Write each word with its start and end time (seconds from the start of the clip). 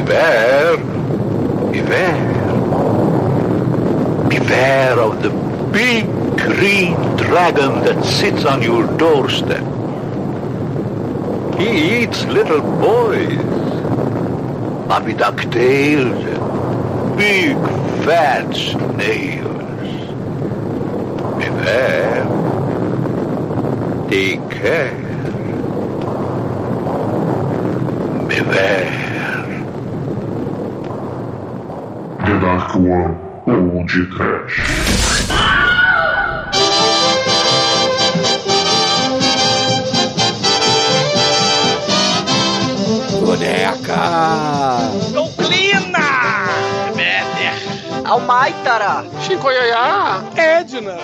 Beware. 0.00 0.78
Beware. 1.72 2.32
Beware 4.30 4.98
of 4.98 5.22
the 5.22 5.28
big 5.72 6.06
green 6.38 6.94
dragon 7.16 7.84
that 7.84 8.02
sits 8.02 8.46
on 8.46 8.62
your 8.62 8.86
doorstep. 8.96 9.62
He 11.58 12.02
eats 12.02 12.24
little 12.24 12.62
boys. 12.80 13.36
Puppy 14.88 15.12
ducktails 15.12 16.24
and 16.34 17.16
big 17.18 17.58
fat 18.06 18.54
snails. 18.54 19.60
Beware. 21.36 22.24
Take 24.08 24.50
care. 24.50 24.96
Beware. 28.28 29.09
One 32.50 33.16
ou 33.46 33.84
de 33.84 34.06
Trash. 34.06 34.60
Boneca! 43.20 44.02
Douglina! 45.12 46.48
Demeter! 46.88 47.54
Almaitara! 48.04 49.04
Chicoiaiá! 49.20 50.24
Edna! 50.34 50.98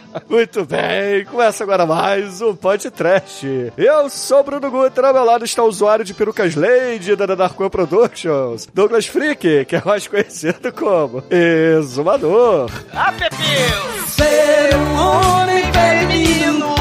Muito 0.28 0.64
bem, 0.64 1.24
começa 1.26 1.62
agora 1.62 1.84
mais 1.84 2.40
um 2.40 2.56
podcast. 2.56 3.72
Eu 3.76 4.08
sou 4.08 4.40
o 4.40 4.42
Bruno 4.42 4.70
Guter, 4.70 5.04
ao 5.04 5.12
meu 5.12 5.24
lado 5.24 5.44
está 5.44 5.62
o 5.62 5.68
usuário 5.68 6.04
de 6.04 6.14
perucas 6.14 6.54
Lady 6.54 7.14
da 7.14 7.26
Darkwan 7.26 7.68
Productions, 7.68 8.66
Douglas 8.72 9.06
Freak, 9.06 9.64
que 9.66 9.76
é 9.76 9.82
mais 9.84 10.08
conhecido 10.08 10.72
como 10.72 11.22
Exumador. 11.30 12.70
Ah, 12.94 13.12
Pepeu! 13.12 14.04
Ser 14.08 14.74
um 14.76 14.96
homem 14.98 15.62
feminino 15.72 16.74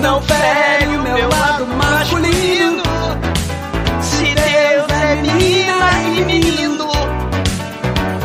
não 0.00 0.22
fere 0.22 0.86
o 0.96 1.02
meu 1.02 1.28
lado 1.28 1.66
masculino. 1.66 2.82
Se 4.00 4.24
Deus 4.34 5.02
é 5.02 5.14
menina 5.16 5.92
e 6.16 6.24
menino, 6.24 6.88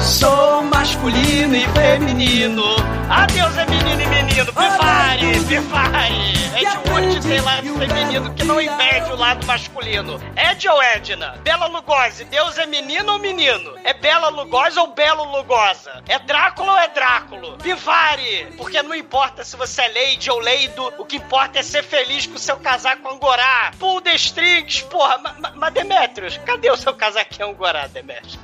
sou 0.01 0.46
masculino 0.63 1.55
e 1.55 1.67
feminino. 1.69 2.63
Ah, 3.09 3.25
Deus 3.25 3.57
é 3.57 3.65
menino 3.65 4.01
e 4.01 4.07
menino! 4.07 4.45
Pifare! 4.47 5.39
Pifare! 5.47 6.37
Ed 6.57 6.89
Wood 6.89 7.27
tem 7.27 7.39
lado 7.41 7.77
feminino 7.77 8.33
que 8.33 8.43
não 8.43 8.59
impede 8.59 9.11
o 9.11 9.15
lado 9.15 9.45
masculino. 9.45 10.19
Ed 10.35 10.67
ou 10.67 10.81
Edna? 10.81 11.37
Bela 11.43 11.67
Lugosi, 11.67 12.25
Deus 12.25 12.57
é 12.57 12.65
menino 12.65 13.13
ou 13.13 13.19
menino? 13.19 13.75
É 13.83 13.93
Bela 13.93 14.29
Lugosi 14.29 14.79
ou 14.79 14.87
Belo 14.87 15.23
Lugosa? 15.25 16.03
É 16.07 16.17
Drácula 16.19 16.71
ou 16.71 16.77
é 16.79 16.87
Dráculo? 16.87 17.57
Pifare! 17.57 18.47
Porque 18.57 18.81
não 18.81 18.95
importa 18.95 19.43
se 19.43 19.55
você 19.55 19.83
é 19.83 19.87
Lady 19.87 20.31
ou 20.31 20.39
Leido, 20.39 20.93
o 20.97 21.05
que 21.05 21.17
importa 21.17 21.59
é 21.59 21.63
ser 21.63 21.83
feliz 21.83 22.25
com 22.25 22.35
o 22.35 22.39
seu 22.39 22.57
casaco 22.57 23.07
angorá. 23.07 23.71
Pull 23.79 24.01
the 24.01 24.15
strings, 24.15 24.81
porra! 24.81 25.19
Mas 25.19 25.55
ma, 25.55 25.69
Demetrius, 25.69 26.37
cadê 26.39 26.71
o 26.71 26.77
seu 26.77 26.93
casaquinho 26.93 27.49
angorá, 27.49 27.87
Demetrius? 27.87 28.39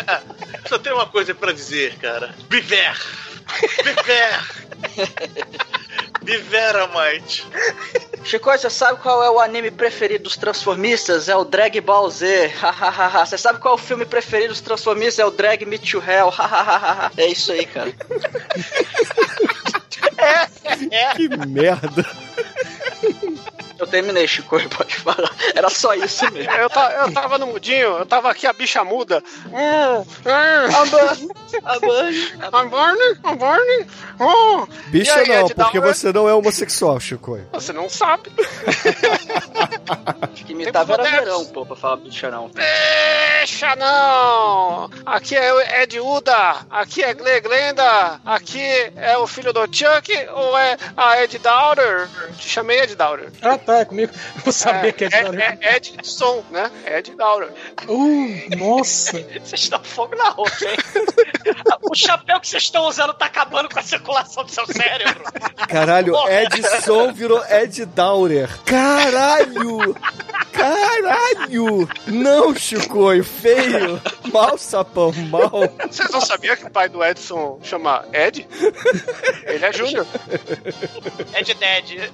Só 0.66 0.78
tem 0.78 0.92
uma 0.92 1.06
coisa 1.06 1.33
pra 1.34 1.52
dizer, 1.52 1.96
cara. 1.98 2.34
Viver! 2.48 2.96
Viver! 3.84 4.40
Viver, 6.24 6.76
Amite! 6.76 7.46
Chico, 8.24 8.50
você 8.50 8.70
sabe 8.70 9.00
qual 9.00 9.22
é 9.22 9.30
o 9.30 9.38
anime 9.38 9.70
preferido 9.70 10.24
dos 10.24 10.36
Transformistas? 10.36 11.28
É 11.28 11.36
o 11.36 11.44
Drag 11.44 11.78
Ball 11.82 12.08
Z. 12.08 12.50
Você 13.26 13.36
sabe 13.36 13.58
qual 13.58 13.74
é 13.74 13.78
o 13.78 13.80
filme 13.80 14.06
preferido 14.06 14.48
dos 14.48 14.62
Transformistas? 14.62 15.18
É 15.18 15.26
o 15.26 15.30
Drag 15.30 15.66
Me 15.66 15.78
to 15.78 16.02
Hell. 16.02 16.30
Hahaha. 16.30 17.12
é 17.18 17.26
isso 17.26 17.52
aí, 17.52 17.66
cara. 17.66 17.92
é, 20.16 20.48
é. 20.96 21.14
Que 21.14 21.28
merda. 21.28 22.06
Eu 23.78 23.86
terminei, 23.86 24.26
Chico, 24.26 24.58
pode 24.70 24.94
falar. 24.96 25.30
Era 25.54 25.68
só 25.68 25.94
isso 25.94 26.30
mesmo. 26.32 26.50
Eu, 26.52 26.70
ta, 26.70 26.90
eu 26.92 27.12
tava 27.12 27.38
no 27.38 27.46
mudinho, 27.48 27.98
eu 27.98 28.06
tava 28.06 28.30
aqui 28.30 28.46
a 28.46 28.52
bicha 28.52 28.84
muda. 28.84 29.22
I'm 29.46 30.04
burning. 31.80 32.32
I'm 32.52 32.68
burning, 32.70 33.14
I'm 33.24 33.36
burning. 33.36 33.86
Oh. 34.20 34.66
Bicha 34.86 35.14
aí, 35.16 35.28
não, 35.28 35.48
porque 35.48 35.80
Dauer? 35.80 35.94
você 35.94 36.12
não 36.12 36.28
é 36.28 36.34
homossexual, 36.34 36.98
Chico. 37.00 37.38
Você 37.52 37.72
não 37.72 37.88
sabe. 37.88 38.30
Acho 40.32 40.44
que 40.44 40.52
imitava 40.52 40.94
era 40.94 41.04
verão, 41.04 41.44
pô, 41.46 41.66
pra 41.66 41.76
falar 41.76 41.96
bicha 41.96 42.30
não. 42.30 42.50
Deixa 42.50 43.74
não! 43.76 44.90
Aqui 45.04 45.36
é 45.36 45.82
Ed 45.82 45.98
Uda, 46.00 46.56
aqui 46.70 47.02
é 47.02 47.12
Gle 47.14 47.40
Glenda, 47.40 48.20
aqui 48.24 48.62
é 48.96 49.16
o 49.18 49.26
filho 49.26 49.52
do 49.52 49.60
Chuck 49.66 50.10
ou 50.32 50.56
é 50.56 50.76
a 50.96 51.22
Ed 51.22 51.38
Dowder? 51.38 52.08
Te 52.38 52.48
chamei 52.48 52.80
Ed 52.80 52.94
Dowder. 52.94 53.30
Ah, 53.42 53.58
tá, 53.64 53.78
é 53.80 53.84
comigo. 53.84 54.12
Eu 54.44 54.52
sabia 54.52 54.92
que 54.92 55.04
é 55.04 55.08
de 55.08 55.16
é, 55.16 55.58
é 55.60 55.76
Ed 55.76 55.96
Som, 56.02 56.42
né? 56.50 56.70
Ed 56.86 57.14
Dowder. 57.14 57.52
Uh, 57.88 58.56
nossa! 58.56 59.12
Vocês 59.44 59.62
estão 59.62 59.82
fogo 59.82 60.14
na 60.16 60.30
roupa, 60.30 60.56
hein? 60.62 60.76
o 61.82 61.94
chapéu 61.94 62.40
que 62.40 62.48
vocês 62.48 62.64
estão 62.64 62.86
usando 62.86 63.12
tá 63.14 63.26
acabando 63.26 63.68
com 63.68 63.78
a 63.78 63.82
circulação 63.82 64.44
do 64.44 64.50
seu 64.50 64.66
cérebro. 64.66 65.22
Caralho, 65.68 66.14
Edson 66.28 67.12
virou 67.12 67.44
Ed 67.46 67.84
Daurer. 67.86 68.48
Caralho! 68.64 69.94
Caralho! 70.52 71.88
Não, 72.06 72.54
Chico, 72.54 73.22
feio! 73.22 74.00
Mal, 74.32 74.56
sapão, 74.56 75.12
mal. 75.30 75.50
Vocês 75.90 76.10
não 76.10 76.20
sabiam 76.20 76.56
que 76.56 76.64
o 76.64 76.70
pai 76.70 76.88
do 76.88 77.04
Edson 77.04 77.58
chama 77.62 78.04
Ed? 78.12 78.46
Ele 79.46 79.64
é 79.64 79.72
Júnior. 79.72 80.06
Ed 81.34 81.54
Dead. 81.54 82.10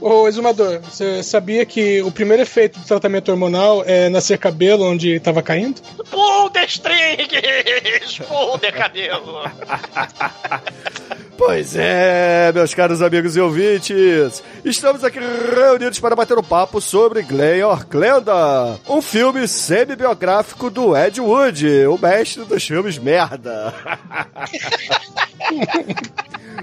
Ô, 0.00 0.28
Exumador, 0.28 0.80
você 0.80 1.22
sabia 1.22 1.64
que 1.64 2.02
o 2.02 2.10
primeiro 2.10 2.42
efeito 2.42 2.78
do 2.78 2.84
tratamento 2.84 3.30
hormonal 3.30 3.82
é 3.86 4.08
nascer 4.08 4.38
cabelo 4.38 4.84
onde 4.84 5.18
tava 5.20 5.42
caindo? 5.42 5.80
Pull 6.10 6.50
the 6.50 6.64
strings! 6.64 8.18
Pull 8.28 8.58
the 8.58 8.72
cabelo! 8.72 9.42
Pois 11.36 11.74
é, 11.74 12.52
meus 12.52 12.72
caros 12.74 13.02
amigos 13.02 13.36
e 13.36 13.40
ouvintes, 13.40 14.42
estamos 14.64 15.02
aqui 15.02 15.18
reunidos 15.18 15.98
para 15.98 16.14
bater 16.14 16.38
um 16.38 16.42
papo 16.42 16.80
sobre 16.80 17.22
Glenor 17.22 17.84
Glenda, 17.86 18.78
um 18.88 19.02
filme 19.02 19.46
semi-biográfico 19.48 20.70
do 20.70 20.96
Ed 20.96 21.20
Wood, 21.20 21.86
o 21.86 21.98
mestre 21.98 22.44
dos 22.44 22.64
filmes 22.64 22.98
merda. 22.98 23.74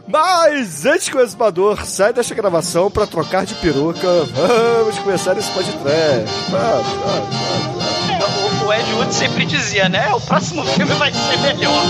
Mas 0.08 0.86
antes 0.86 1.10
que 1.10 1.18
o 1.18 1.22
exumador 1.22 1.86
saia 1.86 2.14
desta 2.14 2.34
gravação 2.34 2.90
para 2.90 3.06
trocar 3.06 3.46
de 3.46 3.56
peruca, 3.56 4.08
vamos 4.24 4.98
começar 5.00 5.38
esse 5.38 5.52
podcast. 5.52 6.50
Vamos, 6.50 6.88
vamos, 6.88 7.36
vamos. 7.36 7.92
O, 7.98 8.01
o 8.72 8.74
Ed 8.74 8.94
Wood 8.94 9.14
sempre 9.14 9.46
dizia, 9.46 9.90
né? 9.90 10.14
O 10.14 10.22
próximo 10.22 10.64
filme 10.64 10.94
vai 10.94 11.12
ser 11.12 11.38
melhor. 11.40 11.84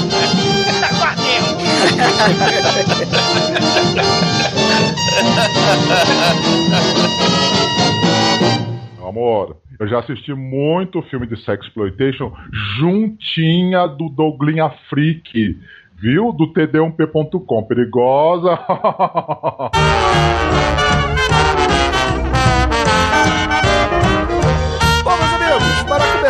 Amor, 9.08 9.58
eu 9.80 9.88
já 9.88 10.00
assisti 10.00 10.34
muito 10.34 11.04
filme 11.04 11.28
de 11.28 11.40
sexploitation 11.44 12.34
juntinha 12.80 13.86
do 13.86 14.10
Douglinha 14.10 14.72
Freak, 14.90 15.60
viu? 16.02 16.32
Do 16.32 16.52
td1p.com. 16.52 17.64
Perigosa. 17.64 18.58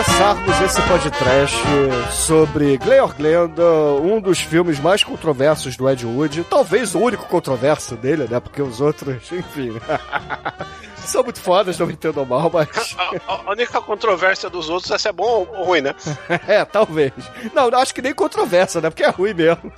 começarmos 0.03 0.61
esse 0.61 0.81
podcast 0.87 1.55
sobre 2.11 2.75
Gleor 2.77 3.13
Glenda, 3.15 3.63
um 4.01 4.19
dos 4.19 4.39
filmes 4.41 4.79
mais 4.79 5.03
controversos 5.03 5.77
do 5.77 5.87
Ed 5.87 6.03
Wood, 6.07 6.43
talvez 6.45 6.95
o 6.95 6.99
único 6.99 7.27
controverso 7.27 7.95
dele, 7.95 8.27
né? 8.27 8.39
Porque 8.39 8.63
os 8.63 8.81
outros, 8.81 9.21
enfim, 9.31 9.79
são 11.05 11.23
muito 11.23 11.39
fodas, 11.39 11.77
não 11.77 11.85
me 11.85 11.93
entendam 11.93 12.25
mal, 12.25 12.49
mas. 12.51 12.95
A, 13.27 13.33
a 13.33 13.51
única 13.51 13.79
controvérsia 13.79 14.49
dos 14.49 14.69
outros 14.69 14.89
é 14.91 14.97
se 14.97 15.07
é 15.07 15.11
bom 15.11 15.47
ou 15.53 15.65
ruim, 15.65 15.81
né? 15.81 15.93
é, 16.47 16.65
talvez. 16.65 17.13
Não, 17.53 17.67
acho 17.79 17.93
que 17.93 18.01
nem 18.01 18.13
controvérsia, 18.13 18.81
né? 18.81 18.89
Porque 18.89 19.03
é 19.03 19.09
ruim 19.09 19.35
mesmo. 19.35 19.71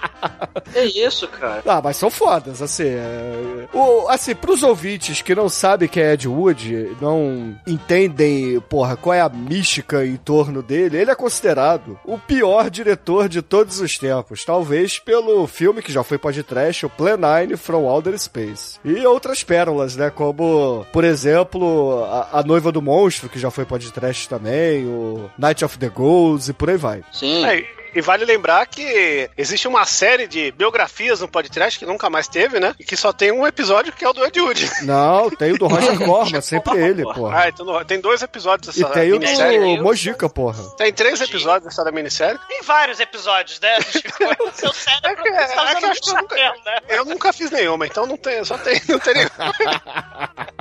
É 0.74 0.84
isso, 0.84 1.26
cara. 1.28 1.62
Ah, 1.66 1.80
mas 1.82 1.96
são 1.96 2.10
fodas, 2.10 2.62
assim. 2.62 2.84
É... 2.86 3.68
O, 3.72 4.08
assim, 4.08 4.34
pros 4.34 4.62
ouvintes 4.62 5.20
que 5.22 5.34
não 5.34 5.48
sabem 5.48 5.88
quem 5.88 6.02
é 6.02 6.12
Ed 6.12 6.28
Wood, 6.28 6.96
não 7.00 7.56
entendem, 7.66 8.60
porra, 8.68 8.96
qual 8.96 9.14
é 9.14 9.20
a 9.20 9.28
mística 9.28 10.04
em 10.04 10.16
torno 10.16 10.62
dele, 10.62 10.98
ele 10.98 11.10
é 11.10 11.14
considerado 11.14 11.98
o 12.04 12.18
pior 12.18 12.70
diretor 12.70 13.28
de 13.28 13.42
todos 13.42 13.80
os 13.80 13.98
tempos. 13.98 14.44
Talvez 14.44 14.98
pelo 14.98 15.46
filme 15.46 15.82
que 15.82 15.92
já 15.92 16.02
foi 16.02 16.18
podcast, 16.18 16.86
o 16.86 16.90
Plan 16.90 17.16
9 17.16 17.56
from 17.56 17.84
Outer 17.84 18.18
Space. 18.18 18.78
E 18.84 19.04
outras 19.06 19.42
pérolas, 19.42 19.96
né? 19.96 20.10
Como, 20.10 20.86
por 20.92 21.04
exemplo, 21.04 22.04
a, 22.04 22.40
a 22.40 22.42
Noiva 22.42 22.70
do 22.70 22.82
Monstro, 22.82 23.28
que 23.28 23.38
já 23.38 23.50
foi 23.50 23.64
podcast 23.64 24.28
também, 24.28 24.86
o 24.86 25.30
Night 25.38 25.64
of 25.64 25.78
the 25.78 25.88
Ghouls 25.88 26.48
e 26.48 26.52
por 26.52 26.70
aí 26.70 26.76
vai. 26.76 27.02
Sim. 27.12 27.44
É, 27.44 27.79
e 27.94 28.00
vale 28.00 28.24
lembrar 28.24 28.66
que 28.66 29.28
existe 29.36 29.66
uma 29.68 29.84
série 29.84 30.26
de 30.26 30.50
biografias 30.52 31.20
no 31.20 31.28
podcast 31.28 31.78
que 31.78 31.86
nunca 31.86 32.08
mais 32.10 32.28
teve, 32.28 32.60
né? 32.60 32.74
E 32.78 32.84
que 32.84 32.96
só 32.96 33.12
tem 33.12 33.30
um 33.32 33.46
episódio 33.46 33.92
que 33.92 34.04
é 34.04 34.08
o 34.08 34.12
do 34.12 34.24
Ed 34.24 34.40
Wood. 34.40 34.70
Não, 34.82 35.30
tem 35.30 35.52
o 35.52 35.58
do 35.58 35.66
Roger 35.66 35.98
Corman, 36.04 36.40
sempre 36.40 36.78
ele, 36.78 37.02
porra. 37.02 37.40
Ah, 37.44 37.48
então 37.48 37.84
tem 37.84 38.00
dois 38.00 38.22
episódios 38.22 38.76
E 38.76 38.80
dessa 38.82 38.92
tem 38.94 39.12
o 39.12 39.18
do 39.18 39.82
Mojica, 39.82 40.28
porra. 40.28 40.62
Tem 40.76 40.92
três 40.92 41.20
episódios 41.20 41.64
dessa 41.64 41.84
da 41.84 41.92
minissérie. 41.92 42.38
Tem 42.48 42.62
vários 42.62 43.00
episódios, 43.00 43.58
né? 43.60 43.78
O 44.40 44.52
seu 44.52 44.72
cérebro 44.72 45.10
É 45.10 45.22
que- 45.22 45.28
é 45.28 45.46
que 45.46 45.84
eu 45.84 45.90
acho 45.90 46.00
que 46.00 46.10
eu 46.10 46.14
nunca- 46.16 46.36
né? 46.36 46.78
Eu 46.88 47.04
nunca 47.04 47.32
fiz 47.32 47.50
nenhuma, 47.50 47.86
então 47.86 48.06
não 48.06 48.16
tem, 48.16 48.44
só 48.44 48.56
tem, 48.58 48.80
não 48.88 48.98
tem 48.98 49.14
nenhuma. 49.14 49.54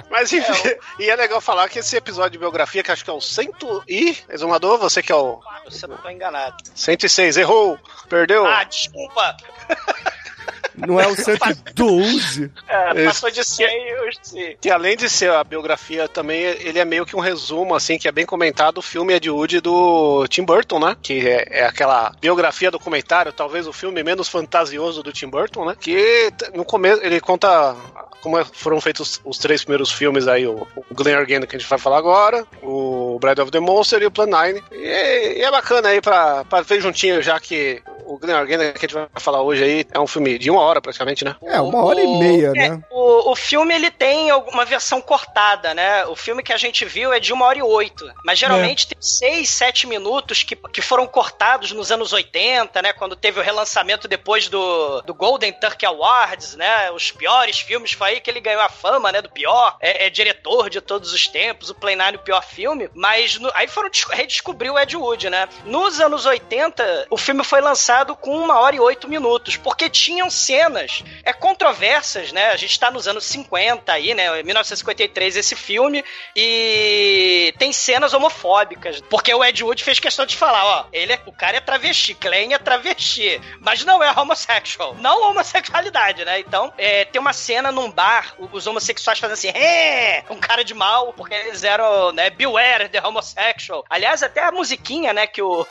Mas 0.10 0.34
enfim, 0.34 0.52
e 1.00 1.10
é 1.10 1.16
legal 1.16 1.40
falar 1.40 1.70
que 1.70 1.80
esse 1.80 1.96
episódio 1.96 2.32
de 2.32 2.38
biografia, 2.38 2.84
que 2.84 2.92
acho 2.92 3.04
que 3.04 3.10
é 3.10 3.14
o 3.14 3.22
100 3.22 3.50
e... 3.88 4.18
Exumador, 4.30 4.78
você 4.78 5.02
que 5.02 5.12
é 5.12 5.16
o 5.16 5.40
Você 5.66 5.88
não 5.88 5.98
tô 5.98 6.10
enganado. 6.10 6.58
106, 6.76 7.38
errou, 7.38 7.80
perdeu. 8.08 8.46
Ah, 8.46 8.64
desculpa. 8.64 9.38
Não 10.88 11.00
é 11.00 11.08
o 11.08 11.16
112. 11.16 12.52
É, 12.70 12.94
Isso. 12.96 13.06
passou 13.06 13.32
de 13.32 13.44
100 13.44 13.88
eu 13.90 14.10
esqueci. 14.10 14.58
Que 14.62 14.70
além 14.70 14.96
de 14.96 15.10
ser 15.10 15.32
a 15.32 15.44
biografia, 15.44 16.08
também 16.08 16.40
ele 16.42 16.78
é 16.80 16.86
meio 16.86 17.06
que 17.06 17.16
um 17.16 17.20
resumo, 17.20 17.76
assim, 17.76 17.98
que 17.98 18.08
é 18.08 18.12
bem 18.12 18.26
comentado, 18.26 18.78
o 18.78 18.82
filme 18.82 19.14
Ed 19.14 19.30
Wood 19.30 19.60
do 19.62 20.26
Tim 20.28 20.44
Burton, 20.44 20.80
né? 20.80 20.96
Que 21.02 21.28
é, 21.28 21.48
é 21.62 21.66
aquela 21.66 22.12
biografia 22.22 22.70
documentário, 22.72 23.32
talvez 23.34 23.68
o 23.68 23.74
filme 23.74 24.04
menos 24.04 24.28
fantasioso 24.28 25.02
do 25.04 25.12
Tim 25.12 25.28
Burton, 25.28 25.66
né? 25.66 25.76
Que 25.80 26.32
no 26.54 26.64
começo 26.64 27.02
ele 27.04 27.20
conta 27.20 27.76
como 28.22 28.38
é- 28.38 28.46
foram 28.46 28.80
feitos 28.82 29.20
os 29.24 29.38
três 29.38 29.64
primeiros 29.64 29.92
filmes 29.92 30.28
aí, 30.28 30.46
o, 30.46 30.68
o 30.76 30.94
Glen 30.94 31.16
Argand 31.16 31.42
que 31.48 31.56
a 31.56 31.60
gente 31.60 31.70
vai 31.70 31.80
falar 31.80 31.98
agora, 31.98 32.46
o 32.62 33.18
Bride 33.20 33.42
of 33.42 33.52
the 33.52 33.60
Monster 33.60 34.02
e 34.02 34.06
o 34.06 34.12
Plan 34.12 34.28
9. 34.28 34.64
E, 34.72 35.40
e 35.40 35.42
é 35.42 35.52
bacana 35.52 35.90
aí 35.90 36.02
pra, 36.02 36.44
pra 36.46 36.62
ver 36.62 36.82
juntinho, 36.82 37.22
já 37.22 37.40
que 37.40 37.82
o 38.14 38.18
Glen 38.18 38.36
Argand 38.36 38.58
que 38.74 38.78
a 38.78 38.82
gente 38.82 38.94
vai 38.94 39.08
falar 39.20 39.42
hoje 39.42 39.64
aí 39.64 39.86
é 39.92 40.00
um 40.00 40.08
filme 40.08 40.38
de 40.38 40.50
uma 40.50 40.62
hora 40.62 40.82
praticamente, 40.82 41.24
né? 41.24 41.36
É, 41.44 41.60
uma 41.62 41.84
hora 41.84 42.02
e 42.02 42.06
O- 42.06 42.20
meia, 42.20 42.48
é, 42.56 42.70
né? 42.70 42.82
o, 42.90 43.32
o 43.32 43.36
filme 43.36 43.74
ele 43.74 43.92
tem 43.92 44.30
alguma 44.30 44.66
versão 44.66 45.02
cortada, 45.02 45.74
né? 45.74 46.06
O 46.08 46.16
filme 46.16 46.42
que 46.44 46.52
a 46.54 46.58
gente 46.58 46.86
viu 46.86 47.14
é 47.14 47.20
de 47.20 47.32
uma 47.34 47.46
hora 47.46 47.60
e 47.60 47.64
oito. 47.64 48.10
Mas 48.26 48.40
geralmente 48.40 48.88
tem 48.88 48.98
seis, 49.02 49.50
sete 49.50 49.86
minutos 49.88 50.44
que, 50.44 50.56
que 50.56 50.82
foram 50.82 51.06
cortados 51.06 51.72
nos 51.72 51.92
anos 51.92 52.12
80, 52.14 52.82
né? 52.82 52.94
Quando 52.94 53.16
teve 53.16 53.40
o 53.40 53.44
relançamento 53.44 54.08
depois 54.08 54.48
do, 54.48 55.02
do 55.02 55.14
Golden 55.14 55.54
Turkey 55.54 55.86
Awards, 55.86 56.56
né? 56.56 56.92
Os 56.92 57.12
piores 57.12 57.60
filmes, 57.60 57.92
foi 57.92 58.10
aí 58.10 58.20
que 58.22 58.30
ele 58.30 58.40
ganhou 58.42 58.62
a 58.62 58.70
fama, 58.70 59.12
né? 59.12 59.22
Do 59.22 59.30
pior. 59.30 59.78
É, 59.80 60.06
é 60.06 60.10
diretor 60.10 60.70
de 60.70 60.82
todos 60.82 61.14
os 61.14 61.28
tempos, 61.28 61.70
o 61.70 61.76
Play 61.76 61.96
Nine, 61.96 62.18
o 62.18 62.20
pior 62.24 62.44
filme. 62.44 62.90
Mas 62.94 63.38
no- 63.38 63.52
aí 63.54 63.68
foram 63.68 63.90
des- 63.90 64.04
redescobrir 64.04 64.72
o 64.72 64.80
Ed 64.80 64.96
Wood, 64.96 65.30
né? 65.30 65.48
Nos 65.66 66.00
anos 66.00 66.26
80, 66.26 67.08
o 67.10 67.18
filme 67.18 67.44
foi 67.44 67.62
lançado 67.62 67.99
com 68.16 68.38
uma 68.38 68.60
hora 68.60 68.76
e 68.76 68.80
oito 68.80 69.08
minutos, 69.08 69.58
porque 69.58 69.90
tinham 69.90 70.30
cenas 70.30 71.04
é, 71.24 71.34
controversas, 71.34 72.32
né? 72.32 72.50
A 72.50 72.56
gente 72.56 72.80
tá 72.80 72.92
nos 72.92 73.08
anos 73.08 73.24
50 73.26 73.92
aí, 73.92 74.14
né? 74.14 74.42
1953 74.44 75.36
esse 75.36 75.56
filme, 75.56 76.04
e 76.36 77.54
tem 77.58 77.72
cenas 77.74 78.14
homofóbicas, 78.14 79.02
porque 79.10 79.34
o 79.34 79.44
Ed 79.44 79.64
Wood 79.64 79.84
fez 79.84 80.00
questão 80.00 80.26
de 80.26 80.36
falar, 80.36 80.66
ó, 80.66 80.86
ele 80.92 81.14
é, 81.14 81.22
o 81.26 81.32
cara 81.32 81.58
é 81.58 81.62
travesti, 81.62 82.14
Glenn 82.14 82.54
é 82.54 82.58
travesti, 82.58 83.42
mas 83.60 83.84
não 83.84 84.04
é 84.04 84.12
homossexual, 84.12 84.96
não 84.96 85.30
homossexualidade, 85.30 86.26
né? 86.26 86.40
Então, 86.40 86.74
é, 86.78 87.06
tem 87.06 87.20
uma 87.20 87.34
cena 87.34 87.72
num 87.72 87.92
bar, 87.92 88.34
os 88.52 88.68
homossexuais 88.68 89.20
fazem 89.20 89.34
assim, 89.34 89.60
é, 89.60 90.24
um 90.30 90.38
cara 90.38 90.64
de 90.64 90.74
mal, 90.74 91.14
porque 91.14 91.34
eles 91.34 91.64
eram, 91.64 92.12
né, 92.12 92.30
beware 92.30 92.90
the 92.90 93.02
homosexual. 93.06 93.86
Aliás, 93.90 94.24
até 94.24 94.44
a 94.44 94.52
musiquinha, 94.52 95.14
né, 95.14 95.28
que 95.28 95.42
o 95.42 95.66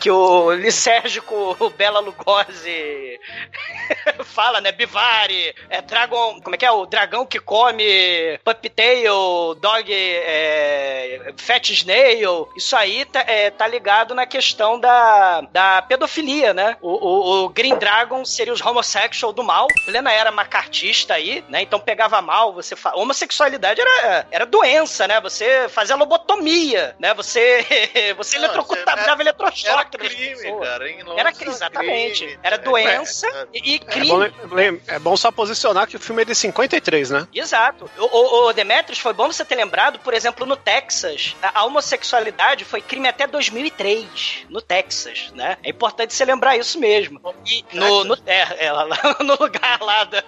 que 0.00 0.10
o 0.10 0.52
Licérgico, 0.52 1.63
o 1.66 1.70
Bela 1.76 2.00
Lugosi 2.00 3.20
fala, 4.24 4.60
né? 4.60 4.72
Bivari, 4.72 5.54
é 5.68 5.80
Dragon. 5.82 6.40
Como 6.40 6.54
é 6.54 6.58
que 6.58 6.66
é? 6.66 6.70
O 6.70 6.86
dragão 6.86 7.26
que 7.26 7.38
come 7.38 8.38
Puppetail, 8.44 9.54
Dog, 9.60 9.92
é, 9.92 11.32
Fat 11.36 11.70
Snail. 11.70 12.48
Isso 12.56 12.76
aí 12.76 13.04
tá, 13.04 13.20
é, 13.26 13.50
tá 13.50 13.66
ligado 13.66 14.14
na 14.14 14.26
questão 14.26 14.78
da, 14.78 15.42
da 15.52 15.82
pedofilia, 15.82 16.52
né? 16.54 16.76
O, 16.80 16.90
o, 16.90 17.44
o 17.44 17.48
Green 17.48 17.76
Dragon 17.76 18.24
seria 18.24 18.52
os 18.52 18.60
homossexual 18.60 19.32
do 19.32 19.42
mal. 19.42 19.66
Plena 19.84 20.12
era 20.12 20.30
macartista 20.30 21.14
aí, 21.14 21.44
né? 21.48 21.62
Então 21.62 21.78
pegava 21.80 22.20
mal, 22.20 22.52
você. 22.52 22.76
Fa... 22.76 22.94
Homossexualidade 22.94 23.80
era, 23.80 24.26
era 24.30 24.46
doença, 24.46 25.06
né? 25.06 25.20
Você 25.20 25.68
fazia 25.68 25.96
lobotomia, 25.96 26.96
né? 26.98 27.14
Você, 27.14 27.64
você 28.16 28.38
Não, 28.38 28.44
eletrocutava, 28.44 29.02
dava 29.02 29.22
eletrochoque. 29.22 29.66
Era 29.66 29.84
crime, 29.84 30.60
cara. 30.60 30.90
Em 30.90 31.02
Londres 31.02 31.18
era 31.18 31.32
crime, 31.32 31.53
exatamente. 31.56 32.24
crime. 32.26 32.38
Era 32.42 32.56
É, 32.56 32.58
doença 32.58 33.26
é, 33.26 33.46
e, 33.54 33.72
e 33.72 33.74
É 33.76 33.78
crime. 33.78 34.08
bom, 34.08 34.54
lem- 34.54 34.80
é 34.86 34.98
bom 34.98 35.16
só 35.16 35.30
posicionar 35.30 35.86
que 35.86 35.96
o 35.96 36.00
filme 36.00 36.22
é 36.22 36.24
de 36.24 36.34
53, 36.34 37.10
né? 37.10 37.28
Exato. 37.34 37.90
O, 37.98 38.04
o, 38.04 38.48
o 38.48 38.52
Demetrius, 38.52 38.98
foi 38.98 39.12
bom 39.12 39.26
você 39.30 39.44
ter 39.44 39.54
lembrado, 39.56 39.98
por 40.00 40.14
exemplo, 40.14 40.46
no 40.46 40.56
Texas, 40.56 41.34
a, 41.42 41.64
homossexualidade 41.64 42.64
foi 42.64 42.80
crime 42.80 43.08
até 43.08 43.26
2003, 43.26 44.46
no 44.48 44.60
Texas, 44.60 45.30
né? 45.34 45.56
É 45.62 45.70
importante 45.70 46.14
você 46.14 46.24
lembrar 46.24 46.56
isso 46.56 46.78
mesmo. 46.78 47.20
E 47.46 47.64
no, 47.72 48.04
no, 48.04 48.18
é, 48.26 48.66
é, 48.66 48.72
no 49.24 49.36
lugar 49.38 49.80
lá 49.80 50.04
da... 50.04 50.22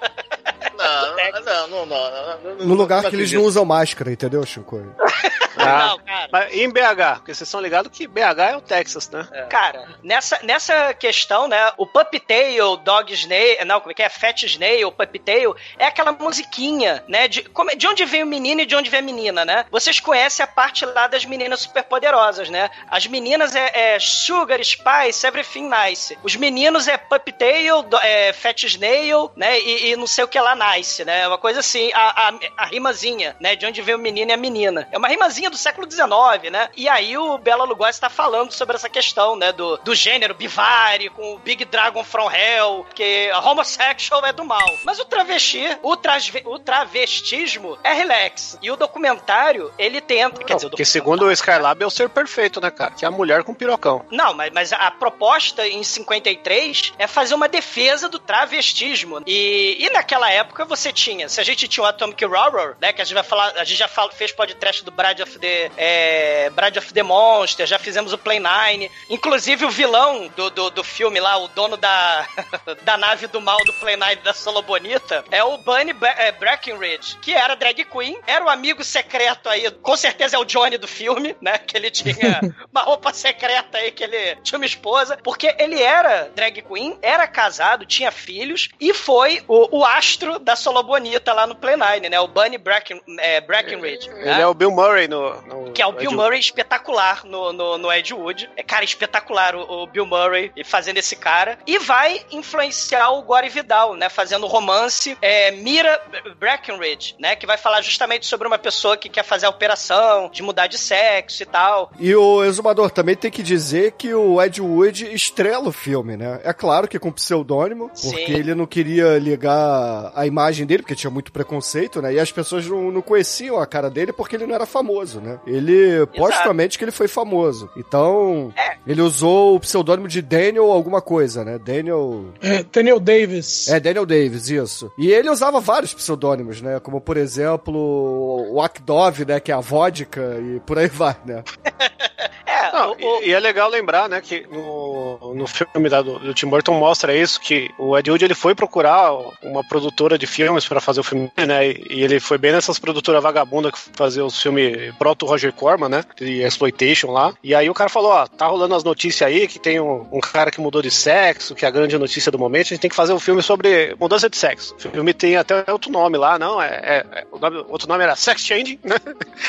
Não, 0.77 1.69
não, 1.69 1.87
não. 1.87 2.67
No 2.67 2.75
lugar 2.75 3.03
que 3.09 3.17
eles 3.17 3.33
não 3.33 3.43
usam 3.43 3.65
máscara, 3.65 4.11
entendeu, 4.13 4.45
Chico? 4.45 4.77
Não, 5.57 5.99
cara. 6.01 6.29
Mas 6.31 6.53
e 6.53 6.63
em 6.65 6.71
BH? 6.71 7.15
Porque 7.17 7.35
vocês 7.35 7.49
estão 7.49 7.61
ligados 7.63 7.91
que 7.91 8.07
BH 8.07 8.39
é 8.51 8.57
o 8.57 8.61
Texas, 8.61 9.09
né? 9.09 9.27
Cara, 9.49 9.89
nessa, 10.03 10.39
nessa 10.43 10.93
questão, 10.93 11.49
né, 11.49 11.73
o 11.79 11.87
Puppetail, 11.87 12.77
Dog 12.77 13.11
Snail, 13.15 13.65
não, 13.65 13.81
como 13.81 13.91
é 13.91 13.95
que 13.95 14.03
é? 14.03 14.09
Fat 14.11 14.43
Snail, 14.45 14.93
Puppetail, 14.93 15.57
é 15.79 15.87
aquela 15.87 16.13
musiquinha, 16.13 17.03
né, 17.09 17.27
de, 17.27 17.43
como, 17.43 17.75
de 17.75 17.87
onde 17.87 18.05
vem 18.05 18.23
o 18.23 18.27
menino 18.27 18.61
e 18.61 18.67
de 18.67 18.77
onde 18.77 18.91
vem 18.91 19.01
a 19.01 19.03
menina, 19.03 19.47
né? 19.47 19.65
Vocês 19.71 19.99
conhecem 19.99 20.45
a 20.45 20.47
parte 20.47 20.85
lá 20.85 21.07
das 21.07 21.25
meninas 21.25 21.61
superpoderosas, 21.61 22.51
né? 22.51 22.71
As 22.91 23.07
meninas 23.07 23.55
é, 23.57 23.95
é 23.95 23.99
Sugar, 23.99 24.63
Spice, 24.63 25.27
Everything 25.27 25.71
Nice. 25.71 26.19
Os 26.23 26.37
meninos 26.37 26.87
é 26.87 26.99
Puppetail, 26.99 27.83
do- 27.83 27.97
é 27.99 28.35
Fat 28.35 28.63
Snail, 28.65 29.33
né, 29.35 29.59
e, 29.59 29.93
e 29.93 29.97
não 29.97 30.07
sei 30.07 30.23
o 30.23 30.29
que 30.29 30.39
lá 30.39 30.55
Nice, 30.75 31.05
né? 31.05 31.21
É 31.21 31.29
uma 31.29 31.39
coisa 31.39 31.61
assim, 31.61 31.91
a, 31.95 32.29
a, 32.29 32.35
a 32.57 32.67
rimazinha, 32.67 33.37
né, 33.41 33.55
de 33.57 33.67
onde 33.67 33.83
vem 33.83 33.95
o 33.95 33.99
menino 33.99 34.31
e 34.31 34.35
a 34.35 34.37
menina. 34.37 34.89
É 34.91 34.99
uma 34.99 35.09
rimazinha 35.09 35.51
do 35.51 35.57
século 35.57 35.91
XIX, 35.91 36.51
né? 36.51 36.69
E 36.77 36.89
aí 36.89 37.17
o 37.17 37.39
Bela 37.39 37.65
Lugosi 37.65 38.01
tá 38.01 38.09
falando 38.09 38.53
sobre 38.53 38.77
essa 38.77 38.89
questão, 38.89 39.37
né, 39.37 39.53
do, 39.53 39.77
do 39.79 39.95
gênero 39.95 40.35
bivari 40.35 41.09
com 41.11 41.35
o 41.35 41.39
Big 41.39 41.65
Dragon 41.65 42.03
from 42.03 42.31
Hell, 42.31 42.87
que 42.95 43.31
a 43.31 43.41
homosexual 43.41 44.25
é 44.25 44.33
do 44.33 44.45
mal. 44.45 44.77
Mas 44.85 44.99
o 44.99 45.05
travesti, 45.05 45.79
o, 45.83 45.97
trasve, 45.97 46.43
o 46.45 46.59
travestismo 46.59 47.79
é 47.83 47.93
relax. 47.93 48.59
E 48.63 48.71
o 48.71 48.77
documentário, 48.77 49.73
ele 49.79 50.01
tenta, 50.01 50.43
quer 50.45 50.55
dizer, 50.55 50.67
o 50.67 50.71
Porque 50.71 50.85
segundo 50.85 51.27
o 51.27 51.33
Skylab 51.33 51.83
é 51.83 51.87
o 51.87 51.91
ser 51.91 52.09
perfeito, 52.09 52.61
né, 52.61 52.71
cara? 52.71 52.93
Que 52.93 53.05
é 53.05 53.09
a 53.09 53.11
mulher 53.11 53.45
com 53.45 53.55
pirocão. 53.55 54.05
não, 54.11 54.35
mas, 54.35 54.51
mas 54.53 54.73
a 54.73 54.91
proposta 54.91 55.67
em 55.67 55.83
53 55.83 56.95
é 56.99 57.07
fazer 57.07 57.35
uma 57.35 57.49
defesa 57.49 58.09
do 58.09 58.19
travestismo. 58.19 59.23
E, 59.27 59.77
e 59.79 59.91
naquela 59.91 60.31
época 60.31 60.56
você 60.65 60.93
tinha, 60.93 61.29
se 61.29 61.41
a 61.41 61.45
gente 61.45 61.69
tinha 61.69 61.85
o 61.85 61.87
Atomic 61.87 62.25
Horror, 62.25 62.77
né, 62.81 62.93
que 62.93 63.03
a 63.03 63.05
gente 63.05 63.15
vai 63.15 63.23
falar, 63.23 63.53
a 63.57 63.65
gente 63.65 63.79
já 63.79 63.89
fala, 63.89 64.11
fez 64.13 64.33
podcast 64.33 64.85
do 64.85 64.91
Bride 64.91 65.23
of 65.23 65.39
the 65.39 65.71
é, 65.77 66.51
Bride 66.51 66.79
of 66.79 66.93
the 66.93 67.03
Monster, 67.03 67.67
já 67.67 67.79
fizemos 67.79 68.13
o 68.13 68.19
Play 68.19 68.41
Nine, 68.41 68.91
inclusive 69.11 69.65
o 69.65 69.71
vilão 69.71 70.29
do, 70.37 70.51
do, 70.51 70.71
do 70.71 70.85
filme 70.85 71.21
lá, 71.21 71.37
o 71.37 71.49
dono 71.49 71.77
da, 71.77 72.27
da 72.83 72.97
nave 72.97 73.27
do 73.27 73.41
mal 73.41 73.59
do 73.65 73.73
Play 73.75 73.97
Nine 73.97 74.17
da 74.17 74.33
Solo 74.33 74.63
Bonita, 74.63 75.25
é 75.31 75.43
o 75.43 75.59
Bunny 75.59 75.95
é, 76.17 76.33
Breckenridge, 76.33 77.17
que 77.21 77.33
era 77.33 77.55
drag 77.55 77.85
queen, 77.85 78.19
era 78.27 78.45
o 78.45 78.49
amigo 78.49 78.83
secreto 78.83 79.49
aí, 79.49 79.71
com 79.71 79.97
certeza 79.97 80.37
é 80.37 80.39
o 80.39 80.45
Johnny 80.45 80.79
do 80.79 80.89
filme, 80.89 81.37
né, 81.41 81.59
que 81.59 81.77
ele 81.77 81.91
tinha 81.91 82.41
uma 82.73 82.83
roupa 82.83 83.13
secreta 83.13 83.79
aí, 83.79 83.91
que 83.91 84.05
ele 84.05 84.37
tinha 84.37 84.59
uma 84.59 84.67
esposa, 84.67 85.19
porque 85.23 85.55
ele 85.59 85.83
era 85.83 86.31
drag 86.35 86.63
queen, 86.63 86.99
era 87.03 87.27
casado, 87.27 87.85
tinha 87.85 88.11
filhos, 88.11 88.69
e 88.81 88.95
foi 88.95 89.43
o, 89.47 89.79
o 89.79 89.85
astro 89.85 90.39
da 90.47 90.55
Solo 90.55 90.83
Bonita 90.85 91.33
lá 91.33 91.45
no 91.45 91.57
Play 91.57 91.77
Nine, 91.77 92.09
né, 92.09 92.21
o 92.21 92.29
Bunny 92.29 92.57
Brecken, 92.57 93.03
é, 93.19 93.41
Breckenridge. 93.41 94.09
Ele 94.09 94.41
é 94.41 94.47
o 94.47 94.55
Bill 94.55 94.71
Murray 94.71 95.09
no 95.09 95.27
no, 95.43 95.73
Que 95.73 95.83
é 95.83 95.87
o 95.87 95.93
Bill 95.93 96.13
Ed 96.13 96.17
Murray 96.17 96.39
espetacular 96.39 97.25
no, 97.25 97.53
no, 97.53 97.77
no 97.77 97.93
Ed 97.93 98.15
Wood. 98.15 98.49
É, 98.57 98.63
cara, 98.63 98.85
espetacular 98.85 99.57
o, 99.57 99.83
o 99.83 99.87
Bill 99.89 100.07
Murray 100.07 100.53
fazendo 100.65 100.99
esse 100.99 101.17
cara. 101.17 101.59
E 101.67 101.81
vai 101.81 102.25
influenciar 102.31 103.11
o 103.11 103.23
Gore 103.23 103.49
Vidal, 103.49 103.95
né? 103.95 104.09
Fazendo 104.09 104.45
o 104.45 104.49
romance 104.49 105.19
é, 105.21 105.51
Mira 105.51 106.01
Breckenridge, 106.39 107.17
né? 107.19 107.35
Que 107.35 107.47
vai 107.47 107.59
falar 107.59 107.83
justamente 107.83 108.25
sobre 108.27 108.47
uma 108.47 108.59
pessoa 108.59 108.97
que 108.97 109.09
quer 109.09 109.25
fazer 109.25 109.47
a 109.47 109.51
operação, 109.51 110.31
de 110.31 110.43
mudar 110.45 110.69
de 110.69 110.79
sexo 110.79 111.43
e 111.43 111.47
tal. 111.47 111.91
E 111.99 112.15
o 112.15 112.45
exumador 112.45 112.91
também 112.91 113.17
tem 113.17 113.33
que 113.33 113.43
dizer 113.43 113.93
que 113.93 114.15
o 114.15 114.41
Ed 114.41 114.63
Wood 114.63 115.13
estrela 115.13 115.69
o 115.69 115.73
filme, 115.73 116.17
né? 116.17 116.41
É 116.45 116.53
claro 116.53 116.87
que 116.87 117.01
com 117.01 117.11
pseudônimo, 117.11 117.91
Sim. 117.95 118.11
porque 118.11 118.33
ele 118.33 118.55
não 118.55 118.67
queria 118.67 119.19
ligar 119.19 120.13
a 120.15 120.25
imagem 120.25 120.36
dele, 120.67 120.83
porque 120.83 120.95
tinha 120.95 121.11
muito 121.11 121.33
preconceito, 121.33 122.01
né? 122.03 122.15
E 122.15 122.21
as 122.21 122.31
pessoas 122.31 122.67
não, 122.67 122.91
não 122.91 123.03
conheciam 123.03 123.59
a 123.59 123.67
cara 123.67 123.89
dele 123.91 124.13
porque 124.13 124.37
ele 124.37 124.47
não 124.47 124.55
era 124.55 124.67
famoso, 124.67 125.21
né? 125.21 125.39
Ele, 125.47 126.05
postumamente, 126.17 126.77
que 126.79 126.85
ele 126.85 126.91
foi 126.93 127.09
famoso. 127.09 127.71
Então, 127.77 128.53
É. 128.57 128.77
ele 128.87 129.01
usou 129.03 129.57
o 129.57 129.61
pseudônimo 129.61 130.09
de 130.09 130.21
Daniel 130.21 130.71
alguma 130.71 131.01
coisa, 131.01 131.45
né? 131.45 131.59
Daniel... 131.59 132.27
É, 132.41 132.63
Daniel 132.63 133.01
Davis. 133.01 133.69
É, 133.69 133.81
Daniel 133.81 134.07
Davis, 134.07 134.49
isso. 134.51 134.93
E 134.99 135.11
ele 135.11 135.31
usava 135.31 135.61
vários 135.61 135.95
pseudônimos, 135.95 136.61
né? 136.61 136.79
Como, 136.81 137.01
por 137.01 137.17
exemplo, 137.17 138.47
o 138.51 138.61
Akdov, 138.61 139.25
né? 139.27 139.41
Que 139.41 139.51
é 139.53 139.55
a 139.55 139.61
vodka, 139.61 140.39
e 140.41 140.61
por 140.61 140.79
aí 140.79 140.89
vai, 140.89 141.17
né? 141.25 141.43
É, 142.57 142.73
Não, 142.73 142.93
o- 142.93 143.19
o- 143.19 143.23
e, 143.23 143.29
e 143.29 143.33
é 143.33 143.41
legal 143.41 143.69
lembrar, 143.69 144.09
né, 144.09 144.21
que 144.21 144.47
no, 144.51 145.35
no 145.35 145.47
filme 145.47 145.89
da- 145.89 146.03
do, 146.03 146.19
do 146.19 146.35
Tim 146.35 146.47
Burton 146.49 146.75
mostra 146.75 147.15
isso, 147.15 147.41
que 147.41 147.71
o 147.79 147.97
Ed 147.97 148.11
Wood 148.11 148.25
ele 148.25 148.35
foi 148.35 148.55
procurar 148.55 149.13
uma 149.43 149.63
produtora 149.65 150.19
de 150.19 150.27
filmes 150.27 150.67
para 150.67 150.81
fazer 150.81 151.01
o 151.01 151.05
filme, 151.05 151.31
né, 151.37 151.69
e, 151.69 151.87
e 151.91 152.03
ele 152.03 152.19
foi 152.21 152.39
bem 152.39 152.53
nessas 152.53 152.79
produtoras 152.79 153.23
vagabundas 153.23 153.73
que 153.73 153.79
fazia 153.95 154.25
os 154.25 154.41
filmes 154.41 154.95
proto 154.99 155.27
Roger 155.27 155.53
Corman, 155.53 155.89
né, 155.89 156.05
de 156.17 156.43
exploitation 156.43 157.11
lá, 157.13 157.35
e 157.43 157.55
aí 157.55 157.69
o 157.69 157.75
cara 157.75 157.91
falou, 157.91 158.11
ó, 158.11 158.27
tá 158.27 158.47
rolando 158.47 158.75
as 158.75 158.85
notícias 158.85 159.27
aí 159.29 159.47
que 159.47 159.59
tem 159.59 159.79
um, 159.81 160.07
um 160.13 160.21
cara 160.21 160.51
que 160.51 160.61
mudou 160.61 160.81
de 160.83 160.91
sexo, 160.91 161.55
que 161.55 161.65
é 161.65 161.69
a 161.69 161.71
grande 161.71 161.99
notícia 161.99 162.31
do 162.33 162.39
momento, 162.39 162.67
a 162.67 162.69
gente 162.71 162.81
tem 162.81 162.91
que 162.91 162.97
fazer 162.97 163.13
um 163.13 163.19
filme 163.21 163.43
sobre 163.43 163.95
mudança 164.01 164.29
de 164.31 164.37
sexo. 164.37 164.75
O 164.77 164.81
filme 164.91 165.13
tem 165.15 165.37
até 165.37 165.65
outro 165.71 165.91
nome 165.91 166.17
lá, 166.17 166.39
não, 166.39 166.61
é, 166.61 166.67
é- 166.69 167.07
é- 167.21 167.25
o 167.31 167.39
nome- 167.39 167.65
outro 167.69 167.89
nome 167.89 168.03
era 168.03 168.17
Sex 168.17 168.41
Changing, 168.43 168.79
né? 168.83 168.97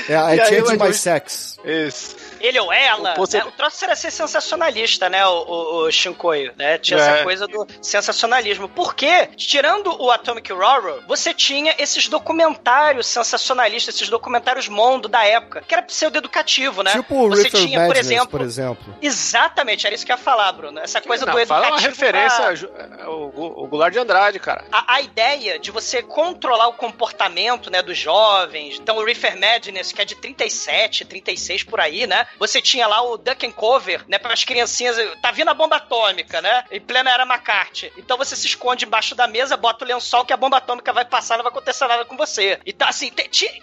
É, 0.10 0.14
E 0.36 0.40
Ed 0.58 0.62
My 0.72 0.78
Wood- 0.78 0.94
Sex. 0.98 1.60
Isso. 1.66 2.16
ele 2.40 2.60
ou 2.60 2.72
ela, 2.72 2.97
Né? 3.04 3.16
o 3.46 3.52
troço 3.52 3.84
era 3.86 3.96
ser 3.96 4.12
sensacionalista, 4.12 5.10
né, 5.10 5.26
o, 5.26 5.32
o, 5.44 5.86
o 5.88 5.92
Shinkoio, 5.92 6.54
né? 6.58 6.78
Tinha 6.78 7.00
É. 7.00 7.02
essa 7.16 7.24
coisa 7.24 7.48
do 7.48 7.66
sensacionalismo. 7.82 8.68
Porque, 8.70 9.28
tirando 9.36 9.96
o 10.02 10.12
Atomic 10.12 10.52
Horror, 10.52 11.02
você 11.08 11.34
tinha 11.34 11.76
esses 11.78 12.08
documentários 12.08 13.08
sensacionalistas, 13.08 13.96
esses 13.96 14.10
documentários 14.10 14.68
mondo 14.68 15.08
da 15.08 15.24
época, 15.26 15.62
que 15.68 15.74
era 15.74 15.84
pseudo-educativo, 15.84 16.84
né? 16.84 16.92
Tipo 16.92 17.26
o 17.26 17.30
você 17.30 17.50
tinha, 17.50 17.80
por 17.80 17.88
Madness, 17.88 18.06
exemplo, 18.06 18.28
por 18.28 18.42
exemplo. 18.42 18.96
Exatamente, 19.02 19.86
era 19.86 19.96
isso 19.96 20.06
que 20.06 20.12
eu 20.12 20.16
ia 20.18 20.22
falar, 20.22 20.52
Bruno. 20.52 20.80
Essa 20.80 21.02
coisa 21.02 21.26
Não, 21.26 21.34
do 21.34 21.46
fala 21.46 21.68
educativo. 21.68 21.88
uma 21.88 21.90
referência 21.90 22.68
pra- 22.68 23.06
ao 23.06 23.30
Gu- 23.30 23.54
o 23.64 23.68
Goulart 23.68 23.94
de 23.94 24.00
Andrade, 24.00 24.40
cara. 24.40 24.66
a, 24.72 24.96
a 24.96 25.02
ideia 25.02 25.60
de 25.60 25.72
você 25.72 26.02
controlar 26.02 26.68
o 26.68 26.74
comportamento, 26.74 27.70
né, 27.70 27.82
dos 27.82 27.98
jovens. 27.98 28.78
Então, 28.80 28.98
o 28.98 29.04
Reefer 29.06 29.38
Madness, 29.40 29.92
que 29.92 30.02
é 30.02 30.06
de 30.06 30.16
37, 30.16 31.06
36 31.06 31.64
por 31.64 31.80
aí, 31.80 32.08
né? 32.08 32.26
Você 32.40 32.62
tinha 32.62 32.87
lá 32.88 33.02
o 33.02 33.18
Duck 33.18 33.46
and 33.46 33.52
Cover, 33.52 34.04
né, 34.08 34.18
para 34.18 34.34
as 34.34 34.44
criancinhas. 34.44 34.98
Tá 35.22 35.32
vindo 35.32 35.50
a 35.50 35.54
bomba 35.54 35.78
atômica, 35.78 36.42
né? 36.42 36.64
Em 36.72 36.80
plena 36.80 37.12
era 37.12 37.24
McCarthy. 37.24 37.92
Então 37.98 38.18
você 38.18 38.36
se 38.36 38.48
esconde 38.48 38.86
embaixo 38.86 39.16
da 39.16 39.28
mesa, 39.28 39.58
bota 39.58 39.84
o 39.84 39.88
lençol 39.88 40.26
que 40.26 40.34
a 40.34 40.38
bomba 40.38 40.58
atômica 40.58 40.94
vai 40.94 41.06
passar, 41.06 41.38
não 41.38 41.44
vai 41.44 41.52
acontecer 41.52 41.88
nada 41.88 42.06
com 42.06 42.18
você. 42.18 42.60
Então, 42.66 42.88
assim, 42.88 43.12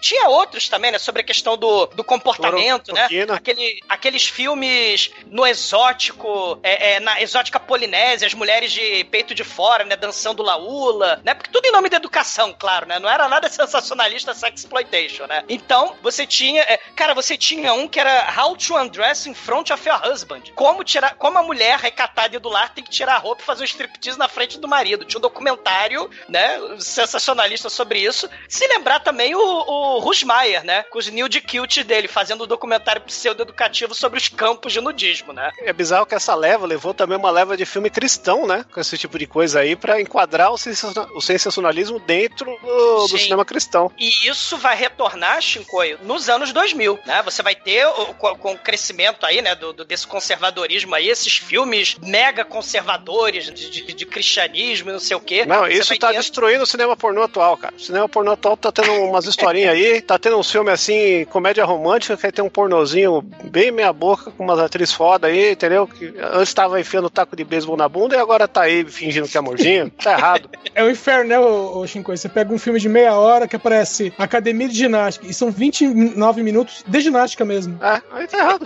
tinha 0.01 0.27
outros 0.27 0.69
também, 0.69 0.91
né, 0.91 0.99
sobre 0.99 1.21
a 1.21 1.25
questão 1.25 1.57
do, 1.57 1.87
do 1.87 2.03
comportamento, 2.03 2.93
né? 2.93 3.07
Aquele, 3.29 3.79
aqueles 3.89 4.25
filmes 4.27 5.11
no 5.27 5.45
exótico, 5.45 6.59
é, 6.63 6.93
é, 6.93 6.99
na 6.99 7.21
exótica 7.21 7.59
polinésia, 7.59 8.27
as 8.27 8.33
mulheres 8.33 8.71
de 8.71 9.03
peito 9.05 9.33
de 9.33 9.43
fora, 9.43 9.83
né, 9.83 9.95
dançando 9.95 10.43
laúla, 10.43 11.21
né? 11.23 11.33
Porque 11.33 11.51
tudo 11.51 11.65
em 11.65 11.71
nome 11.71 11.89
da 11.89 11.97
educação, 11.97 12.55
claro, 12.57 12.87
né? 12.87 12.99
Não 12.99 13.09
era 13.09 13.27
nada 13.27 13.47
sensacionalista 13.49 14.33
sex 14.33 14.61
exploitation, 14.61 15.25
né? 15.25 15.43
Então, 15.49 15.95
você 16.01 16.25
tinha, 16.25 16.61
é, 16.61 16.77
cara, 16.95 17.13
você 17.13 17.37
tinha 17.37 17.73
um 17.73 17.87
que 17.87 17.99
era 17.99 18.33
How 18.37 18.55
to 18.55 18.77
Undress 18.77 19.14
in 19.25 19.33
Front 19.33 19.69
of 19.71 19.87
Your 19.87 19.99
Husband. 20.07 20.41
Como 20.55 20.83
tirar, 20.83 21.15
como 21.15 21.37
a 21.37 21.43
mulher 21.43 21.79
recatada 21.79 22.39
do 22.39 22.49
lar 22.49 22.73
tem 22.73 22.83
que 22.83 22.89
tirar 22.89 23.15
a 23.15 23.19
roupa 23.19 23.41
e 23.41 23.45
fazer 23.45 23.61
um 23.63 23.65
striptease 23.65 24.17
na 24.17 24.27
frente 24.27 24.57
do 24.59 24.67
marido. 24.67 25.05
Tinha 25.05 25.19
um 25.19 25.21
documentário, 25.21 26.09
né, 26.27 26.59
sensacionalista 26.79 27.69
sobre 27.69 27.99
isso. 27.99 28.29
Se 28.49 28.65
lembrar 28.67 28.99
também 29.01 29.35
o, 29.35 29.39
o 29.39 29.99
Rushmaier, 29.99 30.63
né, 30.63 30.83
com 30.83 30.97
os 30.97 31.07
nude 31.11 31.39
cute 31.41 31.83
dele, 31.83 32.07
fazendo 32.07 32.43
um 32.43 32.47
documentário 32.47 33.01
pseudo-educativo 33.01 33.93
sobre 33.93 34.17
os 34.17 34.27
campos 34.27 34.73
de 34.73 34.81
nudismo, 34.81 35.33
né? 35.33 35.51
É 35.59 35.71
bizarro 35.73 36.05
que 36.05 36.15
essa 36.15 36.33
leva 36.33 36.65
levou 36.65 36.93
também 36.93 37.17
uma 37.17 37.29
leva 37.29 37.55
de 37.55 37.65
filme 37.65 37.89
cristão, 37.89 38.47
né? 38.47 38.65
Com 38.73 38.79
esse 38.79 38.97
tipo 38.97 39.19
de 39.19 39.27
coisa 39.27 39.59
aí, 39.59 39.75
pra 39.75 40.01
enquadrar 40.01 40.51
o, 40.51 40.55
o 40.55 41.21
sensacionalismo 41.21 41.99
dentro 41.99 42.57
do, 42.61 43.07
do 43.07 43.17
cinema 43.17 43.45
cristão. 43.45 43.91
E 43.97 44.27
isso 44.27 44.57
vai 44.57 44.75
retornar, 44.75 45.41
Shinkoio, 45.41 45.99
nos 46.01 46.29
anos 46.29 46.51
2000, 46.53 46.99
né? 47.05 47.21
Você 47.23 47.43
vai 47.43 47.55
ter, 47.55 47.85
o- 47.85 48.13
com, 48.15 48.35
com 48.37 48.53
o 48.53 48.57
crescimento 48.57 49.04
aí, 49.23 49.41
né, 49.41 49.55
do, 49.55 49.73
do- 49.73 49.85
desse 49.85 50.05
conservadorismo 50.07 50.93
aí, 50.95 51.07
esses 51.09 51.37
filmes 51.37 51.97
mega 52.01 52.43
conservadores 52.45 53.45
de, 53.51 53.69
de- 53.69 53.93
de 53.93 54.05
cristianismo 54.05 54.89
e 54.89 54.93
não 54.93 54.99
sei 54.99 55.15
o 55.17 55.19
quê. 55.19 55.45
Não, 55.45 55.67
isso 55.67 55.97
tá 55.97 56.09
ter- 56.11 56.17
destruindo 56.17 56.63
o 56.63 56.67
cinema 56.67 56.95
pornô 56.95 57.23
atual, 57.23 57.57
cara. 57.57 57.73
O 57.75 57.79
cinema 57.79 58.07
pornô 58.09 58.31
atual 58.31 58.57
tá 58.57 58.71
tendo 58.71 58.91
umas 59.03 59.25
historinhas 59.25 59.73
aí, 59.73 60.01
tá 60.01 60.17
tendo 60.17 60.37
uns 60.37 60.51
filmes 60.51 60.73
assim, 60.73 61.25
comédia 61.25 61.65
romântica, 61.65 62.17
que 62.17 62.25
aí 62.25 62.31
tem 62.31 62.43
um 62.43 62.49
pornozinho 62.49 63.21
bem 63.43 63.71
meia 63.71 63.91
boca, 63.93 64.31
com 64.31 64.43
umas 64.43 64.59
atrizes 64.59 64.93
foda 64.93 65.27
aí, 65.27 65.51
entendeu? 65.51 65.87
Que 65.87 66.13
antes 66.33 66.53
tava 66.53 66.79
enfiando 66.79 67.09
taco 67.09 67.35
de 67.35 67.43
beisebol 67.43 67.77
na 67.77 67.87
bunda 67.89 68.15
e 68.15 68.19
agora 68.19 68.47
tá 68.47 68.61
aí 68.63 68.85
fingindo 68.85 69.27
que 69.27 69.37
é 69.37 69.39
amorzinho. 69.39 69.89
Tá 69.91 70.13
errado. 70.13 70.49
É 70.73 70.83
o 70.83 70.89
inferno, 70.89 71.29
né, 71.29 71.39
ô, 71.39 71.85
Shinkoi? 71.87 72.17
Você 72.17 72.27
pega 72.29 72.53
um 72.53 72.59
filme 72.59 72.79
de 72.79 72.89
meia 72.89 73.13
hora 73.15 73.47
que 73.47 73.55
aparece 73.55 74.13
Academia 74.17 74.67
de 74.67 74.75
Ginástica 74.77 75.25
e 75.27 75.33
são 75.33 75.51
29 75.51 76.43
minutos 76.43 76.83
de 76.85 76.99
ginástica 77.01 77.45
mesmo. 77.45 77.79
É, 77.83 78.01
aí 78.11 78.27
tá 78.27 78.37
errado. 78.39 78.65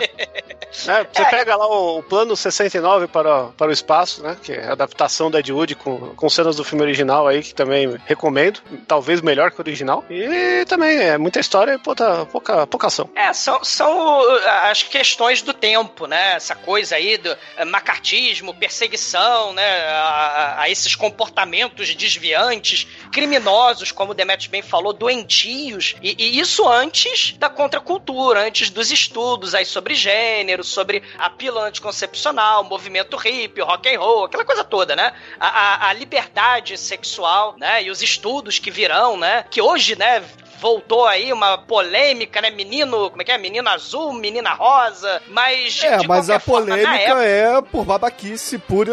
É, 0.88 1.04
você 1.04 1.24
pega 1.30 1.56
lá 1.56 1.66
o, 1.66 1.98
o 1.98 2.02
plano 2.02 2.36
69 2.36 3.06
para, 3.08 3.46
para 3.56 3.68
o 3.68 3.72
espaço, 3.72 4.22
né? 4.22 4.36
Que 4.42 4.52
é 4.52 4.66
a 4.68 4.72
adaptação 4.72 5.30
da 5.30 5.40
Ed 5.40 5.52
Wood 5.52 5.74
com, 5.74 6.14
com 6.14 6.28
cenas 6.30 6.56
do 6.56 6.64
filme 6.64 6.82
original 6.84 7.26
aí, 7.26 7.42
que 7.42 7.54
também 7.54 7.96
recomendo. 8.06 8.60
Talvez 8.86 9.20
melhor 9.20 9.50
que 9.50 9.58
o 9.58 9.62
original. 9.62 10.04
E 10.08 10.64
também 10.66 10.96
é 10.98 11.18
muita 11.18 11.40
história 11.40 11.74
e 11.74 11.78
pouca, 11.78 12.24
pouca, 12.26 12.66
pouca 12.66 12.86
ação. 12.86 13.10
É, 13.16 13.32
são, 13.32 13.62
são 13.64 14.20
as 14.70 14.82
questões 14.82 15.42
do 15.42 15.52
tempo, 15.52 16.06
né? 16.06 16.34
Essa 16.34 16.54
coisa 16.54 16.96
aí 16.96 17.18
do 17.18 17.36
eh, 17.56 17.64
macartismo, 17.64 18.54
perseguição, 18.54 19.52
né? 19.52 19.88
A, 19.88 20.00
a- 20.00 20.60
a 20.62 20.70
esses 20.70 20.94
comportamentos 20.94 21.94
desviantes, 21.94 22.86
criminosos, 23.12 23.92
como 23.92 24.12
o 24.12 24.14
Demetrius 24.14 24.46
bem 24.50 24.62
falou, 24.62 24.92
doentios. 24.92 25.94
E, 26.02 26.14
e 26.18 26.38
isso 26.40 26.66
antes 26.68 27.34
da 27.38 27.48
contracultura, 27.48 28.40
antes 28.46 28.70
dos 28.70 28.90
estudos 28.90 29.54
aí 29.54 29.64
sobre 29.64 29.94
gênero, 29.94 30.59
sobre 30.64 31.02
a 31.18 31.28
pílula 31.30 31.66
anticoncepcional, 31.66 32.64
movimento 32.64 33.16
hippie, 33.16 33.60
rock 33.60 33.88
and 33.94 33.98
roll, 33.98 34.24
aquela 34.24 34.44
coisa 34.44 34.64
toda, 34.64 34.94
né? 34.96 35.12
A, 35.38 35.48
a- 35.48 35.88
a 35.88 35.92
liberdade 35.92 36.76
sexual, 36.78 37.54
né? 37.58 37.82
E 37.82 37.90
os 37.90 38.02
estudos 38.02 38.58
que 38.58 38.70
virão, 38.70 39.16
né? 39.16 39.44
Que 39.50 39.60
hoje, 39.60 39.96
né? 39.98 40.22
Voltou 40.60 41.06
aí 41.06 41.32
uma 41.32 41.58
polêmica, 41.58 42.40
né? 42.40 42.50
Menino, 42.50 43.10
como 43.10 43.22
é 43.22 43.24
que 43.24 43.32
é? 43.32 43.38
Menino 43.38 43.68
azul, 43.68 44.12
menina 44.12 44.52
rosa, 44.52 45.22
mas 45.28 45.82
É, 45.82 46.06
mas 46.06 46.28
a 46.28 46.38
forma, 46.38 46.66
polêmica 46.66 46.94
época, 46.94 47.24
é 47.24 47.62
por 47.62 47.84
babaquice 47.84 48.58
pura 48.58 48.92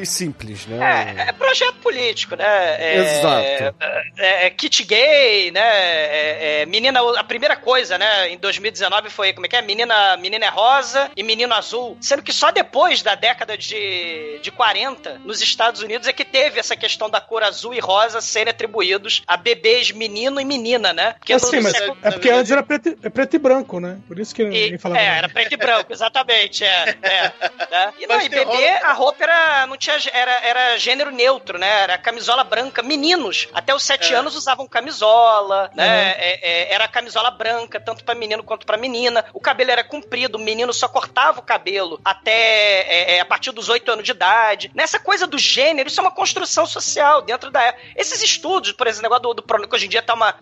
e 0.00 0.04
simples, 0.04 0.66
né? 0.66 1.14
é, 1.16 1.30
é 1.30 1.32
projeto 1.32 1.76
político, 1.76 2.36
né? 2.36 2.76
É, 2.78 2.96
Exato. 2.96 3.76
É, 4.18 4.46
é 4.46 4.50
kit 4.50 4.84
gay, 4.84 5.50
né? 5.50 5.60
É, 5.60 6.62
é 6.62 6.66
menina, 6.66 7.00
a 7.18 7.24
primeira 7.24 7.56
coisa, 7.56 7.96
né? 7.96 8.30
Em 8.30 8.38
2019 8.38 9.10
foi, 9.10 9.32
como 9.32 9.46
é 9.46 9.48
que 9.48 9.56
é? 9.56 9.62
Menina, 9.62 10.16
menina 10.16 10.44
é 10.44 10.48
rosa 10.48 11.10
e 11.16 11.22
menino 11.22 11.54
azul. 11.54 11.96
Sendo 12.00 12.22
que 12.22 12.32
só 12.32 12.50
depois 12.50 13.02
da 13.02 13.14
década 13.14 13.56
de, 13.56 14.38
de 14.42 14.50
40, 14.50 15.20
nos 15.24 15.40
Estados 15.40 15.80
Unidos, 15.80 16.06
é 16.06 16.12
que 16.12 16.24
teve 16.24 16.60
essa 16.60 16.76
questão 16.76 17.08
da 17.08 17.20
cor 17.20 17.42
azul 17.42 17.72
e 17.72 17.80
rosa 17.80 18.20
serem 18.20 18.50
atribuídos 18.50 19.22
a 19.26 19.36
bebês 19.36 19.90
menino 19.90 20.40
e 20.40 20.44
menina, 20.44 20.92
né? 20.92 21.05
Porque 21.14 21.32
É 21.32 21.36
no- 21.36 21.40
sim, 21.40 21.56
no 21.56 21.62
mas 21.62 21.72
século- 21.72 21.98
é 22.02 22.10
porque 22.10 22.30
antes 22.30 22.50
era 22.52 22.62
preto, 22.62 22.96
é 23.02 23.08
preto 23.08 23.36
e 23.36 23.38
branco, 23.38 23.80
né? 23.80 23.98
Por 24.08 24.18
isso 24.18 24.34
que 24.34 24.42
E- 24.42 24.46
ninguém 24.46 24.78
falava. 24.78 25.00
é, 25.00 25.04
nada. 25.06 25.18
era 25.18 25.28
preto 25.28 25.52
e 25.52 25.56
branco, 25.56 25.92
exatamente. 25.92 26.64
É, 26.64 26.96
é, 27.02 27.32
né? 27.70 27.92
E, 27.98 28.06
não, 28.06 28.16
Mas 28.16 28.26
e 28.26 28.28
bebê, 28.28 28.68
a 28.82 28.92
roupa 28.92 29.22
era, 29.24 29.66
não 29.66 29.76
tinha, 29.76 29.96
era, 30.12 30.32
era 30.46 30.78
gênero 30.78 31.10
neutro, 31.10 31.58
né? 31.58 31.68
Era 31.82 31.98
camisola 31.98 32.44
branca. 32.44 32.82
Meninos, 32.82 33.48
até 33.52 33.74
os 33.74 33.82
sete 33.82 34.12
É. 34.12 34.16
anos 34.16 34.34
usavam 34.36 34.66
camisola, 34.66 35.70
né? 35.74 35.84
Uhum. 35.86 35.92
É, 36.18 36.40
é, 36.42 36.74
era 36.74 36.88
camisola 36.88 37.30
branca, 37.30 37.78
tanto 37.80 38.04
pra 38.04 38.14
menino 38.14 38.42
quanto 38.42 38.66
pra 38.66 38.76
menina. 38.76 39.24
O 39.32 39.40
cabelo 39.40 39.70
era 39.70 39.84
comprido, 39.84 40.36
o 40.36 40.40
menino 40.40 40.72
só 40.72 40.88
cortava 40.88 41.40
o 41.40 41.42
cabelo 41.42 42.00
até 42.04 42.32
é, 42.32 43.16
é, 43.16 43.20
a 43.20 43.24
partir 43.24 43.52
dos 43.52 43.68
oito 43.68 43.90
anos 43.90 44.04
de 44.04 44.10
idade. 44.10 44.70
Nessa 44.74 44.98
coisa 44.98 45.26
do 45.26 45.38
gênero, 45.38 45.88
isso 45.88 46.00
é 46.00 46.02
uma 46.02 46.10
construção 46.14 46.66
social 46.66 47.22
dentro 47.22 47.50
da 47.50 47.62
época. 47.62 47.82
Esses 47.96 48.22
estudos, 48.22 48.72
por 48.72 48.86
exemplo, 48.86 49.02
negócio 49.04 49.22
do, 49.22 49.34
do 49.34 49.42
pronome, 49.42 49.68
que 49.68 49.74
hoje 49.74 49.86
em 49.86 49.88
dia 49.88 50.02
tá 50.02 50.14
uma. 50.14 50.34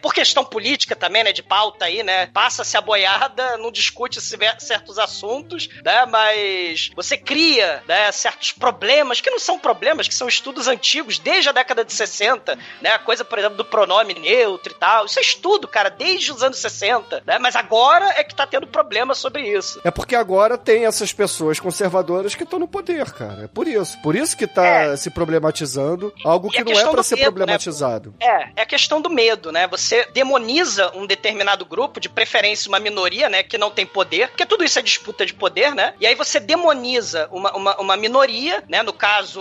Por 0.00 0.11
por 0.12 0.14
questão 0.14 0.44
política 0.44 0.94
também, 0.94 1.24
né, 1.24 1.32
de 1.32 1.42
pauta 1.42 1.86
aí, 1.86 2.02
né, 2.02 2.26
passa-se 2.26 2.76
a 2.76 2.82
boiada, 2.82 3.56
não 3.56 3.72
discute 3.72 4.20
certos 4.20 4.98
assuntos, 4.98 5.70
né, 5.82 6.04
mas 6.04 6.90
você 6.94 7.16
cria, 7.16 7.82
né, 7.88 8.12
certos 8.12 8.52
problemas, 8.52 9.22
que 9.22 9.30
não 9.30 9.38
são 9.38 9.58
problemas, 9.58 10.06
que 10.06 10.14
são 10.14 10.28
estudos 10.28 10.68
antigos, 10.68 11.18
desde 11.18 11.48
a 11.48 11.52
década 11.52 11.82
de 11.82 11.94
60, 11.94 12.58
né, 12.82 12.90
a 12.90 12.98
coisa, 12.98 13.24
por 13.24 13.38
exemplo, 13.38 13.56
do 13.56 13.64
pronome 13.64 14.12
neutro 14.12 14.74
e 14.74 14.76
tal, 14.78 15.06
isso 15.06 15.18
é 15.18 15.22
estudo, 15.22 15.66
cara, 15.66 15.88
desde 15.88 16.30
os 16.30 16.42
anos 16.42 16.58
60, 16.58 17.22
né, 17.26 17.38
mas 17.38 17.56
agora 17.56 18.06
é 18.10 18.22
que 18.22 18.34
tá 18.34 18.46
tendo 18.46 18.66
problema 18.66 19.14
sobre 19.14 19.48
isso. 19.48 19.80
É 19.82 19.90
porque 19.90 20.14
agora 20.14 20.58
tem 20.58 20.84
essas 20.84 21.10
pessoas 21.12 21.58
conservadoras 21.58 22.34
que 22.34 22.42
estão 22.42 22.58
no 22.58 22.68
poder, 22.68 23.10
cara, 23.12 23.44
é 23.44 23.48
por 23.48 23.66
isso, 23.66 23.98
por 24.02 24.14
isso 24.14 24.36
que 24.36 24.46
tá 24.46 24.66
é. 24.66 24.96
se 24.96 25.08
problematizando, 25.08 26.12
algo 26.22 26.50
que 26.50 26.62
não 26.62 26.78
é 26.78 26.90
para 26.90 27.02
ser 27.02 27.14
medo, 27.14 27.24
né? 27.24 27.30
problematizado. 27.30 28.14
Né? 28.20 28.26
É, 28.26 28.60
é 28.60 28.62
a 28.62 28.66
questão 28.66 29.00
do 29.00 29.08
medo, 29.08 29.50
né, 29.50 29.66
você 29.66 30.01
demoniza 30.12 30.90
um 30.94 31.06
determinado 31.06 31.64
grupo, 31.64 32.00
de 32.00 32.08
preferência 32.08 32.68
uma 32.68 32.80
minoria, 32.80 33.28
né, 33.28 33.42
que 33.42 33.58
não 33.58 33.70
tem 33.70 33.86
poder, 33.86 34.28
porque 34.28 34.46
tudo 34.46 34.64
isso 34.64 34.78
é 34.78 34.82
disputa 34.82 35.26
de 35.26 35.34
poder, 35.34 35.74
né, 35.74 35.94
e 36.00 36.06
aí 36.06 36.14
você 36.14 36.38
demoniza 36.38 37.28
uma, 37.30 37.52
uma, 37.56 37.76
uma 37.80 37.96
minoria, 37.96 38.62
né, 38.68 38.82
no 38.82 38.92
caso 38.92 39.40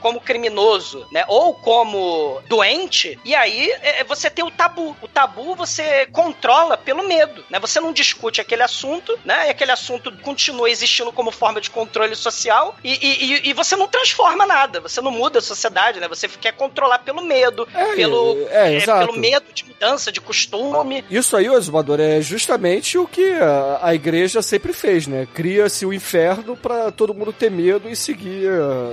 como 0.00 0.20
criminoso, 0.20 1.06
né? 1.12 1.24
Ou 1.28 1.54
como 1.54 2.40
doente, 2.48 3.18
e 3.24 3.34
aí 3.34 3.70
é, 3.82 4.00
é, 4.00 4.04
você 4.04 4.30
tem 4.30 4.44
o 4.44 4.50
tabu. 4.50 4.96
O 5.02 5.08
tabu 5.08 5.54
você 5.54 6.06
controla 6.06 6.76
pelo 6.76 7.06
medo, 7.06 7.44
né? 7.50 7.58
Você 7.58 7.80
não 7.80 7.92
discute 7.92 8.40
aquele 8.40 8.62
assunto, 8.62 9.18
né? 9.24 9.48
E 9.48 9.50
aquele 9.50 9.72
assunto 9.72 10.12
continua 10.18 10.70
existindo 10.70 11.12
como 11.12 11.30
forma 11.30 11.60
de 11.60 11.70
controle 11.70 12.14
social 12.14 12.76
e, 12.82 12.92
e, 12.94 13.50
e 13.50 13.52
você 13.52 13.76
não 13.76 13.88
transforma 13.88 14.46
nada, 14.46 14.80
você 14.80 15.00
não 15.00 15.10
muda 15.10 15.38
a 15.38 15.42
sociedade, 15.42 16.00
né? 16.00 16.08
Você 16.08 16.28
quer 16.28 16.52
controlar 16.52 17.00
pelo 17.00 17.22
medo, 17.22 17.68
é, 17.74 17.94
pelo, 17.94 18.46
é, 18.50 18.76
é, 18.76 18.80
pelo 18.80 19.12
medo 19.14 19.52
de 19.52 19.64
mudança, 19.64 20.10
de 20.10 20.20
costume. 20.20 21.04
Isso 21.10 21.36
aí, 21.36 21.48
Osmador, 21.48 22.00
é 22.00 22.20
justamente 22.20 22.98
o 22.98 23.06
que 23.06 23.32
a, 23.32 23.80
a 23.82 23.94
igreja 23.94 24.42
sempre 24.42 24.72
fez, 24.72 25.06
né? 25.06 25.26
Cria-se 25.34 25.84
o 25.86 25.92
inferno 25.92 26.56
para 26.56 26.90
todo 26.90 27.14
mundo 27.14 27.32
ter 27.32 27.50
medo 27.50 27.88
e 27.88 27.96
seguir 27.96 28.48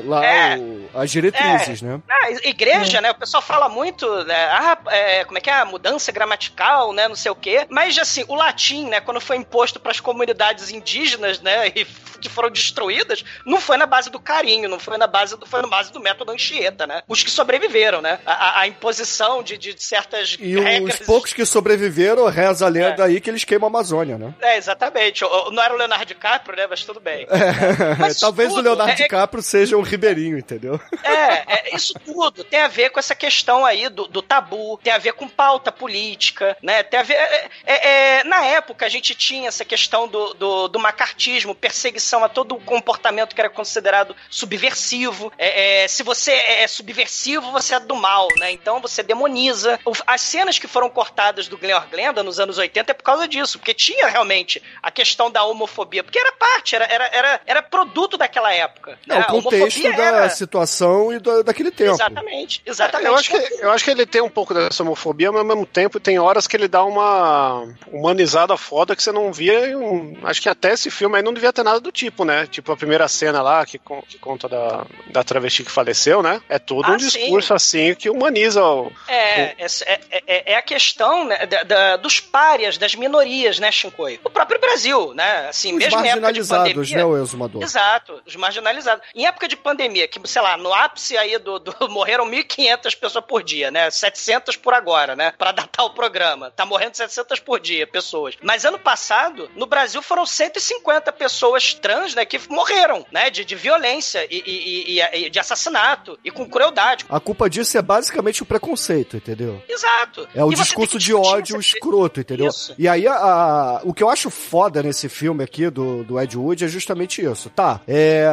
lá 0.05 0.25
é. 0.25 0.57
o, 0.57 0.89
as 0.95 1.11
diretrizes, 1.11 1.83
é. 1.83 1.85
né? 1.85 2.01
Ah, 2.09 2.31
igreja, 2.43 2.97
é. 2.97 3.01
né? 3.01 3.11
O 3.11 3.15
pessoal 3.15 3.43
fala 3.43 3.67
muito, 3.67 4.07
né? 4.23 4.45
Ah, 4.45 4.77
é, 4.87 5.25
como 5.25 5.37
é 5.37 5.41
que 5.41 5.49
é? 5.49 5.53
A 5.53 5.65
mudança 5.65 6.11
gramatical, 6.11 6.93
né? 6.93 7.07
Não 7.07 7.15
sei 7.15 7.31
o 7.31 7.35
quê. 7.35 7.65
Mas, 7.69 7.97
assim, 7.97 8.23
o 8.27 8.35
latim, 8.35 8.87
né? 8.87 9.01
Quando 9.01 9.19
foi 9.19 9.37
imposto 9.37 9.79
para 9.79 9.91
as 9.91 9.99
comunidades 9.99 10.71
indígenas, 10.71 11.41
né? 11.41 11.67
E 11.75 11.85
que 12.27 12.33
foram 12.33 12.49
destruídas, 12.49 13.23
não 13.45 13.59
foi 13.59 13.77
na 13.77 13.85
base 13.85 14.09
do 14.09 14.19
carinho, 14.19 14.69
não 14.69 14.79
foi 14.79 14.97
na 14.97 15.07
base 15.07 15.37
do, 15.37 15.45
foi 15.45 15.61
na 15.61 15.67
base 15.67 15.91
do 15.91 15.99
método 15.99 16.31
Anchieta, 16.31 16.85
né? 16.87 17.01
Os 17.07 17.23
que 17.23 17.29
sobreviveram, 17.29 18.01
né? 18.01 18.19
A, 18.25 18.61
a 18.61 18.67
imposição 18.67 19.43
de, 19.43 19.57
de 19.57 19.81
certas 19.81 20.37
e 20.39 20.59
regras. 20.59 20.99
os 20.99 21.05
poucos 21.05 21.33
que 21.33 21.45
sobreviveram, 21.45 22.25
reza 22.27 22.65
a 22.65 22.69
lenda 22.69 23.03
é. 23.03 23.07
aí 23.07 23.21
que 23.21 23.29
eles 23.29 23.43
queimam 23.43 23.67
a 23.67 23.69
Amazônia, 23.69 24.17
né? 24.17 24.33
É, 24.41 24.57
exatamente. 24.57 25.23
Não 25.51 25.61
era 25.61 25.73
o 25.73 25.77
Leonardo 25.77 26.05
DiCaprio, 26.05 26.57
né? 26.57 26.67
Mas 26.67 26.83
tudo 26.83 26.99
bem. 26.99 27.27
É. 27.29 27.95
Mas 27.99 28.19
Talvez 28.19 28.49
tudo, 28.49 28.59
o 28.59 28.63
Leonardo 28.63 28.93
é, 28.93 28.95
DiCaprio 28.95 29.43
seja 29.43 29.77
um 29.77 29.81
ribeirinho, 29.81 30.37
entendeu? 30.37 30.79
É, 31.03 31.71
é, 31.71 31.75
isso 31.75 31.93
tudo 32.05 32.43
tem 32.43 32.61
a 32.61 32.67
ver 32.67 32.89
com 32.89 32.99
essa 32.99 33.15
questão 33.15 33.65
aí 33.65 33.89
do, 33.89 34.07
do 34.07 34.21
tabu, 34.21 34.79
tem 34.83 34.93
a 34.93 34.97
ver 34.97 35.13
com 35.13 35.27
pauta 35.27 35.71
política, 35.71 36.57
né? 36.61 36.83
Tem 36.83 36.99
a 36.99 37.03
ver. 37.03 37.13
É, 37.13 37.49
é, 37.65 38.19
é, 38.19 38.23
na 38.23 38.43
época 38.45 38.85
a 38.85 38.89
gente 38.89 39.15
tinha 39.15 39.47
essa 39.47 39.65
questão 39.65 40.07
do, 40.07 40.33
do, 40.33 40.67
do 40.67 40.79
macartismo, 40.79 41.55
perseguição 41.55 42.14
a 42.23 42.29
todo 42.29 42.55
o 42.55 42.61
comportamento 42.61 43.33
que 43.35 43.41
era 43.41 43.49
considerado 43.49 44.15
subversivo. 44.29 45.31
É, 45.37 45.87
se 45.87 46.03
você 46.03 46.31
é 46.31 46.67
subversivo, 46.67 47.51
você 47.51 47.75
é 47.75 47.79
do 47.79 47.95
mal, 47.95 48.27
né? 48.37 48.51
Então 48.51 48.79
você 48.79 49.03
demoniza. 49.03 49.79
As 50.05 50.21
cenas 50.21 50.59
que 50.59 50.67
foram 50.67 50.89
cortadas 50.89 51.47
do 51.47 51.57
Glenn 51.57 51.81
Glenda 51.91 52.23
nos 52.23 52.39
anos 52.39 52.57
80 52.57 52.91
é 52.91 52.93
por 52.93 53.03
causa 53.03 53.27
disso, 53.27 53.59
porque 53.59 53.73
tinha 53.73 54.07
realmente 54.07 54.61
a 54.81 54.91
questão 54.91 55.29
da 55.29 55.43
homofobia, 55.43 56.03
porque 56.03 56.19
era 56.19 56.31
parte, 56.33 56.75
era, 56.75 56.85
era, 56.85 57.07
era, 57.11 57.41
era 57.45 57.61
produto 57.61 58.17
daquela 58.17 58.53
época. 58.53 58.97
Não, 59.05 59.17
né? 59.17 59.25
o 59.29 59.41
contexto 59.41 59.83
da 59.83 60.03
era... 60.03 60.29
situação 60.29 61.11
e 61.13 61.19
do, 61.19 61.43
daquele 61.43 61.71
tempo. 61.71 61.93
Exatamente, 61.93 62.61
exatamente. 62.65 63.07
Eu 63.07 63.15
acho, 63.15 63.29
que, 63.29 63.63
eu 63.63 63.71
acho 63.71 63.83
que 63.83 63.91
ele 63.91 64.05
tem 64.05 64.21
um 64.21 64.29
pouco 64.29 64.53
dessa 64.53 64.83
homofobia, 64.83 65.31
mas 65.31 65.41
ao 65.41 65.47
mesmo 65.47 65.65
tempo 65.65 65.99
tem 65.99 66.19
horas 66.19 66.47
que 66.47 66.55
ele 66.55 66.67
dá 66.67 66.83
uma 66.83 67.67
humanizada 67.91 68.55
foda 68.57 68.95
que 68.95 69.03
você 69.03 69.11
não 69.11 69.31
via. 69.31 69.77
Um, 69.77 70.17
acho 70.23 70.41
que 70.41 70.49
até 70.49 70.73
esse 70.73 70.89
filme 70.89 71.17
aí 71.17 71.23
não 71.23 71.33
devia 71.33 71.53
ter 71.53 71.63
nada 71.63 71.79
do 71.79 71.91
tipo, 71.95 72.25
né? 72.25 72.45
Tipo 72.45 72.73
a 72.73 72.77
primeira 72.77 73.07
cena 73.07 73.41
lá 73.41 73.65
que, 73.65 73.79
que 73.79 74.19
conta 74.19 74.49
da, 74.49 74.85
da 75.11 75.23
travesti 75.23 75.63
que 75.63 75.71
faleceu, 75.71 76.21
né? 76.21 76.41
É 76.49 76.59
todo 76.59 76.85
ah, 76.85 76.91
um 76.91 76.97
discurso 76.97 77.47
sim. 77.47 77.53
assim 77.53 77.95
que 77.95 78.09
humaniza 78.09 78.63
o. 78.63 78.91
É, 79.07 79.55
o... 79.57 79.65
É, 79.85 79.99
é, 80.11 80.53
é, 80.53 80.55
a 80.57 80.61
questão 80.61 81.25
né, 81.25 81.45
da, 81.45 81.63
da, 81.63 81.97
dos 81.97 82.19
párias, 82.19 82.77
das 82.77 82.93
minorias, 82.95 83.57
né, 83.59 83.71
Shinkoi? 83.71 84.19
O 84.23 84.29
próprio 84.29 84.59
Brasil, 84.59 85.13
né? 85.13 85.47
Assim, 85.47 85.73
os 85.73 85.79
mesmo 85.79 85.99
marginalizados, 85.99 86.73
pandemia, 86.73 86.97
né, 86.97 87.05
o 87.05 87.17
exumador? 87.17 87.63
Exato, 87.63 88.21
os 88.25 88.35
marginalizados. 88.35 89.05
Em 89.15 89.25
época 89.25 89.47
de 89.47 89.55
pandemia, 89.55 90.07
que, 90.07 90.19
sei 90.27 90.41
lá, 90.41 90.57
no 90.57 90.73
ápice 90.73 91.17
aí 91.17 91.37
do, 91.37 91.59
do 91.59 91.73
morreram 91.89 92.29
1.500 92.29 92.99
pessoas 92.99 93.25
por 93.25 93.41
dia, 93.41 93.71
né? 93.71 93.89
700 93.89 94.57
por 94.57 94.73
agora, 94.73 95.15
né? 95.15 95.33
Para 95.37 95.53
datar 95.53 95.85
o 95.85 95.91
programa. 95.91 96.51
Tá 96.51 96.65
morrendo 96.65 96.95
700 96.95 97.39
por 97.39 97.59
dia, 97.59 97.87
pessoas. 97.87 98.35
Mas 98.41 98.65
ano 98.65 98.79
passado, 98.79 99.49
no 99.55 99.65
Brasil 99.65 100.01
foram 100.01 100.25
150 100.25 101.11
pessoas 101.13 101.73
trans, 101.85 102.15
né? 102.15 102.25
Que 102.25 102.39
morreram, 102.49 103.05
né? 103.11 103.29
De, 103.29 103.45
de 103.45 103.55
violência 103.55 104.25
e, 104.27 104.41
e, 104.43 104.99
e, 104.99 105.25
e 105.25 105.29
de 105.29 105.39
assassinato 105.39 106.17
e 106.23 106.31
com 106.31 106.49
crueldade. 106.49 107.05
A 107.07 107.19
culpa 107.19 107.47
disso 107.47 107.77
é 107.77 107.81
basicamente 107.81 108.41
o 108.41 108.45
preconceito, 108.45 109.17
entendeu? 109.17 109.61
Exato. 109.69 110.27
É 110.33 110.43
o 110.43 110.49
discurso 110.49 110.97
de 110.97 111.13
ódio 111.13 111.59
escroto, 111.59 112.19
entendeu? 112.19 112.47
Isso. 112.47 112.73
E 112.75 112.87
aí, 112.87 113.07
a, 113.07 113.13
a, 113.13 113.81
o 113.83 113.93
que 113.93 114.01
eu 114.01 114.09
acho 114.09 114.31
foda 114.31 114.81
nesse 114.81 115.07
filme 115.07 115.43
aqui 115.43 115.69
do, 115.69 116.03
do 116.03 116.19
Ed 116.19 116.35
Wood 116.35 116.65
é 116.65 116.67
justamente 116.67 117.23
isso. 117.23 117.51
Tá, 117.51 117.81
é, 117.87 118.25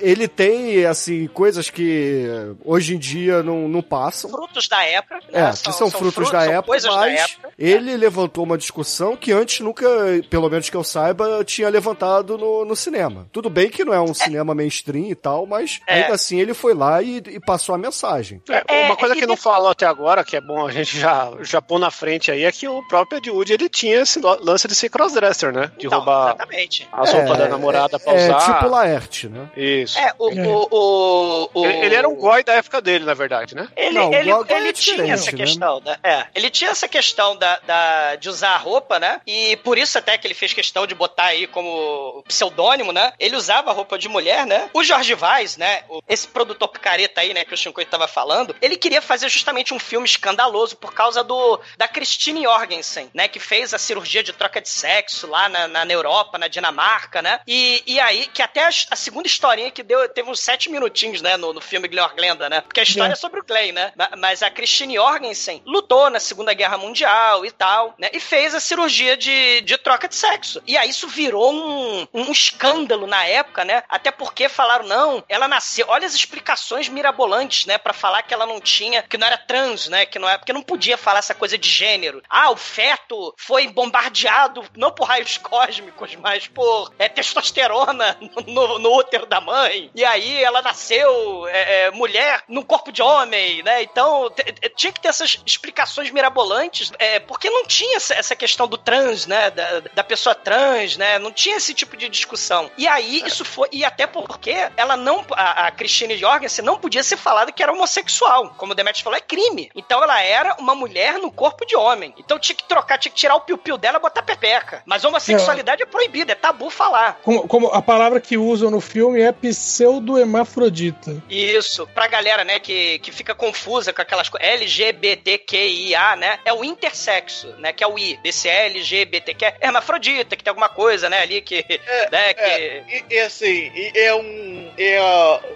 ele 0.00 0.26
tem, 0.26 0.86
assim, 0.86 1.26
coisas 1.26 1.68
que 1.68 2.24
hoje 2.64 2.94
em 2.94 2.98
dia 2.98 3.42
não, 3.42 3.68
não 3.68 3.82
passam. 3.82 4.30
Frutos 4.30 4.68
da 4.68 4.82
época. 4.84 5.16
Né? 5.16 5.22
É, 5.32 5.52
são, 5.52 5.72
que 5.72 5.78
são, 5.78 5.90
são 5.90 5.90
frutos, 5.90 6.14
frutos, 6.14 6.32
da 6.32 6.44
época, 6.44 6.72
mas 6.72 6.82
da 6.84 7.10
época. 7.10 7.50
ele 7.58 7.92
é. 7.92 7.96
levantou 7.96 8.44
uma 8.44 8.56
discussão 8.56 9.16
que 9.16 9.32
antes 9.32 9.60
nunca, 9.60 9.86
pelo 10.30 10.48
menos 10.48 10.70
que 10.70 10.76
eu 10.76 10.84
saiba, 10.84 11.44
tinha 11.44 11.68
levantado 11.68 12.38
no, 12.38 12.64
no 12.64 12.76
cinema. 12.86 13.28
Tudo 13.32 13.50
bem 13.50 13.68
que 13.68 13.84
não 13.84 13.92
é 13.92 14.00
um 14.00 14.10
é. 14.10 14.14
cinema 14.14 14.54
mainstream 14.54 15.06
e 15.10 15.14
tal, 15.14 15.46
mas 15.46 15.80
é. 15.86 16.02
ainda 16.02 16.14
assim 16.14 16.40
ele 16.40 16.54
foi 16.54 16.74
lá 16.74 17.02
e, 17.02 17.16
e 17.18 17.40
passou 17.40 17.74
a 17.74 17.78
mensagem. 17.78 18.40
É, 18.48 18.62
é, 18.66 18.86
uma 18.86 18.96
coisa 18.96 19.14
que 19.14 19.26
não 19.26 19.36
falou 19.36 19.70
até 19.70 19.86
agora, 19.86 20.24
que 20.24 20.36
é 20.36 20.40
bom 20.40 20.66
a 20.66 20.70
gente 20.70 20.98
já, 20.98 21.30
já 21.40 21.60
pôr 21.60 21.78
na 21.78 21.90
frente 21.90 22.30
aí, 22.30 22.44
é 22.44 22.52
que 22.52 22.68
o 22.68 22.82
próprio 22.88 23.18
Ed 23.18 23.30
Wood, 23.30 23.52
ele 23.52 23.68
tinha 23.68 24.00
esse 24.00 24.20
lance 24.20 24.68
de 24.68 24.74
ser 24.74 24.88
crossdresser, 24.88 25.52
né? 25.52 25.70
De 25.76 25.86
então, 25.86 25.98
roubar 25.98 26.34
exatamente. 26.34 26.88
a 26.92 27.04
roupa 27.04 27.36
da 27.36 27.48
namorada 27.48 27.98
pra 27.98 28.14
usar. 28.14 28.36
É 28.36 28.54
tipo 28.54 28.68
Laerte, 28.68 29.28
né? 29.28 29.48
Isso. 29.56 29.98
É, 29.98 30.12
o, 30.18 30.28
o, 30.28 30.68
o, 30.70 31.50
o, 31.54 31.66
Ele, 31.66 31.86
ele 31.86 31.94
era 31.94 32.08
um 32.08 32.16
goi 32.16 32.44
da 32.44 32.54
época 32.54 32.80
dele, 32.80 33.04
na 33.04 33.14
verdade, 33.14 33.54
né? 33.54 33.68
Ele, 33.76 33.98
não, 33.98 34.12
ele, 34.12 34.30
ele 34.30 34.68
é 34.68 34.72
tinha 34.72 35.14
essa 35.14 35.32
né? 35.32 35.38
questão, 35.38 35.80
né? 35.84 35.96
É, 36.02 36.26
ele 36.34 36.50
tinha 36.50 36.70
essa 36.70 36.88
questão 36.88 37.36
da, 37.36 37.58
da, 37.66 38.16
de 38.16 38.28
usar 38.28 38.50
a 38.50 38.58
roupa, 38.58 38.98
né? 38.98 39.20
E 39.26 39.56
por 39.58 39.78
isso 39.78 39.98
até 39.98 40.16
que 40.16 40.26
ele 40.26 40.34
fez 40.34 40.52
questão 40.52 40.86
de 40.86 40.94
botar 40.94 41.26
aí 41.26 41.46
como 41.46 42.22
pseudônimo, 42.26 42.75
né? 42.84 43.12
Ele 43.18 43.36
usava 43.36 43.72
roupa 43.72 43.98
de 43.98 44.08
mulher, 44.08 44.46
né? 44.46 44.70
O 44.72 44.82
Jorge 44.82 45.14
Vaz, 45.14 45.56
né? 45.56 45.82
Esse 46.08 46.26
produtor 46.28 46.68
picareta 46.68 47.20
aí, 47.20 47.32
né? 47.32 47.44
Que 47.44 47.54
o 47.54 47.56
Shinkoi 47.56 47.84
tava 47.84 48.08
falando, 48.08 48.54
ele 48.60 48.76
queria 48.76 49.02
fazer 49.02 49.28
justamente 49.28 49.74
um 49.74 49.78
filme 49.78 50.06
escandaloso 50.06 50.76
por 50.76 50.92
causa 50.92 51.22
do 51.22 51.60
da 51.76 51.88
Christine 51.88 52.42
Jorgensen, 52.42 53.10
né? 53.14 53.28
Que 53.28 53.38
fez 53.38 53.72
a 53.72 53.78
cirurgia 53.78 54.22
de 54.22 54.32
troca 54.32 54.60
de 54.60 54.68
sexo 54.68 55.26
lá 55.26 55.48
na, 55.48 55.68
na, 55.68 55.84
na 55.84 55.92
Europa, 55.92 56.38
na 56.38 56.48
Dinamarca, 56.48 57.22
né? 57.22 57.40
E, 57.46 57.82
e 57.86 58.00
aí, 58.00 58.26
que 58.26 58.42
até 58.42 58.64
a, 58.64 58.68
a 58.90 58.96
segunda 58.96 59.26
historinha 59.26 59.70
que 59.70 59.82
deu, 59.82 60.08
teve 60.08 60.30
uns 60.30 60.40
sete 60.40 60.70
minutinhos, 60.70 61.22
né? 61.22 61.36
No, 61.36 61.52
no 61.52 61.60
filme 61.60 61.88
Glenn 61.88 62.08
Glenda, 62.16 62.48
né? 62.48 62.60
Porque 62.60 62.80
a 62.80 62.82
história 62.82 63.12
é, 63.12 63.14
é 63.14 63.16
sobre 63.16 63.40
o 63.40 63.44
Clay, 63.44 63.72
né? 63.72 63.92
Mas 64.18 64.42
a 64.42 64.50
Christine 64.50 64.94
Jorgensen 64.94 65.62
lutou 65.64 66.10
na 66.10 66.20
Segunda 66.20 66.52
Guerra 66.52 66.78
Mundial 66.78 67.44
e 67.44 67.50
tal, 67.50 67.94
né? 67.98 68.10
E 68.12 68.20
fez 68.20 68.54
a 68.54 68.60
cirurgia 68.60 69.16
de, 69.16 69.60
de 69.62 69.78
troca 69.78 70.08
de 70.08 70.14
sexo. 70.14 70.62
E 70.66 70.76
aí 70.76 70.90
isso 70.90 71.08
virou 71.08 71.52
um, 71.52 72.06
um 72.12 72.32
escândalo 72.32 72.65
na 73.06 73.24
época, 73.24 73.64
né? 73.64 73.82
Até 73.88 74.10
porque 74.10 74.48
falaram, 74.48 74.86
não, 74.86 75.24
ela 75.28 75.48
nasceu. 75.48 75.86
Olha 75.88 76.06
as 76.06 76.14
explicações 76.14 76.88
mirabolantes, 76.88 77.66
né? 77.66 77.78
Pra 77.78 77.92
falar 77.92 78.22
que 78.22 78.34
ela 78.34 78.46
não 78.46 78.60
tinha, 78.60 79.02
que 79.02 79.18
não 79.18 79.26
era 79.26 79.38
trans, 79.38 79.88
né? 79.88 80.06
Que 80.06 80.18
não 80.18 80.28
é, 80.28 80.38
porque 80.38 80.52
não 80.52 80.62
podia 80.62 80.96
falar 80.96 81.20
essa 81.20 81.34
coisa 81.34 81.56
de 81.58 81.68
gênero. 81.68 82.22
Ah, 82.28 82.50
o 82.50 82.56
feto 82.56 83.34
foi 83.36 83.68
bombardeado 83.68 84.64
não 84.76 84.90
por 84.90 85.04
raios 85.04 85.38
cósmicos, 85.38 86.16
mas 86.16 86.46
por 86.46 86.92
é, 86.98 87.08
testosterona 87.08 88.18
no, 88.46 88.78
no 88.78 88.92
útero 88.94 89.26
da 89.26 89.40
mãe. 89.40 89.90
E 89.94 90.04
aí 90.04 90.42
ela 90.42 90.62
nasceu 90.62 91.46
é, 91.48 91.86
é, 91.86 91.90
mulher 91.90 92.42
num 92.48 92.62
corpo 92.62 92.92
de 92.92 93.02
homem, 93.02 93.62
né? 93.62 93.82
Então 93.82 94.32
tinha 94.74 94.92
que 94.92 95.00
ter 95.00 95.08
essas 95.08 95.40
explicações 95.46 96.10
mirabolantes, 96.10 96.92
é, 96.98 97.20
porque 97.20 97.50
não 97.50 97.64
tinha 97.64 97.96
essa, 97.96 98.14
essa 98.14 98.36
questão 98.36 98.66
do 98.66 98.78
trans, 98.78 99.26
né? 99.26 99.50
Da, 99.50 99.80
da 99.80 100.04
pessoa 100.04 100.34
trans, 100.34 100.96
né? 100.96 101.18
Não 101.18 101.32
tinha 101.32 101.56
esse 101.56 101.74
tipo 101.74 101.96
de 101.96 102.08
discussão. 102.08 102.55
E 102.76 102.86
aí, 102.86 103.22
isso 103.26 103.44
foi. 103.44 103.68
E 103.72 103.84
até 103.84 104.06
porque 104.06 104.54
ela 104.76 104.96
não. 104.96 105.24
A, 105.32 105.66
a 105.66 105.70
Christine 105.70 106.16
Jorgensen 106.16 106.64
não 106.64 106.78
podia 106.78 107.02
ser 107.02 107.16
falada 107.16 107.52
que 107.52 107.62
era 107.62 107.72
homossexual. 107.72 108.54
Como 108.56 108.72
o 108.72 108.74
Demetrius 108.74 109.02
falou, 109.02 109.18
é 109.18 109.20
crime. 109.20 109.70
Então 109.74 110.02
ela 110.02 110.20
era 110.22 110.56
uma 110.58 110.74
mulher 110.74 111.18
no 111.18 111.30
corpo 111.30 111.64
de 111.66 111.76
homem. 111.76 112.14
Então 112.18 112.38
tinha 112.38 112.56
que 112.56 112.64
trocar, 112.64 112.98
tinha 112.98 113.10
que 113.10 113.18
tirar 113.18 113.34
o 113.34 113.40
piu-piu 113.40 113.76
dela 113.76 113.98
e 113.98 114.00
botar 114.00 114.22
pepeca. 114.22 114.82
Mas 114.86 115.04
homossexualidade 115.04 115.82
é 115.82 115.86
proibida, 115.86 116.32
é 116.32 116.34
tabu 116.34 116.70
falar. 116.70 117.18
Como, 117.22 117.46
como 117.48 117.68
a 117.68 117.82
palavra 117.82 118.20
que 118.20 118.36
usam 118.36 118.70
no 118.70 118.80
filme 118.80 119.20
é 119.20 119.32
pseudo-hermafrodita. 119.32 121.22
Isso, 121.28 121.86
pra 121.88 122.06
galera, 122.06 122.44
né, 122.44 122.58
que, 122.58 122.98
que 123.00 123.12
fica 123.12 123.34
confusa 123.34 123.92
com 123.92 124.02
aquelas 124.02 124.28
coisas, 124.28 124.48
LGBTQIA, 124.48 126.16
né, 126.16 126.38
é 126.44 126.52
o 126.52 126.64
intersexo, 126.64 127.48
né, 127.58 127.72
que 127.72 127.82
é 127.82 127.86
o 127.86 127.98
I, 127.98 128.18
desse 128.22 128.48
LGBTQ, 128.48 129.44
é 129.44 129.56
hermafrodita, 129.60 130.36
que 130.36 130.44
tem 130.44 130.50
alguma 130.50 130.68
coisa, 130.68 131.08
né, 131.08 131.22
ali 131.22 131.40
que, 131.40 131.64
né, 132.10 132.34
que... 132.34 132.45
É, 132.48 132.82
e, 132.88 133.14
e 133.14 133.18
assim, 133.20 133.70
e 133.74 133.92
é 133.94 134.14
um. 134.14 134.70
É, 134.78 134.98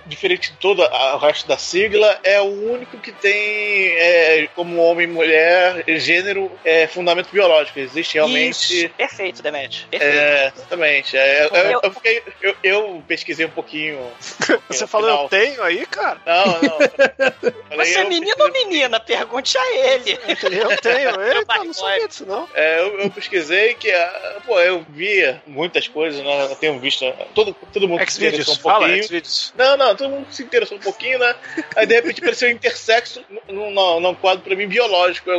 diferente 0.06 0.50
de 0.52 0.56
todo 0.58 0.82
a- 0.82 1.16
o 1.16 1.18
resto 1.18 1.46
da 1.46 1.56
sigla, 1.58 2.18
é 2.24 2.40
o 2.40 2.44
único 2.72 2.96
que 2.98 3.12
tem 3.12 3.32
é, 3.32 4.48
como 4.54 4.80
homem 4.82 5.06
e 5.06 5.10
mulher, 5.10 5.84
gênero, 5.98 6.50
é, 6.64 6.86
fundamento 6.86 7.28
biológico. 7.30 7.78
Existe 7.78 8.14
realmente. 8.14 8.84
Isso, 8.84 8.88
perfeito, 8.90 9.42
Demet, 9.42 9.86
perfeito. 9.90 10.14
É, 10.16 10.52
exatamente. 10.56 11.16
É, 11.16 11.44
eu, 11.44 11.50
Eu- 11.70 11.80
eu, 11.84 11.92
fiquei- 11.92 12.22
eu- 12.42 12.56
eu 12.62 13.02
pesquisei 13.06 13.44
um 13.46 13.50
pouquinho. 13.50 14.00
Você 14.68 14.86
falou, 14.86 15.10
eu 15.24 15.28
tenho 15.28 15.62
aí, 15.62 15.84
cara? 15.86 16.18
Não, 16.24 16.46
não. 16.46 16.78
Falei, 17.70 17.86
Você 17.86 17.98
é 18.00 18.04
menino 18.04 18.34
ou 18.40 18.50
menina? 18.52 18.98
Pergunte 18.98 19.56
a 19.56 19.76
ele. 19.76 20.18
Eu 20.22 20.76
tenho, 20.78 21.18
Meu 21.18 21.22
eita, 21.38 21.64
não 21.64 21.72
sabia 21.72 22.08
disso, 22.08 22.26
não. 22.26 22.48
É, 22.54 22.80
eu, 22.80 23.00
eu 23.00 23.10
pesquisei 23.10 23.74
que, 23.74 23.90
ah, 23.92 24.36
pô, 24.46 24.58
eu 24.60 24.84
via 24.88 25.40
muitas 25.46 25.86
coisas, 25.86 26.24
né? 26.24 26.44
Eu 26.50 26.56
tenho 26.56 26.79
visto. 26.80 27.04
Todo, 27.34 27.54
todo 27.72 27.88
mundo 27.88 28.02
se 28.10 28.18
interessou 28.26 28.54
um 28.54 28.58
fala, 28.58 28.78
pouquinho. 28.80 29.04
Xvideos. 29.04 29.54
Não, 29.56 29.76
não, 29.76 29.94
todo 29.96 30.10
mundo 30.10 30.26
se 30.30 30.42
interessou 30.42 30.76
um 30.78 30.80
pouquinho, 30.80 31.18
né? 31.18 31.34
Aí 31.76 31.86
de 31.86 31.94
repente 31.94 32.20
apareceu 32.20 32.50
intersexo 32.50 33.22
num, 33.48 33.70
num, 33.70 34.00
num 34.00 34.14
quadro 34.14 34.42
pra 34.42 34.56
mim 34.56 34.66
biológico. 34.66 35.30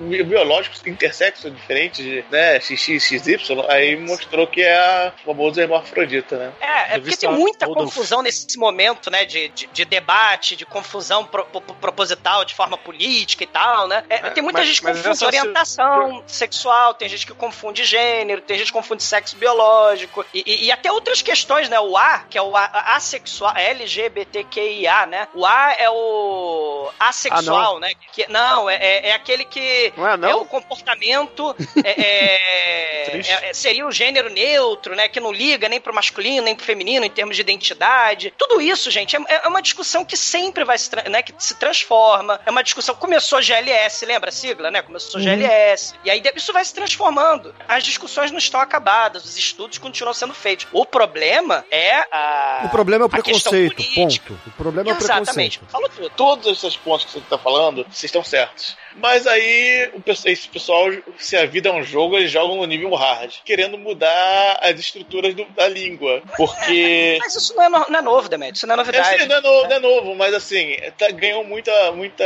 Biológico, 0.00 0.88
intersexo, 0.88 1.50
diferente 1.50 2.02
de 2.02 2.24
né, 2.30 2.60
XX, 2.60 3.00
XY. 3.02 3.36
Aí 3.68 3.96
mostrou 3.96 4.46
que 4.46 4.62
é 4.62 4.76
a 4.76 5.12
famosa 5.24 5.62
hermafrodita, 5.62 6.36
né? 6.36 6.52
É, 6.60 6.94
é 6.96 6.98
porque 6.98 7.16
tem 7.16 7.30
muita 7.30 7.66
confusão 7.66 8.22
nesse 8.22 8.58
momento, 8.58 9.10
né? 9.10 9.24
De, 9.24 9.48
de, 9.48 9.66
de 9.66 9.84
debate, 9.84 10.56
de 10.56 10.66
confusão 10.66 11.24
pro- 11.24 11.44
pro- 11.46 11.60
proposital 11.60 12.44
de 12.44 12.54
forma 12.54 12.76
política 12.76 13.44
e 13.44 13.46
tal, 13.46 13.86
né? 13.88 14.04
É, 14.08 14.16
É, 14.16 14.30
tem 14.30 14.42
muita 14.42 14.58
mas- 14.60 14.68
gente 14.68 14.80
que 14.80 14.86
confunde 14.86 15.08
essa 15.08 15.14
se- 15.18 15.24
orientação 15.24 16.22
sexual, 16.26 16.94
tem 16.94 17.08
gente 17.08 17.26
que 17.26 17.34
confunde 17.34 17.84
gênero, 17.84 18.40
tem 18.40 18.56
gente 18.58 18.68
que 18.68 18.72
confunde 18.72 19.02
sexo 19.02 19.36
biológico 19.36 20.24
e, 20.34 20.42
e- 20.46 20.64
e 20.66 20.72
até 20.80 20.90
outras 20.90 21.20
questões, 21.22 21.68
né? 21.68 21.78
O 21.78 21.96
A, 21.96 22.20
que 22.28 22.36
é 22.38 22.42
o 22.42 22.56
a, 22.56 22.94
assexual, 22.96 23.54
LGBTQIA, 23.56 25.06
né? 25.06 25.28
O 25.34 25.44
A 25.46 25.74
é 25.78 25.88
o 25.90 26.90
assexual, 26.98 27.78
né? 27.78 27.92
Que, 28.12 28.26
não, 28.30 28.68
é, 28.68 28.76
é- 28.76 29.08
é 29.10 29.12
aquele 29.12 29.44
que 29.44 29.92
Não 29.96 30.08
é, 30.08 30.14
é 30.14 30.16
não? 30.16 30.42
o 30.42 30.46
comportamento 30.46 31.54
é, 31.84 31.90
é- 31.90 33.20
é- 33.20 33.50
é- 33.50 33.54
seria 33.54 33.86
o 33.86 33.92
gênero 33.92 34.30
neutro, 34.30 34.96
né? 34.96 35.08
Que 35.08 35.20
não 35.20 35.32
liga 35.32 35.68
nem 35.68 35.80
pro 35.80 35.94
masculino, 35.94 36.42
nem 36.44 36.54
pro 36.56 36.64
feminino 36.64 37.04
em 37.04 37.10
termos 37.10 37.36
de 37.36 37.42
identidade. 37.42 38.32
Tudo 38.36 38.60
isso, 38.60 38.90
gente, 38.90 39.14
é, 39.16 39.20
é 39.28 39.48
uma 39.48 39.60
discussão 39.60 40.04
que 40.04 40.16
sempre 40.16 40.64
vai 40.64 40.78
se, 40.78 40.90
né, 41.08 41.22
que 41.22 41.34
se 41.38 41.54
transforma. 41.56 42.40
É 42.46 42.50
uma 42.50 42.62
discussão. 42.62 42.94
Começou 42.94 43.42
GLS, 43.42 44.06
lembra 44.06 44.30
a 44.30 44.32
sigla, 44.32 44.70
né? 44.70 44.82
Começou 44.82 45.20
GLS. 45.20 45.94
E 46.04 46.10
aí 46.10 46.22
isso 46.34 46.52
vai 46.52 46.64
se 46.64 46.74
transformando. 46.74 47.54
As 47.68 47.84
discussões 47.84 48.30
não 48.30 48.38
estão 48.38 48.60
acabadas, 48.60 49.24
os 49.24 49.36
estudos 49.36 49.78
continuam 49.78 50.14
sendo 50.14 50.32
feitos. 50.34 50.59
O 50.72 50.84
problema 50.84 51.64
é 51.70 51.96
a. 52.12 52.62
O 52.64 52.68
problema 52.68 53.04
é 53.04 53.06
o 53.06 53.08
preconceito, 53.08 53.82
ponto. 53.94 54.38
O 54.46 54.50
problema 54.52 54.90
é 54.90 54.94
o 54.94 54.96
Exatamente. 54.96 55.58
preconceito. 55.58 55.66
Falou 55.70 55.88
tudo. 55.88 56.10
Todos 56.10 56.46
esses 56.46 56.76
pontos 56.76 57.06
que 57.06 57.12
você 57.12 57.18
está 57.18 57.38
falando, 57.38 57.84
vocês 57.84 58.04
estão 58.04 58.22
certos. 58.24 58.76
Mas 58.96 59.26
aí 59.26 59.90
esse 60.26 60.48
pessoal, 60.48 60.88
se 61.18 61.36
a 61.36 61.46
vida 61.46 61.68
é 61.68 61.72
um 61.72 61.82
jogo, 61.82 62.16
eles 62.16 62.30
jogam 62.30 62.56
no 62.56 62.64
nível 62.66 62.94
hard, 62.94 63.32
querendo 63.44 63.78
mudar 63.78 64.58
as 64.62 64.78
estruturas 64.78 65.34
do- 65.34 65.44
da 65.56 65.68
língua. 65.68 66.22
Porque. 66.36 67.18
Mas 67.20 67.34
isso 67.34 67.54
não 67.54 67.64
é, 67.64 67.68
no- 67.68 67.86
não 67.88 67.98
é 67.98 68.02
novo, 68.02 68.28
Demet. 68.28 68.56
Isso 68.56 68.66
não 68.66 68.74
é 68.74 68.76
É, 68.76 68.76
novidade. 68.78 69.14
assim, 69.16 69.26
não, 69.28 69.36
é 69.36 69.40
novo, 69.40 69.68
não 69.68 69.76
é 69.76 69.78
novo, 69.80 70.14
mas 70.14 70.34
assim, 70.34 70.76
tá- 70.98 71.10
ganhou 71.10 71.44
muita, 71.44 71.92
muita 71.92 72.24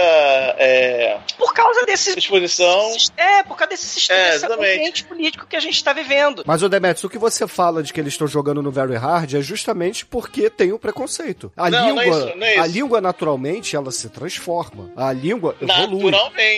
é, 0.58 1.18
Por 1.38 1.52
causa 1.52 1.84
desse 1.84 2.16
exposição. 2.18 2.92
É, 3.16 3.42
por 3.42 3.56
causa 3.56 3.70
desse 3.70 3.86
sistema, 3.86 4.20
É, 4.20 4.54
ambiente 4.74 5.04
político 5.04 5.46
que 5.46 5.56
a 5.56 5.60
gente 5.60 5.74
está 5.74 5.92
vivendo. 5.92 6.42
Mas, 6.46 6.62
o 6.62 6.68
Demetrius, 6.68 7.04
o 7.04 7.08
que 7.10 7.18
você 7.18 7.46
fala 7.46 7.82
de 7.82 7.92
que 7.92 8.00
eles 8.00 8.14
estão 8.14 8.26
jogando 8.26 8.62
no 8.62 8.70
Very 8.70 8.96
Hard 8.96 9.34
é 9.34 9.40
justamente 9.40 10.04
porque 10.06 10.48
tem 10.50 10.72
o 10.72 10.78
preconceito. 10.78 11.52
A 11.56 11.68
Não, 11.70 11.88
não 11.94 12.00
é 12.00 12.04
língua, 12.04 12.18
isso, 12.28 12.36
não 12.38 12.46
é 12.46 12.56
a 12.58 12.66
isso. 12.66 12.74
língua 12.76 13.00
naturalmente, 13.00 13.76
ela 13.76 13.90
se 13.90 14.08
transforma. 14.08 14.90
A 14.96 15.12
língua 15.12 15.56
evolui. 15.60 16.10
Naturalmente. 16.10 16.53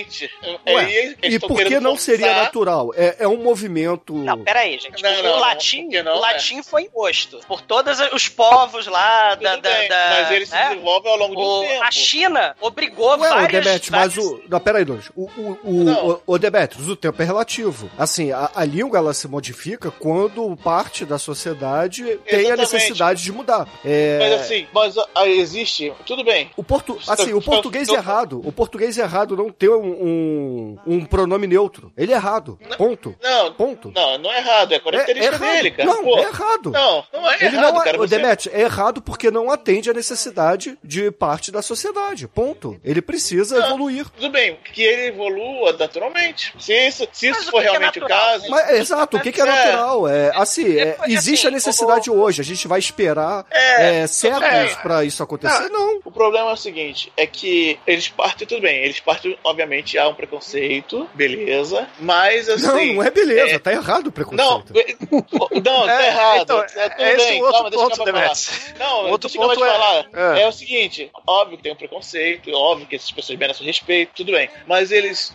Ué, 0.67 0.85
Aí 0.85 0.95
eles 0.95 1.17
e 1.23 1.27
estão 1.37 1.49
por 1.49 1.65
que 1.65 1.81
não 1.81 1.97
seria 1.97 2.27
forçar- 2.27 2.45
natural? 2.45 2.93
É, 2.97 3.17
é 3.21 3.29
um 3.29 3.37
movimento. 3.43 4.15
Não, 4.15 4.39
peraí, 4.45 4.79
gente. 4.79 5.03
Não, 5.03 5.11
o 5.11 5.15
não, 5.17 5.23
não, 5.23 5.41
latim, 5.41 5.89
não? 6.03 6.17
o 6.17 6.21
latim 6.21 6.63
foi 6.63 6.83
imposto 6.83 7.39
por 7.47 7.61
todos 7.63 7.99
os 8.13 8.29
povos 8.29 8.87
lá 8.87 9.35
da. 9.35 9.57
Bem, 9.57 9.89
da- 9.89 10.09
mas 10.11 10.31
ele 10.31 10.47
se 10.47 10.53
né? 10.53 10.69
desenvolve 10.71 11.09
ao 11.09 11.17
longo 11.17 11.35
de 11.37 11.41
um 11.41 11.45
O- 11.45 11.61
tempo. 11.67 11.83
a 11.85 11.91
China 11.91 12.57
obrigou 12.61 13.11
Ué, 13.11 13.17
o 13.17 13.19
várias. 13.35 13.65
Demetrius, 13.65 13.91
mas 13.91 14.17
o. 14.19 14.41
Não, 14.49 14.61
peraí, 14.61 14.85
Douglas. 14.85 15.11
O, 15.17 15.23
o, 15.25 15.59
o, 15.65 16.11
o, 16.13 16.23
o 16.27 16.39
Demetrius, 16.39 16.89
o 16.89 16.97
tempo 16.97 17.21
é 17.23 17.25
relativo. 17.25 17.91
Assim, 17.99 18.33
a, 18.33 18.51
a 18.55 18.65
língua 18.65 18.99
ela 18.99 19.15
se 19.15 19.27
modifica 19.29 19.91
quando 19.91 20.57
parte 20.57 21.05
da 21.05 21.19
sociedade 21.19 22.03
tem 22.27 22.39
a 22.39 22.41
Exatamente. 22.55 22.61
necessidade 22.73 23.23
de 23.23 23.33
mudar. 23.33 23.69
É, 23.85 24.19
Mas 24.21 24.41
assim, 24.41 24.67
mas 24.73 24.95
ah, 25.15 25.27
existe. 25.29 25.93
Tudo 26.05 26.25
bem. 26.25 26.51
O, 26.57 26.63
portu... 26.65 26.99
assim, 27.07 27.33
o 27.33 27.41
português 27.41 27.89
é 27.89 27.95
errado. 27.95 28.41
O 28.45 28.53
português 28.53 28.99
é 28.99 29.03
errado 29.03 29.37
não 29.37 29.51
ter 29.51 29.71
um, 29.71 29.86
um, 29.87 30.79
um 30.87 31.05
pronome 31.05 31.46
neutro. 31.46 31.92
Ele 31.96 32.12
é 32.12 32.16
errado. 32.16 32.59
Ponto. 32.77 33.14
Não, 33.22 33.53
Ponto. 33.53 33.92
não, 33.94 34.18
não 34.18 34.33
é 34.33 34.38
errado. 34.38 34.72
É 34.72 34.75
É, 34.75 34.79
é 34.79 34.81
característica 34.81 35.35
errado. 35.37 35.53
dele, 35.57 35.70
cara. 35.70 35.88
Não, 35.88 36.03
Pô, 36.05 36.18
é 36.18 36.22
errado. 36.22 36.70
Não, 36.70 37.05
não 37.12 37.31
é 37.31 37.37
Ele 37.37 37.57
errado, 37.57 37.75
não, 37.75 37.85
cara. 37.85 37.96
o 37.96 38.01
Você- 38.01 38.16
Demet, 38.18 38.51
é 38.53 38.61
errado 38.62 39.03
porque 39.03 39.31
não 39.31 39.51
atende 39.51 39.90
à 39.90 39.92
necessidade 39.94 40.79
de 40.83 41.11
parte 41.11 41.51
da 41.51 41.62
sociedade. 41.62 42.27
Ponto. 42.29 42.79
Ele 42.85 43.01
precisa 43.03 43.59
Não. 43.59 43.66
evoluir. 43.66 44.07
Tudo 44.11 44.31
bem, 44.31 44.59
que 44.72 44.83
ele 44.83 45.07
evolua 45.09 45.72
naturalmente. 45.72 46.53
Se 46.59 46.72
isso, 46.72 47.07
se 47.12 47.29
isso 47.29 47.49
o 47.49 47.51
for 47.51 47.61
é 47.61 47.64
realmente 47.70 47.99
o 47.99 48.03
natural? 48.03 48.20
caso. 48.33 48.51
Mas, 48.51 48.70
exato, 48.70 49.16
o 49.16 49.20
que, 49.20 49.33
que 49.33 49.40
é 49.40 49.44
É. 49.44 49.46
natural? 49.46 50.09
É, 50.09 50.33
assim, 50.35 50.77
é, 50.79 50.85
Depois, 50.87 51.12
existe 51.12 51.46
assim, 51.46 51.49
a 51.49 51.51
necessidade 51.51 52.11
hoje. 52.11 52.40
A 52.40 52.44
gente 52.44 52.66
vai 52.68 52.79
esperar 52.79 53.44
É, 53.51 54.03
é, 54.03 54.07
séculos 54.07 54.75
pra 54.83 55.05
isso 55.05 55.22
acontecer? 55.22 55.68
Não. 55.68 56.01
O 56.05 56.11
problema 56.11 56.51
é 56.51 56.53
o 56.53 56.57
seguinte, 56.57 57.12
é 57.16 57.27
que 57.27 57.79
eles 57.87 58.09
partem, 58.09 58.46
tudo 58.46 58.61
bem, 58.62 58.83
eles 58.85 59.01
partem, 59.01 59.37
obviamente, 59.44 59.76
há 59.99 60.09
um 60.09 60.15
preconceito, 60.15 61.09
beleza, 61.15 61.89
mas 62.01 62.49
assim... 62.49 62.67
Não, 62.67 62.95
não 62.95 63.03
é 63.03 63.11
beleza. 63.11 63.57
é- 63.57 63.59
Tá 63.59 63.73
errado 63.73 64.07
o 64.09 64.35
Não, 64.35 64.62
preconceito. 64.62 65.09
não, 65.65 65.87
tá 65.87 66.03
É, 66.03 66.07
errado. 66.09 66.43
então, 66.43 66.61
é, 66.62 66.67
tudo 66.67 67.03
é 67.03 67.17
bem, 67.17 67.41
calma, 67.41 67.71
deixa 67.71 67.85
eu 67.85 67.89
ponto, 67.91 68.03
acabar 68.03 68.33
de 68.33 68.45
falar. 68.47 68.79
Não, 68.79 69.11
outro 69.11 69.29
deixa 69.29 69.39
eu 69.45 69.51
acabar 69.51 69.57
de 69.57 69.62
é- 69.62 69.79
falar. 70.12 70.37
é. 70.39 70.43
É. 70.43 70.49
o 70.49 70.53
seguinte, 70.53 71.11
óbvio 71.27 71.57
que 71.57 71.62
tem 71.62 71.73
um 71.73 71.77
preconceito, 71.77 72.51
óbvio 72.53 72.87
que 72.87 72.97
essas 72.97 73.11
pessoas 73.11 73.39
merecem 73.39 73.67
respeito, 73.67 74.12
tudo 74.15 74.33
bem. 74.33 74.49
Mas 74.67 74.91
eles. 74.91 75.35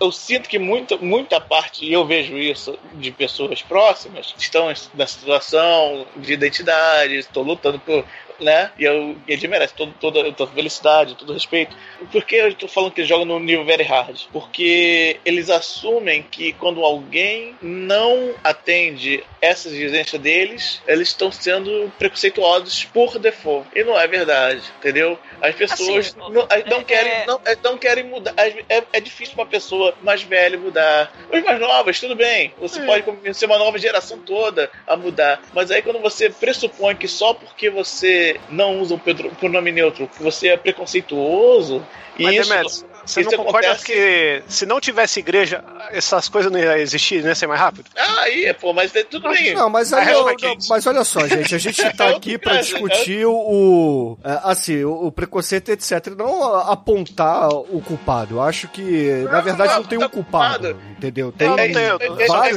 eu 0.00 0.10
sinto 0.10 0.48
que 0.48 0.58
muita, 0.58 0.96
muita 0.96 1.40
parte, 1.40 1.84
e 1.84 1.92
eu 1.92 2.04
vejo 2.06 2.36
isso 2.36 2.78
de 2.94 3.10
pessoas 3.10 3.60
próximas, 3.62 4.32
que 4.32 4.42
estão 4.42 4.72
na 4.94 5.06
situação 5.06 6.06
de 6.16 6.32
identidade, 6.32 7.14
estou 7.16 7.42
lutando 7.42 7.78
por. 7.78 8.04
Né? 8.40 8.70
E 8.78 8.84
eu, 8.84 9.16
ele 9.28 9.48
merece 9.48 9.74
todo, 9.74 9.92
toda, 10.00 10.32
toda 10.32 10.52
felicidade, 10.52 11.14
todo 11.14 11.32
respeito. 11.32 11.76
Por 12.10 12.24
que 12.24 12.36
eu 12.36 12.48
estou 12.48 12.68
falando 12.68 12.92
que 12.92 13.00
eles 13.00 13.08
jogam 13.08 13.26
no 13.26 13.38
nível 13.38 13.64
very 13.64 13.82
hard? 13.82 14.18
Porque 14.32 15.18
eles 15.24 15.50
assumem 15.50 16.22
que 16.22 16.52
quando 16.54 16.82
alguém 16.84 17.54
não 17.60 18.34
atende 18.42 19.22
essa 19.40 19.68
exigência 19.68 20.18
deles, 20.18 20.80
eles 20.86 21.08
estão 21.08 21.30
sendo 21.30 21.92
preconceituosos 21.98 22.84
por 22.84 23.18
default. 23.18 23.68
E 23.74 23.84
não 23.84 23.98
é 23.98 24.06
verdade, 24.06 24.62
entendeu? 24.78 25.18
As 25.40 25.54
pessoas 25.54 26.08
Assim, 26.08 26.18
não, 26.18 26.30
não 26.30 26.46
é- 26.50 26.84
querem, 26.84 27.12
é- 27.12 27.26
não, 27.26 27.40
é- 27.44 27.56
não 27.62 27.78
querem 27.78 28.04
mudar. 28.04 28.34
É, 28.36 28.82
é 28.92 29.00
difícil 29.00 29.34
uma 29.34 29.46
pessoa 29.46 29.94
mais 30.02 30.22
velha 30.22 30.58
mudar. 30.58 31.12
Os 31.32 31.42
mais 31.42 31.60
novas, 31.60 31.98
tudo 31.98 32.14
bem. 32.14 32.52
Você 32.58 32.80
pode 32.82 33.02
convencer 33.02 33.48
uma 33.48 33.58
nova 33.58 33.78
geração 33.78 34.18
toda 34.18 34.70
a 34.86 34.96
mudar. 34.96 35.42
Mas 35.52 35.70
aí 35.70 35.82
quando 35.82 35.98
você 36.00 36.30
pressupõe 36.30 36.94
que 36.94 37.08
só 37.08 37.34
porque 37.34 37.70
você 37.70 38.29
não 38.48 38.80
usa 38.80 38.98
pedro- 38.98 39.30
pronome 39.38 39.72
neutro, 39.72 40.06
que 40.08 40.22
você 40.22 40.48
é 40.48 40.56
preconceituoso, 40.56 41.82
e 42.18 42.24
Mas, 42.24 42.36
isso. 42.36 42.48
Demetrius, 42.50 42.84
Você 43.04 43.22
não 43.22 43.32
concorda 43.44 43.68
acontece- 43.72 43.84
que 43.86 44.42
se 44.48 44.66
não 44.66 44.80
tivesse 44.80 45.20
igreja, 45.20 45.64
essas 45.90 46.28
coisas 46.28 46.50
não 46.52 46.58
iam 46.58 46.76
existir, 46.76 47.24
ia 47.24 47.34
ser 47.34 47.46
mais 47.46 47.60
rápido? 47.60 47.86
Ah, 47.96 48.20
aí, 48.22 48.52
pô, 48.54 48.72
mas 48.72 48.94
é 48.94 49.02
tudo 49.04 49.28
bem. 49.30 49.54
Não, 49.54 49.68
mas, 49.70 49.92
aí, 49.92 50.12
eu- 50.12 50.28
é, 50.28 50.34
não, 50.40 50.56
mas- 50.68 50.86
olha 50.86 51.02
só, 51.04 51.26
gente, 51.26 51.54
a 51.54 51.58
gente 51.58 51.82
tá 51.96 52.06
É 52.10 52.14
aqui 52.16 52.38
pra 52.38 52.56
caso, 52.56 52.68
discutir 52.72 53.24
o, 53.26 54.16
é, 54.24 54.40
assim, 54.44 54.84
o, 54.84 55.06
o 55.06 55.12
preconceito, 55.12 55.70
etc, 55.70 56.06
e 56.08 56.10
não 56.10 56.44
apontar 56.54 57.48
o 57.48 57.80
culpado. 57.80 58.36
Eu 58.36 58.42
acho 58.42 58.68
que, 58.68 59.24
na 59.30 59.40
verdade, 59.40 59.74
não 59.74 59.84
tem 59.84 59.98
um 59.98 60.02
tá 60.02 60.08
culpado, 60.08 60.68
culpado. 60.68 60.82
entendeu? 60.96 61.32
Tem 61.32 61.48
vários 61.48 61.76
é- 61.76 61.82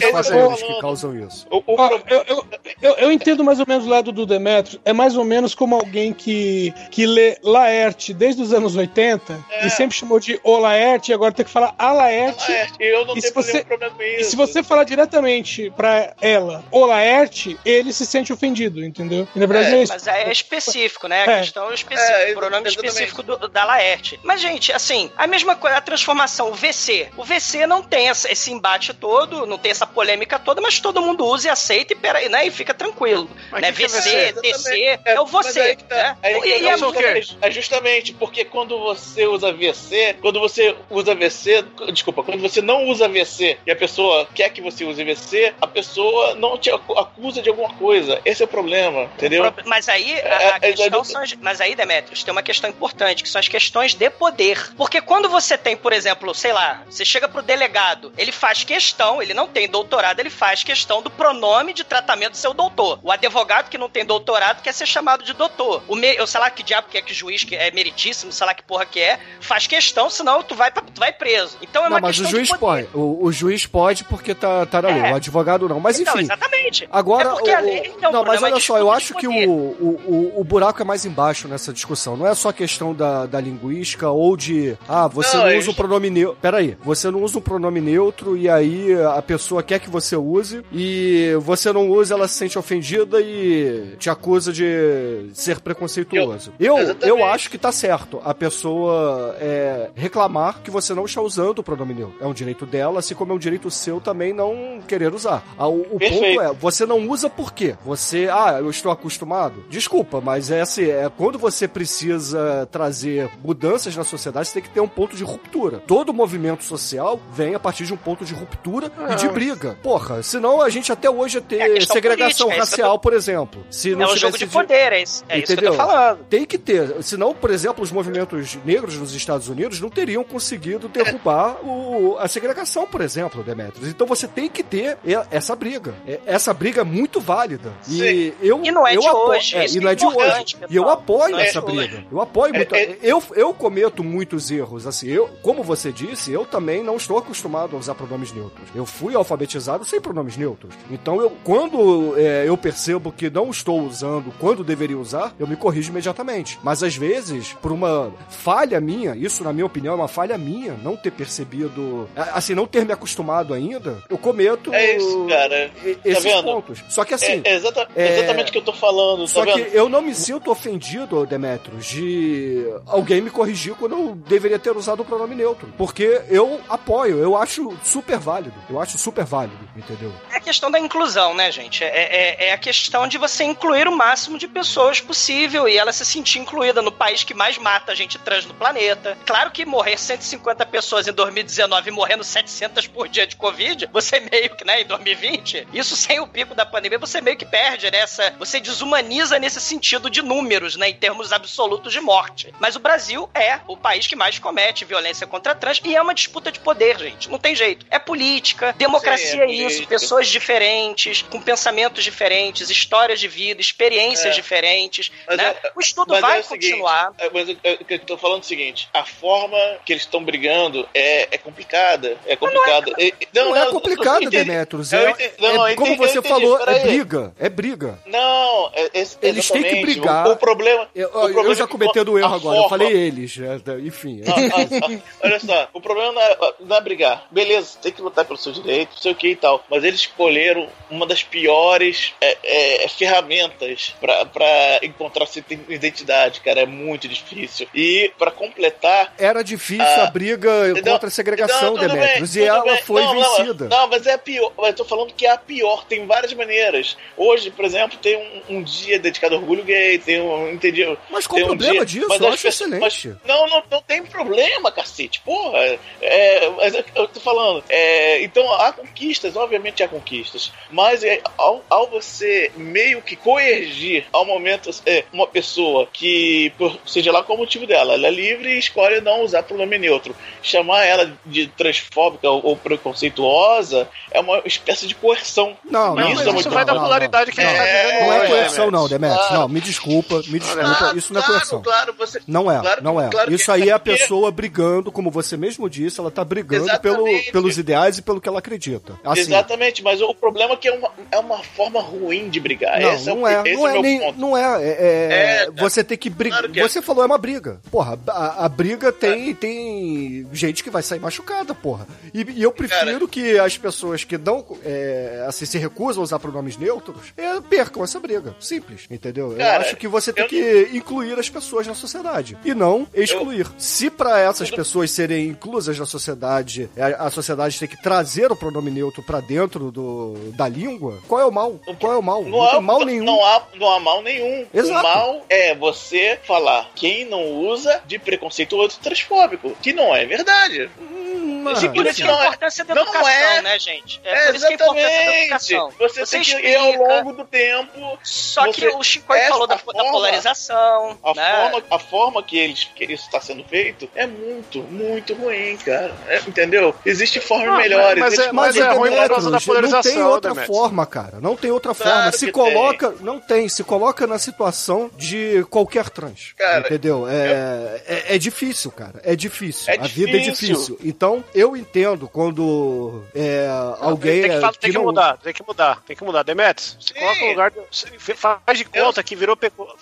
é- 0.06 0.10
é- 0.10 0.12
fatores 0.12 0.62
é- 0.62 0.66
que 0.68 0.82
causam 0.82 1.18
isso. 1.18 1.48
Eu, 1.52 1.64
eu, 1.68 2.46
eu, 2.82 2.96
eu 2.98 3.12
entendo 3.12 3.44
mais 3.44 3.60
ou 3.60 3.66
menos 3.68 3.86
o 3.86 3.90
lado 3.90 4.12
do 4.12 4.26
Demetrio. 4.26 4.80
É 4.86 4.94
mais 4.94 5.16
ou 5.16 5.24
menos 5.24 5.56
como 5.56 5.76
alguém 5.76 6.14
que, 6.14 6.74
que 6.92 7.06
lê 7.06 7.38
Laerte 7.44 8.14
desde 8.14 8.42
os 8.42 8.54
anos 8.54 8.76
80 8.76 9.40
É. 9.50 9.68
e 9.68 9.70
sempre 9.70 9.96
chamou 9.98 10.20
de 10.20 10.33
O 10.44 10.58
Laerte 10.58 11.12
e 11.12 11.14
agora 11.14 11.32
tem 11.34 11.46
que 11.46 11.52
falar 11.52 11.74
a 11.78 11.92
Laerte. 11.92 12.52
Ah, 12.52 12.54
é, 12.54 12.68
eu 12.80 13.06
não 13.06 13.16
E 13.18 13.22
tenho 13.22 13.28
se 13.28 13.34
você- 13.34 13.64
problema 13.64 13.94
com 13.96 14.02
isso. 14.04 14.22
E 14.22 14.24
se 14.24 14.36
você 14.36 14.64
falar 14.64 14.84
diretamente 14.84 15.72
pra 15.76 16.14
ela, 16.22 16.64
o 16.72 16.86
Laerte, 16.86 17.60
ele 17.66 17.92
se 17.94 18.06
sente 18.06 18.32
ofendido, 18.34 18.84
entendeu? 18.84 19.28
E 19.36 19.40
na 19.40 19.46
verdade 19.46 19.74
É, 19.76 19.80
é 19.80 19.84
isso. 19.84 19.94
Mas 19.94 20.08
é 20.08 20.32
específico, 20.32 21.08
né? 21.08 21.26
A 21.28 21.32
É. 21.32 21.40
questão 21.40 21.70
é 21.72 21.74
específica, 21.74 22.14
É, 22.20 22.32
o 22.32 22.36
pronome 22.36 22.68
exatamente. 22.68 22.88
específico 22.94 23.24
do, 23.24 23.48
da 23.48 23.64
Laerte. 23.66 24.20
Mas, 24.24 24.42
gente, 24.42 24.72
assim, 24.72 25.12
a 25.18 25.28
mesma 25.28 25.56
coisa, 25.56 25.78
a 25.78 25.82
transformação, 25.82 26.50
o 26.50 26.54
VC. 26.54 27.10
O 27.18 27.24
VC 27.24 27.66
não 27.68 27.82
tem 27.84 28.10
essa- 28.10 28.32
esse 28.32 28.52
embate 28.52 28.94
todo, 28.94 29.46
não 29.46 29.58
tem 29.58 29.72
essa 29.72 29.86
polêmica 29.88 30.40
toda, 30.40 30.62
mas 30.62 30.80
todo 30.80 31.02
mundo 31.02 31.26
usa 31.26 31.48
e 31.48 31.52
aceita 31.52 31.94
e, 31.94 31.96
pera, 31.96 32.28
né, 32.30 32.46
e 32.48 32.52
fica 32.52 32.74
tranquilo. 32.74 33.30
Mas 33.52 33.62
né? 33.62 33.72
que 33.72 33.78
que 33.78 33.84
é 33.84 33.88
VC, 33.88 34.32
VC? 34.34 34.42
TC, 34.42 35.00
é, 35.06 35.20
o 35.20 35.24
mas 35.24 35.32
você. 35.32 35.60
aí 35.60 35.76
que 35.76 35.84
tá- 35.84 35.96
né? 35.96 36.18
aí 36.24 36.34
E- 36.34 36.38
e 36.38 36.42
tá- 36.64 37.02
é? 37.44 37.48
É 37.48 37.52
justamente 37.52 38.14
porque 38.14 38.46
quando 38.46 38.80
você 38.80 39.26
usa 39.26 39.52
VC, 39.52 40.16
quando 40.24 40.40
você 40.40 40.74
usa 40.90 41.14
VC, 41.14 41.66
desculpa, 41.92 42.24
quando 42.24 42.40
você 42.40 42.62
não 42.62 42.86
usa 42.86 43.10
VC 43.10 43.58
e 43.68 43.72
a 43.72 43.76
pessoa 43.76 44.26
quer 44.34 44.50
que 44.52 44.62
você 44.62 44.86
use 44.86 45.04
VC, 45.04 45.54
a 45.62 45.68
pessoa 45.68 46.34
não 46.36 46.58
te 46.58 46.72
acu- 46.72 46.98
acusa 46.98 47.42
de 47.42 47.50
alguma 47.50 47.74
coisa. 47.74 48.22
Esse 48.24 48.42
é 48.42 48.46
o 48.46 48.48
problema, 48.48 49.04
entendeu? 49.16 49.54
Mas 49.66 49.90
aí, 49.90 50.14
a, 50.14 50.26
É, 50.26 50.52
a 50.54 50.56
é, 50.56 50.60
questão 50.72 51.02
é, 51.02 51.04
são 51.04 51.22
as, 51.22 51.34
Mas 51.42 51.60
aí, 51.60 51.76
Demetrius, 51.76 52.24
tem 52.24 52.32
uma 52.32 52.42
questão 52.42 52.70
importante, 52.70 53.22
que 53.22 53.28
são 53.28 53.38
as 53.38 53.50
questões 53.50 53.94
de 53.94 54.10
poder. 54.10 54.74
Porque 54.78 55.02
quando 55.02 55.28
você 55.28 55.58
tem, 55.58 55.76
por 55.76 55.92
exemplo, 55.92 56.34
sei 56.34 56.54
lá, 56.54 56.84
você 56.90 57.04
chega 57.04 57.28
pro 57.28 57.42
delegado, 57.42 58.14
ele 58.18 58.32
faz 58.32 58.64
questão, 58.64 59.22
ele 59.22 59.34
não 59.34 59.50
tem 59.50 59.68
doutorado, 59.68 60.22
ele 60.22 60.30
faz 60.30 60.64
questão 60.64 61.02
do 61.02 61.10
pronome 61.10 61.74
de 61.74 61.84
tratamento 61.84 62.32
do 62.32 62.38
seu 62.38 62.54
doutor. 62.54 62.98
O 63.04 63.12
advogado 63.12 63.70
que 63.70 63.78
não 63.78 63.90
tem 63.90 64.06
doutorado 64.06 64.62
quer 64.62 64.74
ser 64.74 64.86
chamado 64.86 65.22
de 65.26 65.34
doutor. 65.34 65.84
O 65.86 65.98
me, 65.98 66.16
eu 66.16 66.26
sei 66.26 66.40
lá 66.40 66.50
que 66.50 66.64
diabo 66.64 66.88
que 66.88 66.98
é 66.98 67.02
que 67.02 67.14
juiz 67.14 67.44
que 67.44 67.58
é 67.58 67.70
meritíssimo, 67.72 68.32
sei 68.32 68.48
lá 68.48 68.54
que 68.54 68.64
porra 68.64 68.86
que 68.86 69.02
é, 69.02 69.20
faz 69.42 69.68
questão, 69.68 70.10
senão 70.14 70.42
tu 70.44 70.56
vai, 70.56 70.72
pra- 70.72 70.82
tu 70.84 71.00
vai 71.00 71.12
preso. 71.12 71.58
Então 71.62 71.82
é 71.82 71.90
Não, 71.90 71.98
uma 71.98 72.02
mas 72.02 72.20
o 72.20 72.26
juiz 72.26 72.50
pode. 72.56 72.88
O, 72.94 73.26
o 73.26 73.32
juiz 73.32 73.66
pode 73.66 74.04
porque 74.06 74.34
tá, 74.36 74.66
tá 74.66 74.82
na 74.82 74.90
lei, 74.90 75.00
É. 75.04 75.12
o 75.12 75.16
advogado 75.16 75.68
não. 75.68 75.80
Mas 75.80 76.00
Então, 76.00 76.14
enfim, 76.16 76.24
exatamente. 76.24 76.88
Agora, 76.92 77.30
é 77.30 77.32
porque 77.34 77.50
a 77.52 77.60
o- 77.62 77.66
lei, 77.66 77.94
então, 77.98 78.12
não, 78.12 78.24
mas 78.24 78.42
é 78.42 78.46
olha 78.46 78.60
só, 78.60 78.78
eu 78.78 78.92
acho 78.92 79.14
que 79.16 79.28
o, 79.28 79.32
o, 79.50 80.34
o, 80.40 80.44
buraco 80.44 80.82
é 80.82 80.86
mais 80.86 81.06
embaixo 81.06 81.48
nessa 81.48 81.74
discussão. 81.74 82.16
Não 82.16 82.28
é 82.28 82.34
só 82.36 82.52
questão 82.52 82.94
da, 82.94 83.26
da 83.26 83.40
linguística 83.42 84.10
ou 84.10 84.38
de, 84.38 84.78
ah, 84.88 85.08
você 85.08 85.36
Não, 85.38 85.44
não, 85.44 85.50
é 85.52 85.58
usa 85.58 85.68
o 85.68 85.72
isso. 85.72 85.74
pronome 85.76 86.10
neutro. 86.10 86.38
Peraí, 86.42 86.78
você 86.84 87.10
não 87.10 87.22
usa 87.24 87.38
um 87.38 87.42
pronome 87.42 87.82
neutro 87.82 88.38
e 88.38 88.50
aí 88.50 88.94
a 89.16 89.22
pessoa 89.22 89.64
quer 89.64 89.80
que 89.80 89.90
você 89.90 90.16
use 90.16 90.64
e 90.72 91.34
você 91.42 91.72
não 91.72 91.90
usa, 91.90 92.14
ela 92.14 92.28
se 92.28 92.36
sente 92.36 92.58
ofendida 92.60 93.20
e 93.22 93.96
te 93.98 94.10
acusa 94.10 94.52
de 94.52 95.30
ser 95.34 95.60
preconceituoso. 95.60 96.54
Eu, 96.60 96.78
eu, 96.78 96.84
Exatamente. 96.84 97.22
acho 97.24 97.50
que 97.50 97.58
tá 97.58 97.72
certo 97.72 98.22
a 98.24 98.34
pessoa 98.34 99.36
é, 99.40 99.90
reclamar 100.04 100.60
que 100.62 100.70
você 100.70 100.94
não 100.94 101.06
está 101.06 101.22
usando 101.22 101.60
o 101.60 101.64
pronome 101.64 101.94
neutro. 101.94 102.18
É 102.22 102.28
um 102.28 102.34
direito 102.34 102.66
dela, 102.66 103.00
assim 103.00 103.16
como 103.16 103.32
é 103.32 103.36
um 103.36 103.40
direito 103.40 103.72
seu 103.72 104.02
também 104.02 104.34
não 104.34 104.80
querer 104.88 105.14
usar. 105.14 105.44
Ah, 105.58 105.68
O, 105.68 105.82
o 105.82 106.00
ponto 106.00 106.42
é, 106.42 106.54
você 106.54 106.86
não 106.86 107.08
usa 107.10 107.30
por 107.30 107.54
quê? 107.54 107.76
Você, 107.86 108.28
ah, 108.32 108.58
eu 108.60 108.70
estou 108.70 108.92
acostumado. 108.92 109.64
Desculpa, 109.70 110.20
mas 110.20 110.52
é 110.52 110.62
assim, 110.62 110.86
é 110.86 111.10
quando 111.16 111.40
você 111.40 111.68
precisa 111.68 112.68
trazer 112.72 113.30
mudanças 113.44 113.96
na 113.96 114.04
sociedade, 114.04 114.48
você 114.48 114.56
tem 114.56 114.64
que 114.64 114.70
ter 114.70 114.82
um 114.82 114.88
ponto 114.88 115.16
de 115.16 115.24
ruptura. 115.24 115.80
Todo 115.88 116.14
movimento 116.14 116.64
social 116.64 117.20
vem 117.32 117.56
a 117.56 117.60
partir 117.60 117.86
de 117.86 117.94
um 117.94 117.98
ponto 117.98 118.26
de 118.26 118.34
ruptura 118.34 118.92
e 119.12 119.16
de 119.16 119.28
briga. 119.30 119.78
Porra, 119.82 120.22
senão 120.22 120.62
a 120.62 120.70
gente 120.70 120.92
até 120.92 121.10
hoje 121.10 121.38
ia 121.38 121.40
É 121.40 121.44
ter 121.44 121.74
questão 121.76 121.96
segregação 121.96 122.48
política, 122.48 122.56
é 122.56 122.60
racial, 122.60 123.00
por 123.00 123.14
exemplo. 123.14 123.66
Se 123.70 123.96
não 123.96 124.10
É 124.10 124.14
um 124.14 124.18
jogo 124.18 124.38
de 124.38 124.48
poder, 124.48 124.92
é 124.94 125.02
isso, 125.02 125.24
é 125.30 125.40
isso 125.40 125.56
que 125.56 125.66
eu 125.66 125.72
tô 125.72 125.78
falando. 125.78 126.20
Tem 126.26 126.46
que 126.46 126.58
ter. 126.58 127.02
Senão, 127.02 127.34
por 127.34 127.50
exemplo, 127.52 127.84
os 127.84 127.92
movimentos 127.92 128.58
negros 128.66 128.98
nos 128.98 129.14
Estados 129.14 129.48
Unidos 129.48 129.80
não 129.80 129.90
teriam 129.94 130.24
conseguido 130.24 130.88
derrubar 130.88 131.58
o, 131.66 132.18
a 132.20 132.28
segregação, 132.28 132.86
por 132.88 133.02
exemplo, 133.02 133.44
Demetrius. 133.44 133.88
Então 133.90 134.06
você 134.08 134.28
tem 134.28 134.50
que 134.50 134.64
ter 134.64 134.98
essa 135.32 135.56
briga. 135.56 135.94
É- 136.08 136.20
Essa 136.26 136.54
briga 136.54 136.82
é 136.82 136.84
muito 136.84 137.20
válida. 137.20 137.72
E 137.88 137.92
Sim. 138.32 138.34
eu 138.42 138.60
E 138.64 138.72
não 138.72 138.88
é 138.88 138.96
eu 138.96 139.02
de 139.02 139.08
apo- 139.08 139.18
hoje, 139.30 139.56
é, 139.58 139.66
e 139.70 139.80
não 139.80 139.90
é 139.90 139.92
é 139.92 139.96
de 139.96 140.06
hoje. 140.06 140.16
importante, 140.16 140.58
E 140.70 140.76
eu 140.76 140.84
pessoal. 140.84 140.90
apoio 140.90 141.32
Não 141.32 141.40
é 141.40 141.48
essa 141.48 141.60
de 141.62 141.66
briga. 141.66 141.98
hoje. 141.98 142.08
Eu 142.12 142.22
apoio 142.22 142.54
É- 142.54 142.58
muito. 142.58 142.76
é- 142.76 142.98
Eu, 143.02 143.24
eu 143.36 143.54
cometo 143.54 144.04
muitos 144.04 144.50
erros. 144.52 144.88
Assim, 144.88 145.08
eu, 145.10 145.28
como 145.42 145.64
você 145.64 145.92
disse, 145.92 146.32
eu 146.32 146.46
também 146.46 146.84
não 146.84 146.96
estou 146.96 147.18
acostumado 147.18 147.76
a 147.76 147.80
usar 147.80 147.94
pronomes 147.96 148.32
neutros. 148.34 148.68
Eu 148.74 148.86
fui 148.86 149.16
alfabetizado 149.16 149.86
sem 149.86 150.00
pronomes 150.02 150.38
neutros. 150.38 150.74
Então, 150.90 151.22
eu, 151.22 151.32
quando 151.44 152.14
é, 152.18 152.48
eu 152.48 152.58
percebo 152.58 153.12
que 153.12 153.30
não 153.30 153.50
estou 153.50 153.82
usando 153.82 154.34
quando 154.40 154.64
deveria 154.64 154.98
usar, 154.98 155.34
eu 155.40 155.46
me 155.48 155.56
corrijo 155.56 155.92
imediatamente. 155.92 156.58
Mas 156.64 156.82
às 156.84 156.96
vezes, 156.96 157.54
por 157.62 157.72
uma 157.72 158.12
falha 158.30 158.80
minha, 158.80 159.16
isso 159.16 159.44
na 159.44 159.52
minha 159.54 159.66
opinião 159.66 159.83
é 159.92 159.96
uma 159.96 160.08
falha 160.08 160.38
minha, 160.38 160.74
não 160.74 160.96
ter 160.96 161.12
percebido, 161.12 162.10
a- 162.16 162.38
assim, 162.38 162.56
não 162.56 162.66
ter 162.66 162.86
me 162.86 162.94
acostumado 162.94 163.54
ainda, 163.54 164.02
eu 164.10 164.18
cometo 164.18 164.74
É 164.74 164.96
isso, 164.98 165.26
cara. 165.28 165.70
Tá 165.76 165.90
esses 166.06 166.24
vendo? 166.24 166.44
pontos. 166.44 166.84
Só 166.90 167.04
que 167.06 167.14
assim, 167.14 167.42
é, 167.44 167.50
é 167.52 167.56
exata- 167.56 167.88
é- 167.96 168.18
exatamente 168.20 168.50
o 168.50 168.52
que 168.52 168.58
eu 168.60 168.64
tô 168.64 168.74
falando, 168.74 169.28
só 169.28 169.46
tá 169.46 169.54
que 169.54 169.62
vendo? 169.64 169.74
eu 169.74 169.90
não 169.90 170.02
me 170.02 170.14
sinto 170.16 170.52
ofendido, 170.52 171.26
Demetrios, 171.26 171.86
de 171.86 172.66
alguém 172.88 173.22
me 173.22 173.30
corrigir 173.30 173.74
quando 173.76 173.94
eu 173.94 174.16
deveria 174.28 174.60
ter 174.60 174.76
usado 174.76 175.02
o 175.02 175.06
pronome 175.06 175.36
neutro. 175.36 175.68
Porque 175.78 176.22
eu 176.30 176.60
apoio, 176.70 177.18
eu 177.20 177.36
acho 177.36 177.76
super 177.84 178.18
válido. 178.18 178.54
Eu 178.70 178.80
acho 178.82 178.98
super 178.98 179.26
válido, 179.26 179.58
entendeu? 179.76 180.12
É 180.32 180.38
a 180.38 180.40
questão 180.40 180.70
da 180.72 180.80
inclusão, 180.80 181.34
né, 181.34 181.52
gente? 181.52 181.84
É, 181.84 181.88
é, 181.88 182.48
é 182.50 182.54
a 182.54 182.58
questão 182.58 183.08
de 183.08 183.18
você 183.18 183.44
incluir 183.44 183.88
o 183.88 183.96
máximo 183.96 184.38
de 184.38 184.48
pessoas 184.48 185.00
possível 185.02 185.68
e 185.68 185.78
ela 185.78 185.92
se 185.92 186.06
sentir 186.06 186.40
incluída 186.40 186.82
no 186.82 186.92
país 186.92 187.24
que 187.24 187.34
mais 187.34 187.58
mata 187.58 187.96
gente 187.96 188.18
trans 188.20 188.46
no 188.46 188.54
planeta. 188.54 189.18
Claro 189.26 189.52
que 189.52 189.66
morrer 189.74 189.98
150 189.98 190.66
pessoas 190.68 191.08
em 191.08 191.12
2019 191.12 191.90
e 191.90 191.92
morrendo 191.92 192.24
700 192.24 192.86
por 192.86 193.08
dia 193.10 193.26
de 193.26 193.36
Covid, 193.36 193.90
você 193.92 194.20
meio 194.20 194.56
que, 194.56 194.64
né, 194.64 194.82
em 194.82 194.86
2020, 194.86 195.68
isso 195.74 195.96
sem 195.96 196.20
o 196.20 196.28
pico 196.28 196.54
da 196.54 196.64
pandemia, 196.64 197.00
você 197.00 197.20
meio 197.22 197.36
que 197.36 197.46
perde 197.46 197.90
nessa. 197.90 198.32
Você 198.38 198.60
desumaniza 198.60 199.40
nesse 199.40 199.60
sentido 199.60 200.12
de 200.12 200.22
números, 200.22 200.76
né, 200.76 200.90
em 200.90 200.94
termos 200.94 201.34
absolutos 201.34 201.92
de 201.92 202.00
morte. 202.00 202.54
Mas 202.60 202.76
o 202.76 202.80
Brasil 202.80 203.28
é 203.34 203.60
o 203.68 203.76
país 203.76 204.06
que 204.06 204.16
mais 204.16 204.38
comete 204.38 204.86
violência 204.86 205.26
contra 205.26 205.56
trans 205.56 205.82
e 205.84 205.96
é 205.96 206.02
uma 206.02 206.14
disputa 206.14 206.52
de 206.52 206.60
poder, 206.60 207.00
gente. 207.00 207.28
Não 207.32 207.40
tem 207.40 207.56
jeito. 207.56 207.84
É 207.90 207.98
política, 207.98 208.76
democracia 208.78 209.42
é, 209.44 209.48
é 209.48 209.52
isso, 209.52 209.88
pessoas 209.88 210.28
diferentes, 210.28 211.24
com 211.24 211.42
pensamentos 211.42 212.04
diferentes, 212.04 212.70
histórias 212.70 213.20
de 213.20 213.28
vida, 213.28 213.60
experiências 213.60 214.28
É. 214.28 214.30
diferentes. 214.36 215.12
Mas 215.28 215.38
né? 215.38 215.56
é- 215.64 215.72
o 215.76 215.80
estudo 215.80 216.12
Mas 216.12 216.22
vai 216.22 216.38
é 216.38 216.42
o 216.42 216.44
seguinte, 216.44 216.70
continuar. 216.72 217.12
é, 217.18 217.30
mas 217.34 217.50
eu 217.90 218.00
tô 218.00 218.18
falando 218.20 218.44
o 218.44 218.46
seguinte: 218.46 218.88
a 218.94 219.04
forma 219.04 219.58
que 219.86 219.94
eles 219.94 220.04
estão 220.04 220.24
brigando 220.24 220.88
é, 220.94 221.28
é 221.32 221.38
complicada. 221.38 222.18
É 222.26 222.36
complicada. 222.36 222.92
E- 222.98 223.14
e- 223.22 223.28
Não, 223.34 223.56
é 223.56 223.66
eu 223.68 223.72
complicado, 223.72 224.24
entendi. 224.24 224.38
Demetrios. 224.44 224.92
Eu 224.94 225.00
É, 225.00 225.12
entendi. 225.12 225.32
Não, 225.40 225.68
é 225.68 225.72
eu 225.74 225.76
como 225.76 225.96
você 225.98 226.18
eu 226.18 226.22
entendi, 226.22 226.28
falou, 226.28 226.60
é 226.68 226.80
briga. 226.80 227.34
É 227.40 227.50
briga. 227.50 228.00
Não, 228.06 228.72
é, 228.74 229.00
é, 229.00 229.08
Eles 229.22 229.50
têm 229.50 229.64
que 229.64 229.82
brigar. 229.82 230.28
O, 230.28 230.32
o 230.32 230.38
problema. 230.38 230.88
Eu, 230.96 231.08
o 231.08 231.12
problema 231.12 231.50
eu 231.50 231.56
já 231.56 231.64
é 231.64 231.68
cometendo 231.68 232.12
o 232.14 232.20
erro 232.20 232.34
agora. 232.36 232.58
Eu 232.58 232.70
forma- 232.70 232.86
falei 232.86 232.92
eles. 232.98 233.38
é, 233.40 233.58
da- 233.60 233.80
Enfim. 233.80 234.22
é 234.26 234.30
Ah, 234.30 234.34
ah, 234.36 234.88
ah, 234.88 235.00
olha 235.26 235.40
só, 235.40 235.68
o 235.74 235.82
problema 235.82 236.12
não 236.14 236.22
é, 236.22 236.38
não 236.60 236.76
é 236.78 236.82
brigar. 236.82 237.28
Beleza, 237.32 237.78
tem 237.82 237.92
que 237.92 238.02
lutar 238.02 238.26
pelo 238.26 238.38
seu 238.38 238.52
direito, 238.52 238.92
não 238.92 238.98
sei 239.02 239.12
o 239.12 239.16
que 239.16 239.28
e 239.30 239.36
tal. 239.36 239.64
Mas 239.70 239.84
eles 239.84 240.00
escolheram 240.02 240.68
uma 240.90 241.06
das 241.06 241.24
piores 241.24 242.14
é, 242.22 242.38
é, 242.44 242.88
ferramentas 242.88 243.94
pra 244.34 244.80
encontrar 244.84 245.26
sua 245.26 245.42
identidade, 245.70 246.42
cara. 246.42 246.62
É 246.62 246.66
muito 246.66 247.08
difícil. 247.08 247.68
E 247.74 248.12
pra 248.18 248.32
completar. 248.32 249.14
Era 249.18 249.43
difícil 249.44 249.86
Ah, 249.86 250.04
a 250.04 250.12
briga 250.12 250.50
contra 250.84 251.08
a 251.08 251.12
segregação, 251.12 251.74
Não, 251.74 251.88
Demetrios. 251.88 252.34
bem, 252.34 252.44
E 252.44 252.48
ela 252.48 252.64
bem. 252.64 252.78
foi 252.84 253.02
Não, 253.04 253.14
vencida. 253.14 253.68
Não, 253.68 253.88
mas 253.88 254.06
é 254.08 254.14
a 254.14 254.18
pior. 254.18 254.52
Eu 254.58 254.74
tô 254.74 254.86
falando 254.86 255.14
que 255.14 255.26
é 255.26 255.32
a 255.32 255.38
pior. 255.38 255.86
Tem 255.86 256.02
em 256.02 256.06
várias 256.08 256.34
maneiras. 256.34 256.98
Hoje, 257.18 257.52
por 257.52 257.66
exemplo, 257.66 257.98
tem 258.00 258.16
um, 258.50 258.58
um 258.58 258.64
dia 258.64 258.98
dedicado 259.00 259.36
ao 259.36 259.42
orgulho 259.42 259.64
gay, 259.64 259.98
tem 259.98 260.22
um. 260.22 260.52
Entendi. 260.52 260.86
Mas 261.10 261.28
qual 261.28 261.42
o 261.42 261.44
um 261.44 261.48
problema 261.48 261.86
dia- 261.86 262.00
disso? 262.02 262.08
mas 262.10 262.22
Eu 262.22 262.28
acho 262.30 262.42
pessoas- 262.44 262.72
excelente. 262.72 262.82
mas- 262.82 263.18
não, 263.28 263.48
não, 263.48 263.64
não 263.70 263.82
tem 263.82 264.04
problema, 264.04 264.72
cacete. 264.72 265.22
Porra, 265.22 265.60
é, 266.02 266.50
mas 266.58 266.76
é, 266.76 266.84
eu 266.96 267.08
tô 267.08 267.20
falando. 267.20 267.64
é, 267.70 268.22
então 268.24 268.52
há 268.54 268.72
conquistas, 268.72 269.36
obviamente 269.36 269.82
há 269.84 269.88
conquistas. 269.88 270.52
Mas 270.72 271.04
é, 271.04 271.22
ao, 271.38 271.64
ao 271.70 271.88
você 271.90 272.52
meio 272.56 273.02
que 273.02 273.16
coergir 273.16 274.06
ao 274.12 274.26
momento 274.26 274.70
é, 274.86 275.04
uma 275.12 275.28
pessoa 275.28 275.88
que, 275.92 276.52
por- 276.58 276.78
seja 276.86 277.12
lá 277.12 277.24
qual 277.24 277.36
o 277.38 277.42
motivo 277.42 277.66
dela, 277.66 277.94
ela 277.94 278.08
é 278.08 278.12
livre 278.12 278.54
e 278.54 278.60
escolhe 278.60 279.02
não 279.02 279.22
usar 279.22 279.33
pronome 279.42 279.78
neutro. 279.78 280.16
Chamar 280.42 280.84
ela 280.86 281.14
de 281.26 281.48
transfóbica 281.48 282.30
ou, 282.30 282.46
ou 282.46 282.58
preconceituosa 282.58 283.88
é 284.12 284.20
uma 284.20 284.42
espécie 284.46 284.86
de 284.86 284.96
coerção. 284.96 285.56
Não, 285.64 285.96
não, 285.96 286.12
isso 286.12 286.24
não, 286.26 286.36
isso 286.36 286.50
não, 286.50 286.56
vai 286.56 286.66
da 286.66 286.74
não, 286.74 286.82
polaridade 286.82 287.32
que 287.32 287.42
a 287.42 287.46
gente 287.46 287.58
tá 287.58 287.66
É, 287.66 287.84
vivendo 287.86 288.08
Não 288.08 288.14
é 288.14 288.28
coerção, 288.28 288.72
não, 288.72 288.88
Demetrius? 288.88 289.28
Claro. 289.28 289.42
Não, 289.42 289.48
me 289.48 289.62
desculpa, 289.62 290.16
me 290.28 290.40
desculpa. 290.40 290.92
Ah, 290.92 290.94
Isso 290.96 291.14
não 291.14 291.22
é 291.22 291.24
claro, 291.24 291.40
coerção. 291.40 291.62
Claro, 291.62 291.96
você, 291.98 292.22
Não 292.28 292.52
é, 292.52 292.60
claro 292.60 292.84
não 292.84 293.02
é. 293.02 293.10
claro 293.10 293.34
Isso 293.34 293.52
aí 293.52 293.70
é 293.70 293.72
a 293.72 293.80
pessoa 293.80 294.32
brigando, 294.32 294.92
como 294.92 295.10
você 295.10 295.38
mesmo 295.38 295.70
disse, 295.70 296.00
ela 296.00 296.12
tá 296.12 296.24
brigando 296.24 296.80
pelo, 296.80 297.06
pelos 297.32 297.58
ideais 297.58 297.98
e 297.98 298.02
pelo 298.02 298.20
que 298.20 298.28
ela 298.28 298.40
acredita. 298.40 299.00
Assim, 299.04 299.22
Exatamente, 299.22 299.84
mas 299.84 300.02
o 300.02 300.14
problema 300.14 300.54
é 300.54 300.58
que 300.58 300.68
é 300.68 300.74
uma, 300.74 300.92
é 301.12 301.20
uma 301.20 301.44
forma 301.44 301.82
ruim 301.82 302.30
de 302.30 302.40
brigar. 302.40 302.80
Não, 302.80 302.94
esse 302.94 303.06
não 303.08 303.28
é, 303.28 303.34
é, 303.34 303.54
não 303.54 303.68
é, 303.68 303.78
é, 303.78 303.82
nem, 303.82 304.00
ponto. 304.00 304.20
não 304.20 304.38
é, 304.38 304.64
é, 304.64 304.70
é, 304.70 305.44
É, 305.48 305.52
você 305.52 305.84
tem 305.84 305.98
que 305.98 306.10
brigar, 306.10 306.40
claro 306.40 306.54
que 306.54 306.60
é. 306.60 306.68
você 306.68 306.82
falou 306.82 307.04
é 307.04 307.06
uma 307.06 307.18
briga, 307.18 307.62
porra, 307.72 308.00
a, 308.08 308.46
a 308.46 308.50
briga 308.50 308.92
tem, 308.92 309.23
tem 309.32 310.28
gente 310.34 310.64
que 310.64 310.72
vai 310.72 310.82
sair 310.82 311.00
machucada, 311.00 311.54
porra, 311.54 311.88
e, 312.12 312.24
e 312.32 312.42
eu 312.42 312.52
prefiro 312.52 313.08
que 313.08 313.38
as 313.38 313.56
pessoas 313.56 314.04
que 314.04 314.18
não, 314.18 314.44
é, 314.66 315.24
assim, 315.28 315.46
se 315.46 315.60
recusam 315.60 316.02
a 316.02 316.04
usar 316.04 316.18
pronomes 316.18 316.58
neutros, 316.58 317.14
é, 317.16 317.40
percam 317.42 317.84
essa 317.84 318.00
briga, 318.00 318.36
simples, 318.40 318.88
entendeu? 318.90 319.34
eu 319.34 319.38
Cara, 319.38 319.64
acho 319.64 319.76
que 319.76 319.88
você 319.88 320.12
tem 320.12 320.24
eu 320.24 320.30
que 320.30 320.70
incluir 320.74 321.20
as 321.20 321.30
pessoas 321.30 321.68
na 321.68 321.76
sociedade, 321.76 322.36
e 322.44 322.56
não 322.56 322.88
excluir. 322.96 323.48
Se 323.60 323.92
para 323.92 324.20
essas 324.20 324.50
pessoas 324.50 324.90
serem 324.90 325.28
inclusas 325.28 325.78
na 325.78 325.86
sociedade, 325.86 326.68
a, 326.76 327.06
a 327.06 327.12
sociedade 327.12 327.60
tem 327.60 327.68
que 327.68 327.82
trazer 327.82 328.32
o 328.32 328.36
pronome 328.36 328.72
neutro 328.72 329.04
pra 329.04 329.20
dentro 329.20 329.72
do, 329.72 330.14
da 330.36 330.48
língua, 330.48 331.00
qual 331.08 331.22
é 331.22 331.26
o 331.26 331.32
mal? 331.32 331.60
Qual 331.80 331.94
é 331.94 331.98
o 331.98 332.02
mal? 332.02 332.24
Não, 332.24 332.42
há, 332.42 332.52
tem 332.52 332.62
mal 332.62 332.86
nenhum. 332.86 333.04
Não 333.04 333.24
há, 333.24 333.44
não 333.56 333.72
há 333.72 333.80
mal 333.80 334.02
nenhum. 334.02 334.46
Exato. 334.54 334.80
O 334.80 334.84
mal 334.84 335.26
é 335.30 335.54
você 335.54 336.20
falar 336.24 336.70
quem 336.76 337.06
não 337.06 337.24
usa 337.32 337.82
de 337.86 338.00
preconceituoso 338.00 338.80
transfóbico, 339.14 339.56
que 339.62 339.74
não 339.74 339.96
é 339.96 340.06
verdade. 340.06 340.70
Hum, 340.80 341.44
Por 341.44 341.58
Simplesmente 341.58 341.90
isso 341.92 341.96
que 341.98 342.04
a 342.04 342.08
não 342.12 342.22
é- 342.22 342.26
importância 342.28 342.64
da 342.66 342.76
não 342.76 342.82
educação, 342.84 343.10
é- 343.10 343.42
né, 343.42 343.60
gente? 343.60 344.02
É, 344.04 344.14
É, 344.14 344.26
por 344.28 344.36
isso 344.36 344.48
que 344.48 344.54
a 344.54 344.56
importância 344.56 344.84
da 344.88 344.94
exatamente. 344.94 345.24
educação. 345.26 345.72
Você, 345.80 346.06
tem 346.06 346.22
que 346.22 346.48
ir 346.48 346.56
ao 346.56 346.72
longo 346.74 347.14
do 347.14 347.26
tempo. 347.26 348.00
Só 348.04 348.52
que 348.52 348.62
você- 348.62 348.68
o 348.70 348.84
Chico 348.84 349.14
falou 349.30 349.46
da, 349.48 349.56
da 349.56 349.60
forma- 349.62 349.92
polarização, 349.92 350.98
A, 351.04 351.14
né? 351.14 351.50
forma, 351.52 351.64
a 351.70 351.80
forma 351.80 352.24
que, 352.24 352.38
eles, 352.38 352.64
que 352.76 352.86
isso 352.86 353.06
está 353.06 353.20
sendo 353.20 353.44
feito 353.44 353.90
é 353.94 354.08
muito, 354.08 354.60
muito 354.64 355.14
ruim, 355.14 355.58
cara. 355.58 355.94
É, 356.08 356.18
entendeu? 356.28 356.74
Existem 356.86 357.22
formas 357.22 357.48
Não, 357.48 357.58
melhores. 357.58 358.00
mas 358.00 358.18
é- 358.20 358.32
mas 358.32 358.56
é 358.56 358.68
ruim 358.72 358.92
por 358.92 359.08
causa 359.10 359.30
da 359.32 359.38
Não 359.38 359.46
polarização, 359.46 359.92
tem 359.94 360.02
outra 360.04 360.32
Demetrius. 360.34 360.58
forma, 360.58 360.86
cara. 360.86 361.20
Não 361.22 361.36
tem 361.36 361.52
outra 361.52 361.76
Claro 361.76 361.92
forma. 361.94 362.12
Se 362.14 362.20
tem. 362.26 362.32
coloca. 362.32 362.94
Não 363.02 363.20
tem. 363.20 363.50
Se 363.50 363.64
coloca 363.64 364.08
na 364.08 364.18
situação 364.18 364.90
de 364.98 365.46
qualquer 365.50 365.90
trans. 365.90 366.34
Cara, 366.38 366.60
entendeu? 366.62 367.06
É, 367.10 367.82
é, 367.86 368.16
é 368.16 368.18
difícil, 368.18 368.72
cara. 368.72 369.02
É 369.04 369.16
difícil. 369.16 369.74
É 369.74 369.78
A 369.78 369.84
vida 369.84 370.12
é 370.18 370.20
difícil. 370.20 370.56
difícil. 370.56 370.80
Então, 370.84 371.24
eu 371.36 371.56
entendo 371.58 372.08
quando 372.08 373.04
é, 373.14 373.48
alguém. 373.80 374.22
Tem 374.22 374.30
que, 374.32 374.36
é, 374.38 374.40
fa- 374.42 374.54
tem 374.54 374.72
que 374.72 374.78
não- 374.78 374.84
mudar, 374.86 375.18
tem 375.18 375.34
que 375.34 375.44
mudar, 375.46 375.84
tem 375.86 375.96
que 375.96 376.04
mudar. 376.04 376.24
Demetrius, 376.24 376.78
você 376.80 376.94
Sim. 376.94 377.00
coloca 377.00 377.20
no 377.22 377.28
lugar. 377.30 377.52
de- 377.52 377.60
você 378.00 378.16
faz 378.16 378.58
de 378.58 378.66
conta 378.66 379.04
que 379.04 379.16
virou 379.16 379.36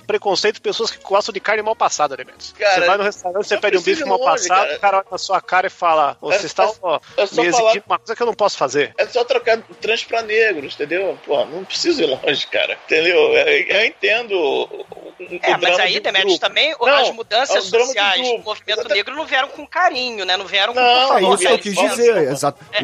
preconceito 0.07 0.61
pessoas 0.61 0.91
que 0.91 1.03
gostam 1.03 1.31
de 1.33 1.39
carne 1.39 1.61
mal 1.61 1.75
passada, 1.75 2.15
Demetrius. 2.17 2.53
Cara, 2.57 2.81
você 2.81 2.87
vai 2.87 2.97
no 2.97 3.03
restaurante, 3.03 3.47
você 3.47 3.57
pede 3.57 3.77
um 3.77 3.81
bife 3.81 4.03
mal 4.05 4.17
longe, 4.17 4.47
passado, 4.47 4.65
cara. 4.67 4.75
o 4.75 4.79
cara 4.79 4.97
olha 4.97 5.05
na 5.11 5.17
sua 5.17 5.41
cara 5.41 5.67
e 5.67 5.69
fala: 5.69 6.17
Você 6.21 6.43
É- 6.43 6.45
está 6.45 6.63
é- 6.65 6.73
ó, 6.81 6.99
é 7.17 7.25
só 7.25 7.41
me 7.43 7.51
falar- 7.51 7.63
exigindo 7.65 7.83
uma 7.87 7.99
coisa 7.99 8.15
que 8.15 8.21
eu 8.23 8.27
não 8.27 8.33
posso 8.33 8.57
fazer. 8.57 8.93
É 8.97 9.05
só 9.07 9.23
trocar 9.23 9.61
trans 9.81 10.03
pra 10.03 10.21
negros, 10.21 10.73
entendeu? 10.75 11.17
Pô, 11.25 11.45
não 11.45 11.63
preciso 11.63 12.01
ir 12.01 12.05
longe, 12.07 12.47
cara. 12.47 12.77
Entendeu? 12.85 13.17
Eu, 13.33 13.47
eu 13.47 13.85
entendo 13.85 14.31
o, 14.33 14.63
o- 14.63 14.85
o 15.19 15.39
É, 15.41 15.51
mas 15.51 15.59
drama 15.61 15.81
aí, 15.83 15.93
de 15.93 15.99
Demetrius, 15.99 16.39
também 16.39 16.75
Não, 16.79 16.87
as 16.87 17.11
mudanças 17.11 17.65
o 17.65 17.69
sociais 17.69 18.21
do 18.21 18.27
grupo. 18.33 18.43
movimento 18.49 18.79
Exata- 18.79 18.93
negro 19.11 19.17
não 19.17 19.25
vieram 19.25 19.47
com 19.49 19.65
carinho, 19.67 20.25
né? 20.25 20.35
Não 20.37 20.45
vieram 20.45 20.73
com 20.73 20.79
Não, 20.79 20.87
É 20.87 21.01
por 21.01 21.07
favor, 21.07 21.33
isso 21.35 21.47
que 21.47 21.53
eu 21.53 21.59
quis 21.59 21.75
dizer, 21.75 22.17
exato. 22.31 22.65
É, 22.71 22.77
é 22.79 22.81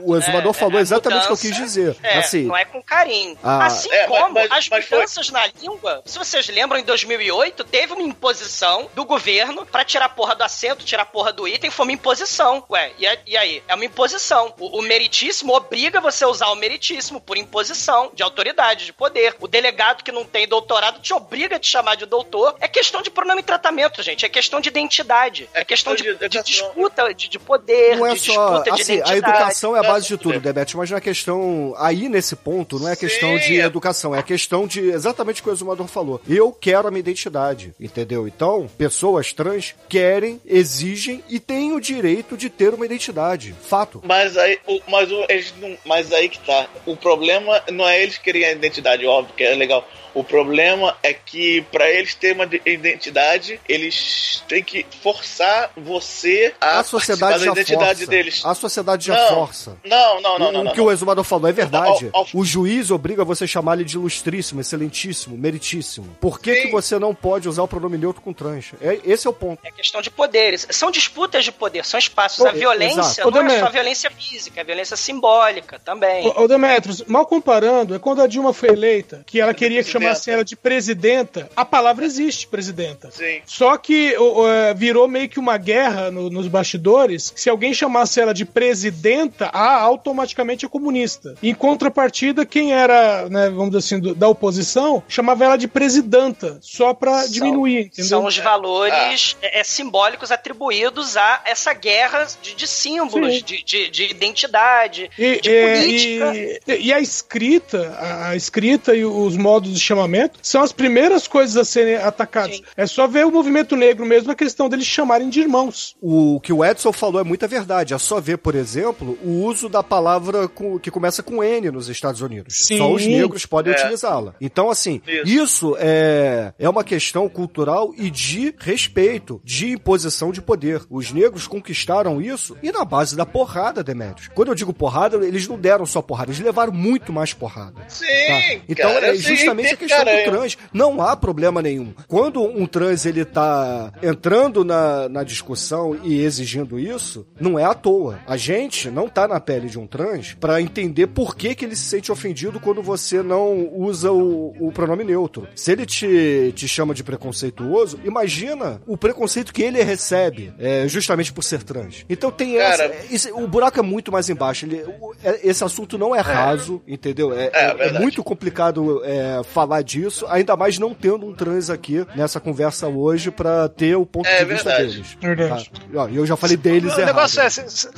O- 0.00 0.10
o, 0.10 0.10
o 0.12 0.16
exumador 0.18 0.50
é, 0.50 0.58
falou 0.58 0.78
é, 0.78 0.82
exatamente 0.82 1.24
o 1.24 1.26
que 1.28 1.32
eu 1.32 1.36
quis 1.38 1.56
dizer. 1.56 1.96
É, 2.02 2.18
assim, 2.18 2.42
não 2.44 2.56
é 2.56 2.64
com 2.64 2.82
carinho. 2.82 3.38
Ah. 3.42 3.66
assim 3.66 3.90
É, 3.90 4.06
mas- 4.06 4.18
como 4.20 4.34
mas- 4.34 4.50
as 4.50 4.68
mas 4.68 4.84
foi- 4.84 4.98
mudanças 4.98 5.30
na 5.30 5.46
língua, 5.46 6.02
se 6.04 6.18
vocês 6.18 6.48
lembram, 6.48 6.78
em 6.78 6.84
2008, 6.84 7.64
teve 7.64 7.92
uma 7.92 8.02
imposição 8.02 8.88
do 8.94 9.04
governo 9.04 9.64
pra 9.66 9.84
tirar 9.84 10.06
a 10.06 10.08
porra 10.08 10.34
do 10.34 10.42
acento, 10.42 10.84
tirar 10.84 11.02
a 11.02 11.06
porra 11.06 11.32
do 11.32 11.46
item, 11.48 11.70
foi 11.70 11.86
uma 11.86 11.92
imposição. 11.92 12.64
Ué, 12.70 12.92
e, 12.98 13.06
e 13.26 13.36
aí? 13.36 13.62
É 13.68 13.74
uma 13.74 13.84
imposição. 13.84 14.52
O, 14.58 14.78
o 14.78 14.82
meritíssimo 14.82 15.54
obriga 15.54 16.00
você 16.00 16.24
a 16.24 16.28
usar 16.28 16.48
o 16.48 16.54
meritíssimo 16.54 17.20
por 17.20 17.36
imposição 17.36 18.10
de 18.14 18.22
autoridade, 18.22 18.84
de 18.86 18.92
poder. 18.92 19.36
O 19.40 19.48
delegado 19.48 20.02
que 20.04 20.12
não 20.12 20.24
tem 20.24 20.46
doutorado 20.46 21.00
te 21.00 21.12
obriga 21.12 21.56
a 21.56 21.58
te 21.58 21.68
chamar 21.68 21.94
de 21.96 22.06
doutor. 22.06 22.56
É 22.60 22.68
questão 22.68 23.02
de 23.02 23.10
pronome 23.10 23.40
e 23.40 23.44
tratamento, 23.44 24.02
gente. 24.02 24.24
É 24.24 24.28
questão 24.28 24.60
de 24.60 24.68
identidade. 24.68 25.48
É, 25.54 25.60
É 25.60 25.64
questão 25.68 25.94
de, 25.94 26.02
questão 26.02 26.18
de 26.18 26.28
de 26.28 26.38
educação. 26.38 26.66
disputa 26.66 27.14
de, 27.14 27.28
de 27.28 27.38
poder, 27.38 27.96
não 27.96 28.06
é 28.06 28.14
de 28.14 28.20
só. 28.20 28.32
disputa 28.60 28.70
de 28.74 28.80
Assim, 28.82 29.00
a 29.04 29.16
educação 29.16 29.76
é 29.76 29.78
a 29.78 29.82
base 29.82 30.08
de 30.08 30.16
tudo, 30.18 30.34
é. 30.34 30.40
Debete, 30.40 30.76
mas 30.76 30.90
não 30.90 30.98
é 30.98 31.00
questão. 31.00 31.74
Aí 31.78 32.08
nesse 32.08 32.34
ponto, 32.34 32.78
não 32.80 32.88
é 32.88 32.96
questão 32.96 33.38
Sim, 33.38 33.46
de 33.46 33.60
é- 33.60 33.64
educação, 33.64 34.14
é 34.16 34.22
questão 34.22 34.66
de 34.66 34.80
exatamente 34.90 35.40
o 35.40 35.44
que 35.44 35.50
o 35.50 35.52
exumador 35.52 35.86
falou. 35.86 36.20
Eu 36.28 36.50
quero 36.52 36.88
a 36.88 36.90
minha 36.90 37.00
identidade, 37.00 37.72
entendeu? 37.78 38.26
Então, 38.26 38.68
pessoas 38.78 39.32
trans 39.32 39.74
querem, 39.88 40.40
exigem 40.46 41.22
e 41.28 41.38
têm 41.38 41.72
o 41.72 41.80
direito 41.80 42.36
de 42.36 42.48
ter 42.48 42.72
uma 42.74 42.86
identidade. 42.86 43.54
Fato. 43.62 44.00
Mas 44.04 44.36
aí, 44.36 44.58
mas, 44.88 45.12
o- 45.12 45.26
eles 45.28 45.52
não, 45.60 45.76
mas 45.84 46.12
aí 46.12 46.28
que 46.28 46.38
tá. 46.40 46.66
O 46.86 46.96
problema 46.96 47.62
não 47.70 47.86
é 47.86 48.02
eles 48.02 48.16
querem 48.16 48.44
a 48.44 48.52
identidade, 48.52 49.06
óbvio 49.06 49.34
que 49.36 49.44
é 49.44 49.54
legal. 49.54 49.86
O 50.14 50.24
problema 50.24 50.96
é 51.02 51.12
que 51.12 51.60
para 51.70 51.88
eles 51.90 52.14
terem 52.14 52.36
uma 52.36 52.46
de- 52.46 52.60
identidade, 52.64 53.60
eles 53.68 54.42
têm 54.48 54.62
que 54.64 54.86
forçar 55.02 55.57
você 55.76 56.54
a, 56.60 56.80
A 56.80 56.84
sociedade 56.84 57.44
já 57.44 57.52
da 57.52 57.60
identidade 57.60 57.98
força. 58.00 58.10
deles. 58.10 58.42
A 58.44 58.54
sociedade 58.54 59.06
já 59.06 59.16
Não, 59.16 59.28
força. 59.36 59.76
Não, 59.84 60.20
não, 60.20 60.38
não, 60.38 60.48
o 60.48 60.52
não. 60.52 60.64
não, 60.64 60.72
que 60.72 60.80
o 60.80 60.90
exumador 60.90 61.24
falou 61.24 61.48
é 61.48 61.52
verdade. 61.52 62.10
Ao- 62.12 62.20
ao- 62.22 62.26
O 62.34 62.44
juiz 62.44 62.90
obriga 62.90 63.24
você 63.24 63.44
a 63.44 63.46
chamar 63.46 63.74
ele 63.74 63.84
de 63.84 63.96
ilustríssimo, 63.96 64.60
excelentíssimo, 64.60 65.36
meritíssimo. 65.36 66.16
Por 66.20 66.40
que, 66.40 66.54
Sim. 66.54 66.62
que 66.62 66.70
você 66.72 66.98
não 66.98 67.14
pode 67.14 67.48
usar 67.48 67.62
o 67.62 67.68
pronome 67.68 67.96
neutro 67.98 68.20
com 68.22 68.32
trans? 68.32 68.72
É, 68.80 68.98
esse 69.04 69.26
é 69.26 69.30
o 69.30 69.32
ponto. 69.32 69.60
É 69.64 69.70
questão 69.70 70.00
de 70.02 70.10
poderes. 70.10 70.66
São 70.70 70.90
disputas 70.90 71.44
de 71.44 71.52
poder, 71.52 71.84
são 71.84 71.98
espaços. 71.98 72.40
Ô, 72.40 72.48
a 72.48 72.52
violência 72.52 73.00
exato. 73.00 73.30
não 73.30 73.46
é 73.46 73.60
só 73.60 73.70
violência 73.70 74.10
física, 74.10 74.60
é 74.60 74.64
violência 74.64 74.96
simbólica 74.96 75.78
também. 75.84 76.26
Ô, 76.36 76.46
Demetrios, 76.48 77.02
mal 77.04 77.26
comparando, 77.26 77.94
é 77.94 77.98
quando 77.98 78.22
a 78.22 78.26
Dilma 78.26 78.52
foi 78.52 78.70
eleita, 78.70 79.22
que 79.26 79.40
ela 79.40 79.54
queria 79.54 79.82
que 79.82 79.90
chamassem 79.90 80.34
ela 80.34 80.44
de 80.44 80.56
presidenta. 80.56 81.48
A 81.56 81.64
palavra 81.64 82.04
existe, 82.04 82.46
presidenta. 82.46 83.10
Sim. 83.10 83.40
Só 83.44 83.76
que 83.76 84.14
é, 84.14 84.74
virou 84.74 85.06
meio 85.08 85.28
que 85.28 85.37
uma 85.38 85.56
guerra 85.56 86.10
no- 86.10 86.30
nos 86.30 86.46
bastidores. 86.48 87.32
Se 87.36 87.48
alguém 87.50 87.72
chamasse 87.74 88.20
ela 88.20 88.32
de 88.34 88.44
presidenta, 88.44 89.50
ah, 89.52 89.80
automaticamente 89.80 90.64
é 90.64 90.68
comunista. 90.68 91.34
Em 91.42 91.54
contrapartida, 91.54 92.46
quem 92.46 92.72
era, 92.72 93.28
né, 93.28 93.48
vamos 93.50 93.66
dizer 93.70 93.78
assim, 93.78 94.00
do- 94.00 94.14
da 94.14 94.28
oposição, 94.28 95.02
chamava 95.08 95.44
ela 95.44 95.56
de 95.56 95.68
presidenta, 95.68 96.58
só 96.60 96.94
pra 96.94 97.22
São- 97.22 97.32
diminuir, 97.32 97.86
entendeu? 97.86 98.04
São 98.08 98.24
os 98.26 98.36
valores 98.38 99.36
é, 99.42 99.60
é, 99.60 99.64
simbólicos 99.64 100.30
atribuídos 100.30 101.16
a 101.16 101.42
essa 101.44 101.72
guerra 101.72 102.26
de, 102.42 102.54
de 102.54 102.66
símbolos, 102.66 103.42
de, 103.42 103.62
de, 103.64 103.90
de 103.90 104.04
identidade, 104.10 105.10
E, 105.18 105.40
de 105.40 105.50
é, 105.50 105.80
política. 105.80 106.32
e- 106.76 106.86
e 106.86 106.92
a 106.92 107.00
escrita, 107.00 107.96
a, 107.98 108.28
a 108.30 108.36
escrita 108.36 108.94
e 108.94 109.04
os 109.04 109.36
modos 109.36 109.72
de 109.72 109.80
chamamento 109.80 110.38
são 110.42 110.62
as 110.62 110.72
primeiras 110.72 111.26
coisas 111.26 111.56
a 111.56 111.64
serem 111.64 111.96
atacadas. 111.96 112.56
Sim. 112.56 112.62
É 112.76 112.86
só 112.86 113.06
ver 113.06 113.26
o 113.26 113.30
movimento 113.30 113.76
negro 113.76 114.04
mesmo, 114.06 114.30
a 114.30 114.34
questão 114.34 114.68
deles 114.68 114.86
chamarem 114.86 115.27
de 115.28 115.40
irmãos. 115.40 115.96
O 116.00 116.40
que 116.40 116.52
o 116.52 116.64
Edson 116.64 116.92
falou 116.92 117.20
é 117.20 117.24
muita 117.24 117.46
verdade. 117.46 117.94
É 117.94 117.98
só 117.98 118.20
ver, 118.20 118.38
por 118.38 118.54
exemplo, 118.54 119.18
o 119.24 119.44
uso 119.44 119.68
da 119.68 119.82
palavra 119.82 120.48
com- 120.48 120.78
que 120.78 120.90
começa 120.90 121.22
com 121.22 121.42
N 121.42 121.70
nos 121.70 121.88
Estados 121.88 122.20
Unidos. 122.20 122.66
Sim. 122.66 122.78
Só 122.78 122.92
os 122.92 123.04
negros 123.06 123.46
podem 123.46 123.72
É. 123.72 123.76
utilizá-la. 123.76 124.34
Então, 124.40 124.70
assim, 124.70 125.00
Isso. 125.06 125.26
isso, 125.48 125.76
é, 125.78 126.52
é 126.58 126.68
uma 126.68 126.84
questão 126.84 127.28
cultural 127.28 127.92
e 127.96 128.10
de 128.10 128.54
respeito, 128.58 129.40
de 129.44 129.70
imposição 129.72 130.30
de 130.32 130.40
poder. 130.40 130.82
Os 130.90 131.12
negros 131.12 131.46
conquistaram 131.46 132.20
isso 132.20 132.56
e 132.62 132.70
na 132.72 132.84
base 132.84 133.16
da 133.16 133.26
porrada, 133.26 133.82
Demetrios. 133.82 134.28
Quando 134.34 134.48
eu 134.48 134.54
digo 134.54 134.72
porrada, 134.72 135.16
eles 135.26 135.46
não 135.48 135.58
deram 135.58 135.84
só 135.86 136.00
porrada, 136.00 136.30
eles 136.30 136.40
levaram 136.40 136.72
muito 136.72 137.12
mais 137.12 137.32
porrada. 137.32 137.82
Sim, 137.88 138.06
Tá? 138.06 138.62
Então 138.68 138.92
cara, 138.94 139.08
é 139.08 139.14
justamente 139.14 139.66
a 139.66 139.68
tem- 139.70 139.76
questão 139.76 140.04
cara, 140.04 140.18
do 140.24 140.30
trans. 140.30 140.58
Não 140.72 141.00
há 141.02 141.16
problema 141.16 141.60
nenhum. 141.62 141.92
Quando 142.06 142.42
um 142.42 142.66
trans 142.66 143.04
ele 143.06 143.24
tá 143.24 143.92
entrando 144.02 144.64
na, 144.64 145.08
na 145.08 145.17
discussão 145.24 145.96
e 146.02 146.20
exigindo 146.20 146.78
isso, 146.78 147.26
não 147.40 147.58
é 147.58 147.64
à 147.64 147.74
toa. 147.74 148.18
A 148.26 148.36
gente 148.36 148.90
não 148.90 149.08
tá 149.08 149.26
na 149.28 149.40
pele 149.40 149.68
de 149.68 149.78
um 149.78 149.86
trans 149.86 150.34
para 150.38 150.60
entender 150.60 151.06
por 151.08 151.36
que, 151.36 151.54
que 151.54 151.64
ele 151.64 151.76
se 151.76 151.84
sente 151.84 152.10
ofendido 152.12 152.60
quando 152.60 152.82
você 152.82 153.22
não 153.22 153.68
usa 153.74 154.10
o, 154.12 154.54
o 154.60 154.72
pronome 154.72 155.04
neutro. 155.04 155.46
Se 155.54 155.72
ele 155.72 155.86
te, 155.86 156.52
te 156.54 156.66
chama 156.68 156.94
de 156.94 157.02
preconceituoso, 157.04 157.98
imagina 158.04 158.80
o 158.86 158.96
preconceito 158.96 159.52
que 159.52 159.62
ele 159.62 159.82
recebe 159.82 160.52
é, 160.58 160.86
justamente 160.88 161.32
por 161.32 161.42
ser 161.42 161.62
trans. 161.62 162.04
Então 162.08 162.30
tem 162.30 162.56
Cara, 162.56 162.84
essa. 162.84 163.14
esse- 163.14 163.32
o 163.32 163.46
buraco 163.46 163.78
é 163.78 163.82
muito 163.82 164.10
mais 164.12 164.28
embaixo. 164.28 164.66
Ele- 164.66 164.82
o- 165.00 165.14
é- 165.22 165.40
esse 165.48 165.62
assunto 165.64 165.96
não 165.98 166.14
é 166.14 166.20
raso, 166.20 166.82
entendeu? 166.86 167.32
É, 167.32 167.50
é- 167.52 167.64
é 167.70 167.74
verdade. 167.74 168.02
muito 168.02 168.22
complicado 168.24 169.02
é, 169.04 169.42
falar 169.44 169.82
disso, 169.82 170.26
ainda 170.28 170.56
mais 170.56 170.78
não 170.78 170.94
tendo 170.94 171.26
um 171.26 171.34
trans 171.34 171.70
aqui 171.70 172.04
nessa 172.16 172.40
conversa 172.40 172.88
hoje 172.88 173.30
pra 173.30 173.68
ter 173.68 173.96
o 173.96 174.04
ponto 174.06 174.26
É 174.26 174.38
de 174.38 174.44
vista 174.52 174.70
verdade. 174.70 174.92
deles. 174.92 175.07
Verdade. 175.20 175.70
Tá? 175.70 176.08
E 176.10 176.16
eu 176.16 176.26
já 176.26 176.36
falei 176.36 176.56
deles 176.56 176.92
O 176.92 176.96
errado. 177.00 177.06
negócio 177.14 177.40
é, 177.40 177.50
se, 177.50 177.68
se- 177.70 177.88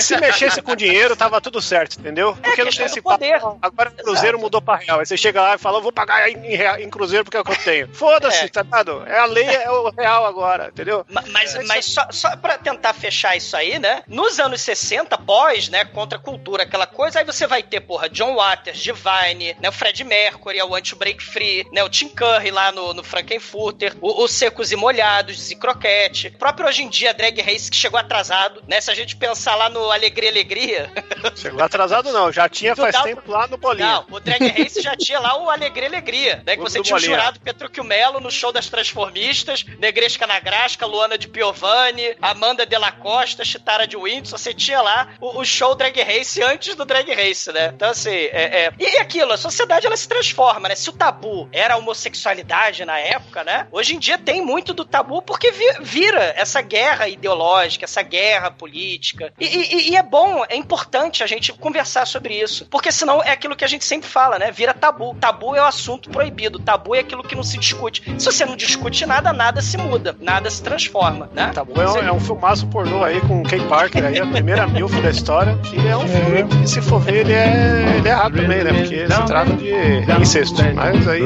se 0.00 0.16
mexesse 0.18 0.60
com 0.62 0.74
dinheiro, 0.76 1.16
tava 1.16 1.40
tudo 1.40 1.60
certo, 1.60 1.98
entendeu? 1.98 2.34
Porque 2.34 2.62
não 2.62 2.66
questão 2.66 2.84
tem 2.86 2.92
esse 2.92 3.02
poder. 3.02 3.40
papo. 3.40 3.58
Agora 3.62 3.90
o 3.90 3.92
Cruzeiro 4.04 4.38
mudou 4.38 4.60
pra 4.62 4.76
real. 4.76 5.00
Aí 5.00 5.06
você 5.06 5.16
chega 5.16 5.40
lá 5.42 5.54
e 5.54 5.58
fala, 5.58 5.78
eu 5.78 5.82
vou 5.82 5.92
pagar 5.92 6.28
em, 6.30 6.34
em 6.36 6.56
rea- 6.56 6.80
em 6.80 6.88
Cruzeiro 6.90 7.24
porque 7.24 7.36
é 7.36 7.40
o 7.40 7.44
que 7.44 7.52
eu 7.52 7.56
tenho. 7.56 7.88
Foda-se, 7.94 8.44
É. 8.44 8.48
tá 8.48 8.62
ligado? 8.62 9.02
É 9.06 9.18
a 9.18 9.24
lei, 9.26 9.46
é 9.46 9.70
o 9.70 9.90
real 9.90 10.24
agora, 10.26 10.68
entendeu? 10.72 11.04
Ma- 11.10 11.24
Mas, 11.28 11.54
mas 11.66 11.84
só, 11.86 12.06
só 12.10 12.36
pra 12.36 12.56
tentar 12.58 12.92
fechar 12.94 13.36
isso 13.36 13.56
aí, 13.56 13.78
né? 13.78 14.02
Nos 14.06 14.38
anos 14.38 14.60
60, 14.62 15.16
pós, 15.18 15.68
né, 15.68 15.84
contra 15.84 16.18
a 16.18 16.20
cultura, 16.20 16.62
aquela 16.64 16.86
coisa, 16.86 17.18
aí 17.18 17.24
você 17.24 17.46
vai 17.46 17.62
ter, 17.62 17.80
porra, 17.80 18.08
John 18.08 18.36
Waters, 18.36 18.78
Divine, 18.78 19.56
né, 19.60 19.68
o 19.68 19.72
Fred 19.72 20.02
Mercury, 20.04 20.58
é 20.58 20.64
o 20.64 20.74
Anti-Break 20.74 21.22
Free, 21.22 21.66
né, 21.72 21.82
o 21.82 21.88
Tim 21.88 22.08
Curry 22.08 22.50
lá 22.50 22.70
no, 22.72 22.94
no 22.94 23.02
Frankenfurter, 23.02 23.94
o- 24.00 24.22
os 24.24 24.30
Secos 24.32 24.70
e 24.72 24.76
Molhados, 24.76 25.50
e 25.50 25.56
Croquete. 25.56 26.32
O 26.34 26.38
próprio 26.44 26.68
hoje 26.68 26.82
em 26.82 26.88
dia, 26.90 27.14
Drag 27.14 27.40
Race, 27.40 27.70
que 27.70 27.76
chegou 27.76 27.98
atrasado, 27.98 28.62
né? 28.68 28.78
Se 28.78 28.90
a 28.90 28.94
gente 28.94 29.16
pensar 29.16 29.54
lá 29.56 29.70
no 29.70 29.90
Alegria 29.90 30.28
Alegria, 30.28 30.90
Chegou 31.36 31.62
atrasado 31.62 32.12
não, 32.12 32.30
já 32.30 32.46
tinha 32.50 32.74
Tu 32.74 32.82
faz 32.82 33.00
tempo 33.02 33.30
lá 33.30 33.46
no 33.46 33.56
bolinho. 33.56 33.86
Não, 33.88 34.06
o 34.10 34.20
Drag 34.20 34.46
Race 34.48 34.82
já 34.82 34.94
tinha 34.94 35.18
lá 35.18 35.38
o 35.42 35.48
Alegria 35.48 35.88
Alegria, 35.88 36.42
né? 36.46 36.54
Que 36.54 36.60
O 36.60 36.64
você 36.64 36.82
tinha 36.82 36.96
o 36.96 37.00
Bolinha. 37.00 37.16
jurado 37.16 37.40
Petrúquio 37.40 37.82
Melo 37.82 38.20
no 38.20 38.30
show 38.30 38.52
das 38.52 38.68
Transformistas, 38.68 39.64
Negresca 39.78 40.26
Nagrasca, 40.26 40.84
Luana 40.84 41.16
de 41.16 41.28
Piovani, 41.28 42.14
Amanda 42.20 42.66
de 42.66 42.76
la 42.76 42.92
Costa, 42.92 43.42
Chitara 43.42 43.86
de 43.86 43.96
Windsor. 43.96 44.38
Você 44.38 44.52
tinha 44.52 44.82
lá 44.82 45.14
o, 45.20 45.40
o 45.40 45.44
show 45.46 45.74
Drag 45.74 45.98
Race 46.02 46.42
antes 46.42 46.74
do 46.74 46.84
Drag 46.84 47.10
Race, 47.14 47.50
né? 47.52 47.72
Então, 47.74 47.88
assim, 47.90 48.10
é, 48.10 48.66
é... 48.66 48.72
E 48.78 48.98
aquilo, 48.98 49.32
a 49.32 49.38
sociedade 49.38 49.86
ela 49.86 49.96
se 49.96 50.06
transforma, 50.06 50.68
né? 50.68 50.74
Se 50.74 50.90
o 50.90 50.92
tabu 50.92 51.48
era 51.52 51.74
a 51.74 51.76
homossexualidade 51.78 52.84
na 52.84 52.98
época, 52.98 53.42
né? 53.44 53.66
Hoje 53.72 53.94
em 53.94 53.98
dia 53.98 54.18
tem 54.18 54.42
muito 54.44 54.74
do 54.74 54.84
tabu 54.84 55.22
porque 55.22 55.50
vi- 55.50 55.78
vira 55.80 56.33
essa 56.36 56.60
guerra 56.60 57.08
ideológica, 57.08 57.84
essa 57.84 58.02
guerra 58.02 58.50
política. 58.50 59.32
E, 59.40 59.44
e- 59.46 59.90
e 59.90 59.96
é 59.96 60.02
bom, 60.02 60.44
é 60.48 60.56
importante 60.56 61.22
a 61.22 61.26
gente 61.26 61.52
conversar 61.52 62.06
sobre 62.06 62.34
isso. 62.40 62.66
Porque 62.70 62.90
senão 62.92 63.22
é 63.22 63.30
aquilo 63.30 63.56
que 63.56 63.64
a 63.64 63.68
gente 63.68 63.84
sempre 63.84 64.08
fala, 64.08 64.38
né? 64.38 64.50
Vira 64.50 64.72
tabu. 64.74 65.14
Tabu 65.20 65.54
é 65.54 65.60
o 65.60 65.64
assunto 65.66 66.10
proibido. 66.10 66.58
Tabu 66.58 66.94
é 66.94 67.00
aquilo 67.00 67.22
que 67.22 67.34
não 67.34 67.42
se 67.42 67.58
discute. 67.58 68.02
Se 68.18 68.26
você 68.26 68.44
não 68.44 68.56
discute 68.56 69.06
nada, 69.06 69.32
nada 69.32 69.60
se 69.62 69.76
muda. 69.76 70.16
Nada 70.20 70.50
se 70.50 70.62
transforma, 70.62 71.28
né? 71.34 71.50
Bom, 71.74 71.80
é 71.82 71.88
um, 71.90 72.08
é 72.08 72.12
um 72.12 72.20
filmaço 72.20 72.66
pornô 72.66 73.02
aí 73.04 73.20
com 73.22 73.40
o 73.40 73.42
Kay 73.44 73.60
Parker 73.66 74.04
aí, 74.04 74.18
a 74.20 74.26
primeira 74.26 74.66
milf 74.66 74.92
da 75.00 75.10
história, 75.10 75.56
que 75.58 75.76
é 75.86 75.96
um 75.96 76.06
filme 76.08 76.44
que, 76.44 76.66
se 76.68 76.80
for 76.82 77.00
ver, 77.00 77.16
ele 77.20 77.32
é, 77.32 77.94
ele 77.96 78.08
é 78.08 78.10
errado 78.12 78.36
também, 78.36 78.64
né? 78.64 78.72
Porque 78.72 79.06
se 79.06 79.26
trata 79.26 79.52
de 79.54 80.22
incesto. 80.22 80.62
Mas 80.74 81.08
aí. 81.08 81.22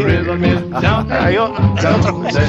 Aí 1.25 1.35
é 1.37 1.43
outra 1.43 2.13
coisa. 2.13 2.41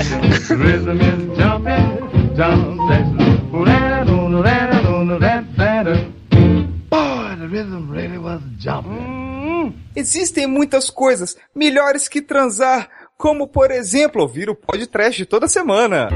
Existem 9.94 10.48
muitas 10.48 10.90
coisas 10.90 11.36
melhores 11.54 12.08
que 12.08 12.22
transar, 12.22 12.90
como 13.18 13.46
por 13.46 13.72
exemplo 13.72 14.22
ouvir 14.22 14.50
o 14.50 14.56
podcast 14.56 15.26
toda 15.26 15.50
semana. 15.50 16.08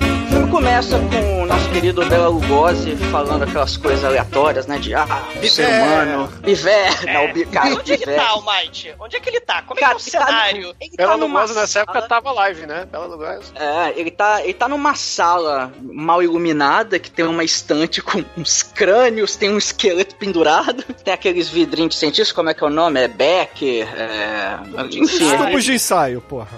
O 0.00 0.30
filme 0.30 0.50
começa 0.50 0.98
com 0.98 1.33
querido 1.74 2.06
Bela 2.06 2.28
Lugosi 2.28 2.94
falando 3.10 3.42
aquelas 3.42 3.76
coisas 3.76 4.04
aleatórias, 4.04 4.64
né? 4.68 4.78
De, 4.78 4.94
ah, 4.94 5.06
o 5.42 5.46
ser 5.48 5.66
humano, 5.66 6.28
viver, 6.44 7.04
não, 7.12 7.24
o 7.24 7.32
bi- 7.32 7.44
cara, 7.46 7.74
Onde 7.74 7.92
é 7.92 7.96
que 7.98 8.04
viver. 8.06 8.16
tá, 8.16 8.28
Almighty? 8.28 8.94
Onde 9.00 9.16
é 9.16 9.20
que 9.20 9.28
ele 9.28 9.40
tá? 9.40 9.60
Como 9.62 9.80
é 9.80 9.82
Cara, 9.82 9.96
que 9.96 10.00
é 10.00 10.04
o 10.04 10.06
ele 10.06 10.12
tá 10.12 10.20
no- 10.20 10.26
cenário? 10.30 10.76
ele 10.80 10.96
Bela 10.96 11.10
tá 11.10 11.16
numa 11.16 11.40
Lugosi 11.40 11.58
nessa 11.58 11.80
época 11.80 12.02
tava 12.02 12.30
live, 12.30 12.66
né? 12.66 12.86
Bela 12.90 13.06
Lugosi. 13.06 13.52
É, 13.56 13.92
ele 13.98 14.10
tá, 14.12 14.42
ele 14.44 14.54
tá 14.54 14.68
numa 14.68 14.94
sala 14.94 15.72
mal 15.82 16.22
iluminada 16.22 16.98
que 17.00 17.10
tem 17.10 17.24
uma 17.24 17.42
estante 17.42 18.00
com 18.00 18.24
uns 18.38 18.62
crânios, 18.62 19.34
tem 19.34 19.50
um 19.50 19.58
esqueleto 19.58 20.14
pendurado, 20.14 20.84
tem 21.04 21.12
aqueles 21.12 21.48
vidrinhos 21.48 21.94
de 21.94 21.98
cientistas, 21.98 22.30
como 22.30 22.50
é 22.50 22.54
que 22.54 22.62
é 22.62 22.66
o 22.68 22.70
nome? 22.70 23.00
É 23.00 23.08
Becker, 23.08 23.88
é... 24.00 24.58
enfim, 24.78 25.36
Tubos 25.36 25.64
de 25.64 25.72
ensaio, 25.74 26.20
porra. 26.20 26.48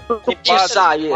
de 0.43 0.53
ensaio. 0.53 1.11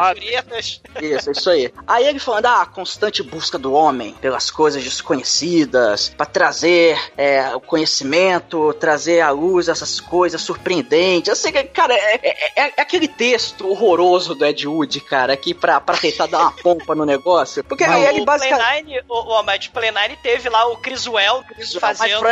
Isso, 1.03 1.31
isso 1.33 1.51
aí. 1.51 1.71
Aí 1.87 2.07
ele 2.07 2.19
falando, 2.19 2.47
ah, 2.47 2.65
constante 2.65 3.23
busca 3.23 3.59
do 3.59 3.75
homem 3.75 3.90
pelas 4.21 4.51
coisas 4.51 4.83
desconhecidas, 4.83 6.09
pra 6.17 6.27
trazer 6.27 6.99
é, 7.17 7.55
o 7.55 7.61
conhecimento, 7.61 8.73
trazer 8.75 9.21
à 9.21 9.31
luz 9.31 9.69
essas 9.69 10.01
coisas 10.01 10.41
surpreendentes. 10.41 11.33
Assim, 11.33 11.53
cara, 11.73 11.95
é, 11.95 12.21
é- 12.23 12.63
é- 12.63 12.73
é 12.77 12.83
aquele 12.83 13.09
texto 13.09 13.69
horroroso 13.69 14.35
do 14.35 14.45
Ed 14.45 14.67
Wood, 14.67 15.01
cara, 15.01 15.33
aqui 15.33 15.55
pra, 15.55 15.81
pra 15.81 15.97
tentar 15.97 16.27
dar 16.27 16.41
uma 16.41 16.53
pompa 16.53 16.95
no 16.95 17.05
negócio. 17.05 17.63
Porque 17.65 17.85
aí 17.85 18.07
ele 18.07 18.21
o 18.21 18.25
basicamente. 18.25 18.95
9, 18.95 19.05
o, 19.09 19.41
o 19.41 19.71
Play 19.73 19.91
9 19.91 20.17
teve 20.23 20.49
lá 20.49 20.67
o 20.69 20.77
Criswell 20.77 21.43
fazendo 21.81 22.27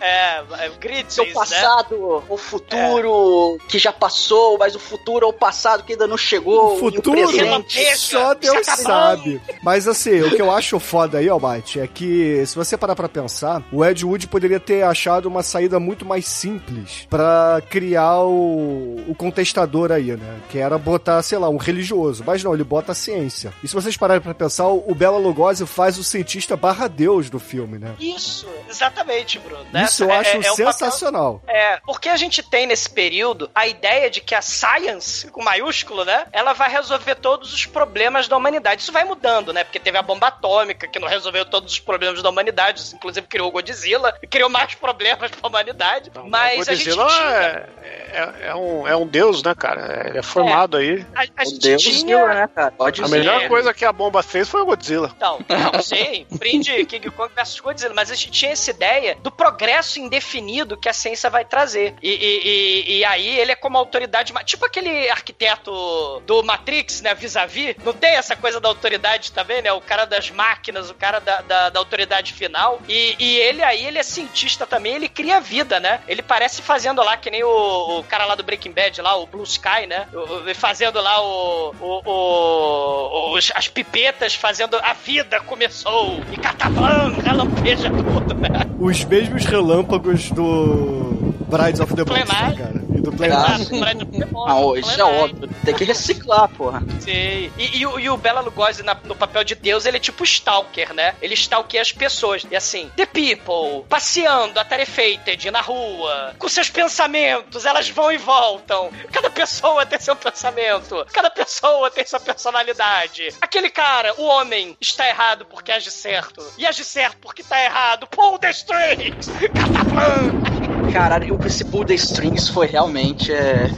é, 0.00 0.42
é, 0.58 0.68
grids, 0.80 1.14
Seu 1.14 1.26
né? 1.26 1.32
passado, 1.32 2.24
o 2.28 2.36
futuro 2.36 3.58
que 3.68 3.78
já 3.78 3.92
passou, 3.92 4.58
mas 4.58 4.74
o 4.74 4.78
futuro 4.78 5.26
é 5.26 5.28
o 5.28 5.32
passado 5.32 5.82
que 5.84 5.92
ainda 5.92 6.06
não 6.06 6.16
chegou. 6.16 6.72
O 6.72 6.76
e 6.76 6.78
futuro, 6.80 7.28
presente. 7.28 7.96
só 7.96 8.34
Deus 8.34 8.66
sabe. 8.66 9.40
Mas 9.62 9.86
assim, 9.88 10.20
o 10.22 10.30
que 10.30 10.40
eu 10.42 10.50
acho 10.50 10.78
foda 10.84 11.18
aí, 11.18 11.28
Almighty, 11.28 11.80
é 11.80 11.86
que 11.86 12.44
se 12.46 12.54
você 12.54 12.76
parar 12.76 12.94
pra 12.94 13.08
pensar, 13.08 13.62
o 13.72 13.84
Ed 13.84 14.04
Wood 14.04 14.26
poderia 14.28 14.60
ter 14.60 14.82
achado 14.82 15.26
uma 15.26 15.42
saída 15.42 15.80
muito 15.80 16.04
mais 16.04 16.26
simples 16.28 17.06
pra 17.10 17.60
criar 17.70 18.20
o, 18.22 19.02
o 19.08 19.14
contestador 19.16 19.90
aí, 19.90 20.12
né? 20.16 20.40
Que 20.50 20.58
era 20.58 20.76
botar, 20.78 21.22
sei 21.22 21.38
lá, 21.38 21.48
um 21.48 21.56
religioso. 21.56 22.22
Mas 22.26 22.42
não, 22.44 22.54
ele 22.54 22.64
bota 22.64 22.92
a 22.92 22.94
ciência. 22.94 23.52
E 23.62 23.68
se 23.68 23.74
vocês 23.74 23.96
pararem 23.96 24.22
pra 24.22 24.34
pensar, 24.34 24.68
o 24.68 24.94
Bela 24.94 25.18
Lugosi 25.18 25.66
faz 25.66 25.98
o 25.98 26.04
cientista 26.04 26.56
barra 26.56 26.86
Deus 26.88 27.30
do 27.30 27.38
filme, 27.40 27.78
né? 27.78 27.94
Isso, 27.98 28.46
exatamente, 28.68 29.38
Bruno. 29.38 29.64
né? 29.72 29.84
Isso 29.84 30.04
eu 30.04 30.10
É- 30.10 30.18
acho 30.18 30.30
é- 30.30 30.34
é 30.34 30.38
um 30.38 30.42
papel- 30.56 30.56
sensacional. 30.72 31.42
É, 31.48 31.78
porque 31.86 32.08
a 32.08 32.16
gente 32.16 32.42
tem 32.42 32.66
nesse 32.66 32.88
período 32.90 33.48
a 33.54 33.66
ideia 33.66 34.10
de 34.10 34.20
que 34.20 34.34
a 34.34 34.42
science, 34.42 35.26
com 35.30 35.42
maiúsculo, 35.42 36.04
né? 36.04 36.26
Ela 36.32 36.52
vai 36.52 36.70
resolver 36.70 37.14
todos 37.16 37.52
os 37.52 37.66
problemas 37.66 38.28
da 38.28 38.36
humanidade. 38.36 38.82
Isso 38.82 38.92
vai 38.92 39.04
mudando, 39.04 39.52
né? 39.52 39.64
Porque 39.64 39.78
teve 39.78 39.96
a 39.98 40.02
bomba 40.02 40.28
atômica, 40.28 40.73
que 40.74 40.98
não 40.98 41.08
resolveu 41.08 41.44
todos 41.44 41.72
os 41.72 41.78
problemas 41.78 42.22
da 42.22 42.28
humanidade, 42.30 42.82
inclusive 42.94 43.26
criou 43.26 43.48
o 43.48 43.52
Godzilla, 43.52 44.14
e 44.22 44.26
criou 44.26 44.48
mais 44.48 44.74
problemas 44.76 45.30
pra 45.30 45.48
humanidade. 45.48 46.08
Então, 46.10 46.28
mas 46.28 46.66
o 46.66 46.70
a 46.70 46.74
gente 46.74 46.90
Godzilla 46.94 47.06
tinha. 47.08 47.24
é, 47.30 47.68
é, 48.12 48.48
é 48.48 48.54
um, 48.54 48.86
é 48.88 48.96
um 48.96 49.06
deus, 49.06 49.42
né, 49.42 49.54
cara? 49.54 50.08
Ele 50.08 50.18
é 50.18 50.22
formado 50.22 50.76
aí. 50.76 51.04
A, 51.14 51.24
a 51.36 51.44
gente 51.44 51.58
Deus 51.60 51.82
tinha. 51.82 52.26
né, 52.26 52.48
cara? 52.54 52.70
Pode 52.72 53.00
A 53.00 53.04
dizer. 53.04 53.18
melhor 53.18 53.48
coisa 53.48 53.72
que 53.74 53.84
a 53.84 53.92
bomba 53.92 54.22
fez 54.22 54.48
foi 54.48 54.60
o 54.62 54.66
Godzilla. 54.66 55.10
Então, 55.16 55.38
não 55.72 55.82
sei, 55.82 56.26
prende 56.38 56.72
King 56.86 57.10
Kong 57.10 57.32
versus 57.34 57.60
Godzilla, 57.60 57.94
mas 57.94 58.10
a 58.10 58.14
gente 58.14 58.30
tinha 58.30 58.52
essa 58.52 58.70
ideia 58.70 59.16
do 59.22 59.30
progresso 59.30 59.98
indefinido 60.00 60.76
que 60.76 60.88
a 60.88 60.92
ciência 60.92 61.28
vai 61.30 61.44
trazer. 61.44 61.94
E, 62.02 62.10
e- 62.10 62.40
e- 62.44 62.98
e 62.98 63.04
aí 63.04 63.38
ele 63.38 63.52
é 63.52 63.56
como 63.56 63.76
autoridade, 63.78 64.32
tipo 64.44 64.64
aquele 64.64 65.08
arquiteto 65.10 66.20
do 66.26 66.42
Matrix, 66.42 67.00
né, 67.02 67.14
vis-a-vis, 67.14 67.76
não 67.84 67.92
tem 67.92 68.10
essa 68.16 68.36
coisa 68.36 68.60
da 68.60 68.68
autoridade 68.68 69.32
também, 69.32 69.62
né, 69.62 69.72
o 69.72 69.80
cara 69.80 70.04
das 70.04 70.30
máquinas, 70.30 70.63
o 70.70 70.94
cara 70.94 71.18
da, 71.20 71.40
da, 71.42 71.70
da 71.70 71.78
autoridade 71.78 72.32
final, 72.32 72.80
e, 72.88 73.14
e 73.18 73.36
ele 73.38 73.62
aí, 73.62 73.86
ele 73.86 73.98
é 73.98 74.02
cientista 74.02 74.66
também, 74.66 74.94
ele 74.94 75.08
cria 75.08 75.40
vida, 75.40 75.78
né, 75.80 76.00
ele 76.08 76.22
parece 76.22 76.62
fazendo 76.62 77.02
lá, 77.02 77.16
que 77.16 77.30
nem 77.30 77.42
o, 77.44 77.98
o 78.00 78.04
cara 78.04 78.24
lá 78.24 78.34
do 78.34 78.42
Breaking 78.42 78.72
Bad, 78.72 79.00
lá, 79.02 79.16
o 79.16 79.26
Blue 79.26 79.42
Sky, 79.44 79.86
né, 79.88 80.06
o- 80.12 80.50
o- 80.50 80.54
fazendo 80.54 81.00
lá 81.00 81.20
o, 81.22 81.74
o- 81.80 83.38
as 83.54 83.68
pipetas, 83.68 84.34
fazendo 84.34 84.76
a 84.76 84.92
vida 84.92 85.40
começou, 85.40 86.20
e 86.32 86.36
catabam, 86.36 87.14
relampeja 87.20 87.90
tudo, 87.90 88.34
né. 88.34 88.48
Os 88.78 89.04
mesmos 89.04 89.44
relâmpagos 89.44 90.30
do 90.30 91.34
Brides 91.48 91.80
of 91.80 91.94
the 91.94 92.04
Monster, 92.04 92.26
Plenário. 92.26 92.56
cara. 92.58 92.83
E 92.94 93.00
do 93.00 93.10
Playmobil, 93.12 94.28
Ah, 94.46 94.78
isso 94.78 95.00
é 95.00 95.04
óbvio. 95.04 95.48
Tem 95.64 95.74
que 95.74 95.84
reciclar, 95.84 96.48
porra. 96.50 96.82
Sim. 97.00 97.50
E, 97.58 97.78
e 97.78 97.86
o- 97.86 97.98
e 97.98 98.08
o 98.08 98.16
Bela 98.16 98.40
Lugosi, 98.40 98.82
na- 98.82 98.96
no 99.04 99.16
papel 99.16 99.42
de 99.44 99.54
Deus, 99.54 99.84
ele 99.86 99.96
é 99.96 100.00
tipo 100.00 100.22
stalker, 100.24 100.94
né? 100.94 101.14
Ele 101.20 101.34
stalkeia 101.34 101.82
as 101.82 101.90
pessoas. 101.92 102.46
E 102.50 102.54
assim, 102.56 102.90
the 102.96 103.06
people, 103.06 103.84
passeando, 103.88 104.58
atarefeited, 104.60 105.50
na 105.50 105.60
rua, 105.60 106.34
com 106.38 106.48
seus 106.48 106.70
pensamentos, 106.70 107.64
elas 107.64 107.88
vão 107.88 108.12
e 108.12 108.16
voltam. 108.16 108.90
Cada 109.12 109.28
pessoa 109.30 109.84
tem 109.84 109.98
seu 109.98 110.14
pensamento. 110.14 111.04
Cada 111.12 111.30
pessoa 111.30 111.90
tem 111.90 112.06
sua 112.06 112.20
personalidade. 112.20 113.28
Aquele 113.40 113.70
cara, 113.70 114.14
o 114.18 114.24
homem, 114.24 114.76
está 114.80 115.08
errado 115.08 115.44
porque 115.46 115.72
age 115.72 115.90
certo. 115.90 116.44
E 116.56 116.66
age 116.66 116.84
certo 116.84 117.16
porque 117.20 117.42
tá 117.42 117.62
errado. 117.62 118.06
Pull 118.06 118.38
the 118.38 118.50
strings! 118.50 119.26
Cataplan! 119.54 120.63
Caralho, 120.94 121.36
esse 121.44 121.64
Pull 121.64 121.84
the 121.84 121.94
Strings 121.94 122.48
foi 122.48 122.68
realmente. 122.68 123.32
É... 123.32 123.68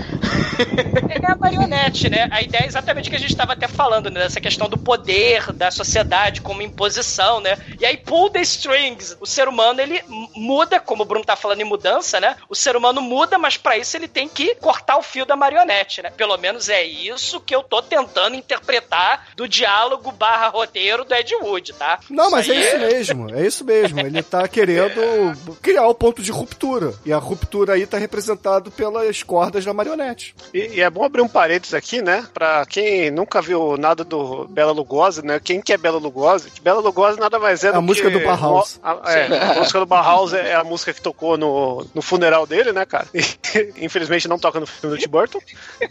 É 1.08 1.32
a 1.32 1.36
marionete, 1.36 2.08
né? 2.08 2.28
A 2.30 2.42
ideia 2.42 2.64
é 2.64 2.66
exatamente 2.66 3.08
o 3.08 3.10
que 3.10 3.16
a 3.16 3.20
gente 3.20 3.30
estava 3.30 3.52
até 3.52 3.68
falando, 3.68 4.10
né? 4.10 4.20
Dessa 4.20 4.40
questão 4.40 4.68
do 4.68 4.78
poder 4.78 5.52
da 5.52 5.70
sociedade 5.70 6.40
como 6.40 6.62
imposição, 6.62 7.40
né? 7.40 7.58
E 7.80 7.84
aí, 7.84 7.96
pull 7.96 8.30
the 8.30 8.40
strings. 8.42 9.16
O 9.20 9.26
ser 9.26 9.48
humano, 9.48 9.80
ele 9.80 10.02
muda, 10.34 10.78
como 10.80 11.02
o 11.02 11.06
Bruno 11.06 11.24
tá 11.24 11.36
falando 11.36 11.60
em 11.60 11.64
mudança, 11.64 12.20
né? 12.20 12.36
O 12.48 12.54
ser 12.54 12.76
humano 12.76 13.00
muda, 13.00 13.38
mas 13.38 13.56
para 13.56 13.76
isso 13.76 13.96
ele 13.96 14.08
tem 14.08 14.28
que 14.28 14.54
cortar 14.56 14.96
o 14.96 15.02
fio 15.02 15.26
da 15.26 15.36
marionete, 15.36 16.02
né? 16.02 16.10
Pelo 16.10 16.36
menos 16.36 16.68
é 16.68 16.82
isso 16.82 17.40
que 17.40 17.54
eu 17.54 17.62
tô 17.62 17.82
tentando 17.82 18.36
interpretar 18.36 19.28
do 19.36 19.48
diálogo 19.48 20.12
barra 20.12 20.48
roteiro 20.48 21.04
do 21.04 21.14
Ed 21.14 21.34
Wood, 21.36 21.72
tá? 21.74 21.98
Não, 22.10 22.30
mas 22.30 22.48
é 22.48 22.52
aí 22.52 22.60
isso 22.60 22.78
mesmo, 22.78 23.34
é 23.34 23.46
isso 23.46 23.64
mesmo. 23.64 24.00
Ele 24.00 24.22
tá 24.22 24.46
querendo 24.48 25.00
criar 25.62 25.86
o 25.86 25.94
ponto 25.94 26.22
de 26.22 26.30
ruptura. 26.30 26.94
E 27.06 27.12
a 27.12 27.18
ruptura 27.18 27.74
aí 27.74 27.86
tá 27.86 27.98
representado 27.98 28.68
pelas 28.72 29.22
cordas 29.22 29.64
da 29.64 29.72
marionete. 29.72 30.34
E, 30.52 30.58
e 30.74 30.80
é 30.80 30.90
bom 30.90 31.04
abrir 31.04 31.22
um 31.22 31.28
parênteses 31.28 31.72
aqui, 31.72 32.02
né? 32.02 32.26
Pra 32.34 32.66
quem 32.66 33.12
nunca 33.12 33.40
viu 33.40 33.76
nada 33.76 34.02
do 34.02 34.48
Bela 34.48 34.72
Lugosi, 34.72 35.24
né? 35.24 35.40
Quem 35.42 35.60
que 35.60 35.72
é 35.72 35.78
Bela 35.78 36.00
Lugosi? 36.00 36.50
Que 36.50 36.60
Bela 36.60 36.80
Lugosi 36.80 37.20
nada 37.20 37.38
mais 37.38 37.62
é 37.62 37.68
A 37.68 37.72
do 37.72 37.82
música 37.82 38.10
que... 38.10 38.18
do 38.18 38.24
Bauhaus. 38.24 38.80
A, 38.82 39.12
é, 39.12 39.52
a 39.52 39.54
música 39.54 39.78
do 39.78 39.86
Bauhaus 39.86 40.32
é 40.32 40.56
a 40.56 40.64
música 40.64 40.92
que 40.92 41.00
tocou 41.00 41.38
no, 41.38 41.86
no 41.94 42.02
funeral 42.02 42.44
dele, 42.44 42.72
né, 42.72 42.84
cara? 42.84 43.06
E, 43.14 43.20
infelizmente 43.84 44.26
não 44.26 44.36
toca 44.36 44.58
no 44.58 44.66
filme 44.66 44.96
do 44.96 45.00
Tim 45.00 45.08
Burton. 45.08 45.38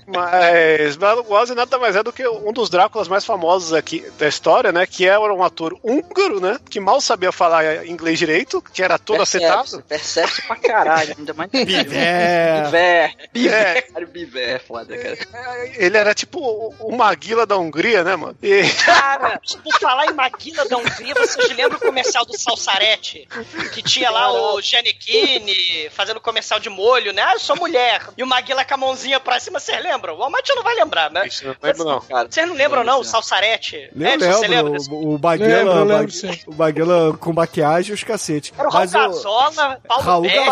Mas 0.06 0.98
Bela 0.98 1.14
Lugosi 1.14 1.56
nada 1.56 1.80
mais 1.80 1.96
é 1.96 2.04
do 2.04 2.12
que 2.12 2.28
um 2.28 2.52
dos 2.52 2.70
Dráculas 2.70 3.08
mais 3.08 3.24
famosos 3.24 3.72
aqui 3.72 4.06
da 4.20 4.28
história, 4.28 4.74
né? 4.74 4.86
Que 4.86 5.08
era 5.08 5.34
um 5.34 5.44
ator 5.44 5.78
húngaro, 5.82 6.42
né? 6.42 6.60
Que 6.70 6.82
mal 6.82 7.00
sabia 7.00 7.32
falar 7.32 7.88
inglês 7.88 8.20
direito, 8.20 8.62
que 8.62 8.84
era 8.84 9.00
todo 9.00 9.22
acetado. 9.22 9.82
Percebe-se 9.88 10.42
pra 10.42 10.58
caralho. 10.58 11.05
Ainda 11.18 11.34
mais. 11.34 11.50
É. 11.54 12.62
Biver. 12.64 13.16
Biver. 13.34 13.54
É. 13.78 13.82
Cara, 13.82 14.06
Biver 14.06 14.50
é 14.56 14.60
foda, 14.60 14.98
cara. 14.98 15.18
Ele 15.78 15.98
era 15.98 16.14
tipo 16.14 16.40
o- 16.40 16.74
o 16.80 16.96
Maguila 16.96 17.46
da 17.46 17.58
Hungria, 17.58 18.04
né, 18.04 18.16
mano? 18.16 18.38
E... 18.42 18.64
Cara, 18.86 19.40
por 19.64 19.80
falar 19.80 20.06
em 20.08 20.14
Maguila 20.14 20.66
da 20.68 20.78
Hungria, 20.78 21.14
vocês 21.16 21.50
lembram 21.56 21.78
o 21.78 21.82
comercial 21.82 22.26
do 22.26 22.38
Salsarete? 22.38 23.28
Que 23.74 23.82
tinha 23.82 24.10
lá 24.10 24.32
o 24.32 24.62
Giannichini 24.62 25.90
fazendo 25.92 26.20
comercial 26.20 26.60
de 26.60 26.70
molho, 26.70 27.14
né? 27.14 27.22
Ah, 27.24 27.34
eu 27.34 27.40
sou 27.40 27.56
mulher. 27.56 28.02
E 28.18 28.24
o 28.24 28.28
Maguila 28.28 28.64
com 28.66 28.74
a 28.74 28.78
mãozinha 28.78 29.20
pra 29.20 29.40
cima, 29.40 29.60
vocês 29.60 29.82
lembram? 29.84 30.18
O 30.18 30.24
Almighty 30.24 30.54
não 30.56 30.64
vai 30.64 30.76
lembrar, 30.76 31.12
né? 31.12 31.28
Isso, 31.28 31.46
não 31.46 31.56
lembro 31.62 31.84
não. 31.84 32.00
Vocês 32.30 32.48
não 32.48 32.56
lembram, 32.56 32.84
não? 32.84 33.00
O 33.00 33.04
Salsarete? 33.04 33.90
Você 33.94 34.00
lembra 34.00 34.48
lembro, 34.48 34.72
desse? 34.74 34.90
o, 34.92 35.18
Baguela, 35.18 35.84
Lembro, 35.84 35.98
lembro, 36.24 36.40
o 36.48 36.54
Baguela 36.54 37.18
com 37.18 37.34
maquiagem 37.34 37.92
e 37.92 37.94
os 37.94 38.04
cacete. 38.04 38.54
Era 38.58 38.68
o 38.68 38.72
Raul 38.72 38.82
Mas 38.86 38.94
o 38.94 38.98
Gazola, 38.98 39.82
Paulo 39.88 40.04
Raul 40.04 40.22
Bege. 40.24 40.46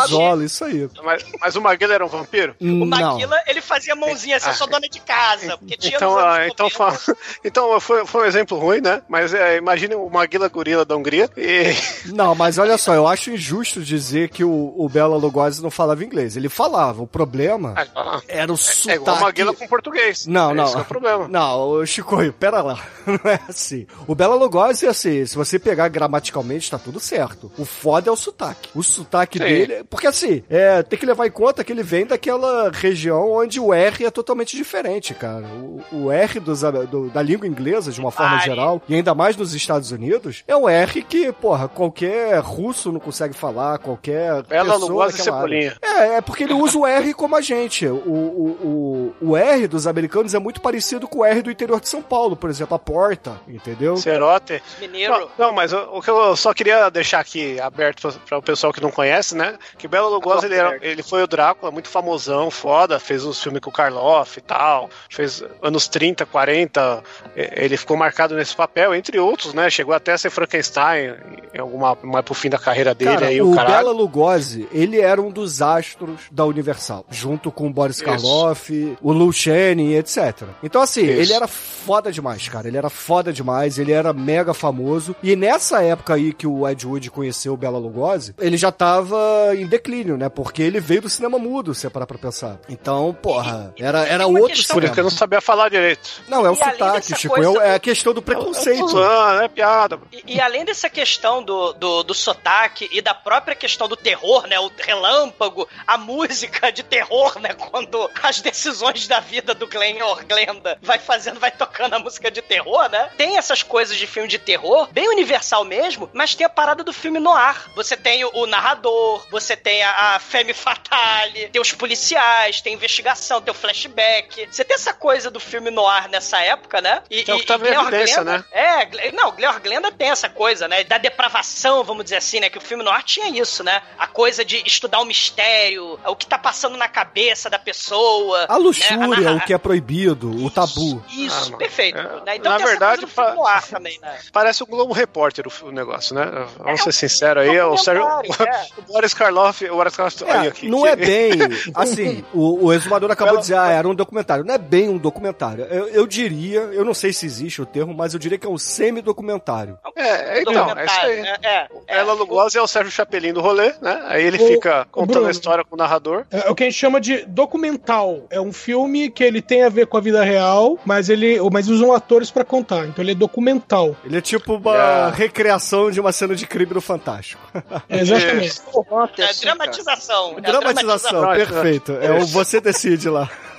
Gazola, 0.44 0.46
isso 0.46 0.66
aí. 0.66 0.90
Mas, 1.04 1.26
mas 1.40 1.56
o 1.56 1.62
Maguila 1.62 1.94
era 1.94 2.06
um 2.06 2.10
vampiro? 2.10 2.56
O 2.60 2.66
Não. 2.66 2.86
Maguila, 2.88 3.38
ele 3.48 3.62
fazia 3.62 3.96
mãozinha 3.96 4.38
assim, 4.38 4.50
eu 4.50 4.54
sou 4.56 4.68
dona 4.68 4.88
de 4.88 5.00
casa. 5.00 5.58
Porque 5.58 5.78
tinha 5.78 5.96
Então, 5.96 6.18
ah, 6.18 6.48
então, 6.48 6.70
90. 6.70 6.98
fa- 6.98 7.16
então 7.44 7.80
foi, 7.80 8.06
foi 8.06 8.24
um 8.24 8.26
exemplo 8.26 8.58
ruim, 8.58 8.82
né? 8.82 9.02
Mas 9.08 9.34
é, 9.34 9.58
imagine 9.58 9.96
o 9.96 10.10
Maguila 10.10 10.48
Gorila 10.50 10.86
da 10.86 10.96
Hungria 10.96 11.30
e 11.38 11.74
Não, 12.14 12.36
mas 12.36 12.58
olha 12.58 12.78
só, 12.78 12.94
eu 12.94 13.08
acho 13.08 13.32
injusto 13.32 13.82
dizer 13.84 14.30
que 14.30 14.44
o, 14.44 14.74
o 14.78 14.88
Bela 14.90 15.16
Lugosi 15.18 15.62
não 15.62 15.72
falava 15.72 16.04
inglês. 16.04 16.36
Ele 16.38 16.50
falava, 16.50 17.02
o 17.02 17.08
problema 17.08 17.74
Ah, 17.96 18.22
era 18.28 18.52
o 18.52 18.56
é 18.56 18.58
sotaque. 18.58 18.96
igual 19.02 19.18
o 19.18 19.22
Maguila 19.22 19.54
com 19.54 19.68
português. 19.68 20.26
Não, 20.28 20.54
não. 20.54 20.66
Esse 20.66 20.78
é 20.78 20.80
o 20.82 20.86
problema. 20.86 21.28
Não, 21.28 21.86
Chico, 21.86 22.18
pera 22.40 22.62
lá. 22.62 22.80
Não 23.06 23.32
é 23.32 23.40
assim. 23.48 23.86
O 24.08 24.16
Bela 24.16 24.36
Lugosi 24.36 24.86
é 24.86 24.90
assim, 24.90 25.26
se 25.26 25.36
você 25.36 25.58
pegar 25.60 25.88
gramaticalmente, 25.90 26.70
tá 26.70 26.78
tudo 26.78 27.00
certo. 27.00 27.52
O 27.58 27.66
foda 27.66 28.10
é 28.10 28.12
o 28.12 28.16
sotaque. 28.16 28.70
O 28.74 28.84
sotaque 28.84 29.38
Sim. 29.38 29.44
dele. 29.46 29.84
Porque 29.90 30.08
assim, 30.08 30.23
é, 30.50 30.82
tem 30.84 30.98
que 31.00 31.06
levar 31.06 31.28
em 31.28 31.32
conta 31.32 31.64
que 31.64 31.72
ele 31.72 31.84
vem 31.84 32.06
daquela 32.06 32.70
região 32.72 33.32
onde 33.32 33.60
o 33.60 33.74
R 33.74 34.06
é 34.06 34.12
totalmente 34.12 34.56
diferente, 34.56 35.14
cara. 35.14 35.46
O, 35.46 35.82
o 35.92 36.12
R 36.12 36.40
dos, 36.40 36.62
do- 36.62 37.10
da 37.10 37.22
língua 37.22 37.48
inglesa, 37.48 37.92
de 37.92 38.00
uma 38.00 38.12
forma 38.12 38.34
Pare. 38.38 38.46
geral, 38.46 38.82
e 38.88 38.96
ainda 38.96 39.14
mais 39.14 39.36
nos 39.36 39.54
Estados 39.54 39.92
Unidos, 39.92 40.44
é 40.48 40.56
um 40.56 40.68
R 40.70 41.02
que, 41.04 41.32
porra, 41.32 41.68
qualquer 41.68 42.38
russo 42.40 42.92
não 42.92 43.00
consegue 43.00 43.34
falar, 43.34 43.78
qualquer. 43.80 44.44
Bela 44.44 44.74
pessoa 44.74 44.90
Lugosi 44.90 45.16
e 45.16 45.18
daquela 45.20 45.38
área. 45.42 45.72
Cebolinha. 45.72 45.78
É, 45.82 46.16
é 46.18 46.22
porque 46.22 46.44
ele 46.44 46.54
usa 46.54 46.78
o 46.78 46.86
R 46.88 47.14
como 47.14 47.36
a 47.36 47.42
gente. 47.42 47.86
O, 47.88 47.94
o, 47.96 49.14
o, 49.22 49.30
o 49.32 49.38
R 49.38 49.68
dos 49.68 49.88
americanos 49.88 50.34
é 50.34 50.40
muito 50.40 50.62
parecido 50.62 51.08
com 51.08 51.20
o 51.20 51.26
R 51.26 51.42
do 51.42 51.52
interior 51.52 51.80
de 51.80 51.90
São 51.90 52.02
Paulo, 52.02 52.36
por 52.36 52.50
exemplo, 52.50 52.76
a 52.76 52.80
porta, 52.80 53.40
entendeu? 53.48 53.98
Cerote. 53.98 54.62
Mineiro. 54.80 55.14
Não, 55.38 55.48
não, 55.48 55.54
mas 55.54 55.74
o, 55.74 55.78
o 55.94 56.02
que 56.02 56.10
eu 56.10 56.36
só 56.36 56.54
queria 56.54 56.90
deixar 56.90 57.20
aqui 57.20 57.60
aberto 57.60 58.14
para 58.28 58.38
o 58.38 58.42
pessoal 58.42 58.74
que 58.74 58.82
não 58.82 58.92
conhece, 58.92 59.36
né? 59.36 59.58
Que 59.78 59.88
Bela 59.88 60.10
Lugosi 60.14 60.46
ele, 60.46 60.56
era- 60.56 60.78
ele 60.82 61.04
foi 61.04 61.24
o 61.24 61.28
Drácula, 61.28 61.72
muito 61.72 61.90
famosão, 61.90 62.50
foda, 62.52 63.00
fez 63.00 63.24
os 63.26 63.42
filmes 63.42 63.62
com 63.62 63.70
o 63.70 63.74
Karloff 63.74 64.38
e 64.38 64.42
tal, 64.42 64.90
fez 65.10 65.44
anos 65.62 65.88
30, 65.88 66.26
40, 66.26 67.04
eh, 67.36 67.64
ele 67.66 67.78
ficou 67.78 67.96
marcado 67.98 68.36
nesse 68.36 68.56
papel, 68.56 68.94
entre 68.94 69.20
outros, 69.20 69.54
né? 69.54 69.70
Chegou 69.70 69.94
até 69.94 70.14
a 70.14 70.18
ser 70.18 70.30
Frankenstein 70.30 71.16
em 71.54 71.60
alguma 71.60 71.98
mais 72.04 72.24
pro 72.26 72.34
fim 72.34 72.50
da 72.50 72.58
carreira 72.58 72.94
dele 72.96 73.14
Cara, 73.14 73.28
aí, 73.28 73.42
o 73.42 73.52
o 73.52 73.56
caralho. 73.56 73.74
Bela 73.76 73.92
Lugosi, 73.92 74.68
ele 74.72 75.00
era 75.00 75.22
um 75.22 75.30
dos 75.32 75.62
astros 75.62 76.22
da 76.32 76.46
Universal, 76.46 77.06
junto 77.10 77.52
com 77.52 77.68
o 77.68 77.70
Boris 77.70 77.98
Isso. 77.98 78.06
Karloff, 78.06 78.98
o 79.02 79.12
Lou 79.12 79.32
Chaney, 79.32 79.96
etc. 79.96 80.44
Então, 80.64 80.82
assim, 80.82 81.02
Isso. 81.04 81.12
ele 81.22 81.34
era 81.34 81.48
foda 81.48 82.12
demais, 82.12 82.48
cara. 82.50 82.68
Ele 82.68 82.78
era 82.78 82.90
foda 82.90 83.32
demais, 83.32 83.78
ele 83.78 83.92
era 83.92 84.12
mega 84.14 84.54
famoso. 84.54 85.16
E 85.22 85.36
nessa 85.36 85.82
época 85.84 86.16
aí 86.16 86.34
que 86.34 86.48
o 86.48 86.68
Ed 86.68 86.86
Wood 86.86 87.12
conheceu 87.12 87.54
o 87.54 87.58
Bela 87.58 87.78
Lugosi, 87.78 88.34
ele 88.40 88.58
já 88.58 88.72
tava 88.72 89.18
em 89.56 89.66
declínio, 89.68 90.03
né? 90.18 90.30
Porque 90.30 90.62
ele 90.62 90.80
veio 90.80 91.02
do 91.02 91.10
cinema 91.10 91.38
mudo, 91.40 91.74
se 91.74 91.88
é 91.88 91.90
parar 91.90 92.06
pra 92.06 92.18
pensar. 92.18 92.60
Então, 92.70 93.14
porra, 93.22 93.74
era, 93.80 94.06
era 94.08 94.28
outro 94.28 94.48
questão- 94.50 94.76
Por 94.76 94.84
isso 94.84 94.94
que 94.94 95.00
eu 95.00 95.04
não 95.04 95.12
sabia 95.12 95.42
falar 95.42 95.70
direito. 95.70 96.10
Não, 96.28 96.46
é 96.46 96.50
o 96.50 96.54
E 96.54 96.58
sotaque, 96.58 97.16
Chico. 97.16 97.36
coisa 97.36 97.50
é 97.50 97.68
É, 97.68 97.70
do- 97.70 97.76
a 97.76 97.80
questão 97.80 98.14
do 98.14 98.22
preconceito. 98.22 98.98
Ah, 98.98 99.42
é 99.44 99.48
piada. 99.48 100.00
E, 100.12 100.36
e 100.36 100.42
além 100.42 100.66
dessa 100.66 100.90
questão 100.90 101.42
do, 101.44 101.74
do, 101.74 102.04
do 102.04 102.14
sotaque 102.14 102.90
e 102.92 103.02
da 103.02 103.14
própria 103.14 103.56
questão 103.56 103.88
do 103.88 103.96
terror, 103.96 104.48
né? 104.48 104.60
O 104.60 104.70
relâmpago, 104.78 105.68
a 105.86 105.98
música 105.98 106.72
de 106.72 106.84
terror, 106.84 107.40
né? 107.40 107.54
Quando 107.54 108.10
as 108.22 108.42
decisões 108.42 109.08
da 109.08 109.20
vida 109.20 109.54
do 109.54 109.68
Glenn 109.68 110.02
or 110.04 110.24
Glenda 110.26 110.78
vai 110.82 111.00
fazendo, 111.00 111.40
vai 111.40 111.52
tocando 111.52 111.94
a 111.94 112.00
música 112.00 112.30
de 112.32 112.42
terror, 112.42 112.90
né? 112.90 113.10
Tem 113.18 113.38
essas 113.38 113.62
coisas 113.64 113.98
de 113.98 114.08
filme 114.08 114.28
de 114.28 114.40
terror, 114.40 114.88
bem 114.92 115.08
universal 115.10 115.64
mesmo, 115.66 116.10
mas 116.14 116.36
tem 116.36 116.46
a 116.46 116.50
parada 116.50 116.84
do 116.84 116.94
filme 116.94 117.20
no 117.20 117.32
ar. 117.32 117.70
Você 117.76 117.96
tem 117.98 118.24
o, 118.26 118.32
o 118.34 118.46
narrador, 118.48 119.26
você 119.30 119.56
tem 119.56 119.84
a, 119.84 119.92
a 119.96 120.20
femme 120.20 120.54
fatale, 120.54 121.50
tem 121.50 121.62
os 121.62 121.72
policiais, 121.72 122.62
tem 122.62 122.74
investigação, 122.74 123.42
tem 123.42 123.52
o 123.52 123.56
flashback. 123.56 124.48
Você 124.52 124.64
tem 124.64 124.76
essa 124.76 124.94
coisa 124.94 125.30
do 125.30 125.40
filme 125.40 125.70
no 125.72 125.86
ar 125.88 126.10
nessa 126.10 126.40
época, 126.42 126.82
né? 126.82 127.02
E, 127.10 127.24
Que 127.24 127.32
é 127.32 127.34
o 127.34 127.38
que 127.38 127.44
e- 127.44 127.48
tava 127.48 127.68
e 127.68 127.72
em 127.72 127.76
evidência, 127.80 128.24
Glenda- 128.24 128.38
né? 128.40 128.46
é, 128.52 129.12
não, 129.12 129.32
Gleor 129.32 129.60
Glenda 129.60 129.92
tem 129.92 130.10
essa 130.10 130.30
coisa, 130.30 130.68
né? 130.68 130.84
Da 130.84 130.98
depravação, 130.98 131.84
vamos 131.84 132.04
dizer 132.06 132.18
assim, 132.18 132.40
né? 132.40 132.50
Que 132.50 132.58
o 132.58 132.62
filme 132.62 132.84
noir 132.84 133.04
tinha 133.04 133.28
isso, 133.30 133.64
né? 133.64 133.82
A 133.98 134.08
coisa 134.08 134.44
de 134.44 134.62
estudar 134.66 135.00
o 135.00 135.06
mistério, 135.06 136.00
o 136.06 136.16
que 136.16 136.26
tá 136.26 136.38
passando 136.38 136.78
na 136.78 136.88
cabeça 136.88 137.50
da 137.50 137.60
pessoa. 137.60 138.46
A 138.50 138.58
luxúria, 138.58 138.98
né? 138.98 139.08
narra- 139.08 139.36
o 139.38 139.42
que 139.42 139.54
é 139.54 139.58
proibido, 139.58 140.30
o 140.46 140.50
tabu. 140.50 141.04
Isso, 141.10 141.54
Ah, 141.54 141.58
perfeito. 141.58 141.98
É, 141.98 142.04
né? 142.26 142.36
Então 142.36 142.52
na 142.52 142.58
tem 142.58 142.66
essa 142.66 142.66
verdade, 142.66 143.02
coisa 143.02 143.08
do 143.08 143.08
filme 143.08 143.30
pa- 143.30 143.36
noir 143.36 143.68
também, 143.70 144.00
né? 144.02 144.20
Parece 144.32 144.64
o 144.64 144.66
Globo 144.66 144.94
Repórter 144.94 145.46
o, 145.62 145.72
negócio, 145.72 146.16
né? 146.16 146.26
Vamos 146.58 146.82
É, 146.82 146.84
ser 146.84 146.92
sinceros 146.92 147.44
aí, 147.44 147.60
o, 147.62 147.78
Sérgio, 147.78 148.04
é. 148.08 148.68
o 148.78 148.82
Boris 148.84 149.14
Karloff, 149.14 149.64
o 149.70 149.82
Boris 149.92 149.96
Karloff, 149.96 150.24
É, 150.26 150.32
aí, 150.32 150.48
aqui, 150.48 150.70
não 150.70 150.82
que- 150.84 150.88
é 150.88 150.96
bem. 150.96 151.32
Assim, 151.76 152.24
o, 152.34 152.66
o 152.68 152.74
exumador 152.74 153.10
acabou 153.12 153.36
de 153.36 153.42
dizer, 153.42 153.58
ah, 153.58 153.70
era 153.70 153.88
um 153.88 153.96
documentário. 153.96 154.44
Não 154.46 154.54
é 154.54 154.58
bem 154.58 154.90
um 154.90 154.98
documentário. 154.98 155.66
Eu, 155.66 155.88
eu 155.90 156.08
diria, 156.08 156.60
eu 156.62 156.84
não 156.86 156.94
sei 156.94 157.12
se 157.14 157.26
existe 157.26 157.62
o 157.62 157.66
termo, 157.66 157.94
mas 157.94 158.14
eu 158.14 158.20
diria 158.20 158.38
que 158.38 158.46
é 158.46 158.50
um 158.50 158.58
semi-documentário. 158.58 159.78
É, 159.96 160.42
então, 160.42 160.70
é 160.78 160.86
isso 160.86 161.00
aí. 161.02 161.22
né? 161.22 161.36
É, 161.44 161.56
é. 161.56 161.68
Ela 161.88 162.14
Lugosi 162.14 162.58
é 162.58 162.62
o 162.62 162.68
Sérgio 162.68 162.92
Chapelin 162.92 163.34
do 163.34 163.42
rolê, 163.42 163.74
né? 163.82 164.04
Aí 164.08 164.24
ele 164.24 164.38
O- 164.42 164.48
fica 164.48 164.86
contando 164.92 165.14
Bruno. 165.14 165.28
a 165.28 165.32
história 165.32 165.64
com 165.64 165.76
o 165.76 165.78
narrador. 165.78 166.26
É 166.32 166.50
o 166.50 166.56
que 166.56 166.64
a 166.64 166.66
gente 166.70 166.78
chama 166.80 167.00
de 167.00 167.26
documental. 167.26 168.26
É 168.30 168.40
um 168.40 168.52
filme 168.54 169.10
que 169.10 169.24
ele 169.24 169.42
tem 169.42 169.64
a 169.64 169.70
ver 169.70 169.88
com 169.88 169.98
a 169.98 170.02
vida 170.02 170.24
real, 170.24 170.78
mas 170.86 171.10
ele, 171.10 171.38
mas 171.52 171.68
usam 171.70 171.94
atores 171.94 172.32
pra 172.32 172.44
contar. 172.44 172.86
Então 172.88 173.04
ele 173.04 173.12
é 173.12 173.16
documental. 173.16 173.96
Ele 174.04 174.18
é 174.18 174.22
tipo 174.22 174.56
uma 174.56 174.74
Yeah. 174.74 175.10
recriação 175.16 175.92
de 175.92 176.00
uma 176.00 176.12
cena 176.12 176.36
de 176.36 176.46
crime 176.48 176.74
do 176.74 176.82
Fantástico. 176.82 177.42
É, 177.90 178.00
exatamente. 178.00 178.60
É, 178.60 178.84
cara. 179.26 179.73
Dramatização. 179.74 180.36
É 180.36 180.38
a 180.38 180.52
Dramatização, 180.52 181.22
perfeito. 181.36 181.92
É 181.94 182.12
o 182.12 182.26
você 182.26 182.62
decide 182.62 183.10
lá. 183.10 183.30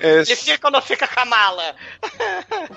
Ele 0.00 0.24
fica 0.34 0.66
ou 0.66 0.72
não 0.72 0.82
fica 0.82 1.06
com 1.06 1.20
a 1.20 1.24
mala? 1.24 1.62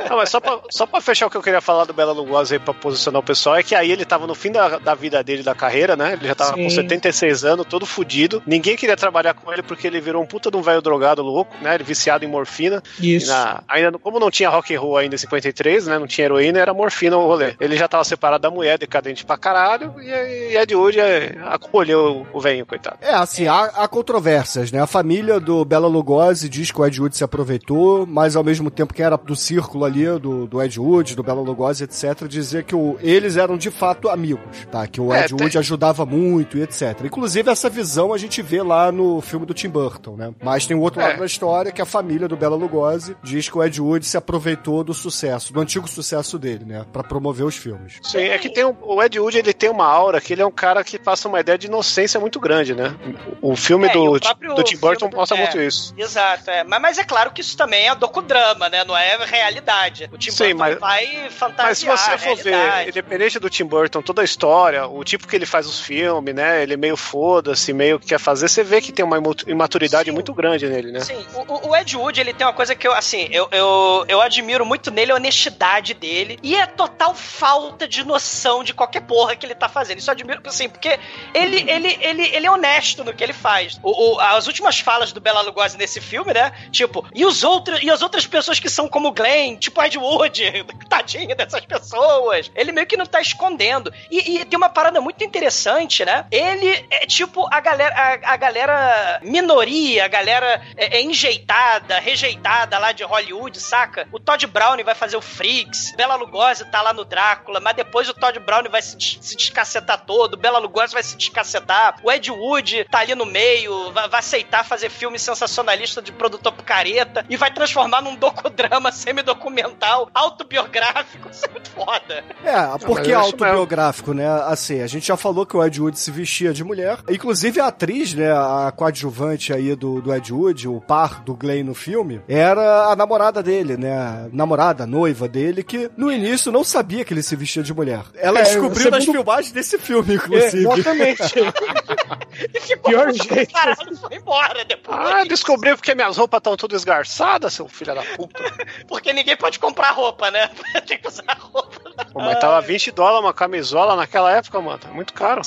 Não, 0.07 0.17
mas 0.17 0.29
só 0.29 0.39
pra, 0.39 0.59
só 0.69 0.85
pra 0.85 1.01
fechar 1.01 1.25
o 1.25 1.29
que 1.29 1.35
eu 1.37 1.41
queria 1.41 1.59
falar 1.59 1.85
do 1.85 1.93
Bela 1.93 2.11
Lugosi 2.11 2.53
aí 2.53 2.59
pra 2.59 2.71
posicionar 2.71 3.19
o 3.19 3.25
pessoal, 3.25 3.55
é 3.55 3.63
que 3.63 3.73
aí 3.73 3.91
ele 3.91 4.05
tava 4.05 4.27
no 4.27 4.35
fim 4.35 4.51
da, 4.51 4.77
da 4.77 4.93
vida 4.93 5.23
dele, 5.23 5.41
da 5.41 5.55
carreira, 5.55 5.95
né? 5.95 6.13
Ele 6.13 6.27
já 6.27 6.35
tava 6.35 6.53
Sim. 6.53 6.63
com 6.65 6.69
76 6.69 7.43
anos, 7.43 7.65
todo 7.67 7.83
fudido. 7.85 8.43
Ninguém 8.45 8.75
queria 8.75 8.95
trabalhar 8.95 9.33
com 9.33 9.51
ele 9.51 9.63
porque 9.63 9.87
ele 9.87 9.99
virou 9.99 10.21
um 10.21 10.25
puta 10.27 10.51
de 10.51 10.57
um 10.57 10.61
velho 10.61 10.83
drogado 10.83 11.23
louco, 11.23 11.55
né? 11.63 11.73
Ele 11.73 11.83
viciado 11.83 12.23
em 12.23 12.27
morfina. 12.27 12.83
Isso. 12.99 13.25
E 13.25 13.29
na- 13.29 13.63
ainda, 13.67 13.97
como 13.97 14.19
não 14.19 14.29
tinha 14.29 14.49
rock 14.49 14.75
and 14.75 14.79
roll 14.79 14.97
ainda 14.97 15.15
em 15.15 15.17
53, 15.17 15.87
né? 15.87 15.97
Não 15.97 16.05
tinha 16.05 16.25
heroína, 16.25 16.59
era 16.59 16.75
morfina 16.75 17.17
o 17.17 17.25
rolê. 17.25 17.55
Ele 17.59 17.75
já 17.75 17.87
tava 17.87 18.03
separado 18.03 18.43
da 18.43 18.51
mulher, 18.51 18.77
decadente 18.77 19.25
pra 19.25 19.35
caralho, 19.35 19.95
e, 19.99 20.51
e 20.51 20.57
Ed 20.57 20.75
Wood 20.75 20.99
é, 20.99 21.35
acolheu 21.45 22.27
o 22.31 22.39
velho, 22.39 22.67
coitado. 22.67 22.97
É, 23.01 23.15
assim, 23.15 23.47
há, 23.47 23.63
há 23.77 23.87
controvérsias, 23.87 24.71
né? 24.71 24.79
A 24.79 24.85
família 24.87 25.39
do 25.39 25.65
Bela 25.65 25.87
Lugosi 25.87 26.24
diz 26.33 26.71
que 26.71 26.79
o 26.79 26.85
Ed 26.85 26.99
Wood 27.01 27.15
se 27.15 27.23
aproveitou, 27.23 28.05
mas 28.05 28.35
ao 28.35 28.43
mesmo 28.43 28.69
tempo 28.71 28.93
que 28.93 29.01
era 29.03 29.15
do 29.17 29.35
círculo 29.35 29.85
ali, 29.85 30.05
do, 30.19 30.47
do 30.47 30.61
Ed 30.61 30.79
Wood, 30.79 31.15
do 31.15 31.23
Bela 31.23 31.41
Lugosi, 31.41 31.83
etc., 31.83 32.27
dizer 32.27 32.63
que 32.63 32.75
o- 32.75 32.97
eles 33.01 33.37
eram 33.37 33.57
de 33.57 33.69
fato 33.71 34.09
amigos, 34.09 34.65
tá? 34.71 34.85
Que 34.87 34.99
o 34.99 35.13
É, 35.13 35.21
Ed 35.25 35.33
tem- 35.35 35.45
Wood 35.45 35.57
ajudava 35.57 36.05
muito 36.05 36.57
e 36.57 36.61
etc. 36.63 37.01
Inclusive, 37.05 37.49
essa 37.49 37.69
visão 37.69 38.13
a 38.13 38.17
gente 38.17 38.41
vê 38.41 38.61
lá 38.61 38.91
no 38.91 39.21
filme 39.21 39.45
do 39.45 39.53
Tim 39.53 39.69
Burton, 39.69 40.15
né? 40.15 40.33
Mas 40.43 40.65
tem 40.65 40.75
o 40.75 40.81
outro 40.81 41.01
É. 41.01 41.07
lado 41.07 41.19
da 41.19 41.25
história, 41.25 41.71
que 41.71 41.81
a 41.81 41.85
família 41.85 42.27
do 42.27 42.35
Bela 42.37 42.55
Lugosi 42.55 43.15
diz 43.23 43.49
que 43.49 43.57
o 43.57 43.63
Ed 43.63 43.79
Wood 43.81 44.05
se 44.05 44.17
aproveitou 44.17 44.83
do 44.83 44.93
sucesso, 44.93 45.53
do 45.53 45.59
antigo 45.59 45.87
sucesso 45.87 46.37
dele, 46.39 46.65
né? 46.65 46.85
Pra 46.91 47.03
promover 47.03 47.45
os 47.45 47.55
filmes. 47.55 47.99
Sim, 48.03 48.19
é 48.23 48.37
que 48.37 48.49
tem 48.49 48.65
um- 48.65 48.75
o 48.81 49.01
Ed 49.03 49.19
Wood 49.19 49.37
ele 49.37 49.53
tem 49.53 49.69
uma 49.69 49.85
aura 49.85 50.19
que 50.21 50.33
ele 50.33 50.41
é 50.41 50.45
um 50.45 50.51
cara 50.51 50.83
que 50.83 50.97
passa 50.99 51.27
uma 51.27 51.39
ideia 51.39 51.57
de 51.57 51.67
inocência 51.67 52.19
muito 52.19 52.39
grande, 52.39 52.73
né? 52.73 52.95
O 53.41 53.55
filme 53.55 53.87
É, 53.87 53.93
do, 53.93 54.11
o 54.11 54.19
do 54.55 54.63
Tim 54.63 54.77
Burton 54.77 55.09
mostra 55.13 55.37
é. 55.37 55.41
muito 55.41 55.59
isso. 55.59 55.93
Exato, 55.97 56.14
é. 56.15 56.63
Mas, 56.63 56.81
mas 56.81 56.97
é 56.97 57.03
claro 57.03 57.31
que 57.31 57.41
isso 57.41 57.55
também 57.57 57.87
é 57.87 57.95
docudrama, 57.95 58.69
né? 58.69 58.83
Não 58.83 58.95
é 58.95 59.17
realidade. 59.25 60.09
O 60.11 60.17
Tim 60.17 60.31
Sim, 60.31 60.55
Burton 60.55 60.57
mas- 60.57 60.79
vai 60.79 61.29
fantasiar 61.29 61.67
Mas 61.67 61.77
se 61.79 61.85
você 61.85 62.11
a 62.11 62.17
for 62.17 62.35
ver, 62.37 62.87
independente 62.89 63.39
do 63.39 63.49
Tim 63.49 63.65
Burton, 63.65 64.01
toda 64.01 64.21
a 64.21 64.25
história, 64.25 64.87
o 64.87 65.03
tipo 65.03 65.27
que 65.27 65.35
ele 65.35 65.45
faz 65.45 65.67
os 65.67 65.79
filmes, 65.79 66.33
né? 66.33 66.61
Ele 66.63 66.77
meio 66.77 66.97
foda-se, 66.97 67.73
meio 67.73 67.99
que 67.99 68.07
quer 68.07 68.19
fazer, 68.19 68.47
você 68.47 68.63
vê 68.63 68.81
que 68.81 68.91
tem 68.91 69.03
uma 69.05 69.17
imaturidade 69.47 70.09
Sim. 70.09 70.13
muito 70.13 70.33
grande 70.33 70.67
nele, 70.67 70.91
né? 70.91 70.99
Sim, 71.01 71.25
o, 71.33 71.53
o- 71.53 71.69
o 71.69 71.75
Ed 71.75 71.95
Wood, 71.95 72.19
ele 72.19 72.33
tem 72.33 72.45
uma 72.45 72.53
coisa 72.53 72.75
que 72.75 72.87
eu, 72.87 72.93
assim, 72.93 73.27
eu, 73.31 73.47
eu, 73.51 74.05
eu 74.07 74.21
admiro 74.21 74.65
muito 74.65 74.91
nele, 74.91 75.11
a 75.11 75.15
honestidade 75.15 75.93
dele 75.93 76.39
e 76.43 76.55
a 76.59 76.67
total 76.67 77.13
falta 77.13 77.87
de 77.87 78.03
noção 78.05 78.63
de 78.63 78.73
qualquer 78.73 79.01
porra 79.01 79.35
que 79.35 79.45
ele 79.45 79.55
tá 79.55 79.67
fazendo. 79.69 79.99
Isso 79.99 80.09
eu 80.09 80.13
admiro, 80.13 80.41
assim, 80.45 80.69
porque 80.69 80.99
ele, 81.33 81.69
ele, 81.69 81.97
ele, 82.01 82.23
ele 82.35 82.45
é 82.47 82.51
honesto 82.51 83.03
no 83.03 83.13
que 83.13 83.23
ele 83.23 83.33
faz. 83.33 83.79
O, 83.83 84.15
o- 84.15 84.19
as 84.19 84.47
últimas 84.47 84.79
falas 84.79 85.11
do 85.11 85.19
Bela 85.19 85.41
Lugosi 85.41 85.77
nesse 85.77 85.99
filme, 86.05 86.33
né? 86.33 86.51
Tipo, 86.71 87.05
e, 87.13 87.25
os 87.25 87.43
outros, 87.43 87.81
e 87.81 87.89
as 87.89 88.01
outras 88.01 88.25
pessoas 88.27 88.59
que 88.59 88.69
são 88.69 88.87
como 88.87 89.11
Glenn, 89.11 89.57
tipo 89.57 89.81
Ed 89.83 89.97
Wood, 89.97 90.65
tadinho 90.87 91.35
dessas 91.35 91.65
pessoas. 91.65 92.51
Ele 92.55 92.71
meio 92.71 92.87
que 92.87 92.97
não 92.97 93.05
tá 93.05 93.19
escondendo. 93.19 93.91
E, 94.09 94.37
e 94.37 94.45
tem 94.45 94.57
uma 94.57 94.69
parada 94.69 95.01
muito 95.01 95.23
interessante, 95.23 96.05
né? 96.05 96.25
Ele 96.31 96.69
é 96.91 97.05
tipo 97.05 97.47
a 97.51 97.59
galera, 97.59 97.95
a, 97.95 98.33
a 98.33 98.37
galera 98.37 99.19
minoria, 99.23 100.05
a 100.05 100.07
galera 100.07 100.61
é, 100.77 100.97
é 100.97 101.01
enjeitada, 101.01 101.99
rejeitada 101.99 102.77
lá 102.77 102.91
de 102.91 103.03
Hollywood, 103.03 103.59
saca? 103.59 104.07
O 104.11 104.19
Todd 104.19 104.45
Brown 104.47 104.75
vai 104.83 104.95
fazer 104.95 105.17
o 105.17 105.21
Freaks, 105.21 105.93
Bela 105.95 106.15
Lugosi 106.15 106.65
tá 106.65 106.81
lá 106.81 106.93
no 106.93 107.05
Drácula, 107.05 107.59
mas 107.59 107.75
depois 107.75 108.09
o 108.09 108.13
Todd 108.13 108.39
Brown 108.39 108.63
vai 108.69 108.81
se, 108.81 108.95
se 108.99 109.35
descacetar 109.35 110.05
todo, 110.05 110.37
Bela 110.37 110.59
Lugosi 110.59 110.93
vai 110.93 111.03
se 111.03 111.15
descacetar, 111.17 111.97
o 112.03 112.11
Ed 112.11 112.29
Wood 112.31 112.85
tá 112.91 112.99
ali 112.99 113.15
no 113.15 113.25
meio, 113.25 113.91
vai, 113.91 114.07
vai 114.09 114.19
aceitar 114.19 114.63
fazer 114.63 114.89
filme 114.89 115.17
sensacionalista 115.17 115.94
de 116.01 116.11
produtor 116.11 116.51
picareta 116.53 117.25
e 117.29 117.37
vai 117.37 117.51
transformar 117.53 118.01
num 118.01 118.15
docudrama 118.15 118.91
semi-documental, 118.91 120.09
autobiográfico. 120.13 121.29
Isso 121.29 121.45
é 121.45 121.49
muito 121.49 121.69
foda. 121.71 122.23
É, 122.43 122.77
porque 122.85 123.09
é 123.09 123.13
é 123.13 123.15
autobiográfico, 123.15 124.13
né? 124.13 124.27
Assim, 124.45 124.81
a 124.81 124.87
gente 124.87 125.07
já 125.07 125.17
falou 125.17 125.45
que 125.45 125.55
o 125.55 125.63
Ed 125.63 125.79
Wood 125.81 125.97
se 125.99 126.11
vestia 126.11 126.53
de 126.53 126.63
mulher. 126.63 126.99
Inclusive 127.09 127.59
a 127.59 127.67
atriz, 127.67 128.13
né, 128.13 128.31
a 128.31 128.71
coadjuvante 128.75 129.53
aí 129.53 129.75
do, 129.75 130.01
do 130.01 130.13
Ed 130.13 130.31
Wood, 130.33 130.67
o 130.67 130.79
par 130.81 131.21
do 131.21 131.33
Glenn 131.35 131.63
no 131.63 131.73
filme, 131.73 132.21
era 132.27 132.85
a 132.87 132.95
namorada 132.95 133.41
dele, 133.41 133.77
né? 133.77 133.93
A 133.97 134.27
namorada, 134.31 134.83
a 134.83 134.87
noiva 134.87 135.27
dele, 135.27 135.63
que 135.63 135.89
no 135.97 136.11
início 136.11 136.51
não 136.51 136.63
sabia 136.63 137.03
que 137.05 137.13
ele 137.13 137.23
se 137.23 137.35
vestia 137.35 137.63
de 137.63 137.73
mulher. 137.73 138.03
Ela 138.15 138.39
É, 138.39 138.43
descobriu 138.43 138.89
nas 138.91 139.01
segundo- 139.03 139.15
filmagens 139.17 139.51
desse 139.51 139.77
filme, 139.77 140.13
É, 140.13 140.15
inclusive. 140.15 140.67
exatamente. 140.73 141.23
E 142.53 142.59
ficou 142.59 142.91
Pior 142.91 143.13
jeito. 143.13 143.53
Caralho, 143.53 143.93
e 143.93 143.95
foi 143.95 144.15
embora 144.17 144.65
depois. 144.65 144.97
Ah, 144.99 145.23
descobriu 145.23 145.77
porque 145.85 145.93
minhas 145.93 146.17
roupas 146.17 146.39
estão 146.39 146.57
tudo 146.57 146.75
esgarçadas, 146.75 147.53
seu 147.53 147.67
filho 147.69 147.93
da 147.93 148.01
puta. 148.01 148.41
Porque 148.87 149.13
ninguém 149.13 149.37
pode 149.37 149.59
comprar 149.59 149.91
roupa, 149.91 150.31
né? 150.31 150.49
Tem 150.87 150.97
que 150.97 151.07
usar 151.07 151.37
roupa. 151.39 151.79
Pô, 152.11 152.19
mas 152.21 152.39
tava 152.39 152.59
20 152.61 152.91
dólares 152.91 153.19
uma 153.23 153.33
camisola 153.33 153.95
naquela 153.95 154.31
época, 154.31 154.59
mano. 154.59 154.79
É 154.83 154.91
muito 154.91 155.13
caro. 155.13 155.41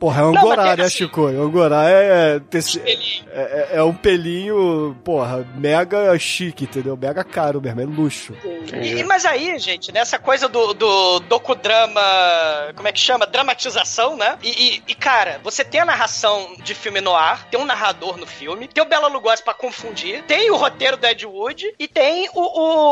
Porra, 0.00 0.22
é 0.22 0.24
um 0.24 0.32
Não, 0.32 0.48
tem 0.56 0.56
né, 0.76 0.82
assim- 0.84 0.90
Chico? 0.96 1.28
É 1.28 1.40
um 1.40 1.50
gorá 1.50 1.84
é, 1.88 2.40
Pelinho. 2.40 3.24
é, 3.30 3.40
é- 3.40 3.68
é 3.76 3.82
um 3.82 3.94
pelinho, 3.94 4.96
porra, 5.04 5.46
mega 5.54 6.18
chique, 6.18 6.64
entendeu? 6.64 6.96
Mega 6.96 7.22
caro 7.22 7.60
mesmo, 7.60 7.80
é 7.80 7.84
luxo. 7.84 8.34
E- 8.74 9.02
mas 9.04 9.24
aí, 9.24 9.58
gente, 9.58 9.92
nessa 9.92 10.18
coisa 10.18 10.48
do, 10.48 10.74
do 10.74 11.20
docudrama, 11.20 12.00
como 12.76 12.88
é 12.88 12.92
que 12.92 13.00
chama? 13.00 13.26
Dramatização, 13.26 14.16
né? 14.16 14.38
E, 14.42 14.48
e- 14.76 14.82
e, 14.88 14.94
cara, 14.94 15.40
você 15.42 15.64
tem 15.64 15.80
a 15.80 15.84
narração 15.84 16.54
de 16.62 16.74
filme 16.74 17.00
no 17.00 17.14
ar, 17.14 17.44
tem 17.48 17.58
um 17.60 17.64
narrador 17.64 18.16
no 18.16 18.26
filme, 18.26 18.66
tem 18.68 18.82
o 18.82 18.86
Bela 18.88 19.08
Lugosi 19.08 19.42
pra 19.42 19.54
confundir, 19.68 20.22
tem 20.24 20.50
o 20.50 20.56
roteiro 20.56 20.96
do 20.96 21.06
Ed 21.06 21.26
Wood 21.26 21.74
e 21.78 21.86
tem 21.86 22.28
o, 22.34 22.40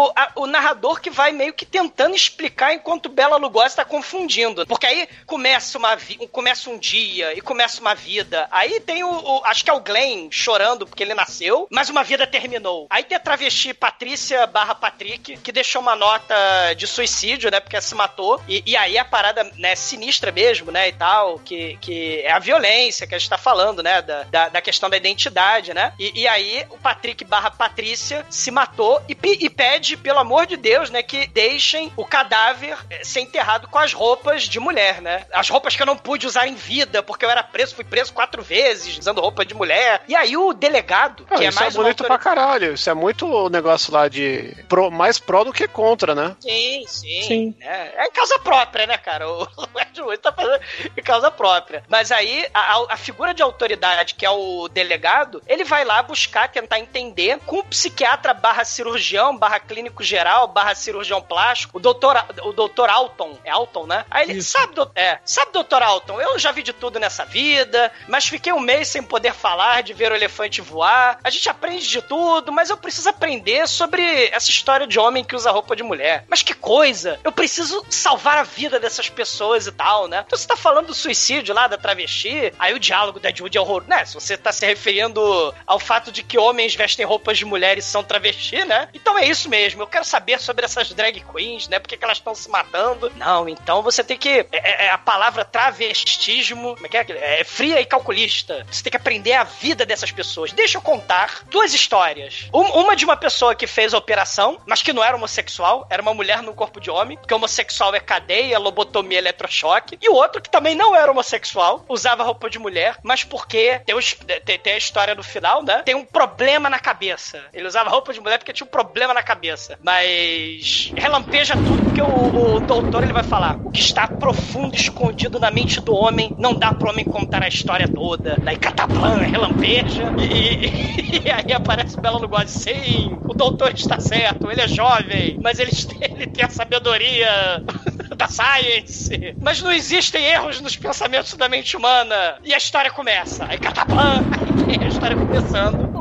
o, 0.07 0.12
a- 0.14 0.33
o 0.37 0.47
narrador 0.47 1.01
que 1.01 1.09
vai 1.11 1.33
meio 1.33 1.53
que 1.55 1.64
tentando 1.64 2.14
explicar 2.14 2.74
enquanto 2.74 3.09
Bela 3.09 3.37
Lugosi 3.37 3.77
tá 3.77 3.85
confundindo. 3.85 4.66
Porque 4.66 4.87
aí 4.87 5.09
começa, 5.24 5.79
uma 5.79 5.97
começa 6.31 6.68
um 6.70 6.79
dia 6.79 7.33
e 7.37 7.41
começa 7.41 7.81
uma 7.81 7.95
vida. 7.95 8.47
Aí 8.51 8.79
tem 8.81 9.03
o, 9.03 9.09
o- 9.11 9.43
Acho 9.45 9.64
que 9.64 9.70
é 9.70 9.72
o 9.72 9.81
Glenn 9.81 10.29
chorando 10.31 10.87
porque 10.87 11.03
ele 11.03 11.14
nasceu, 11.14 11.66
mas 11.70 11.89
uma 11.89 12.05
vida 12.05 12.27
terminou. 12.27 12.87
Aí 12.91 13.03
tem 13.05 13.16
a 13.16 13.20
travesti 13.20 13.72
Patrícia 13.72 14.47
barra 14.47 14.74
Patrick, 14.74 15.37
que 15.39 15.53
deixou 15.53 15.81
uma 15.81 15.97
nota 15.97 16.35
de 16.77 16.87
suicídio, 16.87 17.51
né? 17.51 17.59
Porque 17.61 17.81
se 17.81 17.95
matou. 17.95 18.41
E, 18.49 18.62
e 18.66 18.77
aí 18.77 18.99
a 18.99 19.05
parada, 19.05 19.45
né, 19.57 19.74
sinistra 19.74 20.31
mesmo, 20.31 20.70
né? 20.70 20.89
E 20.89 20.93
tal, 20.93 21.39
que, 21.39 21.79
que 21.81 22.20
é 22.20 22.33
a 22.33 22.39
violência 22.39 23.07
que 23.07 23.14
a 23.14 23.18
gente 23.18 23.31
tá 23.31 23.39
falando, 23.39 23.83
né? 23.83 24.03
Da, 24.03 24.22
da, 24.24 24.49
da 24.51 24.61
questão 24.61 24.91
da 24.91 24.97
identidade, 24.97 25.72
né? 25.72 25.93
E, 25.99 26.22
e 26.22 26.29
aí 26.29 26.66
o 26.71 26.79
Patrick 26.79 27.25
barra 27.25 27.51
Patrícia 27.51 28.25
se 28.31 28.51
matou 28.51 29.03
e, 29.09 29.17
e 29.41 29.51
pede, 29.51 29.97
pelo 29.97 30.19
amor 30.19 30.47
de 30.47 30.57
Deus, 30.57 30.91
né? 30.91 31.03
Que 31.03 31.27
deixem 31.27 31.93
o 31.97 32.05
cadáver 32.05 32.77
eh, 32.91 33.05
ser 33.05 33.21
enterrado 33.21 33.69
com 33.69 33.79
as 33.79 33.93
roupas 33.93 34.43
de 34.45 34.59
mulher, 34.61 35.01
né? 35.01 35.27
As 35.33 35.49
roupas 35.49 35.75
que 35.77 35.83
eu 35.83 35.87
não 35.87 35.97
pude 35.97 36.27
usar 36.27 36.47
em 36.47 36.55
vida, 36.55 37.03
porque 37.03 37.25
eu 37.25 37.31
era 37.31 37.43
preso, 37.43 37.75
fui 37.75 37.85
preso 37.85 38.12
quatro 38.12 38.43
vezes, 38.43 38.99
usando 38.99 39.21
roupa 39.21 39.45
de 39.45 39.55
mulher. 39.55 40.03
E 40.09 40.14
aí 40.14 40.37
o 40.37 40.53
delegado, 40.53 41.27
Ah, 41.31 41.37
que 41.37 41.45
é 41.45 41.49
isso 41.49 41.59
mais 41.61 41.75
é 41.75 41.79
uma 41.79 41.85
bonito 41.85 42.03
autori- 42.03 42.21
pra 42.23 42.35
caralho. 42.35 42.75
Isso 42.75 42.89
é 42.91 42.95
muito 42.95 43.27
o 43.27 43.49
negócio 43.49 43.93
lá 43.93 44.09
de 44.09 44.55
pró- 44.69 44.91
mais 44.91 45.19
pró 45.19 45.45
do 45.45 45.53
que 45.53 45.67
contra, 45.69 46.14
né? 46.14 46.37
Sim, 46.41 46.85
sim. 46.87 47.23
Sim. 47.23 47.55
né? 47.59 47.93
É 47.97 48.07
em 48.07 48.11
causa 48.11 48.39
própria, 48.39 48.87
né, 48.87 48.97
cara? 48.99 49.29
O 49.29 49.47
Ed 49.81 50.01
Wood 50.01 50.19
tá 50.19 50.33
fazendo 50.33 50.61
em 50.97 51.03
causa 51.03 51.31
própria. 51.31 51.85
Mas 51.89 52.11
aí, 52.12 52.47
a, 52.53 52.61
a- 52.77 52.87
a 52.91 52.97
figura 52.97 53.33
de 53.35 53.43
autoridade, 53.43 54.14
que 54.14 54.25
é 54.27 54.31
o 54.31 54.69
delegado, 54.69 55.43
ele 55.47 55.64
vai 55.64 55.85
lá 55.85 56.03
buscar, 56.03 56.49
tentar 56.57 56.79
entender 56.79 57.39
com 57.45 57.59
o 57.59 57.65
psiquiatra 57.65 58.33
barra 58.33 58.65
cirurgião, 58.65 59.37
barra 59.37 59.61
clínico 59.61 60.03
geral, 60.03 60.49
barra 60.49 60.75
cirurgião 60.75 61.21
plástico, 61.21 61.77
o 61.77 61.81
doutor, 61.81 62.17
o 62.45 62.53
doutor 62.53 62.89
Alton. 62.89 63.39
É 63.45 63.51
Alton, 63.51 63.87
né? 63.87 64.07
Aí 64.11 64.31
ele, 64.31 64.39
Isso. 64.39 64.53
sabe, 64.53 64.75
doutor, 64.75 64.93
é, 64.95 65.19
sabe, 65.23 65.53
doutor 65.53 65.83
Alton, 65.83 66.19
eu 66.19 66.39
já 66.39 66.53
vi 66.53 66.63
de 66.63 66.73
tudo 66.73 66.99
nessa 66.99 67.27
vida, 67.27 67.93
mas 68.09 68.27
fiquei 68.27 68.55
um 68.55 68.61
mês 68.61 68.89
sem 68.89 69.03
poder 69.03 69.35
falar, 69.35 69.83
de 69.83 69.93
ver 69.93 70.11
o 70.11 70.15
elefante 70.15 70.63
voar. 70.63 71.19
A 71.23 71.29
gente 71.29 71.47
aprende 71.47 71.87
de 71.87 72.01
tudo, 72.01 72.51
mas 72.51 72.71
eu 72.71 72.79
preciso 72.79 73.11
aprender 73.11 73.69
sobre 73.69 74.31
essa 74.33 74.49
história 74.49 74.87
de 74.87 74.99
homem 74.99 75.23
que 75.23 75.37
usa 75.37 75.51
roupa 75.51 75.77
de 75.77 75.83
mulher. 75.83 76.25
Mas 76.27 76.43
que 76.43 76.55
coisa! 76.55 77.21
Eu 77.23 77.33
preciso 77.33 77.85
salvar 77.91 78.39
a 78.39 78.45
vida 78.45 78.81
dessas 78.81 79.11
pessoas 79.11 79.67
e 79.67 79.73
tal, 79.73 80.09
né? 80.09 80.25
Então 80.27 80.39
você 80.39 80.49
tá 80.49 80.57
falando 80.57 80.87
do 80.87 80.95
suicídio 80.95 81.55
lá 81.55 81.67
da 81.67 81.77
travesti, 81.77 82.51
aí 82.59 82.73
o 82.73 82.81
diálogo 82.81 83.21
da 83.21 83.31
Judy 83.31 83.59
é 83.59 83.61
horror, 83.61 83.85
né? 83.87 84.07
Se 84.07 84.15
você 84.15 84.39
tá 84.39 84.53
se 84.53 84.65
referindo 84.65 85.55
ao 85.67 85.79
fato 85.79 86.11
de 86.11 86.23
que 86.23 86.36
homens 86.39 86.74
vestem 86.74 87.05
roupas 87.07 87.39
de 87.39 87.45
mulheres 87.45 87.84
e 87.87 87.89
são 87.91 88.03
travesti, 88.05 88.64
né? 88.64 88.89
Então 88.95 89.18
é 89.18 89.26
isso 89.26 89.49
mesmo. 89.49 89.82
Eu 89.82 89.87
quero 89.87 90.05
saber 90.05 90.41
sobre 90.41 90.64
essas 90.64 90.93
drag 90.93 91.20
queens, 91.32 91.68
né? 91.68 91.78
Por 91.78 91.89
que, 91.89 91.97
que 91.97 92.05
elas 92.05 92.18
estão 92.18 92.34
se 92.34 92.49
matando? 92.51 93.12
Não, 93.16 93.49
então 93.49 93.82
você 93.82 94.03
tem 94.05 94.16
que. 94.16 94.47
é- 94.53 94.87
é- 94.87 94.91
a 94.91 94.99
palavra 94.99 95.45
travestismo. 95.45 96.74
Como 96.74 96.87
é 96.87 96.89
que 96.89 96.97
é? 97.12 97.41
é? 97.41 97.45
Fria 97.45 97.80
e 97.80 97.87
calculista. 97.87 98.66
Você 98.70 98.82
tem 98.82 98.91
que 98.91 98.97
aprender 98.97 99.32
a 99.32 99.45
vida 99.45 99.84
dessas 99.87 100.11
pessoas. 100.11 100.53
Deixa 100.53 100.78
eu 100.78 100.82
contar 100.82 101.43
duas 101.51 101.72
histórias. 101.72 102.49
Um- 102.53 102.80
uma 102.80 102.97
de 102.97 103.05
uma 103.05 103.16
pessoa 103.16 103.55
que 103.55 103.66
fez 103.66 103.95
a 103.95 103.99
operação, 103.99 104.59
mas 104.66 104.82
que 104.82 104.93
não 104.93 105.03
era 105.03 105.16
homossexual, 105.16 105.87
era 105.91 106.03
uma 106.03 106.14
mulher 106.14 106.43
no 106.43 106.55
corpo 106.55 106.80
de 106.80 106.91
homem, 106.91 107.16
porque 107.16 107.32
homossexual 107.34 107.95
é 107.95 108.01
cadeia, 108.01 108.59
lobotomia, 108.59 109.18
eletrochoque. 109.18 109.99
E 110.01 110.09
o 110.09 110.14
outro 110.14 110.41
que 110.43 110.51
também 110.51 110.74
não 110.74 110.95
era 110.95 111.11
homossexual, 111.11 111.84
usava 111.89 112.22
roupa 112.22 112.51
de 112.51 112.59
mulher, 112.59 112.97
mas 113.03 113.24
porque 113.24 113.80
tem, 113.87 113.95
os- 113.95 114.14
tem- 114.45 114.59
tem 114.59 114.72
a 114.74 114.76
história 114.78 115.14
no 115.14 115.22
final, 115.22 115.62
né? 115.62 115.82
Tem 115.84 115.95
um 115.95 116.05
problema 116.05 116.26
na 116.68 116.79
cabeça. 116.79 117.41
Ele 117.53 117.66
usava 117.66 117.91
roupa 117.91 118.12
de 118.12 118.20
mulher 118.20 118.39
porque 118.39 118.53
tinha 118.53 118.66
um 118.66 118.70
problema 118.70 119.14
na 119.14 119.22
cabeça. 119.22 119.79
Mas 119.83 120.93
relampeja 120.97 121.55
tudo, 121.55 121.83
porque 121.85 122.03
o, 122.03 122.57
o 122.57 122.61
doutor 122.61 123.03
ele 123.03 123.12
vai 123.12 123.22
falar: 123.22 123.59
o 123.62 123.70
que 123.70 123.81
está 123.81 124.07
profundo, 124.09 124.74
escondido 124.74 125.39
na 125.39 125.51
mente 125.51 125.81
do 125.81 125.95
homem, 125.95 126.35
não 126.39 126.55
dá 126.55 126.72
pro 126.72 126.91
homem 126.91 127.05
contar 127.05 127.43
a 127.43 127.49
história 127.49 127.89
toda. 127.89 128.37
Daí 128.43 128.57
cataplan, 128.57 129.18
relampeja, 129.18 130.12
e, 130.18 131.22
e 131.27 131.31
aí 131.31 131.53
aparece 131.53 131.97
o 131.97 132.01
Bela 132.01 132.18
Lugosi. 132.18 132.59
Sim, 132.59 133.18
o 133.29 133.35
doutor 133.35 133.72
está 133.74 133.99
certo, 134.01 134.51
ele 134.51 134.61
é 134.61 134.68
jovem, 134.68 135.39
mas 135.43 135.59
ele, 135.59 135.70
ele 136.01 136.27
tem 136.27 136.45
a 136.45 136.49
sabedoria 136.49 137.62
da 138.16 138.29
science. 138.29 139.37
Mas 139.41 139.62
não 139.62 139.72
existem 139.72 140.24
erros 140.24 140.61
nos 140.61 140.77
pensamentos 140.77 141.35
da 141.35 141.49
mente 141.49 141.77
humana. 141.77 142.39
E 142.45 142.55
a 142.55 142.57
história 142.57 142.91
começa. 142.91 143.47
Aí 143.49 143.59
cataplan, 143.59 144.24
aí 144.33 144.77
tem 144.77 144.85
a 144.85 144.89
história 144.89 145.16
começando. 145.16 145.95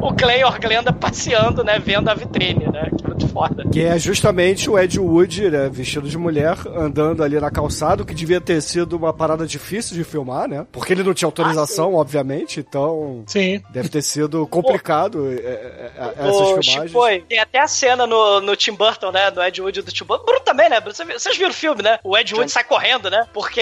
O 0.00 0.12
Clay 0.14 0.42
Glenda 0.60 0.92
passeando, 0.92 1.62
né? 1.64 1.78
Vendo 1.78 2.08
a 2.08 2.14
vitrine, 2.14 2.66
né? 2.66 2.90
Que 2.96 3.06
muito 3.06 3.28
foda. 3.28 3.64
Que 3.70 3.82
é 3.84 3.98
justamente 3.98 4.68
o 4.70 4.78
Ed 4.78 4.98
Wood, 4.98 5.50
né, 5.50 5.68
vestido 5.70 6.08
de 6.08 6.16
mulher, 6.18 6.56
andando 6.76 7.22
ali 7.22 7.38
na 7.40 7.50
calçada, 7.50 8.02
o 8.02 8.06
que 8.06 8.14
devia 8.14 8.40
ter 8.40 8.60
sido 8.60 8.96
uma 8.96 9.12
parada 9.12 9.46
difícil 9.46 9.96
de 9.96 10.04
filmar, 10.04 10.48
né? 10.48 10.66
Porque 10.72 10.92
ele 10.92 11.02
não 11.02 11.14
tinha 11.14 11.26
autorização, 11.26 11.94
obviamente, 11.94 12.60
então 12.60 13.24
Sim. 13.26 13.62
deve 13.70 13.88
ter 13.88 14.02
sido 14.02 14.46
complicado 14.46 15.30
é, 15.32 15.34
é, 15.34 15.90
é, 15.96 16.12
essas 16.28 16.36
Ô, 16.36 16.46
filmagens. 16.46 16.86
Chipoi, 16.86 17.24
tem 17.28 17.38
até 17.38 17.60
a 17.60 17.68
cena 17.68 18.06
no, 18.06 18.40
no 18.40 18.56
Tim 18.56 18.72
Burton, 18.72 19.10
né? 19.12 19.30
No 19.30 19.42
Ed 19.42 19.60
Wood 19.60 19.82
do 19.82 19.92
Tim 19.92 20.04
Burton. 20.04 20.24
Bruno 20.24 20.40
também, 20.40 20.68
né? 20.68 20.80
Vocês 20.80 21.36
viram 21.36 21.50
o 21.50 21.54
filme, 21.54 21.82
né? 21.82 21.98
O 22.04 22.16
Ed 22.16 22.34
Wood 22.34 22.50
sai 22.50 22.64
correndo, 22.64 23.10
né? 23.10 23.26
Porque 23.32 23.60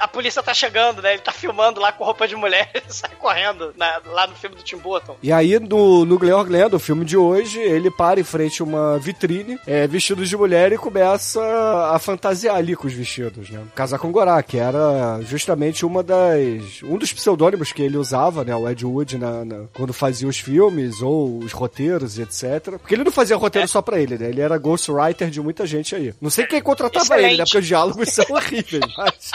a 0.00 0.08
polícia 0.08 0.42
tá 0.42 0.54
chegando, 0.54 1.02
né? 1.02 1.12
Ele 1.14 1.22
tá 1.22 1.32
filmando 1.32 1.80
lá 1.80 1.92
com 1.92 2.04
roupa 2.04 2.26
de 2.26 2.36
mulher 2.36 2.70
ele 2.74 2.84
sai 2.88 3.10
correndo 3.18 3.72
na- 3.76 4.00
lá 4.06 4.26
no 4.26 4.34
filme 4.34 4.56
do 4.56 4.62
Tim 4.62 4.76
Burton. 4.76 5.16
E 5.22 5.32
aí, 5.32 5.41
no, 5.60 6.04
no 6.04 6.18
Glenn 6.18 6.44
Glenda, 6.44 6.76
o 6.76 6.80
filme 6.80 7.04
de 7.04 7.16
hoje, 7.16 7.58
ele 7.60 7.90
para 7.90 8.20
em 8.20 8.24
frente 8.24 8.62
a 8.62 8.64
uma 8.64 8.98
vitrine, 8.98 9.58
é, 9.66 9.86
vestido 9.86 10.24
de 10.24 10.36
mulher, 10.36 10.72
e 10.72 10.78
começa 10.78 11.40
a 11.92 11.98
fantasiar 11.98 12.56
ali 12.56 12.74
com 12.76 12.86
os 12.86 12.92
vestidos, 12.92 13.50
né? 13.50 13.60
Casar 13.74 13.98
com 13.98 14.10
Gorá, 14.12 14.42
que 14.42 14.58
era 14.58 15.20
justamente 15.22 15.84
uma 15.84 16.02
das. 16.02 16.82
um 16.82 16.96
dos 16.98 17.12
pseudônimos 17.12 17.72
que 17.72 17.82
ele 17.82 17.96
usava, 17.96 18.44
né? 18.44 18.54
O 18.54 18.68
Ed 18.68 18.84
Wood, 18.84 19.18
na, 19.18 19.44
na- 19.44 19.64
quando 19.74 19.92
fazia 19.92 20.28
os 20.28 20.38
filmes 20.38 21.00
ou 21.02 21.38
os 21.38 21.52
roteiros 21.52 22.18
e 22.18 22.22
etc. 22.22 22.78
Porque 22.78 22.94
ele 22.94 23.04
não 23.04 23.12
fazia 23.12 23.36
roteiro 23.36 23.68
só 23.68 23.80
pra 23.82 23.98
ele, 24.00 24.16
né? 24.18 24.28
Ele 24.28 24.40
era 24.40 24.56
ghostwriter 24.58 25.30
de 25.30 25.40
muita 25.40 25.66
gente 25.66 25.94
aí. 25.94 26.14
Não 26.20 26.30
sei 26.30 26.46
quem 26.46 26.60
contratava 26.62 27.04
Excelente. 27.04 27.26
ele, 27.28 27.36
né? 27.38 27.44
Porque 27.44 27.58
os 27.58 27.66
diálogos 27.66 28.08
são 28.12 28.24
horríveis, 28.30 28.82
mas. 28.96 29.30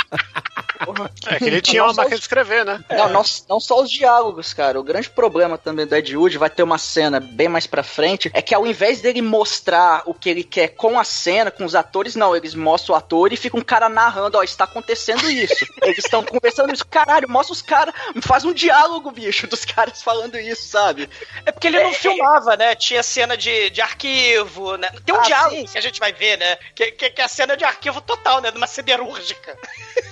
É 1.28 1.38
que 1.38 1.46
ele 1.46 1.62
tinha 1.62 1.84
uma 1.84 1.94
máquina 1.94 2.16
de 2.16 2.22
escrever, 2.22 2.66
né? 2.66 2.84
Não, 2.90 3.10
não, 3.10 3.24
não 3.50 3.60
só 3.60 3.82
os 3.82 3.90
diálogos, 3.90 4.54
cara. 4.54 4.80
O 4.80 4.84
grande 4.84 5.10
problema 5.10 5.58
também 5.58 5.86
do 5.86 5.96
Ed 5.96 6.16
Wood 6.16 6.38
vai 6.38 6.50
ter 6.50 6.64
uma 6.64 6.78
cena 6.78 7.20
bem 7.20 7.48
mais 7.48 7.68
pra 7.68 7.84
frente. 7.84 8.30
É 8.34 8.42
que 8.42 8.54
ao 8.54 8.66
invés 8.66 9.02
dele 9.02 9.22
mostrar 9.22 10.04
o 10.06 10.14
que 10.14 10.30
ele 10.30 10.44
quer 10.44 10.70
com 10.70 11.00
a 11.00 11.04
cena, 11.04 11.52
com 11.52 11.66
os 11.66 11.76
atores, 11.76 12.16
não. 12.16 12.36
Eles 12.36 12.54
mostram 12.56 12.96
o 12.96 12.98
ator 12.98 13.32
e 13.34 13.38
fica 13.38 13.58
um 13.58 13.62
cara 13.62 13.90
narrando: 13.90 14.38
ó, 14.38 14.44
está 14.44 14.64
acontecendo 14.64 15.30
isso. 15.30 15.66
eles 15.82 16.00
estão 16.00 16.24
conversando 16.24 16.74
isso. 16.74 16.86
Caralho, 16.86 17.30
mostra 17.30 17.54
os 17.54 17.62
caras. 17.62 17.94
Faz 18.22 18.46
um 18.46 18.54
diálogo, 18.54 19.12
bicho, 19.12 19.48
dos 19.48 19.66
caras 19.66 20.02
falando 20.02 20.38
isso, 20.38 20.68
sabe? 20.68 21.10
É 21.46 21.52
porque 21.52 21.68
ele 21.68 21.82
não 21.82 21.94
filmava, 21.94 22.56
né? 22.56 22.76
Tinha 22.76 23.04
cena 23.04 23.36
de, 23.38 23.70
de 23.70 23.82
arquivo, 23.82 24.78
né? 24.78 24.90
Tem 25.06 25.16
um 25.16 25.20
Ah, 25.20 25.24
diálogo 25.24 25.56
sim. 25.56 25.66
que 25.66 25.78
a 25.78 25.82
gente 25.82 26.00
vai 26.00 26.14
ver, 26.14 26.38
né? 26.38 26.58
Que, 26.76 26.92
que, 26.92 27.10
que 27.10 27.22
é 27.22 27.26
a 27.26 27.28
cena 27.28 27.56
de 27.56 27.64
arquivo 27.64 28.02
total, 28.02 28.42
né? 28.42 28.52
De 28.52 28.58
uma 28.58 28.68
siderúrgica. 28.68 29.58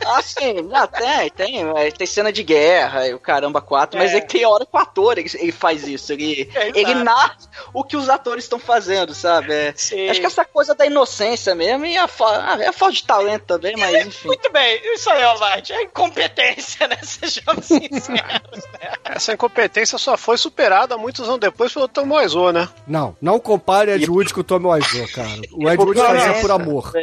Ah, 0.05 0.21
sim, 0.21 0.54
não, 0.61 0.87
tem, 0.87 1.29
tem, 1.31 1.69
é, 1.77 1.91
tem 1.91 2.07
cena 2.07 2.31
de 2.31 2.43
guerra, 2.43 3.07
e 3.07 3.13
o 3.13 3.19
caramba, 3.19 3.61
quatro, 3.61 3.97
mas 3.99 4.13
É. 4.13 4.17
é 4.17 4.21
que 4.21 4.27
tem 4.37 4.45
hora 4.45 4.65
que 4.65 4.75
o 4.75 4.79
ator 4.79 5.17
ele, 5.17 5.29
ele 5.35 5.51
faz 5.51 5.87
isso, 5.87 6.13
ele, 6.13 6.49
É, 6.55 6.69
ele 6.79 6.93
narra 6.95 7.37
o 7.73 7.83
que 7.83 7.97
os 7.97 8.09
atores 8.09 8.45
estão 8.45 8.59
fazendo, 8.59 9.13
sabe? 9.13 9.53
É, 9.53 9.69
acho 10.09 10.19
que 10.19 10.25
essa 10.25 10.45
coisa 10.45 10.73
da 10.73 10.85
inocência 10.85 11.53
mesmo 11.55 11.85
e 11.85 11.97
a, 11.97 12.07
fa 12.07 12.53
ah, 12.53 12.63
é 12.63 12.67
a 12.67 12.73
falta 12.73 12.95
de 12.95 13.03
talento 13.03 13.43
também, 13.43 13.75
mas 13.77 14.05
enfim. 14.05 14.27
Muito 14.27 14.51
bem, 14.51 14.81
isso 14.93 15.09
aí, 15.09 15.23
Alvade. 15.23 15.73
É 15.73 15.83
incompetência, 15.83 16.87
né? 16.87 16.97
Sejamos 17.03 17.65
sinceros, 17.65 18.63
né? 18.73 18.93
Essa 19.03 19.33
incompetência 19.33 19.97
só 19.97 20.17
foi 20.17 20.37
superada 20.37 20.97
muitos 20.97 21.27
anos 21.27 21.39
depois 21.39 21.73
pelo 21.73 21.87
Tom 21.87 22.13
Wiseau, 22.13 22.51
né? 22.51 22.69
Não, 22.87 23.15
não 23.21 23.39
compare 23.39 23.91
Ed 23.91 24.09
Wood 24.09 24.33
com 24.33 24.41
o 24.41 24.43
Tommy 24.43 24.65
Wiseau, 24.67 25.07
cara. 25.13 25.29
O 25.51 25.69
Ed 25.69 25.81
Wood 25.81 25.99
fazia 25.99 26.33
por 26.41 26.49
não. 26.49 26.55
amor. 26.55 26.93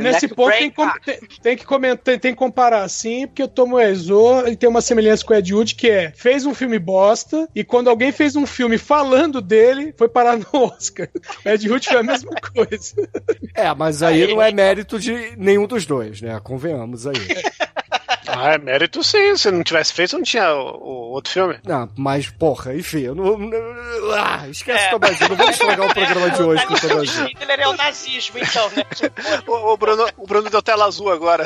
Nesse 0.00 0.28
ponto 0.28 0.52
tem, 0.52 0.70
tem, 1.04 1.20
tem 1.42 1.56
que 1.56 1.64
comentar, 1.64 1.98
tem, 1.98 2.18
tem 2.18 2.32
que 2.32 2.38
comparar 2.38 2.85
assim, 2.86 3.26
porque 3.26 3.42
o 3.42 3.48
Tomo 3.48 3.78
Ezo 3.78 4.40
ele 4.46 4.56
tem 4.56 4.68
uma 4.68 4.80
semelhança 4.80 5.24
com 5.24 5.34
o 5.34 5.36
Ed 5.36 5.54
Wood, 5.54 5.74
que 5.74 5.90
é 5.90 6.12
fez 6.16 6.46
um 6.46 6.54
filme 6.54 6.78
bosta, 6.78 7.48
e 7.54 7.62
quando 7.62 7.90
alguém 7.90 8.10
fez 8.12 8.34
um 8.36 8.46
filme 8.46 8.78
falando 8.78 9.40
dele, 9.42 9.94
foi 9.98 10.08
parar 10.08 10.36
no 10.38 10.46
Oscar. 10.52 11.08
O 11.44 11.48
Ed 11.48 11.68
Wood 11.70 11.86
foi 11.86 11.98
a 11.98 12.02
mesma 12.02 12.32
coisa. 12.54 12.94
É, 13.54 13.72
mas 13.74 14.02
aí 14.02 14.26
não 14.34 14.40
é 14.40 14.50
mérito 14.52 14.98
de 14.98 15.34
nenhum 15.36 15.66
dos 15.66 15.84
dois, 15.84 16.20
né? 16.22 16.40
Convenhamos 16.42 17.06
aí. 17.06 17.16
Ah, 18.28 18.52
é 18.54 18.58
mérito 18.58 19.02
sim. 19.02 19.34
Se 19.36 19.50
não 19.50 19.62
tivesse 19.62 19.94
feito, 19.94 20.14
não 20.16 20.22
tinha 20.22 20.52
o, 20.52 20.76
o 20.76 20.90
outro 21.12 21.32
filme. 21.32 21.58
Não, 21.64 21.88
mas, 21.96 22.28
porra, 22.28 22.74
enfim, 22.74 22.98
eu 23.02 23.14
não. 23.14 23.38
não- 23.38 24.12
ah, 24.14 24.46
esquece 24.50 24.84
É. 24.84 24.88
o 24.88 24.90
Tomazinho, 24.98 25.28
não 25.30 25.36
vamos 25.36 25.52
estragar 25.52 25.86
o 25.86 25.94
programa 25.94 26.30
de 26.30 26.42
hoje 26.42 26.66
com 26.66 26.74
o 26.74 26.80
Tomazinho. 26.80 27.26
Hitler 27.28 27.60
é 27.60 27.68
o 27.68 27.72
nazismo, 27.72 28.38
então, 28.38 28.68
né? 28.70 28.82
O, 29.46 29.72
o 29.72 29.76
Bruno, 29.78 30.06
o 30.18 30.26
Bruno 30.26 30.50
deu 30.50 30.60
tela 30.60 30.84
azul 30.84 31.10
agora. 31.10 31.44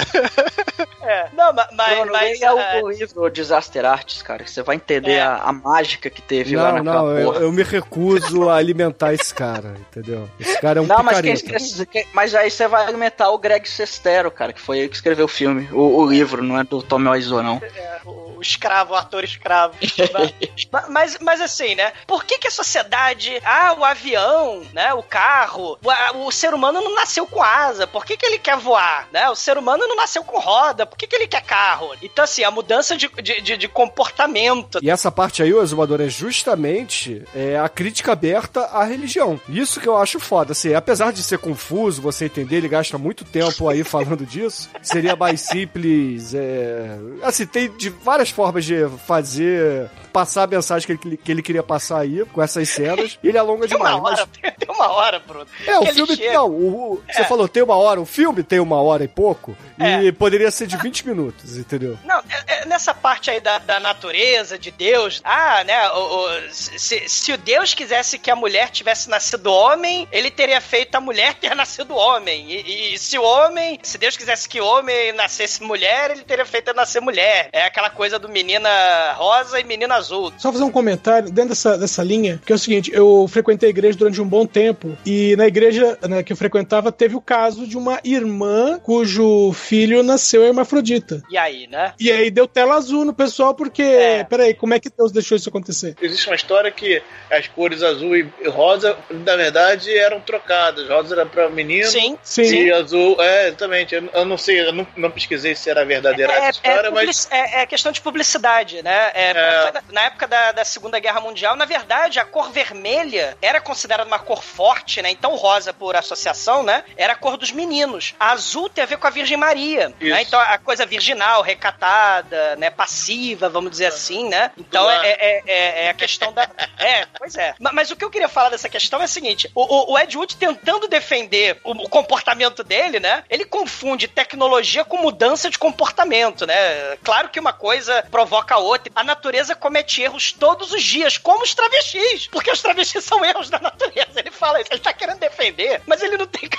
É. 1.03 1.29
Não, 1.33 1.53
ma- 1.53 1.69
mas. 1.73 1.97
Bruno, 1.97 2.13
mas 2.13 2.41
é, 2.43 2.53
o 2.83 2.89
livro 2.91 3.31
Disaster 3.31 3.85
Arts, 3.85 4.23
cara, 4.23 4.45
que 4.45 4.51
você 4.51 4.63
vai 4.63 4.77
entender 4.77 5.13
É. 5.15 5.21
a, 5.23 5.37
a 5.37 5.53
mágica 5.53 6.09
que 6.11 6.23
teve 6.23 6.57
lá 6.57 6.73
Não, 6.73 6.83
naquela 6.85 7.03
não, 7.11 7.19
eu, 7.19 7.35
eu 7.35 7.53
me 7.53 7.63
recuso 7.63 8.49
a 8.49 8.57
alimentar 8.57 9.13
esse 9.15 9.33
cara, 9.35 9.75
entendeu? 9.79 10.29
Esse 10.39 10.61
cara 10.61 10.79
é 10.79 10.83
um 10.83 10.87
Não, 10.87 11.03
mas, 11.03 11.21
quem, 11.21 11.35
picareta. 11.37 11.87
quem- 11.87 12.07
mas 12.13 12.35
aí 12.35 12.51
você 12.51 12.67
vai 12.69 12.85
alimentar 12.87 13.31
o 13.31 13.39
Greg 13.39 13.69
Sestero, 13.69 14.31
cara, 14.31 14.53
que 14.53 14.61
foi 14.61 14.79
ele 14.81 14.89
que 14.89 14.97
escreveu 14.97 15.25
o 15.25 15.29
filme, 15.29 15.69
o, 15.73 16.01
o 16.03 16.07
livro, 16.07 16.43
não 16.43 16.59
é 16.59 16.65
do 16.65 16.83
Tommy 16.83 17.09
Wiseau, 17.09 17.43
não. 17.43 17.61
é, 17.63 18.01
o 18.05 18.31
o 18.41 18.43
escravo, 18.43 18.95
o 18.95 18.97
ator 18.97 19.23
escravo. 19.23 19.75
mas, 20.73 20.89
mas, 20.89 21.19
mas 21.21 21.41
assim, 21.43 21.75
né? 21.75 21.93
Por 22.07 22.25
que 22.25 22.39
que 22.39 22.49
a 22.49 22.51
sociedade. 22.51 23.39
Ah, 23.45 23.75
o 23.79 23.85
avião, 23.85 24.63
né? 24.73 24.95
O 24.95 25.03
carro. 25.03 25.79
O, 26.15 26.27
o 26.27 26.33
ser 26.33 26.55
humano 26.55 26.81
não 26.81 26.95
nasceu 26.95 27.27
com 27.27 27.43
asa. 27.43 27.87
Por 27.87 28.03
que 28.07 28.17
que 28.17 28.25
ele 28.25 28.39
quer 28.39 28.57
voar? 28.57 29.07
Né? 29.13 29.29
O 29.29 29.35
ser 29.35 29.59
humano 29.59 29.87
não 29.87 29.95
nasceu 29.95 30.25
com 30.25 30.39
roda. 30.39 30.87
Por 30.91 30.99
que 30.99 31.07
que 31.07 31.17
ele 31.17 31.27
quer 31.29 31.43
carro? 31.43 31.91
Então, 32.03 32.25
assim, 32.25 32.45
a 32.45 32.51
mudança 32.51 32.97
de, 32.97 33.09
de, 33.23 33.41
de- 33.41 33.57
de 33.57 33.69
comportamento. 33.69 34.79
E 34.83 34.91
essa 34.91 35.11
parte 35.11 35.43
aí, 35.43 35.53
o 35.55 35.63
Exumador, 35.63 36.01
é 36.01 36.09
justamente 36.09 37.23
é, 37.35 37.59
a 37.59 37.69
crítica 37.69 38.13
aberta 38.13 38.61
à 38.67 38.85
religião. 38.85 39.41
Isso 39.49 39.81
que 39.81 39.89
eu 39.89 39.97
acho 39.97 40.19
foda. 40.21 40.53
Assim, 40.53 40.75
apesar 40.75 41.13
de 41.13 41.23
ser 41.23 41.39
confuso, 41.39 42.03
você 42.03 42.25
entender, 42.27 42.57
ele 42.57 42.69
gasta 42.69 42.99
muito 42.99 43.25
tempo 43.25 43.69
aí 43.69 43.85
falando 43.85 44.25
disso. 44.27 44.69
Seria 44.83 45.15
mais 45.17 45.41
simples. 45.41 46.35
É... 46.35 46.97
Assim, 47.23 47.47
tem 47.47 47.71
de 47.77 47.89
várias 47.91 48.31
formas 48.31 48.65
de 48.65 48.75
fazer 49.07 49.89
passar 50.13 50.43
a 50.43 50.47
mensagem 50.47 50.97
que 50.97 51.07
ele, 51.09 51.17
que 51.17 51.31
ele 51.31 51.43
queria 51.43 51.63
passar 51.63 52.01
aí 52.01 52.25
com 52.33 52.43
essas 52.43 52.69
cenas. 52.69 53.17
E 53.23 53.29
ele 53.29 53.39
alonga 53.39 53.69
Tem 53.69 53.77
demais. 53.77 53.95
uma 53.97 54.09
hora, 54.11 54.29
mas- 54.43 54.55
tem 54.59 54.69
uma 54.75 54.89
hora, 54.91 55.19
Bruno. 55.21 55.47
É, 55.67 55.79
o 55.79 55.87
filme. 55.87 56.17
chega- 56.17 56.33
Não, 56.35 56.49
o, 56.51 56.93
o- 56.95 57.03
você 57.11 57.21
É. 57.23 57.25
falou 57.25 57.47
tem 57.49 57.63
uma 57.63 57.77
hora, 57.77 58.01
o 58.01 58.07
filme 58.07 58.43
tem 58.43 58.59
uma 58.59 58.81
hora 58.83 59.05
e 59.05 59.09
pouco, 59.09 59.57
e 59.79 60.09
É. 60.09 60.13
poderia 60.13 60.51
ser 60.51 60.67
de 60.67 60.77
20 60.83 61.07
minutos, 61.09 61.57
entendeu? 61.57 61.99
Não, 62.05 62.19
é- 62.19 62.63
é 62.63 62.65
nessa 62.67 62.93
parte 62.95 63.31
aí 63.31 63.41
da, 63.41 63.59
da 63.59 63.81
natureza, 63.81 64.59
de 64.59 64.71
Deus, 64.71 65.21
ah, 65.25 65.63
né, 65.65 65.89
o, 65.91 65.99
o- 65.99 66.51
se, 66.53 67.09
se 67.09 67.33
o 67.33 67.39
Deus 67.39 67.75
quisesse 67.75 68.19
que 68.19 68.31
a 68.31 68.37
mulher 68.37 68.71
tivesse 68.71 69.09
nascido 69.09 69.53
homem, 69.53 70.07
ele 70.13 70.31
teria 70.31 70.61
feito 70.61 70.95
a 70.95 71.01
mulher 71.01 71.35
ter 71.41 71.55
nascido 71.55 71.95
homem. 71.95 72.51
E, 72.51 72.95
e 72.95 72.99
se 72.99 73.19
o 73.19 73.23
homem, 73.23 73.79
se 73.83 73.99
Deus 73.99 74.17
quisesse 74.17 74.49
que 74.49 74.61
o 74.61 74.65
homem 74.67 75.13
nascesse 75.13 75.63
mulher, 75.63 76.11
ele 76.11 76.23
teria 76.23 76.45
feito 76.47 76.69
ela 76.69 76.77
nascer 76.81 77.01
mulher. 77.01 77.49
É 77.53 77.65
aquela 77.65 77.91
coisa 77.91 78.19
do 78.19 78.29
menina 78.29 78.69
rosa 79.15 79.59
e 79.61 79.65
menina 79.65 79.95
azul. 79.97 80.33
Só 80.39 80.53
fazer 80.53 80.65
um 80.65 80.71
comentário 80.71 81.31
dentro 81.31 81.51
dessa, 81.51 81.77
dessa 81.77 82.03
linha, 82.03 82.41
que 82.45 82.53
é 82.53 82.57
o 82.57 82.59
seguinte, 82.59 82.91
eu 82.95 83.27
frequentei 83.29 83.69
a 83.69 83.71
igreja 83.71 83.99
durante 83.99 84.21
um 84.21 84.29
bom 84.29 84.47
tempo, 84.47 84.97
e 85.05 85.35
na 85.37 85.47
igreja 85.47 85.99
né, 86.09 86.23
que 86.23 86.33
eu 86.33 86.37
frequentava 86.37 86.91
teve 86.93 87.17
o 87.17 87.21
caso 87.21 87.67
de 87.67 87.77
uma 87.77 88.01
irmã 88.05 88.79
cujo 88.79 89.53
filho 89.53 90.03
nasceu 90.03 90.45
hermafrodita. 90.75 91.23
E 91.29 91.37
aí, 91.37 91.67
né? 91.67 91.93
E 91.99 92.11
aí 92.11 92.31
deu 92.31 92.47
tela 92.47 92.75
azul 92.77 93.05
no 93.05 93.13
pessoal, 93.13 93.55
porque, 93.55 93.83
É. 93.83 94.25
peraí, 94.25 94.55
como 94.55 94.75
é 94.75 94.81
que 94.81 94.89
Deus 94.91 95.11
deixou 95.13 95.37
isso 95.37 95.49
acontecer? 95.49 95.97
Existe 96.01 96.27
uma 96.29 96.37
história 96.37 96.71
que 96.71 97.03
as 97.31 97.47
cores 97.49 97.83
azul 97.83 98.17
e 98.17 98.29
rosa, 98.49 98.97
na 99.11 99.37
verdade, 99.37 99.97
eram 99.97 100.21
trocadas. 100.21 100.89
Rosa 100.89 101.15
era 101.15 101.27
pra 101.27 101.49
menino 101.51 101.87
Sim. 101.89 102.17
Sim. 102.23 102.43
e 102.67 102.73
azul. 102.73 103.17
É, 103.21 103.49
exatamente. 103.49 103.95
Eu, 103.95 104.09
eu 104.13 104.25
não 104.25 104.39
sei, 104.39 104.61
eu 104.61 104.73
não, 104.73 104.87
não 104.97 105.11
pesquisei 105.11 105.55
se 105.55 105.69
era 105.69 105.85
verdadeira 105.85 106.33
É, 106.33 106.37
essa 106.37 106.47
é, 106.47 106.51
história, 106.71 106.91
publici- 106.91 107.29
mas. 107.31 107.41
é- 107.55 107.63
é 107.63 107.67
questão 107.67 107.93
de 107.93 108.01
publicidade, 108.01 108.83
né? 108.83 109.11
É, 109.15 109.31
É. 109.31 109.63
foi 109.63 109.73
na- 109.73 109.81
Na 110.01 110.07
época 110.07 110.27
da, 110.29 110.53
da 110.53 110.65
Segunda 110.65 110.99
Guerra 110.99 111.21
Mundial, 111.21 111.57
na 111.57 111.65
verdade, 111.65 112.19
a 112.19 112.25
cor 112.25 112.51
vermelha 112.53 113.37
era 113.43 113.61
considerada 113.61 114.07
uma 114.09 114.19
cor 114.19 114.43
forte, 114.43 115.03
né? 115.03 115.11
Então, 115.11 115.35
rosa, 115.35 115.73
por 115.73 115.97
associação, 115.97 116.63
né? 116.63 116.85
Era 116.97 117.13
a 117.15 117.17
cor 117.17 117.37
dos 117.37 117.51
meninos. 117.53 118.15
A 118.19 118.33
azul 118.33 118.69
tem 118.69 118.83
a 118.85 118.87
ver 118.87 118.97
com 118.99 119.07
a 119.07 119.11
Virgem 119.11 119.37
Maria. 119.37 119.89
Né? 120.01 120.23
Então, 120.23 120.39
a 120.39 120.57
coisa 120.61 120.85
virginal, 120.87 121.43
recatada, 121.43 122.57
né? 122.57 122.71
Passiva, 122.71 123.49
vamos 123.49 123.71
dizer 123.71 123.87
assim, 123.87 124.29
né? 124.29 124.51
Então, 124.57 124.91
é, 124.91 125.09
é- 125.11 125.43
é- 125.47 125.85
é- 125.87 125.91
a 125.91 125.95
questão 125.95 126.33
da. 126.33 126.49
É, 126.81 127.07
pois 127.19 127.35
é. 127.37 127.55
Ma- 127.61 127.73
Mas, 127.73 127.91
o 127.91 127.97
que 127.97 128.05
eu 128.05 128.11
queria 128.11 128.29
falar 128.29 128.49
dessa 128.49 128.69
questão 128.69 129.03
é 129.03 129.05
o 129.05 129.09
seguinte: 129.09 129.51
o, 129.55 129.63
o- 129.63 129.93
o 129.93 129.99
Ed 129.99 130.17
Wood 130.17 130.37
tentando 130.37 130.89
defender 130.89 131.61
o, 131.63 131.73
o 131.73 131.89
comportamento 131.89 132.65
dele, 132.65 132.99
né? 132.99 133.23
Ele 133.29 133.45
confunde 133.45 134.09
tecnologia 134.09 134.85
com 134.85 134.97
mudança 134.97 135.51
de 135.51 135.59
comportamento, 135.59 136.47
né? 136.47 136.97
Claro 137.05 137.29
que 137.29 137.39
uma 137.39 137.53
coisa 137.53 138.03
provoca 138.11 138.55
a 138.55 138.59
outra. 138.59 138.91
A 138.95 139.05
natureza 139.05 139.55
comete 139.55 140.01
erros 140.03 140.33
todos 140.33 140.73
os 140.73 140.83
dias, 140.83 141.19
como 141.19 141.43
os 141.43 141.55
travestis, 141.55 142.27
porque 142.29 142.51
os 142.51 142.63
travestis 142.63 143.05
são 143.05 143.23
erros 143.25 143.51
da 143.51 143.59
natureza. 143.59 144.19
Ele 144.21 144.31
fala 144.31 144.61
isso, 144.61 144.71
ele 144.73 144.81
tá 144.81 144.93
querendo 144.93 145.19
defender, 145.19 145.83
mas 145.87 146.03
ele 146.03 146.17
não 146.17 146.27
tem. 146.27 146.49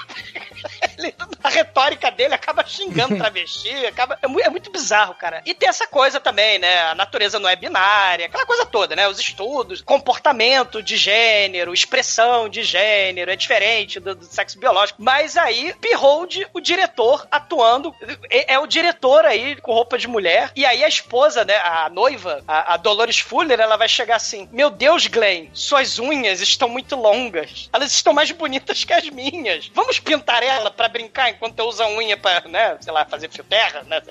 Ele- 0.98 1.16
a 1.44 1.50
retórica 1.50 2.12
dele 2.12 2.34
acaba 2.36 2.64
xingando 2.66 3.18
travesti, 3.18 3.86
acaba, 3.92 4.18
é, 4.22 4.28
mu- 4.28 4.40
é 4.40 4.50
muito 4.50 4.72
bizarro, 4.72 5.14
cara. 5.16 5.42
E 5.46 5.54
tem 5.54 5.70
essa 5.70 5.88
coisa 5.88 6.20
também, 6.20 6.58
né? 6.60 6.82
A 6.84 6.96
natureza 6.96 7.40
não 7.40 7.50
é 7.50 7.56
binária, 7.56 8.26
aquela 8.26 8.46
coisa 8.46 8.66
toda, 8.66 8.96
né? 8.96 9.08
Os 9.08 9.20
estudos, 9.20 9.82
comportamento 9.82 10.82
de 10.84 10.98
gênero, 10.98 11.74
expressão 11.74 12.50
de 12.50 12.64
gênero, 12.64 13.32
é 13.32 13.36
diferente 13.36 14.00
do, 14.00 14.16
do 14.16 14.26
sexo 14.26 14.60
biológico. 14.60 15.02
Mas 15.02 15.38
aí, 15.38 15.74
Behold, 15.80 16.44
o 16.54 16.60
diretor 16.60 17.28
atuando, 17.32 17.96
é, 18.30 18.54
é 18.54 18.60
o 18.60 18.68
diretor 18.68 19.26
aí 19.26 19.56
com 19.58 19.74
roupa 19.74 19.98
de 19.98 20.08
mulher, 20.08 20.52
e 20.56 20.66
aí 20.66 20.84
a 20.84 20.88
esposa, 20.88 21.44
né? 21.46 21.56
A 21.58 21.90
noiva, 21.90 22.44
a, 22.48 22.74
a 22.74 22.78
Dolores 22.78 23.20
Fuller, 23.20 23.60
ela 23.60 23.78
vai 23.78 23.88
chegar 23.90 24.16
assim: 24.18 24.48
Meu 24.52 24.70
Deus, 24.70 25.08
Glenn, 25.08 25.48
suas 25.54 26.00
unhas 26.00 26.42
estão 26.42 26.68
muito 26.70 26.96
longas. 26.96 27.70
Elas 27.74 27.92
estão 27.92 28.14
mais 28.14 28.32
bonitas 28.32 28.84
que 28.84 28.94
as 28.94 29.10
minhas. 29.10 29.70
Vamos 29.74 30.00
pintar 30.00 30.44
ela 30.44 30.70
pra 30.72 30.88
brincar 30.88 31.30
enquanto 31.30 31.58
eu 31.60 31.66
uso 31.68 31.84
a 31.84 31.88
unha 31.90 32.18
pra, 32.18 32.42
né? 32.48 32.78
Sei 32.82 32.92
lá, 32.92 33.06
fazer 33.06 33.30
fio 33.30 33.44
terra, 33.44 33.81
né? 33.88 34.02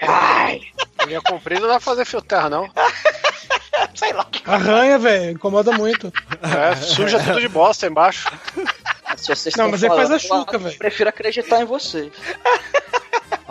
Ai, 0.00 0.60
Unha 1.06 1.20
comprida 1.20 1.60
não 1.62 1.68
dá 1.68 1.74
pra 1.74 1.80
fazer 1.80 2.04
fio 2.04 2.22
terra, 2.22 2.48
não. 2.48 2.70
sei 3.94 4.12
lá. 4.12 4.26
Arranha, 4.46 4.98
velho, 4.98 5.32
incomoda 5.32 5.72
muito. 5.72 6.12
É, 6.42 6.76
suja 6.76 7.22
tudo 7.22 7.40
de 7.40 7.48
bosta 7.48 7.86
embaixo. 7.86 8.30
Se 9.16 9.28
vocês 9.28 9.54
Não, 9.56 9.66
estão 9.66 9.70
mas 9.70 9.84
aí 9.84 9.90
faz 9.90 10.10
a 10.10 10.18
chuca, 10.18 10.58
velho. 10.58 10.78
Prefiro 10.78 11.08
acreditar 11.08 11.60
em 11.60 11.64
vocês. 11.64 12.12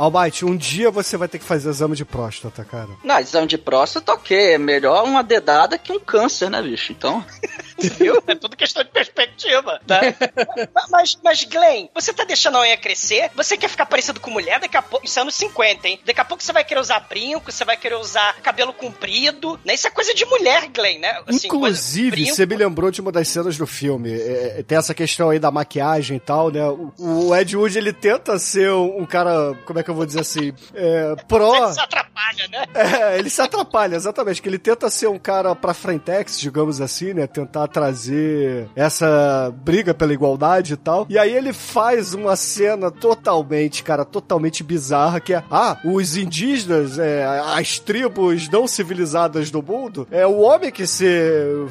Almighty, 0.01 0.45
um 0.45 0.57
dia 0.57 0.89
você 0.89 1.15
vai 1.15 1.27
ter 1.27 1.37
que 1.37 1.45
fazer 1.45 1.69
exame 1.69 1.95
de 1.95 2.03
próstata, 2.03 2.65
cara. 2.65 2.89
Não, 3.03 3.19
exame 3.19 3.45
de 3.45 3.55
próstata, 3.55 4.13
ok. 4.13 4.53
É 4.53 4.57
melhor 4.57 5.03
uma 5.03 5.23
dedada 5.23 5.77
que 5.77 5.91
um 5.91 5.99
câncer, 5.99 6.49
né, 6.49 6.59
bicho? 6.59 6.91
Então. 6.91 7.23
Viu? 7.97 8.21
É 8.27 8.35
tudo 8.35 8.55
questão 8.55 8.83
de 8.83 8.89
perspectiva. 8.89 9.79
Né? 9.87 10.15
mas, 10.91 11.19
mas, 11.23 11.43
Glenn, 11.43 11.87
você 11.93 12.11
tá 12.13 12.23
deixando 12.23 12.57
a 12.57 12.61
unha 12.61 12.77
crescer? 12.77 13.29
Você 13.35 13.55
quer 13.57 13.67
ficar 13.67 13.85
parecido 13.85 14.19
com 14.19 14.31
mulher? 14.31 14.59
Daqui 14.59 14.77
a 14.77 14.81
pouco. 14.81 15.05
Isso 15.05 15.19
é 15.19 15.21
anos 15.21 15.35
50, 15.35 15.87
hein? 15.87 15.99
Daqui 16.03 16.21
a 16.21 16.25
pouco 16.25 16.43
você 16.43 16.51
vai 16.51 16.63
querer 16.63 16.79
usar 16.79 16.99
brinco, 17.01 17.51
você 17.51 17.63
vai 17.63 17.77
querer 17.77 17.95
usar 17.95 18.35
cabelo 18.41 18.73
comprido. 18.73 19.59
Né? 19.63 19.75
Isso 19.75 19.87
é 19.87 19.91
coisa 19.91 20.13
de 20.15 20.25
mulher, 20.25 20.67
Glenn, 20.69 20.99
né? 20.99 21.21
Assim, 21.27 21.47
Inclusive, 21.47 22.25
você 22.25 22.45
me 22.45 22.55
lembrou 22.55 22.89
de 22.89 23.01
uma 23.01 23.11
das 23.11 23.27
cenas 23.27 23.55
do 23.55 23.67
filme. 23.67 24.11
É, 24.11 24.59
é, 24.59 24.63
tem 24.63 24.77
essa 24.77 24.93
questão 24.93 25.29
aí 25.29 25.37
da 25.37 25.51
maquiagem 25.51 26.17
e 26.17 26.19
tal, 26.19 26.51
né? 26.51 26.63
O, 26.67 26.91
o 26.97 27.35
Ed 27.35 27.55
Wood, 27.55 27.77
ele 27.77 27.93
tenta 27.93 28.37
ser 28.39 28.71
um, 28.71 29.01
um 29.01 29.05
cara, 29.05 29.55
como 29.65 29.79
é 29.79 29.83
que 29.83 29.90
eu 29.91 29.95
vou 29.95 30.05
dizer 30.05 30.21
assim, 30.21 30.53
é, 30.73 31.15
pró... 31.27 31.55
Ele 31.65 31.73
se 31.73 31.79
atrapalha, 31.81 32.47
né? 32.51 32.65
É, 32.73 33.19
ele 33.19 33.29
se 33.29 33.41
atrapalha, 33.41 33.95
exatamente. 33.95 34.41
Que 34.41 34.49
ele 34.49 34.57
tenta 34.59 34.89
ser 34.89 35.07
um 35.07 35.17
cara 35.19 35.55
pra 35.55 35.73
frentex, 35.73 36.39
digamos 36.39 36.81
assim, 36.81 37.13
né? 37.13 37.27
Tentar 37.27 37.67
trazer 37.67 38.67
essa 38.75 39.53
briga 39.63 39.93
pela 39.93 40.13
igualdade 40.13 40.73
e 40.73 40.77
tal. 40.77 41.05
E 41.09 41.17
aí 41.17 41.33
ele 41.35 41.53
faz 41.53 42.13
uma 42.13 42.35
cena 42.35 42.89
totalmente, 42.91 43.83
cara, 43.83 44.03
totalmente 44.05 44.63
bizarra, 44.63 45.19
que 45.19 45.33
é, 45.33 45.43
ah, 45.51 45.77
os 45.85 46.15
indígenas, 46.17 46.97
é, 46.99 47.25
as 47.55 47.79
tribos 47.79 48.49
não 48.49 48.67
civilizadas 48.67 49.51
do 49.51 49.61
mundo, 49.61 50.07
é 50.11 50.25
o 50.25 50.39
homem 50.39 50.71
que 50.71 50.85
se 50.87 51.05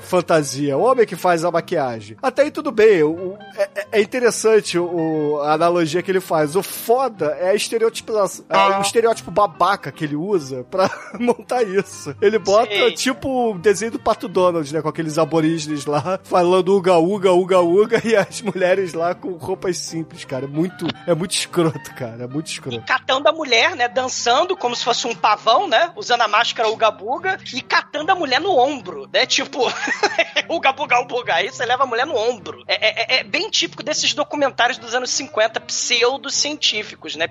fantasia, 0.02 0.76
o 0.76 0.82
homem 0.82 1.06
que 1.06 1.16
faz 1.16 1.44
a 1.44 1.50
maquiagem. 1.50 2.16
Até 2.22 2.42
aí 2.42 2.50
tudo 2.50 2.70
bem, 2.70 3.02
o- 3.02 3.36
é, 3.56 3.68
é 3.92 4.00
interessante 4.00 4.78
o, 4.78 5.40
a 5.42 5.52
analogia 5.54 6.02
que 6.02 6.10
ele 6.10 6.20
faz. 6.20 6.56
O 6.56 6.62
foda 6.62 7.36
é 7.40 7.50
a 7.50 7.54
estereotipação, 7.54 7.99
é 8.48 8.78
o 8.78 8.80
estereótipo 8.82 9.30
babaca 9.30 9.90
que 9.92 10.04
ele 10.04 10.16
usa 10.16 10.64
pra 10.70 10.90
montar 11.18 11.62
isso. 11.62 12.14
Ele 12.20 12.38
bota 12.38 12.72
Sim. 12.72 12.94
tipo 12.94 13.50
o 13.52 13.58
desenho 13.58 13.92
do 13.92 13.98
Pato 13.98 14.28
Donald, 14.28 14.72
né? 14.72 14.82
Com 14.82 14.88
aqueles 14.88 15.18
aborígenes 15.18 15.86
lá, 15.86 16.18
falando 16.24 16.74
uga 16.76 16.96
uga, 16.98 17.32
uga 17.32 17.60
uga, 17.60 18.02
e 18.04 18.16
as 18.16 18.40
mulheres 18.42 18.92
lá 18.94 19.14
com 19.14 19.32
roupas 19.32 19.76
simples, 19.78 20.24
cara. 20.24 20.44
É 20.44 20.48
muito, 20.48 20.86
é 21.06 21.14
muito 21.14 21.32
escroto, 21.32 21.94
cara. 21.94 22.24
É 22.24 22.26
muito 22.26 22.46
escroto. 22.46 22.80
catando 22.86 23.28
a 23.28 23.32
mulher, 23.32 23.76
né? 23.76 23.88
Dançando 23.88 24.56
como 24.56 24.74
se 24.74 24.84
fosse 24.84 25.06
um 25.06 25.14
pavão, 25.14 25.68
né? 25.68 25.92
Usando 25.96 26.22
a 26.22 26.28
máscara 26.28 26.68
Uga 26.68 26.90
Buga 26.90 27.38
e 27.54 27.60
catando 27.60 28.10
a 28.12 28.14
mulher 28.14 28.40
no 28.40 28.56
ombro, 28.56 29.08
né? 29.12 29.26
Tipo, 29.26 29.60
Uga 30.48 30.72
Buga 30.72 31.02
Buga. 31.04 31.34
Aí 31.34 31.50
você 31.50 31.64
leva 31.64 31.82
a 31.84 31.86
mulher 31.86 32.06
no 32.06 32.16
ombro. 32.16 32.62
É, 32.66 33.16
é- 33.16 33.20
é 33.20 33.24
bem 33.24 33.50
típico 33.50 33.82
desses 33.82 34.14
documentários 34.14 34.78
dos 34.78 34.94
anos 34.94 35.10
50, 35.10 35.60
pseudocientíficos, 35.60 37.16
né? 37.16 37.26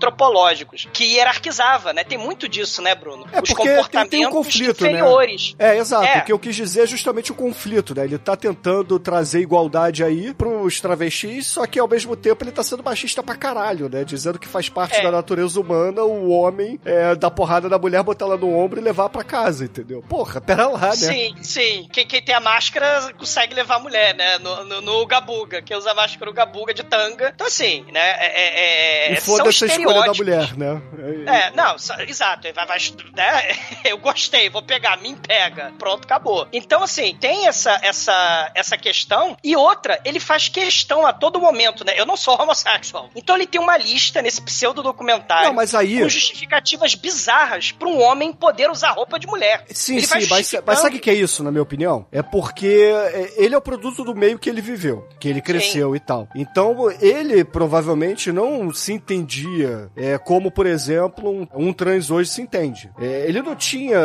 Pseudo-antropológicos, 0.00 0.88
que 0.92 1.04
hierarquizava, 1.04 1.92
né? 1.92 2.02
Tem 2.04 2.16
muito 2.18 2.48
disso, 2.48 2.80
né, 2.82 2.94
Bruno? 2.94 3.26
É 3.32 3.40
Os 3.40 3.48
porque 3.50 3.62
tem- 3.62 3.76
comportamentos 3.76 4.10
tem 4.10 4.26
um 4.26 4.30
conflito, 4.30 4.84
né? 4.84 4.90
inferiores. 4.90 5.54
É, 5.58 5.76
exato. 5.76 6.04
É. 6.06 6.18
O 6.18 6.24
que 6.24 6.32
eu 6.32 6.38
quis 6.38 6.56
dizer 6.56 6.82
é 6.82 6.86
justamente 6.86 7.30
o 7.30 7.34
conflito, 7.34 7.94
né? 7.94 8.04
Ele 8.04 8.18
tá 8.18 8.36
tentando 8.36 8.98
trazer 8.98 9.40
igualdade 9.40 10.02
aí 10.02 10.32
pros 10.34 10.80
travestis, 10.80 11.46
só 11.46 11.66
que 11.66 11.78
ao 11.78 11.86
mesmo 11.88 12.16
tempo 12.16 12.42
ele 12.44 12.50
tá 12.52 12.62
sendo 12.62 12.82
machista 12.82 13.22
pra 13.22 13.34
caralho, 13.36 13.88
né? 13.88 14.04
Dizendo 14.04 14.38
que 14.38 14.48
faz 14.48 14.68
parte 14.68 14.96
É. 14.96 15.02
da 15.02 15.10
natureza 15.10 15.60
humana 15.60 16.02
o 16.02 16.30
homem 16.30 16.80
é, 16.84 17.14
dar 17.14 17.30
porrada 17.30 17.68
na 17.68 17.78
mulher, 17.78 18.02
botar 18.02 18.24
ela 18.24 18.36
no 18.36 18.54
ombro 18.56 18.80
e 18.80 18.82
levar 18.82 19.08
pra 19.08 19.22
casa, 19.22 19.64
entendeu? 19.64 20.02
Porra, 20.08 20.40
pera 20.40 20.68
lá, 20.68 20.80
né? 20.88 20.92
Sim, 20.96 21.34
sim. 21.42 21.88
Quem, 21.92 22.06
quem 22.06 22.22
tem 22.22 22.34
a 22.34 22.40
máscara 22.40 23.12
consegue 23.18 23.54
levar 23.54 23.76
a 23.76 23.80
mulher, 23.80 24.14
né? 24.14 24.38
No, 24.38 24.64
no, 24.64 24.80
no 24.80 25.06
Gabuga. 25.06 25.60
Quem 25.62 25.76
usa 25.76 25.90
a 25.90 25.94
máscara 25.94 26.30
o 26.30 26.34
Gabuga 26.34 26.72
de 26.72 26.82
tanga. 26.82 27.30
Então, 27.34 27.46
assim, 27.46 27.84
né? 27.92 28.00
É, 28.00 28.26
é, 28.26 29.08
é, 29.08 29.12
E 29.12 29.16
são 29.20 29.36
foda-se 29.36 29.64
a 29.64 29.68
escolha 29.90 30.06
da 30.12 30.14
mulher, 30.14 30.56
né? 30.56 30.82
É, 31.26 31.50
não, 31.50 31.76
exato. 32.06 32.48
Vai, 32.54 32.66
vai, 32.66 32.78
né? 33.16 33.56
Eu 33.84 33.98
gostei, 33.98 34.48
vou 34.48 34.62
pegar, 34.62 34.96
me 35.00 35.14
pega. 35.16 35.72
Pronto, 35.78 36.04
acabou. 36.04 36.46
Então, 36.52 36.82
assim, 36.82 37.16
tem 37.20 37.46
essa, 37.46 37.78
essa, 37.82 38.50
essa 38.54 38.76
questão. 38.76 39.36
E 39.42 39.56
outra, 39.56 40.00
ele 40.04 40.20
faz 40.20 40.48
questão 40.48 41.06
a 41.06 41.12
todo 41.12 41.40
momento, 41.40 41.84
né? 41.84 41.94
Eu 41.96 42.06
não 42.06 42.16
sou 42.16 42.34
homossexual. 42.40 43.10
Então 43.14 43.36
ele 43.36 43.46
tem 43.46 43.60
uma 43.60 43.76
lista 43.76 44.22
nesse 44.22 44.40
pseudo-documentário 44.40 45.48
Não, 45.48 45.54
mas 45.54 45.74
aí- 45.74 46.00
com 46.00 46.08
justificativas 46.08 46.94
bizarras 46.94 47.72
pra 47.72 47.88
um 47.88 48.00
homem 48.00 48.32
poder 48.32 48.70
usar 48.70 48.90
roupa 48.92 49.18
de 49.18 49.26
mulher. 49.26 49.64
Sim, 49.70 49.96
Ele 49.96 50.06
sim, 50.06 50.26
mas, 50.30 50.54
mas 50.66 50.78
sabe 50.78 50.96
o 50.96 51.00
que 51.00 51.10
é 51.10 51.14
isso, 51.14 51.42
na 51.42 51.50
minha 51.50 51.62
opinião? 51.62 52.06
É 52.12 52.22
porque 52.22 52.66
é, 52.66 53.32
ele 53.36 53.54
é 53.54 53.58
o 53.58 53.62
produto 53.62 54.04
do 54.04 54.14
meio 54.14 54.38
que 54.38 54.48
ele 54.48 54.60
viveu, 54.60 55.06
que 55.18 55.28
ele 55.28 55.40
cresceu 55.40 55.94
e 55.94 56.00
tal. 56.00 56.28
Então, 56.34 56.90
ele 57.00 57.44
provavelmente 57.44 58.32
não 58.32 58.72
se 58.72 58.92
entendia 58.92 59.79
é, 59.96 60.18
como, 60.18 60.50
por 60.50 60.66
exemplo, 60.66 61.30
um, 61.30 61.46
um 61.54 61.72
trans 61.72 62.10
hoje 62.10 62.30
se 62.30 62.42
entende. 62.42 62.90
É, 63.00 63.24
ele 63.28 63.42
não 63.42 63.54
tinha 63.56 63.98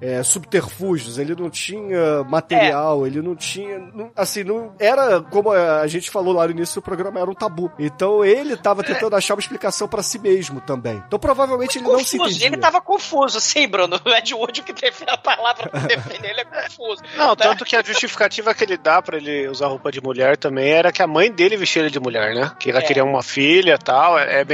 é, 0.00 0.22
subterfúgios, 0.22 1.18
ele 1.18 1.34
não 1.34 1.50
tinha 1.50 2.24
material, 2.24 3.06
ele 3.06 3.20
não 3.22 3.34
tinha. 3.36 3.78
não- 3.78 4.10
assim, 4.16 4.44
não. 4.44 4.72
Era, 4.78 5.20
como 5.20 5.50
a 5.52 5.86
gente 5.86 6.10
falou 6.10 6.34
lá 6.34 6.44
no 6.46 6.52
início 6.52 6.80
do 6.80 6.84
programa, 6.84 7.20
era 7.20 7.30
um 7.30 7.34
tabu. 7.34 7.70
Então 7.78 8.24
ele 8.24 8.56
tava 8.56 8.82
tentando 8.82 9.14
achar 9.16 9.34
uma 9.34 9.40
explicação 9.40 9.86
pra 9.88 10.02
si 10.02 10.18
mesmo 10.18 10.60
também. 10.60 11.02
Então 11.06 11.18
provavelmente 11.18 11.78
ele 11.78 11.84
não 11.86 11.98
se 11.98 12.16
Confuso, 12.18 12.30
entendia. 12.30 12.46
ele 12.48 12.56
tava 12.56 12.80
confuso, 12.80 13.40
sim, 13.40 13.66
Bruno. 13.68 13.98
O 14.04 14.10
Ed 14.10 14.34
Wood, 14.34 14.62
que 14.62 14.72
prefere 14.72 15.10
a 15.10 15.16
palavra 15.18 15.68
pra 15.68 15.80
definir, 15.80 16.30
ele 16.30 16.40
é 16.40 16.44
confuso. 16.44 17.02
Não, 17.16 17.36
tanto 17.36 17.64
que 17.64 17.76
a 17.76 17.82
justificativa 17.82 18.54
que 18.54 18.64
ele 18.64 18.76
dá 18.76 19.02
pra 19.02 19.16
ele 19.16 19.48
usar 19.48 19.66
roupa 19.68 19.90
de 19.92 20.00
mulher 20.00 20.36
também 20.36 20.70
era 20.70 20.90
que 20.92 21.02
a 21.02 21.06
mãe 21.06 21.30
dele 21.30 21.56
vestia 21.56 21.82
ele 21.82 21.90
de 21.90 22.00
mulher, 22.00 22.34
né? 22.34 22.52
Que 22.58 22.70
ela 22.70 22.78
É. 22.80 22.82
queria 22.82 23.04
uma 23.04 23.22
filha 23.22 23.74
e 23.74 23.78
tal. 23.78 24.18
É, 24.18 24.40
é 24.40 24.44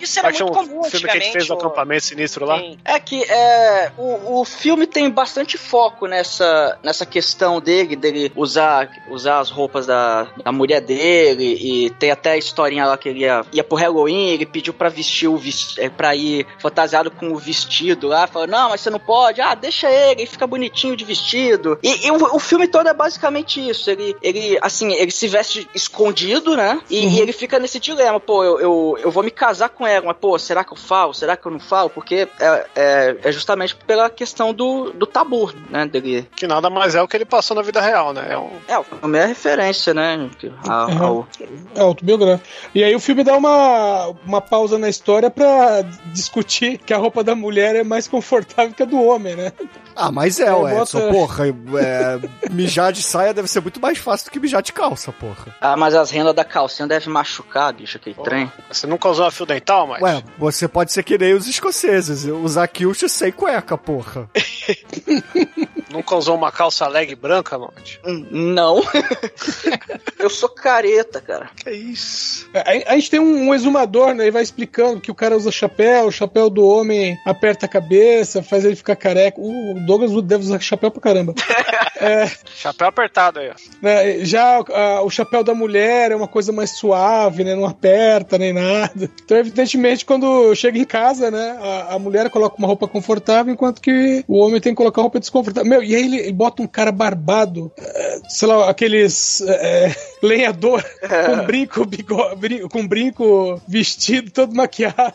Isso 0.00 0.18
era 0.18 0.28
é 0.28 0.32
muito 0.32 0.52
comum 0.52 0.80
o 0.80 0.84
filme 0.84 1.08
que 1.08 1.16
a 1.16 1.20
gente 1.20 1.32
fez 1.32 1.48
no 1.48 1.54
o- 1.54 1.58
acampamento 1.58 2.04
sinistro 2.04 2.44
lá? 2.44 2.58
Sim. 2.58 2.78
É 2.84 2.98
que 2.98 3.22
é, 3.24 3.92
o, 3.96 4.40
o 4.40 4.44
filme 4.44 4.86
tem 4.86 5.08
bastante 5.10 5.56
foco 5.58 6.06
nessa, 6.06 6.78
nessa 6.82 7.04
questão 7.06 7.60
dele, 7.60 7.96
dele 7.96 8.32
usar, 8.36 8.90
usar 9.10 9.38
as 9.40 9.50
roupas 9.50 9.86
da, 9.86 10.28
da 10.44 10.52
mulher 10.52 10.80
dele, 10.80 11.58
e 11.60 11.90
tem 11.90 12.10
até 12.10 12.32
a 12.32 12.36
historinha 12.36 12.86
lá 12.86 12.96
que 12.96 13.08
ele 13.08 13.20
ia, 13.20 13.44
ia 13.52 13.64
pro 13.64 13.76
Halloween, 13.76 14.28
ele 14.30 14.46
pediu 14.46 14.72
pra 14.72 14.88
vestir 14.88 15.28
o 15.28 15.36
vestido, 15.36 15.82
é, 15.82 15.88
pra 15.88 16.14
ir 16.14 16.46
fantasiado 16.58 17.10
com 17.10 17.32
o 17.32 17.36
vestido 17.38 18.08
lá, 18.08 18.26
falou, 18.26 18.48
não, 18.48 18.70
mas 18.70 18.80
você 18.80 18.90
não 18.90 18.98
pode, 18.98 19.40
ah, 19.40 19.54
deixa 19.54 19.90
ele, 19.90 20.22
ele 20.22 20.26
fica 20.26 20.46
bonitinho 20.46 20.96
de 20.96 21.04
vestido. 21.04 21.78
E, 21.82 22.06
e 22.06 22.10
o, 22.10 22.36
o 22.36 22.38
filme 22.38 22.68
todo 22.68 22.88
é 22.88 22.94
basicamente 22.94 23.66
isso, 23.66 23.90
ele, 23.90 24.16
ele, 24.22 24.58
assim, 24.62 24.92
ele 24.94 25.10
se 25.10 25.28
veste 25.28 25.68
escondido, 25.74 26.56
né, 26.56 26.80
e, 26.90 27.06
e 27.16 27.20
ele 27.20 27.32
fica 27.32 27.58
nesse 27.58 27.78
dilema, 27.80 28.20
pô, 28.20 28.44
eu, 28.44 28.60
eu, 28.60 28.98
eu 29.04 29.10
vou 29.10 29.22
me 29.22 29.30
casar 29.30 29.68
com 29.78 29.86
ela, 29.86 30.04
mas, 30.06 30.16
pô, 30.16 30.36
será 30.38 30.64
que 30.64 30.72
eu 30.72 30.76
falo, 30.76 31.14
será 31.14 31.36
que 31.36 31.46
eu 31.46 31.52
não 31.52 31.60
falo? 31.60 31.88
Porque 31.88 32.28
é, 32.40 32.66
é, 32.74 33.16
é 33.22 33.32
justamente 33.32 33.76
pela 33.76 34.10
questão 34.10 34.52
do, 34.52 34.90
do 34.92 35.06
tabu, 35.06 35.52
né, 35.70 35.86
dele... 35.86 36.28
Que 36.34 36.46
nada 36.46 36.68
mais 36.68 36.94
é 36.96 37.00
o 37.02 37.06
que 37.06 37.16
ele 37.16 37.24
passou 37.24 37.54
na 37.56 37.62
vida 37.62 37.80
real, 37.80 38.12
né? 38.12 38.26
É 38.30 38.36
um... 38.38 38.50
É, 38.66 38.78
o 38.78 38.82
filme 38.84 39.16
é 39.18 39.24
referência, 39.26 39.94
né, 39.94 40.28
a- 40.66 40.86
Uhum. 40.88 41.04
ao, 41.04 41.28
É 41.76 41.80
autobiográfico. 41.80 42.48
E 42.74 42.82
aí 42.82 42.94
o 42.94 43.00
filme 43.00 43.22
dá 43.22 43.36
uma, 43.36 44.08
uma 44.26 44.40
pausa 44.40 44.76
na 44.78 44.88
história 44.88 45.30
pra 45.30 45.82
discutir 46.12 46.78
que 46.78 46.92
a 46.92 46.96
roupa 46.98 47.22
da 47.22 47.34
mulher 47.34 47.76
é 47.76 47.84
mais 47.84 48.08
confortável 48.08 48.72
que 48.74 48.82
a 48.82 48.86
do 48.86 49.00
homem, 49.00 49.36
né? 49.36 49.52
Ah, 49.94 50.10
mas 50.12 50.38
é, 50.40 50.46
É, 50.46 50.52
o 50.54 50.68
Edson, 50.68 51.00
bota- 51.00 51.12
porra. 51.12 51.44
é, 51.48 52.18
mijar 52.52 52.92
de 52.92 53.02
saia 53.02 53.34
deve 53.34 53.48
ser 53.48 53.60
muito 53.60 53.80
mais 53.80 53.98
fácil 53.98 54.26
do 54.28 54.30
que 54.30 54.38
mijar 54.40 54.62
de 54.62 54.72
calça, 54.72 55.12
porra. 55.12 55.54
Ah, 55.60 55.76
mas 55.76 55.92
as 55.94 56.10
rendas 56.10 56.34
da 56.34 56.44
calcinha 56.44 56.86
devem 56.86 57.08
machucar, 57.08 57.72
bicho, 57.72 57.96
aquele 57.96 58.14
trem. 58.22 58.50
Você 58.70 58.86
nunca 58.86 59.08
usou 59.08 59.26
a 59.26 59.30
fio 59.30 59.44
dental, 59.44 59.67
mas. 59.86 60.02
Ué, 60.02 60.22
você 60.38 60.66
pode 60.66 60.92
ser 60.92 61.02
que 61.02 61.18
nem 61.18 61.34
os 61.34 61.46
escoceses, 61.46 62.24
usar 62.24 62.66
kilt 62.68 63.06
sem 63.08 63.30
cueca, 63.32 63.76
porra. 63.76 64.28
Nunca 65.90 66.16
usou 66.16 66.34
uma 66.36 66.52
calça 66.52 66.86
leg 66.86 67.14
branca, 67.14 67.58
Monte? 67.58 68.00
Hum, 68.04 68.26
Não. 68.30 68.82
eu 70.18 70.28
sou 70.30 70.48
careta, 70.48 71.20
cara. 71.20 71.50
Que 71.56 71.70
isso? 71.70 72.48
A, 72.54 72.92
a 72.92 72.94
gente 72.96 73.10
tem 73.10 73.20
um, 73.20 73.48
um 73.48 73.54
exumador, 73.54 74.14
né? 74.14 74.24
Ele 74.24 74.30
vai 74.30 74.42
explicando 74.42 75.00
que 75.00 75.10
o 75.10 75.14
cara 75.14 75.36
usa 75.36 75.50
chapéu, 75.50 76.06
o 76.06 76.12
chapéu 76.12 76.50
do 76.50 76.66
homem 76.66 77.18
aperta 77.24 77.66
a 77.66 77.68
cabeça, 77.68 78.42
faz 78.42 78.64
ele 78.64 78.76
ficar 78.76 78.96
careca. 78.96 79.40
O 79.40 79.74
Douglas 79.86 80.10
deve 80.24 80.44
usar 80.44 80.60
chapéu 80.60 80.90
pra 80.90 81.00
caramba. 81.00 81.34
É, 82.00 82.30
Chapéu 82.54 82.86
apertado 82.86 83.40
aí, 83.40 83.50
ó. 83.50 83.54
né, 83.82 84.24
já 84.24 84.60
o 85.02 85.10
chapéu 85.10 85.42
da 85.42 85.52
mulher 85.52 86.12
é 86.12 86.14
uma 86.14 86.28
coisa 86.28 86.52
mais 86.52 86.70
suave, 86.70 87.42
né? 87.42 87.56
Não 87.56 87.66
aperta 87.66 88.38
nem 88.38 88.52
nada. 88.52 89.10
Então, 89.24 89.36
evidentemente, 89.36 90.04
quando 90.04 90.54
chega 90.54 90.78
em 90.78 90.84
casa, 90.84 91.28
né? 91.28 91.58
A, 91.60 91.96
a 91.96 91.98
mulher 91.98 92.30
coloca 92.30 92.54
uma 92.56 92.68
roupa 92.68 92.86
confortável, 92.86 93.52
enquanto 93.52 93.80
que 93.80 94.24
o 94.28 94.38
homem 94.38 94.60
tem 94.60 94.72
que 94.72 94.76
colocar 94.76 95.02
roupa 95.02 95.18
desconfortável. 95.18 95.68
Meu, 95.68 95.77
e 95.82 95.94
aí 95.94 96.04
ele, 96.04 96.16
ele 96.18 96.32
bota 96.32 96.62
um 96.62 96.66
cara 96.66 96.90
barbado, 96.92 97.70
eh, 97.78 98.20
sei 98.28 98.48
lá, 98.48 98.68
aqueles 98.68 99.40
eh, 99.42 99.94
lenhador 100.22 100.82
com 101.26 101.44
brinco, 101.46 101.84
bigo- 101.84 102.36
brin- 102.36 102.68
com 102.68 102.86
brinco 102.86 103.60
vestido, 103.66 104.30
todo 104.30 104.54
maquiado. 104.54 105.14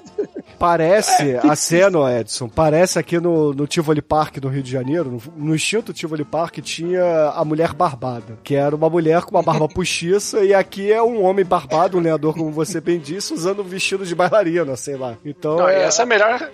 Parece 0.59 1.37
a 1.43 1.55
cena, 1.55 2.19
Edson, 2.19 2.47
parece 2.47 2.99
aqui 2.99 3.19
no, 3.19 3.53
no 3.53 3.67
Tivoli 3.67 4.01
Park 4.01 4.37
do 4.37 4.47
Rio 4.49 4.63
de 4.63 4.71
Janeiro, 4.71 5.19
no, 5.35 5.47
no 5.47 5.55
extinto 5.55 5.93
Tivoli 5.93 6.23
Park 6.23 6.59
tinha 6.59 7.29
a 7.35 7.43
mulher 7.43 7.73
barbada, 7.73 8.37
que 8.43 8.55
era 8.55 8.75
uma 8.75 8.89
mulher 8.89 9.21
com 9.23 9.31
uma 9.31 9.43
barba 9.43 9.67
postiça, 9.73 10.43
e 10.43 10.53
aqui 10.53 10.91
é 10.91 11.01
um 11.01 11.23
homem 11.23 11.43
barbado, 11.45 11.97
um 11.97 12.01
lenhador, 12.01 12.33
como 12.33 12.51
você 12.51 12.79
bem 12.79 12.99
disse, 12.99 13.33
usando 13.33 13.61
um 13.61 13.65
vestido 13.65 14.05
de 14.05 14.15
bailarina, 14.15 14.75
sei 14.75 14.95
lá. 14.95 15.17
Então 15.25 15.57
Não, 15.57 15.69
e 15.69 15.73
é, 15.73 15.83
essa 15.83 16.01
é 16.01 16.03
a 16.03 16.05
melhor, 16.05 16.51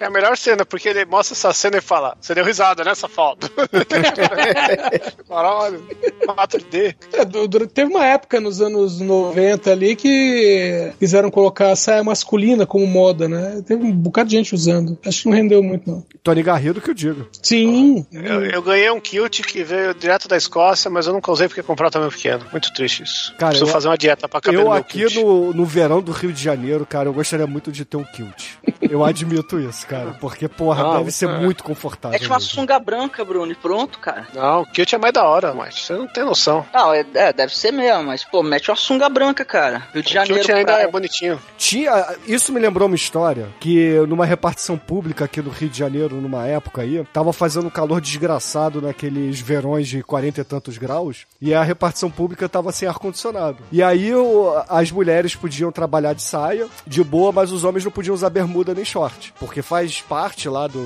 é 0.00 0.04
a 0.04 0.10
melhor 0.10 0.36
cena, 0.36 0.64
porque 0.64 0.88
ele 0.88 1.04
mostra 1.04 1.34
essa 1.34 1.52
cena 1.52 1.78
e 1.78 1.80
fala: 1.80 2.16
Você 2.20 2.34
deu 2.34 2.44
risada 2.44 2.84
nessa 2.84 3.08
foto. 3.08 3.47
Caralho, 5.28 5.82
4D. 6.26 6.94
É, 7.12 7.66
teve 7.66 7.90
uma 7.90 8.04
época 8.04 8.40
nos 8.40 8.60
anos 8.60 9.00
90 9.00 9.70
ali 9.70 9.96
que 9.96 10.92
quiseram 10.98 11.30
colocar 11.30 11.70
a 11.72 11.76
saia 11.76 12.02
masculina 12.02 12.66
como 12.66 12.86
moda, 12.86 13.28
né? 13.28 13.62
Teve 13.66 13.84
um 13.84 13.92
bocado 13.92 14.28
de 14.30 14.36
gente 14.36 14.54
usando. 14.54 14.98
Acho 15.04 15.22
que 15.22 15.28
não 15.28 15.36
rendeu 15.36 15.62
muito, 15.62 15.90
não. 15.90 16.04
Tony 16.22 16.42
Garrido 16.42 16.80
que 16.80 16.90
eu 16.90 16.94
digo. 16.94 17.28
Sim. 17.42 18.06
Eu, 18.12 18.44
eu 18.46 18.62
ganhei 18.62 18.90
um 18.90 19.00
kilt 19.00 19.40
que 19.42 19.62
veio 19.62 19.94
direto 19.94 20.28
da 20.28 20.36
Escócia, 20.36 20.90
mas 20.90 21.06
eu 21.06 21.12
nunca 21.12 21.30
usei 21.30 21.48
porque 21.48 21.62
comprei 21.62 21.88
um 21.88 21.90
tamanho 21.90 22.10
pequeno. 22.12 22.44
Muito 22.52 22.72
triste 22.72 23.02
isso. 23.02 23.32
Cara, 23.38 23.50
Preciso 23.50 23.68
eu- 23.68 23.72
fazer 23.72 23.88
uma 23.88 23.98
dieta 23.98 24.28
pra 24.28 24.40
caber 24.40 24.60
Eu 24.60 24.72
aqui 24.72 25.04
no, 25.14 25.52
no 25.52 25.64
verão 25.64 26.00
do 26.02 26.12
Rio 26.12 26.32
de 26.32 26.42
Janeiro, 26.42 26.86
cara, 26.86 27.08
eu 27.08 27.12
gostaria 27.12 27.46
muito 27.46 27.70
de 27.72 27.84
ter 27.84 27.96
um 27.96 28.04
kilt. 28.04 28.44
Eu 28.82 29.04
admito 29.04 29.58
isso, 29.60 29.86
cara, 29.86 30.16
porque, 30.20 30.48
porra, 30.48 30.94
Ah, 30.94 30.98
deve 30.98 31.10
ser 31.10 31.28
é. 31.28 31.38
muito 31.38 31.62
confortável. 31.62 32.16
É 32.16 32.18
tipo 32.18 32.32
uma 32.32 32.40
sunga 32.40 32.78
branca, 32.78 33.24
Bruno, 33.24 33.37
e 33.46 33.54
pronto, 33.54 33.98
cara. 33.98 34.26
Não, 34.34 34.62
o 34.62 34.66
kilt 34.66 34.92
é 34.92 34.98
mais 34.98 35.12
da 35.14 35.24
hora, 35.24 35.52
mas 35.54 35.80
você 35.82 35.92
não 35.94 36.06
tem 36.06 36.24
noção. 36.24 36.64
Não, 36.72 36.92
é, 36.92 37.04
é, 37.14 37.32
deve 37.32 37.54
ser 37.56 37.70
mesmo, 37.72 38.04
mas, 38.04 38.24
pô, 38.24 38.42
mete 38.42 38.70
uma 38.70 38.76
sunga 38.76 39.08
branca, 39.08 39.44
cara. 39.44 39.86
Rio 39.92 40.02
de 40.02 40.08
O 40.10 40.12
Janeiro, 40.12 40.34
kilt 40.44 40.50
ainda 40.56 40.72
é 40.80 40.86
bonitinho. 40.88 41.40
Tinha, 41.56 42.16
isso 42.26 42.52
me 42.52 42.60
lembrou 42.60 42.86
uma 42.86 42.96
história 42.96 43.48
que 43.60 43.94
numa 44.08 44.24
repartição 44.26 44.76
pública 44.78 45.24
aqui 45.24 45.40
no 45.42 45.50
Rio 45.50 45.68
de 45.68 45.78
Janeiro, 45.78 46.16
numa 46.16 46.46
época 46.46 46.82
aí, 46.82 47.04
tava 47.12 47.32
fazendo 47.32 47.66
um 47.66 47.70
calor 47.70 48.00
desgraçado 48.00 48.80
naqueles 48.82 49.40
verões 49.40 49.88
de 49.88 50.02
40 50.02 50.40
e 50.40 50.44
tantos 50.44 50.78
graus, 50.78 51.26
e 51.40 51.54
a 51.54 51.62
repartição 51.62 52.10
pública 52.10 52.48
tava 52.48 52.72
sem 52.72 52.88
ar-condicionado. 52.88 53.58
E 53.72 53.82
aí 53.82 54.14
o- 54.14 54.52
as 54.68 54.90
mulheres 54.90 55.34
podiam 55.34 55.70
trabalhar 55.72 56.12
de 56.12 56.22
saia, 56.22 56.66
de 56.86 57.02
boa, 57.02 57.32
mas 57.32 57.52
os 57.52 57.64
homens 57.64 57.84
não 57.84 57.92
podiam 57.92 58.14
usar 58.14 58.30
bermuda 58.30 58.74
nem 58.74 58.84
short, 58.84 59.32
porque 59.38 59.62
faz 59.62 60.00
parte 60.00 60.48
lá 60.48 60.66
do, 60.66 60.82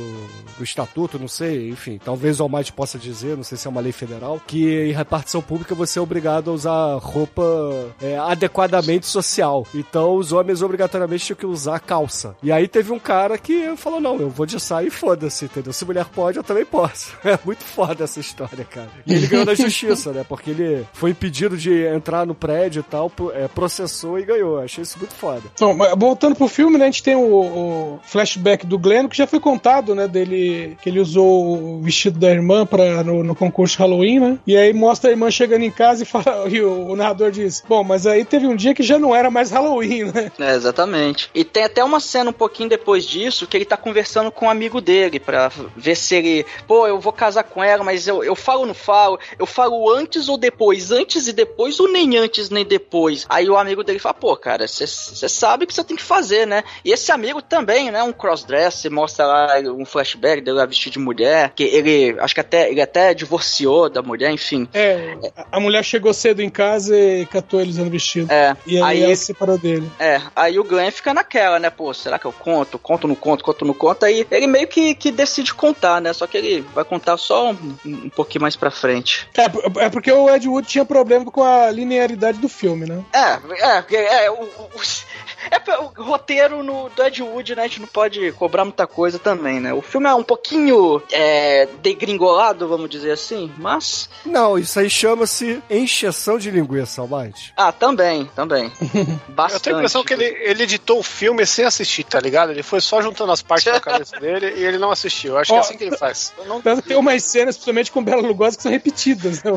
do 0.59 0.65
estatuto, 0.65 1.19
não 1.19 1.29
sei, 1.29 1.69
enfim, 1.71 2.01
talvez 2.05 2.41
o 2.41 2.42
Almighty 2.43 2.73
possa 2.73 2.99
dizer, 2.99 3.37
não 3.37 3.45
sei 3.45 3.59
se 3.59 3.67
é 3.67 3.71
uma 3.71 3.81
lei 3.81 3.93
federal, 3.93 4.41
que 4.47 4.89
em 4.89 4.93
repartição 4.93 5.43
pública 5.43 5.75
você 5.75 5.99
é 5.99 6.03
obrigado 6.03 6.51
a 6.51 6.55
usar 6.55 6.97
roupa 6.97 7.43
é, 8.01 8.17
adequadamente 8.19 9.07
social. 9.07 9.67
Então 9.75 10.17
os 10.17 10.33
homens 10.33 10.63
obrigatoriamente 10.63 11.27
tinham 11.27 11.37
que 11.37 11.47
usar 11.47 11.81
calça. 11.81 12.37
E 12.43 12.51
aí 12.53 12.69
teve 12.69 12.93
um 12.93 12.99
cara 12.99 13.39
que 13.39 13.77
falou: 13.77 14.01
não, 14.01 14.19
eu 14.19 14.29
vou 14.29 14.47
de 14.47 14.59
saia 14.61 14.87
e 14.87 14.91
foda-se, 14.91 15.47
entendeu? 15.47 15.73
Se 15.73 15.85
mulher 15.85 16.07
pode, 16.07 16.39
eu 16.39 16.45
também 16.45 16.65
posso. 16.65 17.13
É 17.33 17.39
muito 17.47 17.65
foda 17.65 18.05
essa 18.05 18.21
história, 18.21 18.63
cara. 18.65 18.91
E 19.07 19.15
ele 19.15 19.27
ganhou 19.27 19.47
na 19.47 19.55
justiça, 19.55 20.13
né? 20.13 20.23
Porque 20.29 20.51
ele 20.51 20.87
foi 20.93 21.11
impedido 21.11 21.57
de 21.57 21.87
entrar 21.87 22.27
no 22.27 22.35
prédio 22.35 22.81
e 22.81 22.83
tal, 22.83 23.11
é, 23.33 23.49
processou 23.49 24.19
e 24.19 24.25
ganhou. 24.25 24.59
Achei 24.59 24.83
isso 24.83 24.99
muito 24.99 25.15
foda. 25.15 25.43
Mas 25.77 25.95
voltando 25.97 26.35
pro 26.35 26.49
filme, 26.49 26.77
né, 26.77 26.85
a 26.85 26.91
gente 26.91 27.03
tem 27.03 27.17
o, 27.17 27.21
o 27.23 28.01
flashback 28.05 28.67
do 28.67 28.79
Glenn, 28.79 29.09
que 29.09 29.17
já 29.17 29.27
foi 29.27 29.41
contado, 29.41 29.95
né, 29.95 30.07
dele, 30.07 30.77
que 30.83 30.89
ele 30.91 31.01
usou 31.01 31.79
o 31.79 31.81
vestido 31.81 32.19
da 32.19 32.32
irmã 32.35 32.67
pra, 32.67 33.03
no, 33.03 33.23
no 33.23 33.35
concurso 33.35 33.79
Halloween, 33.79 34.21
né, 34.21 34.39
e 34.47 34.57
aí 34.57 34.73
mostra 34.73 35.11
a 35.11 35.13
irmã 35.13 35.31
chegando 35.31 35.63
em 35.63 35.71
casa 35.71 36.03
e, 36.03 36.07
fala, 36.07 36.49
e 36.51 36.61
o, 36.61 36.89
o 36.89 36.97
narrador 36.97 37.31
diz, 37.31 37.63
bom, 37.69 37.83
mas 37.85 38.07
aí 38.07 38.25
teve 38.25 38.47
um 38.47 38.57
dia 38.57 38.75
que 38.75 38.83
já 38.83 38.99
não 38.99 39.15
era 39.15 39.31
mais 39.31 39.51
Halloween, 39.51 40.05
né. 40.05 40.31
É, 40.39 40.55
exatamente. 40.55 41.31
E 41.35 41.45
tem 41.45 41.65
até 41.65 41.83
uma 41.83 42.01
cena 42.01 42.31
um 42.31 42.35
pouquinho 42.35 42.69
depois 42.69 43.05
disso 43.05 43.47
que 43.47 43.57
ele 43.57 43.65
tá 43.65 43.77
conversando 43.77 44.31
com 44.31 44.47
um 44.47 44.51
amigo 44.51 44.81
dele 44.81 45.21
pra 45.21 45.51
ver 45.77 45.97
se 45.97 46.15
ele, 46.15 46.47
pô, 46.67 46.87
eu 46.87 46.99
vou 46.99 47.13
casar 47.13 47.45
com 47.45 47.63
ela, 47.63 47.85
mas 47.85 48.07
eu, 48.09 48.25
eu 48.25 48.35
falo 48.35 48.61
ou 48.61 48.67
não 48.67 48.75
falo? 48.75 49.19
Eu 49.39 49.47
falo 49.47 49.91
antes 49.91 50.29
ou 50.29 50.37
depois? 50.37 50.91
Antes 50.91 51.27
e 51.27 51.33
depois 51.33 51.79
ou 51.81 51.91
nem 51.91 52.17
antes 52.17 52.51
nem 52.51 52.65
depois? 52.65 53.27
Aí 53.29 53.49
o 53.49 53.57
amigo 53.57 53.85
dele 53.85 53.99
fala, 53.99 54.15
pô, 54.15 54.37
cara, 54.37 54.67
você 54.67 54.87
sabe 54.87 55.65
o 55.65 55.67
que 55.67 55.75
você 55.75 55.85
tem 55.85 55.97
que 55.97 56.03
fazer, 56.03 56.47
né? 56.47 56.65
E 56.85 56.93
esse 56.93 57.13
amigo 57.13 57.41
também, 57.43 57.91
né? 57.91 58.03
Um 58.03 58.13
crossdresser, 58.13 58.91
mostra 58.91 59.27
lá 59.27 59.59
um 59.71 59.85
flashback 59.85 60.41
dele 60.41 60.67
vestido 60.67 60.95
de 60.95 60.99
mulher, 60.99 61.53
que 61.55 61.65
ele, 61.65 62.17
acho 62.23 62.35
que 62.35 62.41
até, 62.41 62.71
ele 62.71 62.81
até 62.81 63.13
divorciou 63.15 63.89
da 63.91 64.03
mulher, 64.03 64.31
enfim. 64.31 64.69
É, 64.73 65.17
a 65.51 65.59
mulher 65.61 65.85
chegou 65.85 66.13
cedo 66.15 66.41
em 66.43 66.49
casa 66.51 66.97
e 66.97 67.27
catou 67.27 67.61
ele 67.61 67.71
usando 67.71 67.91
vestido. 67.91 68.31
É, 68.33 68.57
E 68.67 68.77
aí, 68.77 68.83
aí- 68.83 69.03
ela 69.05 69.17
se 69.17 69.27
separou 69.27 69.59
dele. 69.59 69.91
É, 69.99 70.21
aí 70.35 70.59
o 70.59 70.65
Glenn 70.65 70.91
fica 70.91 71.13
naquela, 71.13 71.59
né? 71.59 71.71
Pô, 71.71 71.93
será 71.93 72.19
que 72.19 72.25
eu 72.25 72.33
conto? 72.33 72.79
Conto, 72.79 73.07
não 73.09 73.15
conto, 73.15 73.45
conto, 73.45 73.65
não 73.65 73.75
conto. 73.75 74.05
Aí 74.05 74.27
ele 74.31 74.47
meio 74.47 74.67
que, 74.67 74.95
que 74.95 75.11
decide 75.11 75.53
contar, 75.55 76.01
né? 76.01 76.13
Só 76.13 76.27
que 76.27 76.37
ele 76.37 76.61
vai 76.75 76.85
contar 76.85 77.17
só 77.17 77.51
um, 77.53 77.77
um 77.85 78.11
pouquinho 78.11 78.43
mais 78.43 78.57
pra 78.57 78.71
frente. 78.71 79.29
É, 79.37 79.85
é 79.85 79.89
porque 79.91 80.11
o 80.13 80.29
Ed 80.35 80.49
Wood 80.49 80.67
tinha 80.67 80.85
problema 80.85 81.25
com 81.31 81.43
a 81.43 81.71
linearidade 81.71 82.39
do 82.39 82.49
filme, 82.49 82.87
né? 82.87 83.03
É, 83.15 83.67
é, 83.77 83.83
porque, 83.83 83.97
é, 83.97 84.31
o- 84.31 84.35
o- 84.35 84.71
É 85.51 85.79
o 85.79 86.03
roteiro 86.03 86.63
no, 86.63 86.89
do 86.91 87.03
Ed 87.03 87.23
Wood, 87.23 87.57
né? 87.57 87.63
A 87.63 87.67
gente 87.67 87.81
não 87.81 87.89
pode 87.89 88.33
cobrar 88.33 88.65
muita 88.65 88.87
coisa 88.87 89.19
também, 89.19 89.61
né? 89.61 89.73
O 89.73 89.83
filme 89.83 90.09
é 90.09 90.15
um 90.15 90.23
pouquinho 90.23 91.03
é, 91.11 91.67
degringolado, 91.83 92.69
vamos 92.69 92.91
dizer 92.91 93.13
assim, 93.13 93.53
mas. 93.59 94.09
Não, 94.25 94.59
isso 94.59 94.79
aí 94.79 94.89
chama-se 94.91 95.63
encheção 95.71 96.39
de 96.39 96.51
linguiça, 96.51 97.01
Almighty. 97.01 97.53
Ah, 97.57 97.73
também, 97.73 98.31
também. 98.35 98.73
Bastante. 99.29 99.55
Eu 99.55 99.61
tenho 99.61 99.77
a 99.77 99.79
impressão 99.81 100.05
que 100.05 100.13
ele, 100.13 100.25
ele 100.25 100.63
editou 100.65 100.99
o 100.99 101.03
filme 101.03 101.45
sem 101.47 101.65
assistir, 101.65 102.05
tá 102.05 102.21
ligado? 102.21 102.51
Ele 102.51 102.63
foi 102.63 102.81
só 102.81 103.01
juntando 103.01 103.33
as 103.33 103.43
partes 103.43 103.73
da 103.73 103.81
cabeça 103.81 104.19
dele 104.19 104.55
e 104.57 104.65
ele 104.65 104.79
não 104.79 104.91
assistiu. 104.91 105.33
Eu 105.33 105.39
acho 105.39 105.51
que 105.51 105.57
é 105.57 105.59
Ó, 105.59 105.61
assim 105.61 105.77
que 105.77 105.85
ele 105.85 105.97
faz. 105.97 106.33
Eu 106.39 106.45
não 106.47 106.61
tem 106.61 106.97
umas 106.97 107.23
cenas, 107.23 107.57
principalmente 107.57 107.91
com 107.91 108.03
Bela 108.03 108.23
Lugosi, 108.23 108.57
que 108.57 108.63
são 108.63 108.73
repetidas. 108.73 109.43
Né? 109.43 109.53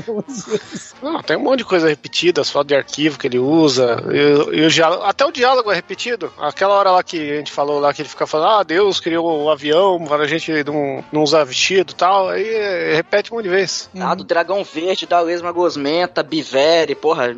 Não, 1.01 1.21
tem 1.21 1.37
um 1.37 1.41
monte 1.41 1.59
de 1.59 1.65
coisa 1.65 1.87
repetida, 1.87 2.41
as 2.41 2.49
fotos 2.49 2.67
de 2.67 2.75
arquivo 2.75 3.17
que 3.17 3.27
ele 3.27 3.39
usa. 3.39 4.03
E, 4.11 4.57
e 4.57 4.65
o 4.65 4.69
diálogo, 4.69 5.03
até 5.03 5.25
o 5.25 5.31
diálogo 5.31 5.71
é 5.71 5.74
repetido. 5.75 6.31
Aquela 6.37 6.73
hora 6.73 6.91
lá 6.91 7.03
que 7.03 7.31
a 7.31 7.37
gente 7.37 7.51
falou 7.51 7.79
lá 7.79 7.93
que 7.93 8.01
ele 8.01 8.09
fica 8.09 8.27
falando, 8.27 8.59
ah, 8.59 8.63
Deus 8.63 8.99
criou 8.99 9.43
o 9.43 9.49
avião 9.49 10.03
para 10.05 10.23
a 10.23 10.27
gente 10.27 10.51
não, 10.63 11.03
não 11.11 11.23
usar 11.23 11.43
vestido 11.43 11.91
e 11.91 11.95
tal. 11.95 12.29
Aí 12.29 12.47
é, 12.47 12.95
repete 12.95 13.31
um 13.31 13.37
monte 13.37 13.45
de 13.45 13.49
vez. 13.49 13.89
Ah, 13.99 14.15
do 14.15 14.23
Dragão 14.23 14.63
Verde, 14.63 15.05
da 15.05 15.19
Lesma 15.19 15.51
Gosmenta, 15.51 16.23
Bivere, 16.23 16.95
porra. 16.95 17.35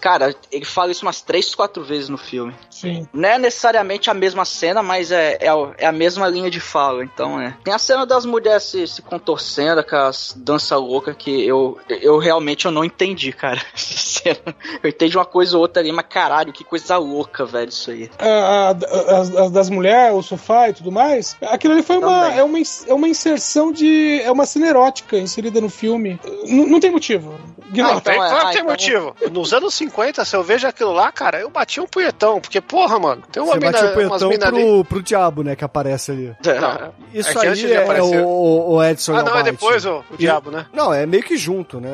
Cara, 0.00 0.34
ele 0.50 0.64
fala 0.64 0.92
isso 0.92 1.04
umas 1.04 1.20
três, 1.20 1.54
quatro 1.54 1.82
vezes 1.82 2.08
no 2.08 2.18
filme. 2.18 2.54
Sim. 2.70 3.06
Não 3.12 3.28
é 3.28 3.38
necessariamente 3.38 4.10
a 4.10 4.14
mesma 4.14 4.44
cena, 4.44 4.82
mas 4.82 5.10
é, 5.10 5.38
é, 5.40 5.48
é 5.78 5.86
a 5.86 5.92
mesma 5.92 6.28
linha 6.28 6.50
de 6.50 6.60
fala, 6.60 7.04
então 7.04 7.40
é. 7.40 7.56
Tem 7.64 7.72
a 7.72 7.78
cena 7.78 8.04
das 8.04 8.26
mulheres 8.26 8.64
se, 8.64 8.86
se 8.86 9.02
contorcendo, 9.02 9.80
aquelas 9.80 10.34
dança 10.36 10.76
louca 10.76 11.14
que 11.14 11.46
eu, 11.46 11.78
eu 11.88 12.18
realmente 12.18 12.66
eu 12.66 12.72
não 12.72 12.84
entendi, 12.84 13.32
cara. 13.32 13.60
Essa 13.74 13.98
cena. 13.98 14.56
Eu 14.82 14.90
entendi 14.90 15.16
uma 15.16 15.24
coisa 15.24 15.56
ou 15.56 15.62
outra 15.62 15.82
ali, 15.82 15.92
mas 15.92 16.06
caralho, 16.08 16.52
que 16.52 16.64
coisa 16.64 16.96
louca, 16.96 17.21
velho, 17.46 17.68
isso 17.68 17.90
aí. 17.90 18.10
a, 18.18 18.70
a- 18.70 19.20
as, 19.20 19.36
as 19.36 19.50
das 19.50 19.70
mulheres, 19.70 20.16
o 20.16 20.22
sofá 20.22 20.68
e 20.68 20.72
tudo 20.72 20.90
mais, 20.92 21.36
aquilo 21.42 21.74
ali 21.74 21.82
foi 21.82 21.98
uma, 21.98 22.32
é 22.32 22.42
uma, 22.42 22.58
é 22.86 22.94
uma 22.94 23.08
inserção 23.08 23.72
de. 23.72 24.20
É 24.22 24.30
uma 24.30 24.46
cena 24.46 24.66
erótica 24.68 25.16
inserida 25.18 25.60
no 25.60 25.68
filme. 25.68 26.18
N- 26.44 26.66
não 26.66 26.80
tem 26.80 26.90
motivo. 26.90 27.34
Ignora. 27.68 27.94
Ah, 27.94 27.98
então 27.98 28.12
tem, 28.12 28.14
é- 28.14 28.16
claro 28.16 28.34
ah, 28.36 28.40
que 28.40 28.52
tem 28.52 28.60
então- 28.60 28.70
motivo. 28.70 29.16
Nos 29.30 29.52
anos 29.54 29.74
50, 29.74 30.24
se 30.24 30.36
eu 30.36 30.42
vejo 30.42 30.66
aquilo 30.66 30.92
lá, 30.92 31.10
cara, 31.10 31.40
eu 31.40 31.48
bati 31.48 31.80
um 31.80 31.86
punhetão. 31.86 32.40
Porque, 32.40 32.60
porra, 32.60 32.98
mano, 32.98 33.22
tem 33.32 33.42
uma 33.42 33.52
Você 33.54 33.58
mina, 33.60 33.72
bate 33.72 33.84
o 33.84 33.86
umas 33.86 33.94
punhetão 34.22 34.28
mina 34.28 34.46
ali. 34.48 34.60
pro, 34.62 34.84
pro 34.84 35.02
diabo, 35.02 35.42
né, 35.42 35.56
que 35.56 35.64
aparece 35.64 36.10
ali. 36.10 36.36
Não, 36.44 36.92
Isso 37.14 37.30
É 37.30 37.40
que 37.40 37.46
antes 37.46 37.64
aí 37.64 37.72
é, 37.72 38.02
o, 38.02 38.72
o 38.74 38.84
Edson 38.84 39.14
Ah, 39.16 39.22
não, 39.22 39.38
é 39.38 39.42
depois 39.42 39.84
o, 39.86 40.04
o 40.10 40.16
diabo, 40.18 40.50
né? 40.50 40.66
Não, 40.72 40.92
é 40.92 41.06
meio 41.06 41.22
que 41.22 41.36
junto, 41.36 41.80
né? 41.80 41.88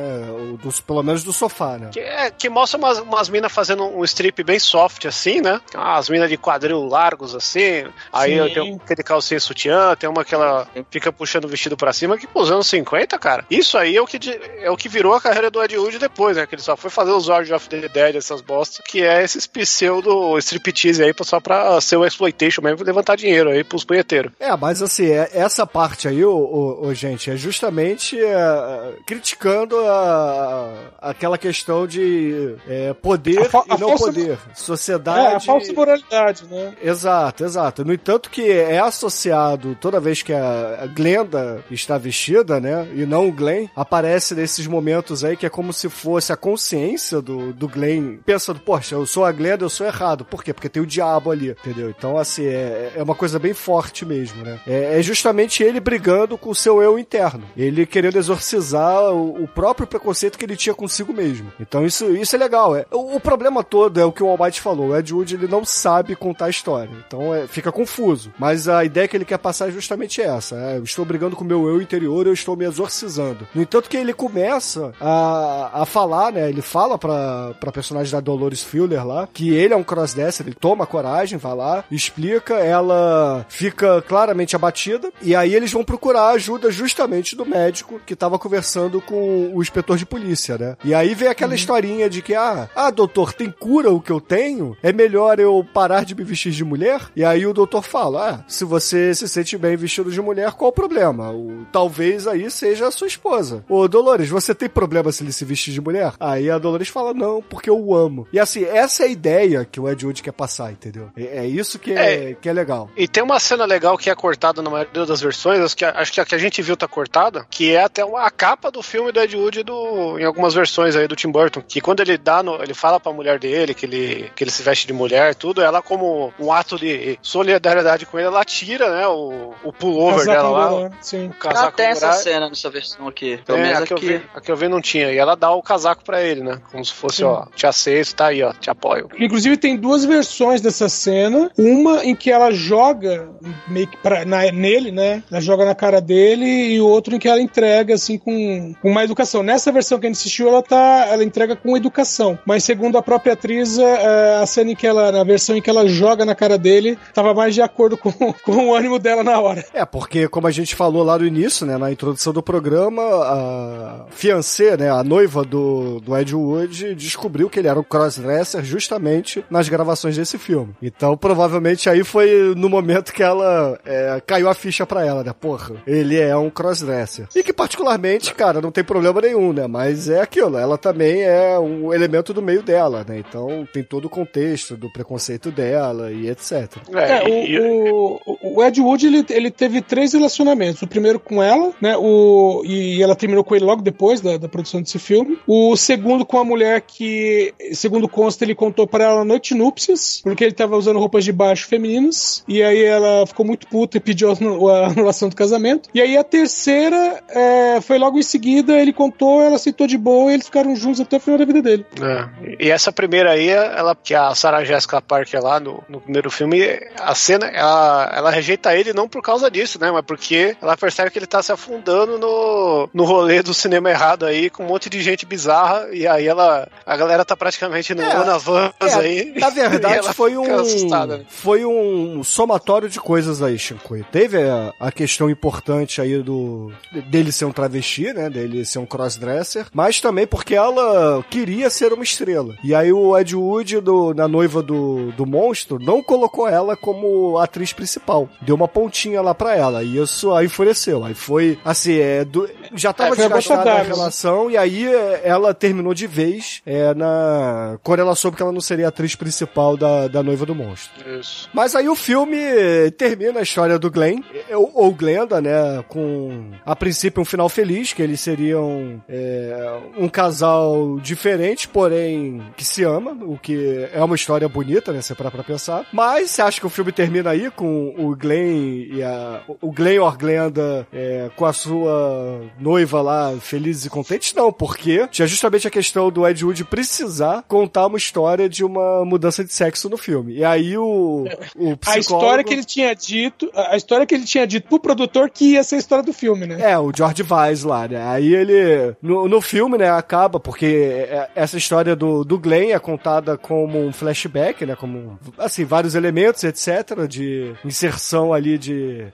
O 0.52 0.56
dos, 0.56 0.80
pelo 0.80 1.02
menos 1.02 1.22
do 1.22 1.32
sofá, 1.32 1.78
né? 1.78 1.90
Que, 1.92 2.00
é, 2.00 2.30
que 2.30 2.48
mostra 2.48 2.78
umas, 2.78 2.98
umas 2.98 3.28
minas 3.28 3.52
fazendo 3.52 3.84
um 3.84 4.02
strip 4.04 4.42
bem 4.42 4.58
soft, 4.58 5.04
assim, 5.06 5.17
né? 5.42 5.60
As 5.74 6.08
minas 6.08 6.28
de 6.28 6.36
quadril 6.36 6.86
largos, 6.86 7.34
assim. 7.34 7.84
Aí 8.12 8.38
Sim. 8.48 8.54
tem 8.54 8.80
aquele 8.84 9.02
calcinha 9.02 9.40
sutiã, 9.40 9.94
tem 9.96 10.08
uma 10.08 10.24
que 10.24 10.34
ela 10.34 10.66
fica 10.90 11.12
puxando 11.12 11.44
o 11.44 11.48
vestido 11.48 11.76
pra 11.76 11.92
cima, 11.92 12.16
que 12.16 12.26
pros 12.26 12.50
anos 12.50 12.66
50, 12.68 13.18
cara. 13.18 13.44
Isso 13.50 13.76
aí 13.78 13.96
é 13.96 14.00
o 14.02 14.06
que, 14.06 14.18
é 14.60 14.70
o 14.70 14.76
que 14.76 14.88
virou 14.88 15.14
a 15.14 15.20
carreira 15.20 15.50
do 15.50 15.62
Ed 15.62 15.76
Wood 15.76 15.98
depois, 15.98 16.36
né? 16.36 16.46
Que 16.46 16.54
ele 16.54 16.62
só 16.62 16.76
foi 16.76 16.90
fazer 16.90 17.10
os 17.12 17.28
Origin 17.28 17.54
of 17.54 17.68
the 17.68 17.88
Dead, 17.88 18.16
essas 18.16 18.40
bostas, 18.40 18.82
que 18.86 19.02
é 19.02 19.22
esses 19.22 19.46
pseudo 19.46 20.36
striptease 20.38 21.02
aí, 21.02 21.12
só 21.22 21.40
pra 21.40 21.80
ser 21.80 21.96
o 21.96 22.04
exploitation 22.06 22.62
mesmo, 22.62 22.84
levantar 22.84 23.16
dinheiro 23.16 23.50
aí 23.50 23.62
pros 23.64 23.84
punheteiros. 23.84 24.32
É, 24.38 24.54
mas 24.56 24.82
assim, 24.82 25.06
é- 25.10 25.30
essa 25.32 25.66
parte 25.66 26.08
aí, 26.08 26.24
ô, 26.24 26.32
ô- 26.36 26.86
ô, 26.86 26.94
gente, 26.94 27.30
é 27.30 27.36
justamente 27.36 28.18
é, 28.20 28.92
criticando 29.06 29.76
a, 29.78 30.72
aquela 31.00 31.36
questão 31.38 31.86
de 31.86 32.56
é, 32.68 32.92
poder 32.94 33.38
A 33.54 33.74
e 33.76 33.80
não 33.80 33.96
poder. 33.96 34.38
Sociedade. 34.54 35.07
É, 35.16 35.34
a 35.34 35.40
falsa 35.40 35.72
moralidade, 35.72 36.44
né? 36.50 36.74
Exato, 36.82 37.44
exato. 37.44 37.84
No 37.84 37.92
entanto 37.92 38.30
que 38.30 38.50
é 38.50 38.78
associado 38.78 39.76
toda 39.80 40.00
vez 40.00 40.22
que 40.22 40.32
a 40.32 40.88
Glenda 40.94 41.64
está 41.70 41.98
vestida, 41.98 42.60
né, 42.60 42.86
e 42.94 43.06
não 43.06 43.28
o 43.28 43.32
Glenn, 43.32 43.66
aparece 43.74 44.34
nesses 44.34 44.66
momentos 44.66 45.24
aí 45.24 45.36
que 45.36 45.46
é 45.46 45.50
como 45.50 45.72
se 45.72 45.88
fosse 45.88 46.32
a 46.32 46.36
consciência 46.36 47.20
do, 47.20 47.52
do 47.52 47.68
Glenn 47.68 48.18
pensando, 48.24 48.60
poxa, 48.60 48.94
eu 48.94 49.06
sou 49.06 49.24
a 49.24 49.32
Glenda, 49.32 49.64
eu 49.64 49.70
sou 49.70 49.86
errado. 49.86 50.24
Por 50.24 50.42
quê? 50.42 50.52
Porque 50.52 50.68
tem 50.68 50.82
o 50.82 50.86
diabo 50.86 51.30
ali, 51.30 51.50
entendeu? 51.50 51.90
Então, 51.90 52.16
assim, 52.18 52.44
é, 52.46 52.92
é 52.96 53.02
uma 53.02 53.14
coisa 53.14 53.38
bem 53.38 53.54
forte 53.54 54.04
mesmo, 54.04 54.44
né? 54.44 54.60
É, 54.66 54.98
é 54.98 55.02
justamente 55.02 55.62
ele 55.62 55.80
brigando 55.80 56.36
com 56.36 56.50
o 56.50 56.54
seu 56.54 56.82
eu 56.82 56.98
interno. 56.98 57.44
Ele 57.56 57.86
querendo 57.86 58.16
exorcizar 58.16 59.12
o, 59.12 59.44
o 59.44 59.48
próprio 59.48 59.86
preconceito 59.86 60.38
que 60.38 60.44
ele 60.44 60.56
tinha 60.56 60.74
consigo 60.74 61.12
mesmo. 61.12 61.52
Então, 61.60 61.84
isso, 61.84 62.10
isso 62.16 62.34
é 62.34 62.38
legal. 62.38 62.76
É, 62.76 62.86
o, 62.90 63.16
o 63.16 63.20
problema 63.20 63.62
todo 63.62 64.00
é 64.00 64.04
o 64.04 64.12
que 64.12 64.22
o 64.22 64.28
Almighty 64.28 64.60
falou. 64.60 64.88
O 64.88 64.96
Ed 64.98 65.12
Wood, 65.12 65.34
ele 65.34 65.48
não 65.48 65.64
sabe 65.64 66.16
contar 66.16 66.46
a 66.46 66.50
história. 66.50 66.90
Então, 67.06 67.34
é, 67.34 67.46
fica 67.46 67.72
confuso. 67.72 68.32
Mas 68.38 68.68
a 68.68 68.84
ideia 68.84 69.08
que 69.08 69.16
ele 69.16 69.24
quer 69.24 69.38
passar 69.38 69.68
é 69.68 69.72
justamente 69.72 70.20
essa. 70.20 70.56
é, 70.56 70.78
eu 70.78 70.84
estou 70.84 71.04
brigando 71.04 71.36
com 71.36 71.44
o 71.44 71.46
meu 71.46 71.68
eu 71.68 71.80
interior, 71.80 72.26
eu 72.26 72.32
estou 72.32 72.56
me 72.56 72.64
exorcizando. 72.64 73.46
No 73.54 73.62
entanto 73.62 73.88
que 73.88 73.96
ele 73.96 74.12
começa 74.12 74.92
a, 75.00 75.82
a 75.82 75.86
falar, 75.86 76.32
né? 76.32 76.48
Ele 76.48 76.62
fala 76.62 76.98
pra, 76.98 77.54
pra 77.60 77.72
personagem 77.72 78.12
da 78.12 78.20
Dolores 78.20 78.62
Fuller 78.62 79.06
lá, 79.06 79.28
que 79.32 79.54
ele 79.54 79.74
é 79.74 79.76
um 79.76 79.84
crossdresser, 79.84 80.46
ele 80.46 80.54
toma 80.54 80.86
coragem, 80.86 81.38
vai 81.38 81.54
lá, 81.54 81.84
explica, 81.90 82.54
ela 82.54 83.46
fica 83.48 84.02
claramente 84.02 84.56
abatida, 84.56 85.10
e 85.22 85.34
aí 85.34 85.54
eles 85.54 85.72
vão 85.72 85.84
procurar 85.84 86.22
a 86.22 86.30
ajuda 86.32 86.70
justamente 86.70 87.36
do 87.36 87.46
médico 87.46 88.00
que 88.04 88.16
tava 88.16 88.38
conversando 88.38 89.00
com 89.00 89.52
o 89.54 89.62
inspetor 89.62 89.96
de 89.96 90.06
polícia, 90.06 90.56
né? 90.58 90.76
E 90.84 90.94
aí 90.94 91.14
vem 91.14 91.28
aquela 91.28 91.54
historinha 91.54 92.08
de 92.08 92.22
que, 92.22 92.34
ah, 92.34 92.68
ah, 92.74 92.90
doutor, 92.90 93.32
tem 93.32 93.50
cura 93.50 93.90
o 93.90 94.00
que 94.00 94.12
eu 94.12 94.20
tenho? 94.20 94.76
É 94.82 94.87
melhor 94.92 95.40
eu 95.40 95.66
parar 95.74 96.04
de 96.04 96.14
me 96.14 96.24
vestir 96.24 96.52
de 96.52 96.64
mulher? 96.64 97.00
E 97.16 97.24
aí 97.24 97.46
o 97.46 97.52
doutor 97.52 97.82
fala, 97.82 98.30
ah, 98.30 98.44
se 98.46 98.64
você 98.64 99.14
se 99.14 99.28
sente 99.28 99.58
bem 99.58 99.76
vestido 99.76 100.10
de 100.10 100.20
mulher, 100.20 100.52
qual 100.52 100.70
o 100.70 100.74
problema? 100.74 101.30
O, 101.30 101.66
talvez 101.72 102.26
aí 102.26 102.50
seja 102.50 102.86
a 102.86 102.90
sua 102.90 103.06
esposa. 103.06 103.64
Ô, 103.68 103.88
Dolores, 103.88 104.28
você 104.28 104.54
tem 104.54 104.68
problema 104.68 105.10
se 105.10 105.22
ele 105.22 105.32
se 105.32 105.44
vestir 105.44 105.72
de 105.72 105.80
mulher? 105.80 106.12
Aí 106.20 106.50
a 106.50 106.58
Dolores 106.58 106.88
fala, 106.88 107.12
não, 107.12 107.42
porque 107.42 107.70
eu 107.70 107.78
o 107.78 107.94
amo. 107.94 108.26
E 108.32 108.38
assim, 108.38 108.64
essa 108.64 109.02
é 109.02 109.06
a 109.06 109.10
ideia 109.10 109.64
que 109.64 109.80
o 109.80 109.88
Ed 109.88 110.04
Wood 110.04 110.22
quer 110.22 110.32
passar, 110.32 110.70
entendeu? 110.70 111.10
É, 111.16 111.38
é 111.38 111.46
isso 111.46 111.78
que 111.78 111.92
é, 111.92 112.34
que 112.34 112.48
é 112.48 112.52
legal. 112.52 112.90
E 112.96 113.08
tem 113.08 113.22
uma 113.22 113.40
cena 113.40 113.64
legal 113.64 113.96
que 113.96 114.10
é 114.10 114.14
cortada 114.14 114.62
na 114.62 114.70
maioria 114.70 115.06
das 115.06 115.20
versões, 115.20 115.60
acho 115.60 115.76
que 115.76 115.84
a, 115.84 115.90
acho 115.90 116.12
que 116.12 116.20
a 116.20 116.24
que 116.28 116.34
a 116.34 116.38
gente 116.38 116.62
viu 116.62 116.76
tá 116.76 116.86
cortada, 116.86 117.46
que 117.50 117.72
é 117.72 117.82
até 117.82 118.04
uma, 118.04 118.22
a 118.22 118.30
capa 118.30 118.70
do 118.70 118.82
filme 118.82 119.10
do 119.10 119.20
Ed 119.20 119.34
Wood 119.34 119.62
do, 119.62 120.18
em 120.18 120.24
algumas 120.24 120.54
versões 120.54 120.94
aí 120.94 121.08
do 121.08 121.16
Tim 121.16 121.30
Burton, 121.30 121.62
que 121.66 121.80
quando 121.80 122.00
ele 122.00 122.18
dá 122.18 122.42
no, 122.42 122.62
ele 122.62 122.74
fala 122.74 123.00
pra 123.00 123.12
mulher 123.12 123.38
dele 123.38 123.74
que 123.74 123.86
ele, 123.86 124.30
que 124.36 124.44
ele 124.44 124.50
se 124.50 124.62
veste 124.68 124.86
de 124.86 124.92
mulher, 124.92 125.34
tudo, 125.34 125.62
ela 125.62 125.80
como 125.82 126.32
um 126.38 126.52
ato 126.52 126.78
de 126.78 127.18
solidariedade 127.22 128.04
com 128.06 128.18
ele, 128.18 128.28
ela 128.28 128.44
tira, 128.44 128.90
né, 128.90 129.06
o, 129.06 129.52
o 129.64 129.72
pullover 129.72 130.26
Casaco 130.26 130.42
dela 130.42 130.50
lá, 130.50 130.90
Sim. 131.00 131.26
o 131.28 131.34
casaco 131.34 131.76
tem 131.76 131.86
essa 131.86 132.12
cena 132.12 132.48
nessa 132.48 132.68
versão 132.70 133.08
aqui. 133.08 133.38
Pelo 133.46 133.58
É, 133.58 133.62
menos 133.62 133.82
a 133.82 133.86
que, 133.86 133.92
eu 133.92 133.96
aqui. 133.96 134.06
vi, 134.06 134.22
a 134.34 134.40
que 134.40 134.50
eu 134.52 134.56
vi 134.56 134.68
não 134.68 134.80
tinha. 134.80 135.10
E 135.12 135.16
ela 135.18 135.34
dá 135.36 135.50
o 135.52 135.62
casaco 135.62 136.04
pra 136.04 136.22
ele, 136.22 136.42
né? 136.42 136.60
Como 136.70 136.84
se 136.84 136.92
fosse, 136.92 137.24
ó, 137.24 137.46
te 137.54 137.66
aceito, 137.66 138.14
tá 138.14 138.26
aí, 138.26 138.42
ó, 138.42 138.52
te 138.52 138.68
apoio. 138.70 139.08
Inclusive 139.18 139.56
tem 139.56 139.76
duas 139.76 140.04
versões 140.04 140.60
dessa 140.60 140.88
cena. 140.88 141.50
Uma 141.56 142.04
em 142.04 142.14
que 142.14 142.30
ela 142.30 142.50
joga 142.52 143.28
meio 143.66 143.86
que 143.86 143.96
pra, 143.98 144.24
na- 144.24 144.50
nele, 144.52 144.90
né? 144.90 145.22
Ela 145.30 145.40
joga 145.40 145.64
na 145.64 145.74
cara 145.74 146.00
dele 146.00 146.44
e 146.74 146.80
o 146.80 146.86
outro 146.86 147.14
em 147.14 147.18
que 147.18 147.28
ela 147.28 147.40
entrega 147.40 147.94
assim 147.94 148.18
com, 148.18 148.74
com 148.82 148.90
uma 148.90 149.04
educação. 149.04 149.42
Nessa 149.42 149.70
versão 149.72 149.98
que 149.98 150.06
a 150.06 150.08
gente 150.10 150.18
assistiu, 150.18 150.48
ela 150.48 150.62
tá, 150.62 151.06
ela 151.10 151.24
entrega 151.24 151.56
com 151.56 151.76
educação. 151.76 152.38
Mas 152.44 152.64
segundo 152.64 152.98
a 152.98 153.02
própria 153.02 153.32
atriz, 153.34 153.78
é, 153.78 154.36
a 154.42 154.46
cena 154.58 154.72
em 154.72 154.76
que 154.76 154.86
ela, 154.86 155.12
na 155.12 155.22
versão 155.22 155.56
em 155.56 155.62
que 155.62 155.70
ela 155.70 155.86
joga 155.86 156.24
na 156.24 156.34
cara 156.34 156.58
dele, 156.58 156.98
tava 157.14 157.32
mais 157.32 157.54
de 157.54 157.62
acordo 157.62 157.96
com, 157.96 158.12
com 158.42 158.68
o 158.68 158.74
ânimo 158.74 158.98
dela 158.98 159.22
na 159.22 159.38
hora. 159.38 159.64
É, 159.72 159.84
porque 159.84 160.28
como 160.28 160.46
a 160.46 160.50
gente 160.50 160.74
falou 160.74 161.04
lá 161.04 161.18
no 161.18 161.26
início, 161.26 161.64
né, 161.64 161.76
na 161.78 161.92
introdução 161.92 162.32
do 162.32 162.42
programa, 162.42 163.02
a 163.02 164.06
fiancé, 164.10 164.76
né, 164.76 164.90
a 164.90 165.04
noiva 165.04 165.44
do, 165.44 166.00
do 166.00 166.16
Ed 166.16 166.34
Wood 166.34 166.94
descobriu 166.94 167.48
que 167.48 167.58
ele 167.58 167.68
era 167.68 167.78
um 167.78 167.84
crossdresser 167.84 168.64
justamente 168.64 169.44
nas 169.50 169.68
gravações 169.68 170.16
desse 170.16 170.38
filme. 170.38 170.74
Então, 170.82 171.16
provavelmente 171.16 171.88
aí 171.88 172.02
foi 172.02 172.54
no 172.56 172.68
momento 172.68 173.12
que 173.12 173.22
ela 173.22 173.78
é, 173.84 174.20
caiu 174.26 174.48
a 174.48 174.54
ficha 174.54 174.86
pra 174.86 175.04
ela, 175.04 175.22
né, 175.22 175.32
porra, 175.32 175.76
ele 175.86 176.18
é 176.18 176.36
um 176.36 176.50
crossdresser. 176.50 177.28
E 177.34 177.42
que 177.42 177.52
particularmente, 177.52 178.34
cara, 178.34 178.60
não 178.60 178.72
tem 178.72 178.82
problema 178.82 179.20
nenhum, 179.20 179.52
né, 179.52 179.66
mas 179.66 180.08
é 180.08 180.20
aquilo, 180.20 180.58
ela 180.58 180.76
também 180.76 181.22
é 181.22 181.58
um 181.58 181.92
elemento 181.92 182.32
do 182.32 182.42
meio 182.42 182.62
dela, 182.62 183.04
né, 183.06 183.18
então 183.18 183.66
tem 183.72 183.82
todo 183.82 184.06
o 184.06 184.10
contexto 184.10 184.47
do 184.76 184.90
preconceito 184.90 185.50
dela 185.50 186.10
e 186.12 186.28
etc. 186.28 186.68
É, 186.94 187.22
o, 187.24 187.28
e- 187.28 187.60
o, 187.60 188.20
o 188.58 188.64
Ed 188.64 188.80
Wood 188.80 189.06
ele, 189.06 189.24
ele 189.30 189.50
teve 189.50 189.80
três 189.82 190.12
relacionamentos. 190.12 190.82
O 190.82 190.86
primeiro 190.86 191.18
com 191.20 191.42
ela, 191.42 191.72
né? 191.80 191.96
O, 191.96 192.62
e 192.64 193.02
ela 193.02 193.14
terminou 193.14 193.44
com 193.44 193.54
ele 193.54 193.64
logo 193.64 193.82
depois 193.82 194.20
da, 194.20 194.36
da 194.36 194.48
produção 194.48 194.80
desse 194.82 194.98
filme. 194.98 195.38
O 195.46 195.76
segundo 195.76 196.24
com 196.24 196.38
a 196.38 196.44
mulher 196.44 196.80
que, 196.82 197.52
segundo 197.72 198.08
consta, 198.08 198.44
ele 198.44 198.54
contou 198.54 198.86
para 198.86 199.04
ela 199.04 199.18
na 199.18 199.24
noite 199.24 199.54
de 199.54 199.60
núpcias, 199.60 200.20
porque 200.22 200.44
ele 200.44 200.52
tava 200.52 200.76
usando 200.76 200.98
roupas 200.98 201.24
de 201.24 201.32
baixo 201.32 201.66
femininas. 201.66 202.42
E 202.48 202.62
aí 202.62 202.82
ela 202.82 203.26
ficou 203.26 203.44
muito 203.46 203.66
puta 203.68 203.96
e 203.96 204.00
pediu 204.00 204.30
a 204.30 204.32
anu- 204.34 204.68
a 204.68 204.86
anulação 204.88 205.28
do 205.28 205.36
casamento. 205.36 205.88
E 205.94 206.00
aí 206.00 206.16
a 206.16 206.24
terceira 206.24 207.22
é, 207.28 207.80
foi 207.80 207.98
logo 207.98 208.18
em 208.18 208.22
seguida, 208.22 208.78
ele 208.78 208.92
contou, 208.92 209.40
ela 209.42 209.56
aceitou 209.56 209.86
de 209.86 209.96
boa 209.96 210.30
e 210.30 210.34
eles 210.34 210.46
ficaram 210.46 210.74
juntos 210.76 211.00
até 211.00 211.16
o 211.16 211.20
final 211.20 211.38
da 211.38 211.44
vida 211.44 211.62
dele. 211.62 211.86
É. 212.00 212.56
E 212.66 212.70
essa 212.70 212.92
primeira 212.92 213.30
aí, 213.32 213.48
ela, 213.48 213.94
que 213.94 214.14
a 214.14 214.34
Sarah 214.38 214.64
Jessica 214.64 215.00
Parker 215.00 215.42
lá 215.42 215.60
no, 215.60 215.82
no 215.88 216.00
primeiro 216.00 216.30
filme, 216.30 216.62
a 216.98 217.14
cena, 217.14 217.46
ela, 217.46 218.10
ela 218.14 218.30
rejeita 218.30 218.74
ele 218.74 218.92
não 218.92 219.08
por 219.08 219.22
causa 219.22 219.50
disso, 219.50 219.78
né? 219.80 219.90
Mas 219.90 220.04
porque 220.04 220.56
ela 220.60 220.76
percebe 220.76 221.10
que 221.10 221.18
ele 221.18 221.26
tá 221.26 221.42
se 221.42 221.52
afundando 221.52 222.18
no, 222.18 222.88
no 222.92 223.04
rolê 223.04 223.42
do 223.42 223.52
cinema 223.52 223.90
errado 223.90 224.24
aí, 224.24 224.48
com 224.50 224.64
um 224.64 224.68
monte 224.68 224.88
de 224.88 225.02
gente 225.02 225.26
bizarra, 225.26 225.88
e 225.92 226.06
aí 226.06 226.26
ela. 226.26 226.68
A 226.86 226.96
galera 226.96 227.24
tá 227.24 227.36
praticamente 227.36 227.94
no 227.94 228.02
É, 228.02 228.12
Ana 228.12 228.38
Vans 228.38 228.72
É, 228.80 228.94
aí. 228.94 229.34
na 229.36 229.50
verdade, 229.50 229.98
ela 229.98 230.12
foi 230.12 230.36
um, 230.36 230.60
assustada, 230.60 231.18
né? 231.18 231.24
foi 231.28 231.64
um 231.64 232.22
somatório 232.22 232.88
de 232.88 233.00
coisas 233.00 233.42
aí, 233.42 233.58
Shinkoi. 233.58 234.04
Teve 234.10 234.38
a, 234.38 234.72
a 234.80 234.92
questão 234.92 235.28
importante 235.28 236.00
aí 236.00 236.22
do 236.22 236.72
dele 237.06 237.32
ser 237.32 237.44
um 237.44 237.52
travesti, 237.52 238.12
né? 238.12 238.30
Dele 238.30 238.64
ser 238.64 238.78
um 238.78 238.86
crossdresser, 238.86 239.66
mas 239.72 240.00
também 240.00 240.26
porque 240.26 240.54
ela 240.54 241.24
queria 241.28 241.68
ser 241.70 241.92
uma 241.92 242.04
estrela. 242.04 242.56
E 242.62 242.74
aí 242.74 242.92
o 242.92 243.18
Ed 243.18 243.34
Wood, 243.34 243.80
do, 243.80 244.14
na 244.14 244.27
noiva 244.28 244.62
do, 244.62 245.10
do 245.12 245.26
monstro, 245.26 245.78
não 245.80 246.02
colocou 246.02 246.46
ela 246.48 246.76
como 246.76 247.38
atriz 247.38 247.72
principal. 247.72 248.28
Deu 248.42 248.54
uma 248.54 248.68
pontinha 248.68 249.20
lá 249.22 249.34
pra 249.34 249.56
ela. 249.56 249.82
E 249.82 249.98
isso 249.98 250.32
aí 250.32 250.46
enfureceu. 250.46 251.04
Aí 251.04 251.14
foi, 251.14 251.58
assim, 251.64 251.98
é, 251.98 252.24
do- 252.24 252.48
já 252.74 252.92
tava 252.92 253.14
É, 253.14 253.16
desgastada 253.16 253.72
a 253.72 253.82
relação, 253.82 254.50
e 254.50 254.56
aí 254.56 254.86
é, 254.86 255.22
ela 255.24 255.52
terminou 255.54 255.94
de 255.94 256.06
vez 256.06 256.60
é, 256.66 256.94
na 256.94 257.78
quando 257.82 258.00
ela 258.00 258.14
soube 258.14 258.36
que 258.36 258.42
ela 258.42 258.52
não 258.52 258.60
seria 258.60 258.86
a 258.86 258.88
atriz 258.88 259.14
principal 259.14 259.76
da, 259.76 260.08
da 260.08 260.22
noiva 260.22 260.44
do 260.46 260.54
monstro. 260.54 260.92
Isso. 261.18 261.48
Mas 261.52 261.74
aí 261.74 261.88
o 261.88 261.94
filme 261.94 262.36
eh, 262.38 262.90
termina 262.90 263.40
a 263.40 263.42
história 263.42 263.78
do 263.78 263.90
Glenn, 263.90 264.20
ou, 264.50 264.70
ou 264.74 264.92
Glenda, 264.92 265.40
né, 265.40 265.82
com 265.88 266.50
a 266.64 266.76
princípio 266.76 267.22
um 267.22 267.24
final 267.24 267.48
feliz, 267.48 267.92
que 267.92 268.02
eles 268.02 268.20
seriam 268.20 269.02
é, 269.08 269.78
um 269.96 270.08
casal 270.08 270.98
diferente, 271.00 271.68
porém 271.68 272.42
que 272.56 272.64
se 272.64 272.82
ama, 272.84 273.12
o 273.22 273.38
que 273.38 273.88
é 273.92 274.02
uma 274.02 274.14
história 274.18 274.48
bonita, 274.48 274.92
né, 274.92 275.00
se 275.00 275.14
parar 275.14 275.30
pra 275.30 275.42
pensar. 275.42 275.86
Mas 275.92 276.30
você 276.30 276.42
acha 276.42 276.60
que 276.60 276.66
o 276.66 276.70
filme 276.70 276.92
termina 276.92 277.30
aí 277.30 277.50
com 277.50 277.94
o 277.96 278.14
Glenn 278.14 278.86
e 278.92 279.02
a, 279.02 279.40
o 279.60 279.72
Glenn 279.72 280.00
or 280.00 280.16
Glenda 280.18 280.86
é, 280.92 281.30
com 281.36 281.46
a 281.46 281.52
sua 281.52 282.42
noiva 282.58 283.00
lá 283.00 283.34
felizes 283.40 283.86
e 283.86 283.90
contentes? 283.90 284.34
Não, 284.34 284.52
porque 284.52 285.06
tinha 285.08 285.26
justamente 285.26 285.66
a 285.66 285.70
questão 285.70 286.10
do 286.10 286.26
Ed 286.26 286.44
Wood 286.44 286.64
precisar 286.64 287.44
contar 287.46 287.86
uma 287.86 287.98
história 287.98 288.48
de 288.48 288.64
uma 288.64 289.04
mudança 289.04 289.44
de 289.44 289.52
sexo 289.52 289.88
no 289.88 289.96
filme. 289.96 290.34
E 290.34 290.44
aí 290.44 290.76
o, 290.76 291.24
o 291.56 291.76
psicólogo... 291.76 291.78
A 291.86 291.98
história 291.98 292.44
que 292.44 292.52
ele 292.52 292.64
tinha 292.64 292.94
dito, 292.94 293.50
a 293.54 293.76
história 293.76 294.06
que 294.06 294.14
ele 294.14 294.24
tinha 294.24 294.46
dito 294.46 294.68
pro 294.68 294.80
produtor 294.80 295.30
que 295.30 295.52
ia 295.52 295.64
ser 295.64 295.76
a 295.76 295.78
história 295.78 296.04
do 296.04 296.12
filme, 296.12 296.46
né? 296.46 296.58
É, 296.60 296.78
o 296.78 296.92
George 296.94 297.22
Weiss 297.22 297.62
lá, 297.62 297.86
né? 297.86 298.06
Aí 298.08 298.34
ele. 298.34 298.94
No, 299.00 299.28
no 299.28 299.40
filme, 299.40 299.78
né, 299.78 299.90
acaba, 299.90 300.40
porque 300.40 300.66
é- 300.66 301.28
essa 301.34 301.56
história 301.56 301.94
do, 301.94 302.24
do 302.24 302.38
Glenn 302.38 302.70
é 302.70 302.78
contada 302.78 303.36
como 303.36 303.78
um 303.78 303.92
flashback, 304.12 304.64
né? 304.66 304.74
Como, 304.76 305.18
assim, 305.36 305.64
vários 305.64 305.94
elementos, 305.94 306.42
etc., 306.44 307.06
de 307.08 307.54
inserção 307.64 308.32
ali 308.32 308.58
de. 308.58 309.06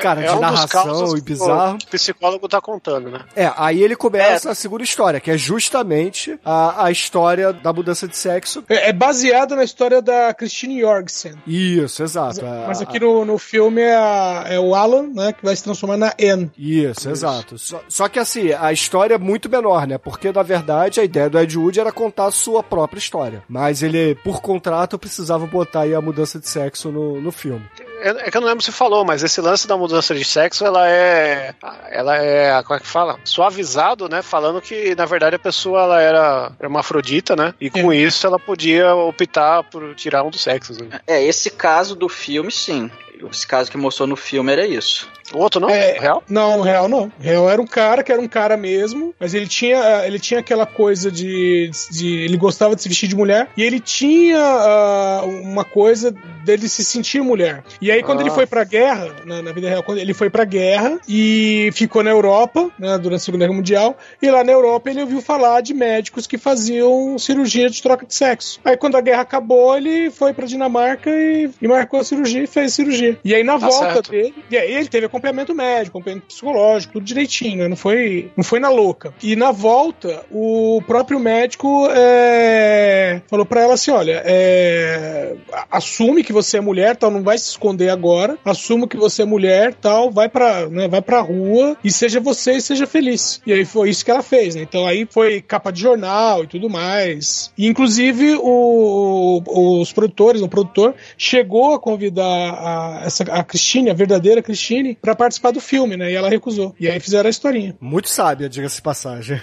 Cara, 0.00 0.22
é 0.22 0.28
de 0.28 0.34
um 0.34 0.40
narração 0.40 1.16
e 1.16 1.20
que 1.20 1.32
bizarro. 1.32 1.78
O 1.82 1.86
psicólogo 1.90 2.48
tá 2.48 2.60
contando, 2.60 3.10
né? 3.10 3.20
É, 3.34 3.50
aí 3.56 3.82
ele 3.82 3.96
começa 3.96 4.50
a 4.50 4.54
segunda 4.54 4.84
história, 4.84 5.20
que 5.20 5.30
é 5.30 5.38
justamente 5.38 6.38
a, 6.44 6.84
a 6.86 6.90
história 6.90 7.52
da 7.52 7.72
mudança 7.72 8.06
de 8.06 8.16
sexo. 8.16 8.62
É, 8.68 8.90
é 8.90 8.92
baseado 8.92 9.56
na 9.56 9.64
história 9.64 10.00
da 10.02 10.32
Christine 10.34 10.80
Jorgensen. 10.80 11.32
Isso, 11.46 12.02
exato. 12.02 12.40
Mas 12.66 12.80
a- 12.80 12.84
aqui 12.84 13.00
no, 13.00 13.24
no 13.24 13.38
filme 13.38 13.80
é, 13.80 13.94
a- 13.96 14.44
é 14.48 14.60
o 14.60 14.74
Alan, 14.74 15.08
né, 15.14 15.32
que 15.32 15.44
vai 15.44 15.56
se 15.56 15.64
transformar 15.64 15.96
na 15.96 16.12
Anne. 16.20 16.50
Isso, 16.58 17.08
exato. 17.08 17.58
Só, 17.58 17.80
só 17.88 18.08
que 18.08 18.18
assim, 18.18 18.52
a 18.52 18.72
história 18.72 19.14
é 19.14 19.18
muito 19.18 19.48
menor, 19.48 19.86
né? 19.86 19.96
Porque, 19.98 20.30
na 20.30 20.42
verdade, 20.42 21.00
a 21.00 21.04
ideia 21.04 21.30
do 21.30 21.38
Ed 21.38 21.56
Wood 21.58 21.80
era 21.80 21.90
contar 21.92 22.26
a 22.26 22.30
sua 22.30 22.62
própria 22.62 22.98
história. 22.98 23.42
Mas 23.48 23.82
ele, 23.82 24.14
por 24.16 24.35
contrato, 24.40 24.98
precisava 24.98 25.46
botar 25.46 25.80
aí 25.80 25.94
a 25.94 26.00
mudança 26.00 26.38
de 26.38 26.48
sexo 26.48 26.90
no, 26.90 27.20
no 27.20 27.32
filme. 27.32 27.64
É, 28.00 28.28
é 28.28 28.30
que 28.30 28.36
eu 28.36 28.40
não 28.40 28.48
lembro 28.48 28.62
se 28.62 28.72
falou, 28.72 29.04
mas 29.04 29.22
esse 29.22 29.40
lance 29.40 29.66
da 29.66 29.76
mudança 29.76 30.14
de 30.14 30.24
sexo, 30.24 30.64
ela 30.64 30.88
é. 30.88 31.54
Ela 31.90 32.16
é. 32.16 32.62
Como 32.62 32.76
é 32.76 32.80
que 32.80 32.86
fala? 32.86 33.18
Suavizado, 33.24 34.08
né? 34.08 34.22
Falando 34.22 34.60
que, 34.60 34.94
na 34.94 35.06
verdade, 35.06 35.36
a 35.36 35.40
pessoa 35.40 35.82
ela 35.82 36.00
era 36.00 36.52
hermafrodita, 36.60 37.34
né? 37.34 37.54
E 37.60 37.70
com 37.70 37.92
isso 37.92 38.26
ela 38.26 38.38
podia 38.38 38.94
optar 38.94 39.62
por 39.64 39.94
tirar 39.94 40.22
um 40.22 40.30
dos 40.30 40.42
sexos, 40.42 40.78
né? 40.78 41.00
É, 41.06 41.22
esse 41.22 41.50
caso 41.50 41.94
do 41.94 42.08
filme, 42.08 42.50
sim. 42.52 42.90
Esse 43.30 43.46
caso 43.46 43.70
que 43.70 43.76
mostrou 43.76 44.06
no 44.06 44.16
filme 44.16 44.52
era 44.52 44.66
isso. 44.66 45.08
O 45.34 45.38
outro 45.38 45.60
não? 45.60 45.68
É, 45.68 45.98
Real? 45.98 46.22
Não, 46.28 46.60
real 46.60 46.88
não. 46.88 47.10
Real 47.18 47.50
era 47.50 47.60
um 47.60 47.66
cara 47.66 48.04
que 48.04 48.12
era 48.12 48.20
um 48.20 48.28
cara 48.28 48.56
mesmo, 48.56 49.12
mas 49.18 49.34
ele 49.34 49.48
tinha, 49.48 50.06
ele 50.06 50.20
tinha 50.20 50.38
aquela 50.38 50.64
coisa 50.64 51.10
de, 51.10 51.68
de 51.90 52.18
ele 52.20 52.36
gostava 52.36 52.76
de 52.76 52.82
se 52.82 52.88
vestir 52.88 53.08
de 53.08 53.16
mulher 53.16 53.48
e 53.56 53.62
ele 53.64 53.80
tinha 53.80 54.38
ah, 54.38 55.22
uma 55.24 55.64
coisa 55.64 56.14
dele 56.44 56.68
se 56.68 56.84
sentir 56.84 57.20
mulher. 57.22 57.64
E 57.80 57.90
aí 57.90 58.02
quando 58.04 58.20
Ah. 58.20 58.22
ele 58.22 58.30
foi 58.30 58.46
pra 58.46 58.62
guerra, 58.62 59.16
na, 59.24 59.42
na 59.42 59.52
vida 59.52 59.68
real, 59.68 59.82
quando 59.82 59.98
ele 59.98 60.14
foi 60.14 60.30
pra 60.30 60.44
guerra 60.44 61.00
e 61.08 61.70
ficou 61.72 62.04
na 62.04 62.10
Europa, 62.10 62.70
né, 62.78 62.96
durante 62.98 63.22
a 63.22 63.24
Segunda 63.24 63.44
Guerra 63.46 63.56
Mundial, 63.56 63.98
e 64.22 64.30
lá 64.30 64.44
na 64.44 64.52
Europa 64.52 64.90
ele 64.90 65.00
ouviu 65.00 65.20
falar 65.20 65.60
de 65.60 65.74
médicos 65.74 66.26
que 66.26 66.38
faziam 66.38 67.18
cirurgia 67.18 67.68
de 67.68 67.82
troca 67.82 68.06
de 68.06 68.14
sexo. 68.14 68.60
Aí 68.64 68.76
quando 68.76 68.96
a 68.96 69.00
guerra 69.00 69.22
acabou, 69.22 69.76
ele 69.76 70.08
foi 70.10 70.32
pra 70.32 70.46
Dinamarca 70.46 71.10
e, 71.10 71.50
e 71.60 71.66
marcou 71.66 71.98
a 71.98 72.04
cirurgia 72.04 72.44
e 72.44 72.46
fez 72.46 72.72
cirurgia. 72.74 73.05
E 73.24 73.34
aí 73.34 73.42
na 73.44 73.58
Tá 73.58 73.66
volta 73.68 73.92
certo. 73.94 74.10
dele, 74.10 74.34
e 74.50 74.56
aí 74.56 74.74
ele 74.74 74.88
teve 74.88 75.06
acompanhamento 75.06 75.54
médico, 75.54 75.96
acompanhamento 75.96 76.26
psicológico, 76.26 76.94
tudo 76.94 77.04
direitinho, 77.04 77.58
né? 77.58 77.68
Não 77.68 77.76
foi, 77.76 78.30
não 78.36 78.44
foi 78.44 78.60
na 78.60 78.68
louca. 78.68 79.12
E 79.22 79.34
na 79.36 79.50
volta, 79.52 80.24
o 80.30 80.80
próprio 80.86 81.18
médico 81.18 81.88
é, 81.90 83.20
falou 83.28 83.44
pra 83.46 83.62
ela 83.62 83.74
assim: 83.74 83.90
olha, 83.90 84.22
é, 84.24 85.34
assume 85.70 86.22
que 86.22 86.32
você 86.32 86.58
é 86.58 86.60
mulher, 86.60 86.96
tal, 86.96 87.10
não 87.10 87.22
vai 87.22 87.38
se 87.38 87.50
esconder 87.50 87.88
agora. 87.90 88.38
Assume 88.44 88.86
que 88.88 88.96
você 88.96 89.22
é 89.22 89.24
mulher, 89.24 89.74
tal, 89.74 90.10
vai 90.10 90.28
pra, 90.28 90.66
né, 90.68 90.88
vai 90.88 91.02
pra 91.02 91.20
rua 91.20 91.76
e 91.82 91.90
seja 91.90 92.20
você 92.20 92.52
e 92.56 92.60
seja 92.60 92.86
feliz. 92.86 93.40
E 93.46 93.52
aí 93.52 93.64
foi 93.64 93.90
isso 93.90 94.04
que 94.04 94.10
ela 94.10 94.22
fez, 94.22 94.54
né? 94.54 94.62
Então 94.62 94.86
aí 94.86 95.06
foi 95.10 95.40
capa 95.40 95.70
de 95.70 95.80
jornal 95.80 96.44
e 96.44 96.46
tudo 96.46 96.68
mais. 96.68 97.52
E, 97.56 97.66
inclusive 97.66 98.36
o- 98.40 99.42
os 99.80 99.92
produtores, 99.92 100.42
o 100.42 100.48
produtor 100.48 100.94
chegou 101.16 101.74
a 101.74 101.78
convidar 101.80 102.24
a, 102.24 102.95
essa, 103.04 103.24
a 103.24 103.42
Christine, 103.42 103.90
a 103.90 103.94
verdadeira 103.94 104.42
Christine, 104.42 104.96
pra 105.00 105.14
participar 105.14 105.50
do 105.50 105.60
filme, 105.60 105.96
né? 105.96 106.10
E 106.10 106.14
ela 106.14 106.28
recusou. 106.28 106.74
E 106.78 106.88
aí 106.88 107.00
fizeram 107.00 107.26
a 107.26 107.30
historinha. 107.30 107.76
Muito 107.80 108.08
sábia, 108.08 108.48
diga-se 108.48 108.76
de 108.76 108.82
passagem. 108.82 109.40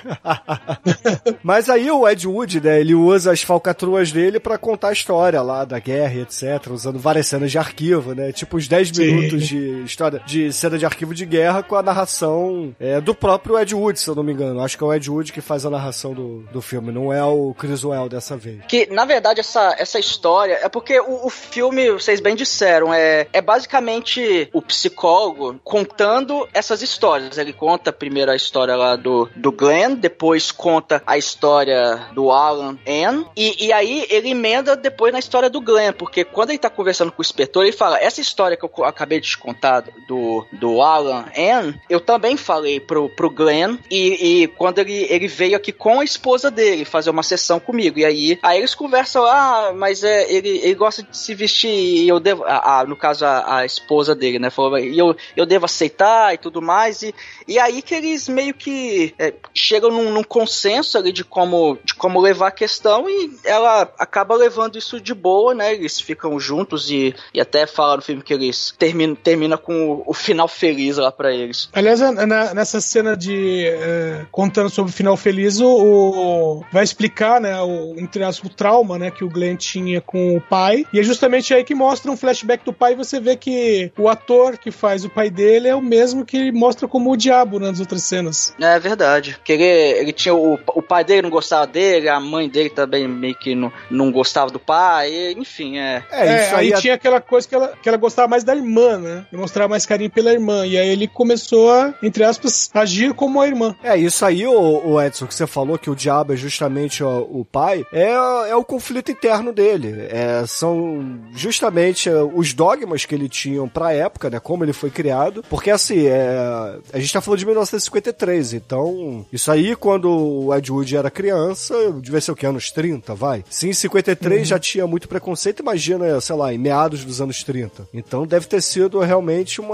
Mas 1.44 1.70
aí 1.70 1.90
o 1.92 2.08
Ed 2.08 2.28
Wood, 2.28 2.62
né, 2.62 2.80
ele 2.80 2.94
usa 2.94 3.32
as 3.32 3.42
falcatruas 3.42 4.12
dele 4.12 4.40
pra 4.40 4.58
contar 4.58 4.90
a 4.90 4.94
história 4.94 5.42
lá 5.42 5.66
da 5.66 5.80
guerra 5.80 6.14
e 6.14 6.22
etc, 6.22 6.72
usando 6.72 7.00
várias 7.00 7.28
cenas 7.28 7.52
de 7.52 7.58
arquivo, 7.58 8.14
né, 8.14 8.32
tipo 8.32 8.58
uns 8.58 8.68
10 8.68 8.90
Sim. 8.90 9.06
minutos 9.06 9.48
de 9.48 9.84
história, 9.84 10.22
de 10.26 10.52
cena 10.52 10.78
de 10.78 10.86
arquivo 10.86 11.14
de 11.14 11.26
guerra 11.26 11.64
com 11.64 11.76
a 11.76 11.84
narração 11.84 12.76
é, 12.80 13.00
do 13.02 13.14
próprio 13.14 13.60
Ed 13.60 13.74
Wood, 13.74 14.00
se 14.00 14.08
eu 14.08 14.16
não 14.16 14.24
me 14.24 14.34
engano. 14.34 14.62
Acho 14.62 14.78
que 14.78 14.84
é 14.84 14.88
o 14.88 14.94
Ed 14.94 15.10
Wood 15.10 15.34
que 15.34 15.42
faz 15.42 15.66
a 15.66 15.70
narração 15.70 16.14
do, 16.14 16.40
do 16.52 16.62
filme, 16.62 16.92
não 16.92 17.12
é 17.12 17.24
o 17.24 17.54
Chris 17.54 17.84
Well 17.84 18.10
dessa 18.10 18.38
vez. 18.38 18.62
Que, 18.68 18.88
na 18.88 19.06
verdade, 19.06 19.40
essa, 19.40 19.76
essa 19.78 20.00
história 20.00 20.60
é 20.62 20.70
porque 20.70 21.00
o, 21.00 21.26
o 21.26 21.30
filme, 21.30 21.92
vocês 21.92 22.20
bem 22.20 22.36
disseram, 22.36 22.94
é, 22.94 23.28
é 23.32 23.42
basicamente 23.44 24.50
o 24.54 24.62
psicólogo 24.62 25.60
contando 25.64 26.48
essas 26.54 26.82
histórias. 26.82 27.38
Ele 27.38 27.54
conta 27.54 27.92
primeiro 27.94 28.32
a 28.32 28.36
história 28.36 28.76
lá 28.76 28.96
do, 28.96 29.30
do 29.36 29.52
Glenn, 29.52 29.96
depois 29.96 30.52
conta 30.52 31.02
a 31.06 31.18
história 31.18 32.08
do 32.14 32.32
Alan 32.32 32.78
Ann, 32.88 33.26
e, 33.36 33.68
e 33.68 33.74
aí 33.74 34.06
ele 34.10 34.30
emenda 34.30 34.76
depois 34.76 35.12
na 35.14 35.20
história 35.20 35.50
do 35.50 35.62
Glenn, 35.62 35.94
porque 35.94 36.24
quando 36.24 36.50
ele 36.50 36.60
tá 36.60 36.70
conversando 36.70 37.12
com 37.12 37.22
o 37.22 37.26
inspetor, 37.26 37.64
ele 37.64 37.72
fala: 37.72 38.00
essa 38.00 38.22
história 38.22 38.58
que 38.58 38.64
eu 38.64 38.86
acabei 38.86 39.20
de 39.20 39.30
te 39.30 39.38
contar 39.38 39.84
do, 40.08 40.46
do 40.52 40.82
Alan 40.82 41.26
Ann, 41.38 41.74
eu 41.90 42.00
também 42.00 42.38
falei 42.38 42.80
pro, 42.80 43.10
pro 43.10 43.30
Glenn, 43.30 43.78
e, 43.90 44.44
e 44.44 44.48
quando 44.48 44.80
ele, 44.80 45.06
ele 45.10 45.28
veio 45.28 45.56
aqui 45.58 45.72
com 45.72 46.00
a 46.00 46.04
esposa 46.04 46.50
dele 46.50 46.86
fazer 46.86 47.10
uma 47.10 47.24
sessão 47.24 47.60
comigo, 47.60 48.00
e 48.00 48.06
aí, 48.06 48.40
aí 48.42 48.60
eles 48.60 48.74
conversam, 48.76 49.26
ah, 49.26 49.72
mas 49.76 50.04
é, 50.04 50.32
ele, 50.32 50.50
ele 50.60 50.76
gosta 50.76 51.04
de 51.04 51.18
se 51.18 51.34
vestir, 51.36 51.70
e 51.70 52.08
eu 52.08 52.20
devo, 52.20 52.44
a, 52.46 52.80
a- 52.82 52.86
no 52.86 52.96
caso 52.96 53.26
a, 53.26 53.33
a 53.40 53.66
esposa 53.66 54.14
dele, 54.16 54.40
né, 54.40 54.50
falou, 54.50 54.78
e 54.78 54.98
eu, 54.98 55.16
eu 55.36 55.46
devo 55.46 55.66
aceitar 55.66 56.34
e 56.34 56.38
tudo 56.38 56.62
mais, 56.62 57.02
e, 57.02 57.14
e 57.48 57.58
aí 57.60 57.82
que 57.82 57.96
eles 57.96 58.28
meio 58.28 58.54
que 58.54 59.14
é, 59.18 59.34
chegam 59.54 59.90
num, 59.92 60.12
num 60.12 60.24
consenso 60.24 60.98
ali 60.98 61.12
de 61.12 61.24
como, 61.24 61.78
de 61.84 61.94
como 61.94 62.20
levar 62.22 62.48
a 62.48 62.52
questão, 62.52 63.10
e 63.10 63.32
ela 63.44 63.82
acaba 63.98 64.36
levando 64.36 64.78
isso 64.78 65.00
de 65.00 65.14
boa, 65.14 65.54
né, 65.54 65.74
eles 65.74 66.00
ficam 66.00 66.40
juntos 66.40 66.90
e, 66.92 67.14
e 67.34 67.40
até 67.42 67.66
fala 67.66 67.98
no 67.98 68.02
filme 68.02 68.22
que 68.22 68.34
eles 68.34 68.74
terminam 68.78 69.16
termina 69.16 69.58
com 69.58 69.92
o, 69.92 70.04
o 70.08 70.14
final 70.14 70.48
feliz 70.48 70.98
lá 70.98 71.12
pra 71.12 71.32
eles. 71.34 71.70
Aliás, 71.74 72.00
na- 72.00 72.54
nessa 72.54 72.80
cena 72.82 73.16
de 73.16 73.66
é, 73.66 74.26
contando 74.32 74.70
sobre 74.70 74.92
o 74.92 74.96
final 74.96 75.16
feliz, 75.18 75.60
o, 75.60 75.68
o- 75.68 76.64
vai 76.72 76.84
explicar, 76.84 77.40
né, 77.42 77.60
o, 77.62 77.96
entre 77.98 78.24
aspas, 78.24 78.50
o 78.52 78.54
trauma, 78.54 78.98
né, 78.98 79.12
que 79.12 79.24
o 79.24 79.30
Glenn 79.30 79.56
tinha 79.56 80.02
com 80.02 80.36
o 80.38 80.42
pai. 80.42 80.86
E 80.94 81.00
é 81.00 81.04
justamente 81.04 81.54
aí 81.54 81.64
que 81.64 81.76
mostra 81.76 82.12
um 82.12 82.18
flashback 82.18 82.64
do 82.66 82.74
pai 82.74 82.94
e 82.94 82.96
você 82.96 83.20
vê 83.24 83.36
que 83.36 83.92
o 83.98 84.08
ator 84.08 84.58
que 84.58 84.72
faz 84.72 85.04
o 85.04 85.10
pai 85.10 85.30
dele 85.30 85.68
é 85.68 85.76
o 85.76 85.82
mesmo 85.82 86.26
que 86.26 86.52
mostra 86.52 86.88
como 86.88 87.12
o 87.12 87.18
diabo 87.18 87.60
nas 87.60 87.80
outras 87.80 88.04
cenas. 88.04 88.54
É 88.60 88.80
verdade. 88.80 89.38
Que 89.44 89.54
ele, 89.54 89.64
ele 89.64 90.14
tinha 90.14 90.36
o, 90.36 90.60
o 90.76 90.82
pai 90.82 91.04
dele 91.04 91.24
não 91.24 91.30
gostava 91.30 91.66
dele, 91.66 92.10
a 92.10 92.20
mãe 92.20 92.50
dele 92.50 92.70
também 92.70 93.08
meio 93.08 93.36
que 93.36 93.56
não, 93.56 93.72
não 93.90 94.12
gostava 94.12 94.52
do 94.52 94.60
pai, 94.60 95.12
e, 95.12 95.34
enfim, 95.34 95.78
é. 95.78 96.04
É, 96.12 96.56
aí, 96.56 96.74
tinha 96.74 96.94
aquela 96.94 97.22
coisa 97.22 97.48
que 97.48 97.56
ela, 97.56 97.74
que 97.82 97.88
ela 97.88 97.98
gostava 97.98 98.28
mais 98.28 98.44
da 98.44 98.56
irmã, 98.56 98.98
né? 98.98 99.26
E 99.32 99.38
mostrava 99.38 99.70
mais 99.70 99.86
carinho 99.86 100.10
pela 100.10 100.32
irmã. 100.32 100.66
E 100.66 100.78
aí 100.78 100.90
ele 100.90 101.08
começou 101.08 101.72
a, 101.72 101.94
entre 102.04 102.24
aspas, 102.24 102.70
agir 102.74 103.14
como 103.14 103.42
a 103.42 103.48
irmã. 103.48 103.76
É, 103.84 103.98
isso 103.98 104.26
aí, 104.26 104.46
o, 104.46 104.88
o 104.88 105.02
Edson, 105.02 105.28
que 105.28 105.36
você 105.36 105.48
falou 105.48 105.78
que 105.78 105.90
o 105.90 105.96
diabo 105.96 106.34
é 106.34 106.36
justamente 106.36 107.04
o, 107.04 107.40
o 107.40 107.46
pai, 107.46 107.86
é, 107.92 108.12
é 108.12 108.56
o 108.56 108.64
conflito 108.64 109.12
interno 109.12 109.54
dele. 109.54 110.08
É, 110.10 110.44
são 110.48 111.20
justamente 111.34 112.10
é, 112.10 112.22
os 112.22 112.54
dogmas 112.54 113.06
que 113.06 113.13
ele 113.14 113.30
tinha 113.30 113.66
pra 113.68 113.94
época, 113.94 114.30
né? 114.30 114.40
Como 114.40 114.64
ele 114.64 114.74
foi 114.74 114.90
criado. 114.90 115.44
Porque 115.50 115.72
assim, 115.72 116.06
é, 116.06 116.78
a 116.92 117.00
gente 117.00 117.14
tá 117.14 117.22
falando 117.22 117.40
de 117.40 117.46
1953, 117.46 118.54
então 118.54 119.26
isso 119.32 119.52
aí 119.52 119.76
quando 119.76 120.10
o 120.10 120.56
Ed 120.56 120.72
Wood 120.72 120.96
era 120.96 121.12
criança, 121.12 121.74
devia 122.02 122.22
ser 122.22 122.32
o 122.32 122.36
que? 122.36 122.46
Anos 122.46 122.72
30, 122.72 123.16
vai? 123.16 123.44
Se 123.50 123.68
em 123.68 123.74
53 123.74 124.40
uhum. 124.40 124.46
já 124.46 124.60
tinha 124.60 124.86
muito 124.86 125.08
preconceito, 125.08 125.62
imagina, 125.62 126.20
sei 126.20 126.36
lá, 126.36 126.54
em 126.54 126.58
meados 126.58 127.06
dos 127.06 127.22
anos 127.22 127.44
30. 127.44 127.88
Então 127.94 128.28
deve 128.28 128.48
ter 128.48 128.62
sido 128.62 129.00
realmente 129.00 129.62
uma 129.62 129.74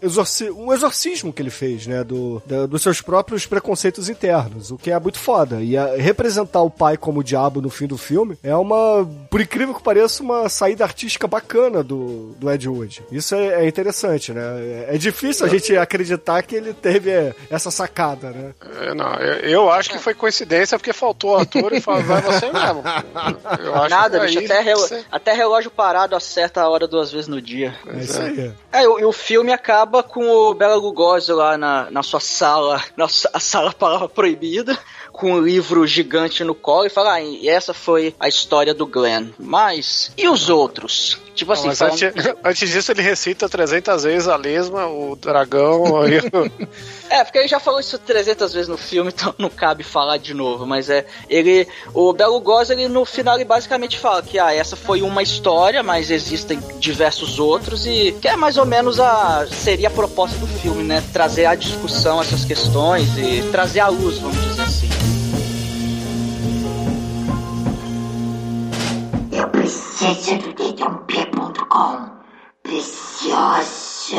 exorci 0.00 0.50
um 0.50 0.72
exorcismo 0.72 1.32
que 1.32 1.42
ele 1.42 1.50
fez, 1.50 1.86
né? 1.86 2.04
Do, 2.04 2.42
da, 2.46 2.66
dos 2.66 2.82
seus 2.82 3.00
próprios 3.00 3.46
preconceitos 3.46 4.08
internos, 4.08 4.70
o 4.70 4.78
que 4.78 4.90
é 4.90 4.98
muito 4.98 5.18
foda. 5.18 5.62
E 5.62 5.76
a, 5.76 5.96
representar 5.96 6.62
o 6.62 6.70
pai 6.70 6.96
como 6.96 7.20
o 7.20 7.24
diabo 7.24 7.60
no 7.60 7.70
fim 7.70 7.86
do 7.86 7.98
filme 7.98 8.36
é 8.42 8.54
uma, 8.54 9.08
por 9.30 9.40
incrível 9.40 9.74
que 9.74 9.82
pareça, 9.82 10.22
uma 10.22 10.48
saída 10.48 10.84
artística 10.84 11.26
bacana 11.26 11.82
do, 11.82 12.34
do 12.38 12.49
Ed 12.54 12.68
Wood. 12.68 13.04
Isso 13.10 13.34
é, 13.34 13.64
é 13.64 13.68
interessante, 13.68 14.32
né? 14.32 14.42
É, 14.88 14.94
é 14.94 14.98
difícil 14.98 15.46
a 15.46 15.48
gente 15.48 15.76
acreditar 15.76 16.42
que 16.42 16.56
ele 16.56 16.72
teve 16.72 17.10
essa 17.50 17.70
sacada, 17.70 18.30
né? 18.30 18.54
É, 18.80 18.94
não, 18.94 19.14
eu, 19.14 19.34
eu, 19.50 19.70
acho 19.70 19.90
que 19.90 19.98
foi 19.98 20.14
coincidência 20.14 20.78
porque 20.78 20.92
faltou 20.92 21.32
o 21.32 21.36
ator 21.36 21.72
e 21.72 21.80
falou, 21.80 22.02
vai 22.02 22.20
você 22.22 22.50
mesmo. 22.50 22.82
Nada, 23.88 24.20
bicho, 24.20 24.38
até, 24.38 24.60
relo 24.60 24.80
você... 24.80 25.04
até 25.10 25.32
relógio 25.32 25.70
parado 25.70 26.16
acerta 26.16 26.62
a 26.62 26.68
hora 26.68 26.86
duas 26.86 27.10
vezes 27.10 27.28
no 27.28 27.40
dia. 27.40 27.74
É 27.86 27.98
isso 27.98 28.20
aí. 28.20 28.52
É, 28.72 28.82
e 28.82 28.86
o, 28.86 29.08
o 29.08 29.12
filme 29.12 29.52
acaba 29.52 30.02
com 30.02 30.26
o 30.28 30.54
Bela 30.54 30.74
Lugosi 30.74 31.32
lá 31.32 31.56
na, 31.56 31.90
na 31.90 32.02
sua 32.02 32.20
sala, 32.20 32.82
na 32.96 33.06
a 33.32 33.40
sala 33.40 33.72
palavra 33.72 34.08
proibida, 34.08 34.78
com 35.12 35.32
um 35.32 35.40
livro 35.40 35.86
gigante 35.86 36.44
no 36.44 36.54
colo 36.54 36.86
e 36.86 36.90
fala, 36.90 37.14
ah, 37.14 37.22
e 37.22 37.48
essa 37.48 37.74
foi 37.74 38.14
a 38.18 38.28
história 38.28 38.74
do 38.74 38.86
Glenn. 38.86 39.28
Mas, 39.38 40.12
e 40.16 40.28
os 40.28 40.48
outros? 40.48 41.18
Tipo 41.40 41.52
assim, 41.52 41.68
não, 41.68 41.74
falando... 41.74 41.92
antes, 41.94 42.34
antes, 42.44 42.70
disso 42.70 42.92
ele 42.92 43.00
recita 43.00 43.48
300 43.48 44.02
vezes 44.02 44.28
a 44.28 44.36
lesma, 44.36 44.86
o 44.86 45.16
dragão. 45.16 45.84
é, 47.08 47.24
porque 47.24 47.38
ele 47.38 47.48
já 47.48 47.58
falou 47.58 47.80
isso 47.80 47.98
300 47.98 48.52
vezes 48.52 48.68
no 48.68 48.76
filme, 48.76 49.10
então 49.14 49.34
não 49.38 49.48
cabe 49.48 49.82
falar 49.82 50.18
de 50.18 50.34
novo. 50.34 50.66
Mas 50.66 50.90
é, 50.90 51.06
ele, 51.28 51.66
o 51.94 52.12
Belo 52.12 52.40
Goz, 52.40 52.68
ele 52.68 52.88
no 52.88 53.06
final 53.06 53.36
ele 53.36 53.44
basicamente 53.44 53.98
fala 53.98 54.22
que 54.22 54.38
ah, 54.38 54.52
essa 54.52 54.76
foi 54.76 55.00
uma 55.00 55.22
história, 55.22 55.82
mas 55.82 56.10
existem 56.10 56.60
diversos 56.78 57.38
outros 57.38 57.86
e 57.86 58.12
que 58.20 58.28
é 58.28 58.36
mais 58.36 58.58
ou 58.58 58.66
menos 58.66 59.00
a 59.00 59.46
seria 59.46 59.88
a 59.88 59.90
proposta 59.90 60.36
do 60.38 60.46
filme, 60.46 60.82
né? 60.82 61.02
Trazer 61.12 61.46
à 61.46 61.54
discussão 61.54 62.20
essas 62.20 62.44
questões 62.44 63.08
e 63.16 63.42
trazer 63.50 63.80
à 63.80 63.88
luz, 63.88 64.18
vamos 64.18 64.38
dizer 64.42 64.62
assim. 64.62 65.09
Preciso 70.00 70.38
do 70.38 70.54
dedãop.com. 70.54 72.08
Preciosa. 72.62 74.16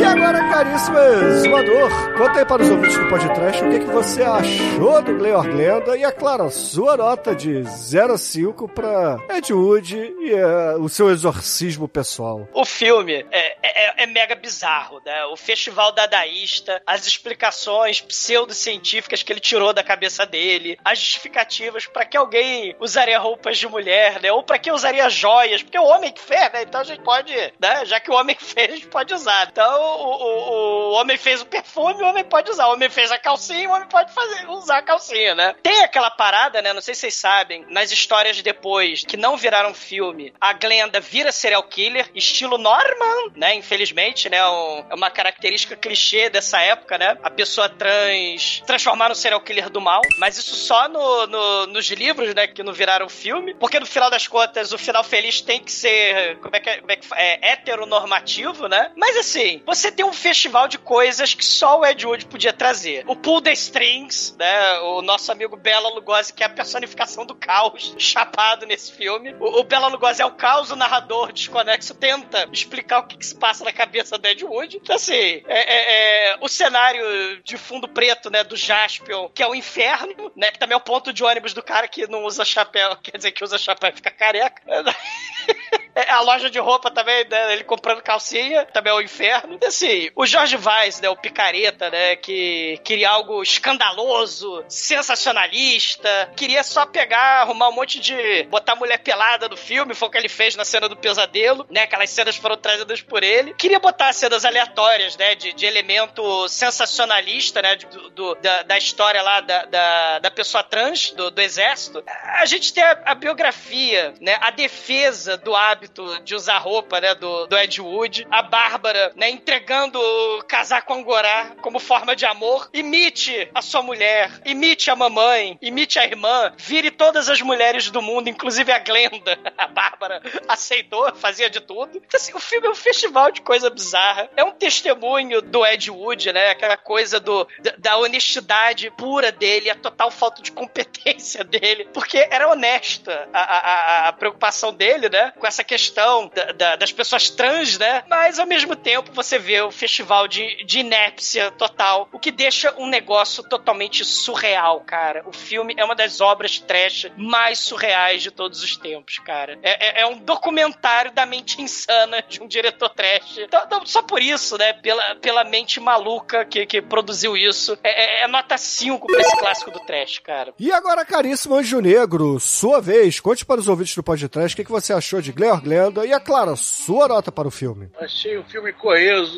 E 0.00 0.04
agora, 0.04 0.48
caríssimo 0.48 0.98
exumador, 0.98 1.90
conta 2.16 2.38
aí 2.38 2.46
para 2.46 2.62
os 2.62 2.70
ouvintes 2.70 2.96
do 2.96 3.06
podcast 3.10 3.62
o 3.62 3.70
que, 3.70 3.80
que 3.80 3.84
você 3.84 4.22
achou 4.22 5.02
do 5.02 5.14
Gleor 5.14 5.46
Glenda 5.46 5.94
e, 5.94 6.04
é 6.04 6.10
claro, 6.10 6.50
sua 6.50 6.96
nota 6.96 7.34
de 7.34 7.62
0 7.64 8.14
a 8.14 8.18
5 8.18 8.66
para 8.68 9.18
Ed 9.28 9.52
Wood 9.52 9.94
e 9.94 10.32
uh, 10.32 10.82
o 10.82 10.88
seu 10.88 11.10
exorcismo 11.10 11.86
pessoal. 11.86 12.48
O 12.54 12.64
filme 12.64 13.26
é, 13.30 13.56
é, 13.62 14.04
é, 14.04 14.06
mega 14.06 14.34
bizarro, 14.34 15.02
né? 15.04 15.26
O 15.26 15.36
festival 15.36 15.92
dadaísta, 15.92 16.80
as 16.86 17.06
explicações 17.06 18.00
pseudocientíficas 18.00 19.22
que 19.22 19.30
ele 19.30 19.40
tirou 19.40 19.74
da 19.74 19.84
cabeça 19.84 20.24
dele, 20.24 20.78
as 20.82 20.98
justificativas 20.98 21.86
para 21.86 22.06
que 22.06 22.16
alguém 22.16 22.74
usaria 22.80 23.18
roupas 23.18 23.58
de 23.58 23.68
mulher, 23.68 24.18
né? 24.22 24.32
Ou 24.32 24.42
para 24.42 24.58
que 24.58 24.72
usaria 24.72 25.10
joias, 25.10 25.62
porque 25.62 25.78
o 25.78 25.84
homem 25.84 26.10
que 26.10 26.22
fez, 26.22 26.50
né? 26.52 26.62
Então 26.62 26.80
a 26.80 26.84
gente 26.84 27.02
pode, 27.02 27.34
né? 27.60 27.84
Já 27.84 28.00
que 28.00 28.10
o 28.10 28.14
homem 28.14 28.34
que 28.34 28.44
fez, 28.48 28.72
a 28.72 28.76
gente 28.76 28.88
pode 28.88 29.12
usar. 29.12 29.48
Então 29.52 29.89
o, 29.90 30.90
o, 30.90 30.92
homem 30.92 31.16
fez 31.16 31.40
o 31.40 31.46
perfume, 31.46 32.02
o 32.02 32.06
homem 32.06 32.24
pode 32.24 32.50
usar. 32.50 32.66
O 32.68 32.72
homem 32.72 32.88
fez 32.88 33.10
a 33.10 33.18
calcinha, 33.18 33.68
o 33.68 33.72
homem 33.72 33.88
pode 33.88 34.12
fazer, 34.12 34.48
usar 34.48 34.78
a 34.78 34.82
calcinha, 34.82 35.34
né? 35.34 35.54
Tem 35.62 35.82
aquela 35.82 36.10
parada, 36.10 36.60
né? 36.62 36.72
Não 36.72 36.80
sei 36.80 36.94
se 36.94 37.02
vocês 37.02 37.14
sabem, 37.14 37.64
nas 37.68 37.90
histórias 37.90 38.40
depois, 38.42 39.04
que 39.04 39.16
não 39.16 39.36
viraram 39.36 39.74
filme, 39.74 40.32
a 40.40 40.52
Glenda 40.52 41.00
vira 41.00 41.32
serial 41.32 41.62
killer, 41.62 42.10
estilo 42.14 42.58
Norman, 42.58 43.32
né? 43.36 43.54
Infelizmente, 43.54 44.28
né? 44.28 44.44
Um, 44.46 44.84
é 44.90 44.94
uma 44.94 45.10
característica 45.10 45.76
clichê 45.76 46.28
dessa 46.28 46.60
época, 46.60 46.98
né? 46.98 47.16
A 47.22 47.30
pessoa 47.30 47.68
trans 47.68 48.62
transformar 48.66 49.08
no 49.08 49.14
serial 49.14 49.40
killer 49.40 49.70
do 49.70 49.80
mal. 49.80 50.02
Mas 50.18 50.36
isso 50.36 50.54
só 50.54 50.88
no, 50.88 51.26
no, 51.26 51.66
nos 51.66 51.86
livros, 51.90 52.34
né? 52.34 52.46
Que 52.46 52.62
não 52.62 52.72
viraram 52.72 53.08
filme. 53.08 53.54
Porque 53.54 53.80
no 53.80 53.86
final 53.86 54.10
das 54.10 54.26
contas, 54.26 54.72
o 54.72 54.78
final 54.78 55.02
feliz 55.02 55.40
tem 55.40 55.62
que 55.62 55.72
ser. 55.72 56.38
Como 56.38 56.54
é 56.54 56.60
que 56.60 56.70
é? 56.70 56.78
Como 56.78 56.92
é, 56.92 56.96
que 56.96 57.06
é 57.14 57.52
heteronormativo, 57.52 58.68
né? 58.68 58.90
Mas 58.96 59.16
assim, 59.16 59.62
você 59.64 59.79
você 59.80 59.90
tem 59.90 60.04
um 60.04 60.12
festival 60.12 60.68
de 60.68 60.78
coisas 60.78 61.32
que 61.32 61.44
só 61.44 61.80
o 61.80 61.86
Ed 61.86 62.06
Wood 62.06 62.26
podia 62.26 62.52
trazer. 62.52 63.02
O 63.06 63.16
Pull 63.16 63.40
the 63.40 63.52
Strings, 63.52 64.36
né? 64.38 64.78
O 64.80 65.00
nosso 65.00 65.32
amigo 65.32 65.56
Bela 65.56 65.88
Lugosi, 65.88 66.32
que 66.32 66.42
é 66.42 66.46
a 66.46 66.50
personificação 66.50 67.24
do 67.24 67.34
caos, 67.34 67.94
chapado 67.98 68.66
nesse 68.66 68.92
filme. 68.92 69.34
O, 69.40 69.60
o 69.60 69.64
Bela 69.64 69.88
Lugosi 69.88 70.20
é 70.20 70.26
o 70.26 70.32
caos, 70.32 70.70
o 70.70 70.76
narrador 70.76 71.32
desconexo, 71.32 71.94
tenta 71.94 72.46
explicar 72.52 73.00
o 73.00 73.06
que, 73.06 73.16
que 73.16 73.26
se 73.26 73.34
passa 73.34 73.64
na 73.64 73.72
cabeça 73.72 74.18
do 74.18 74.26
Ed 74.26 74.44
Wood. 74.44 74.76
Então, 74.76 74.94
assim, 74.94 75.14
é, 75.14 75.44
é, 75.48 76.32
é, 76.32 76.36
o 76.40 76.48
cenário 76.48 77.42
de 77.42 77.56
fundo 77.56 77.88
preto, 77.88 78.30
né, 78.30 78.44
do 78.44 78.56
Jaspion, 78.56 79.30
que 79.30 79.42
é 79.42 79.48
o 79.48 79.54
inferno, 79.54 80.30
né? 80.36 80.50
Que 80.50 80.58
também 80.58 80.74
é 80.74 80.78
o 80.78 80.80
ponto 80.80 81.12
de 81.12 81.24
ônibus 81.24 81.54
do 81.54 81.62
cara 81.62 81.88
que 81.88 82.06
não 82.06 82.24
usa 82.24 82.44
chapéu, 82.44 82.96
quer 83.02 83.16
dizer, 83.16 83.32
que 83.32 83.42
usa 83.42 83.56
chapéu 83.56 83.90
e 83.90 83.96
fica 83.96 84.10
careca. 84.10 84.62
É, 85.92 86.08
a 86.12 86.20
loja 86.20 86.48
de 86.48 86.58
roupa 86.58 86.88
também, 86.90 87.26
né? 87.28 87.52
Ele 87.52 87.64
comprando 87.64 88.00
calcinha, 88.00 88.64
também 88.66 88.92
é 88.92 88.94
o 88.94 89.00
inferno 89.00 89.58
assim, 89.70 90.10
o 90.14 90.26
Jorge 90.26 90.56
Vaz, 90.56 91.00
né, 91.00 91.08
o 91.08 91.16
picareta, 91.16 91.90
né, 91.90 92.16
que 92.16 92.78
queria 92.84 93.10
algo 93.10 93.42
escandaloso, 93.42 94.62
sensacionalista, 94.68 96.32
queria 96.36 96.62
só 96.62 96.84
pegar, 96.84 97.42
arrumar 97.42 97.68
um 97.68 97.72
monte 97.72 97.98
de. 97.98 98.44
botar 98.44 98.76
mulher 98.76 98.98
pelada 98.98 99.48
no 99.48 99.56
filme, 99.56 99.94
foi 99.94 100.08
o 100.08 100.10
que 100.10 100.18
ele 100.18 100.28
fez 100.28 100.56
na 100.56 100.64
cena 100.64 100.88
do 100.88 100.96
pesadelo, 100.96 101.66
né? 101.70 101.82
Aquelas 101.82 102.10
cenas 102.10 102.36
foram 102.36 102.56
trazidas 102.56 103.00
por 103.00 103.22
ele. 103.22 103.54
Queria 103.54 103.78
botar 103.78 104.12
cenas 104.12 104.44
aleatórias, 104.44 105.16
né, 105.16 105.34
de, 105.34 105.52
de 105.52 105.66
elemento 105.66 106.48
sensacionalista, 106.48 107.62
né, 107.62 107.76
do, 107.76 108.10
do 108.10 108.34
da, 108.36 108.62
da, 108.62 108.78
história 108.78 109.22
lá 109.22 109.40
da, 109.40 109.64
da, 109.64 110.18
da 110.18 110.30
pessoa 110.30 110.62
trans, 110.62 111.12
do, 111.12 111.30
do, 111.30 111.40
exército. 111.40 112.02
A 112.06 112.44
gente 112.44 112.72
tem 112.72 112.82
a, 112.82 112.98
a, 113.06 113.14
biografia, 113.14 114.14
né, 114.20 114.36
a 114.40 114.50
defesa 114.50 115.36
do 115.36 115.54
hábito 115.54 116.20
de 116.22 116.34
usar 116.34 116.58
roupa, 116.58 117.00
né, 117.00 117.14
do, 117.14 117.46
do 117.46 117.56
Ed 117.56 117.80
Wood, 117.80 118.26
a 118.30 118.42
Bárbara, 118.42 119.12
né, 119.16 119.30
entregando 119.30 119.59
negando 119.60 120.00
casar 120.48 120.82
com 120.82 120.94
Angorá 120.94 121.52
como 121.60 121.78
forma 121.78 122.16
de 122.16 122.24
amor, 122.24 122.70
imite 122.72 123.50
a 123.54 123.60
sua 123.60 123.82
mulher, 123.82 124.40
imite 124.46 124.90
a 124.90 124.96
mamãe, 124.96 125.58
imite 125.60 125.98
a 125.98 126.04
irmã, 126.04 126.52
vire 126.56 126.90
todas 126.90 127.28
as 127.28 127.42
mulheres 127.42 127.90
do 127.90 128.00
mundo, 128.00 128.30
inclusive 128.30 128.72
a 128.72 128.78
Glenda. 128.78 129.38
A 129.58 129.66
Bárbara 129.66 130.22
aceitou, 130.48 131.14
fazia 131.16 131.50
de 131.50 131.60
tudo. 131.60 131.98
Então, 131.98 132.18
assim, 132.18 132.32
o 132.34 132.40
filme 132.40 132.66
é 132.66 132.70
um 132.70 132.74
festival 132.74 133.30
de 133.30 133.42
coisa 133.42 133.68
bizarra. 133.68 134.30
É 134.34 134.42
um 134.42 134.52
testemunho 134.52 135.42
do 135.42 135.66
Ed 135.66 135.90
Wood, 135.90 136.32
né? 136.32 136.50
Aquela 136.50 136.78
coisa 136.78 137.20
do, 137.20 137.46
da, 137.58 137.74
da 137.76 137.96
honestidade 137.98 138.90
pura 138.96 139.30
dele, 139.30 139.68
a 139.68 139.74
total 139.74 140.10
falta 140.10 140.40
de 140.40 140.50
competência 140.50 141.44
dele, 141.44 141.88
porque 141.92 142.26
era 142.30 142.48
honesta 142.48 143.28
a, 143.34 143.40
a, 143.40 144.08
a 144.08 144.12
preocupação 144.14 144.72
dele, 144.72 145.10
né? 145.10 145.32
Com 145.38 145.46
essa 145.46 145.62
questão 145.62 146.30
da, 146.34 146.52
da, 146.52 146.76
das 146.76 146.90
pessoas 146.90 147.28
trans, 147.28 147.78
né? 147.78 148.02
Mas 148.08 148.38
ao 148.38 148.46
mesmo 148.46 148.74
tempo 148.74 149.12
você 149.12 149.38
vê 149.40 149.60
o 149.62 149.70
festival 149.70 150.28
de, 150.28 150.64
de 150.64 150.80
inépcia 150.80 151.50
total, 151.50 152.08
o 152.12 152.18
que 152.18 152.30
deixa 152.30 152.74
um 152.78 152.86
negócio 152.86 153.42
totalmente 153.48 154.04
surreal, 154.04 154.80
cara. 154.82 155.22
O 155.26 155.32
filme 155.32 155.74
é 155.76 155.84
uma 155.84 155.94
das 155.96 156.20
obras 156.20 156.58
trash 156.58 157.06
mais 157.16 157.58
surreais 157.58 158.22
de 158.22 158.30
todos 158.30 158.62
os 158.62 158.76
tempos, 158.76 159.18
cara. 159.18 159.58
É, 159.62 160.00
é- 160.00 160.02
é 160.02 160.06
um 160.06 160.18
documentário 160.18 161.12
da 161.12 161.24
mente 161.26 161.60
insana 161.60 162.22
de 162.28 162.42
um 162.42 162.46
diretor 162.46 162.88
trash. 162.90 163.38
Então, 163.38 163.62
então, 163.64 163.86
só 163.86 164.02
por 164.02 164.20
isso, 164.22 164.56
né? 164.58 164.72
Pela, 164.74 165.14
pela 165.16 165.44
mente 165.44 165.80
maluca 165.80 166.44
que, 166.44 166.66
que 166.66 166.82
produziu 166.82 167.36
isso. 167.36 167.78
É, 167.82 168.20
é- 168.20 168.24
é 168.24 168.28
nota 168.28 168.56
5 168.58 169.06
pra 169.06 169.20
esse 169.20 169.36
clássico 169.38 169.70
do 169.70 169.80
trash, 169.80 170.18
cara. 170.18 170.52
E 170.58 170.70
agora, 170.72 171.04
caríssimo 171.04 171.54
Anjo 171.54 171.80
Negro, 171.80 172.38
sua 172.40 172.80
vez, 172.80 173.20
conte 173.20 173.44
para 173.44 173.60
os 173.60 173.68
ouvintes 173.68 173.94
do 173.94 174.02
podcast 174.02 174.52
o 174.52 174.56
que, 174.56 174.64
que 174.64 174.70
você 174.70 174.92
achou 174.92 175.20
de 175.22 175.32
Gleor 175.32 175.60
Glenda 175.62 176.04
e, 176.06 176.12
é 176.12 176.20
claro, 176.20 176.56
sua 176.56 177.08
nota 177.08 177.30
para 177.32 177.48
o 177.48 177.50
filme. 177.50 177.88
Achei 177.98 178.36
o 178.36 178.44
filme 178.44 178.72
coeso, 178.72 179.29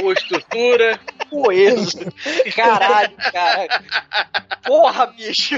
boa 0.00 0.12
estrutura. 0.12 1.00
Coeso. 1.30 1.98
Caralho, 2.54 3.14
cara. 3.32 3.82
Porra, 4.64 5.06
bicho. 5.06 5.56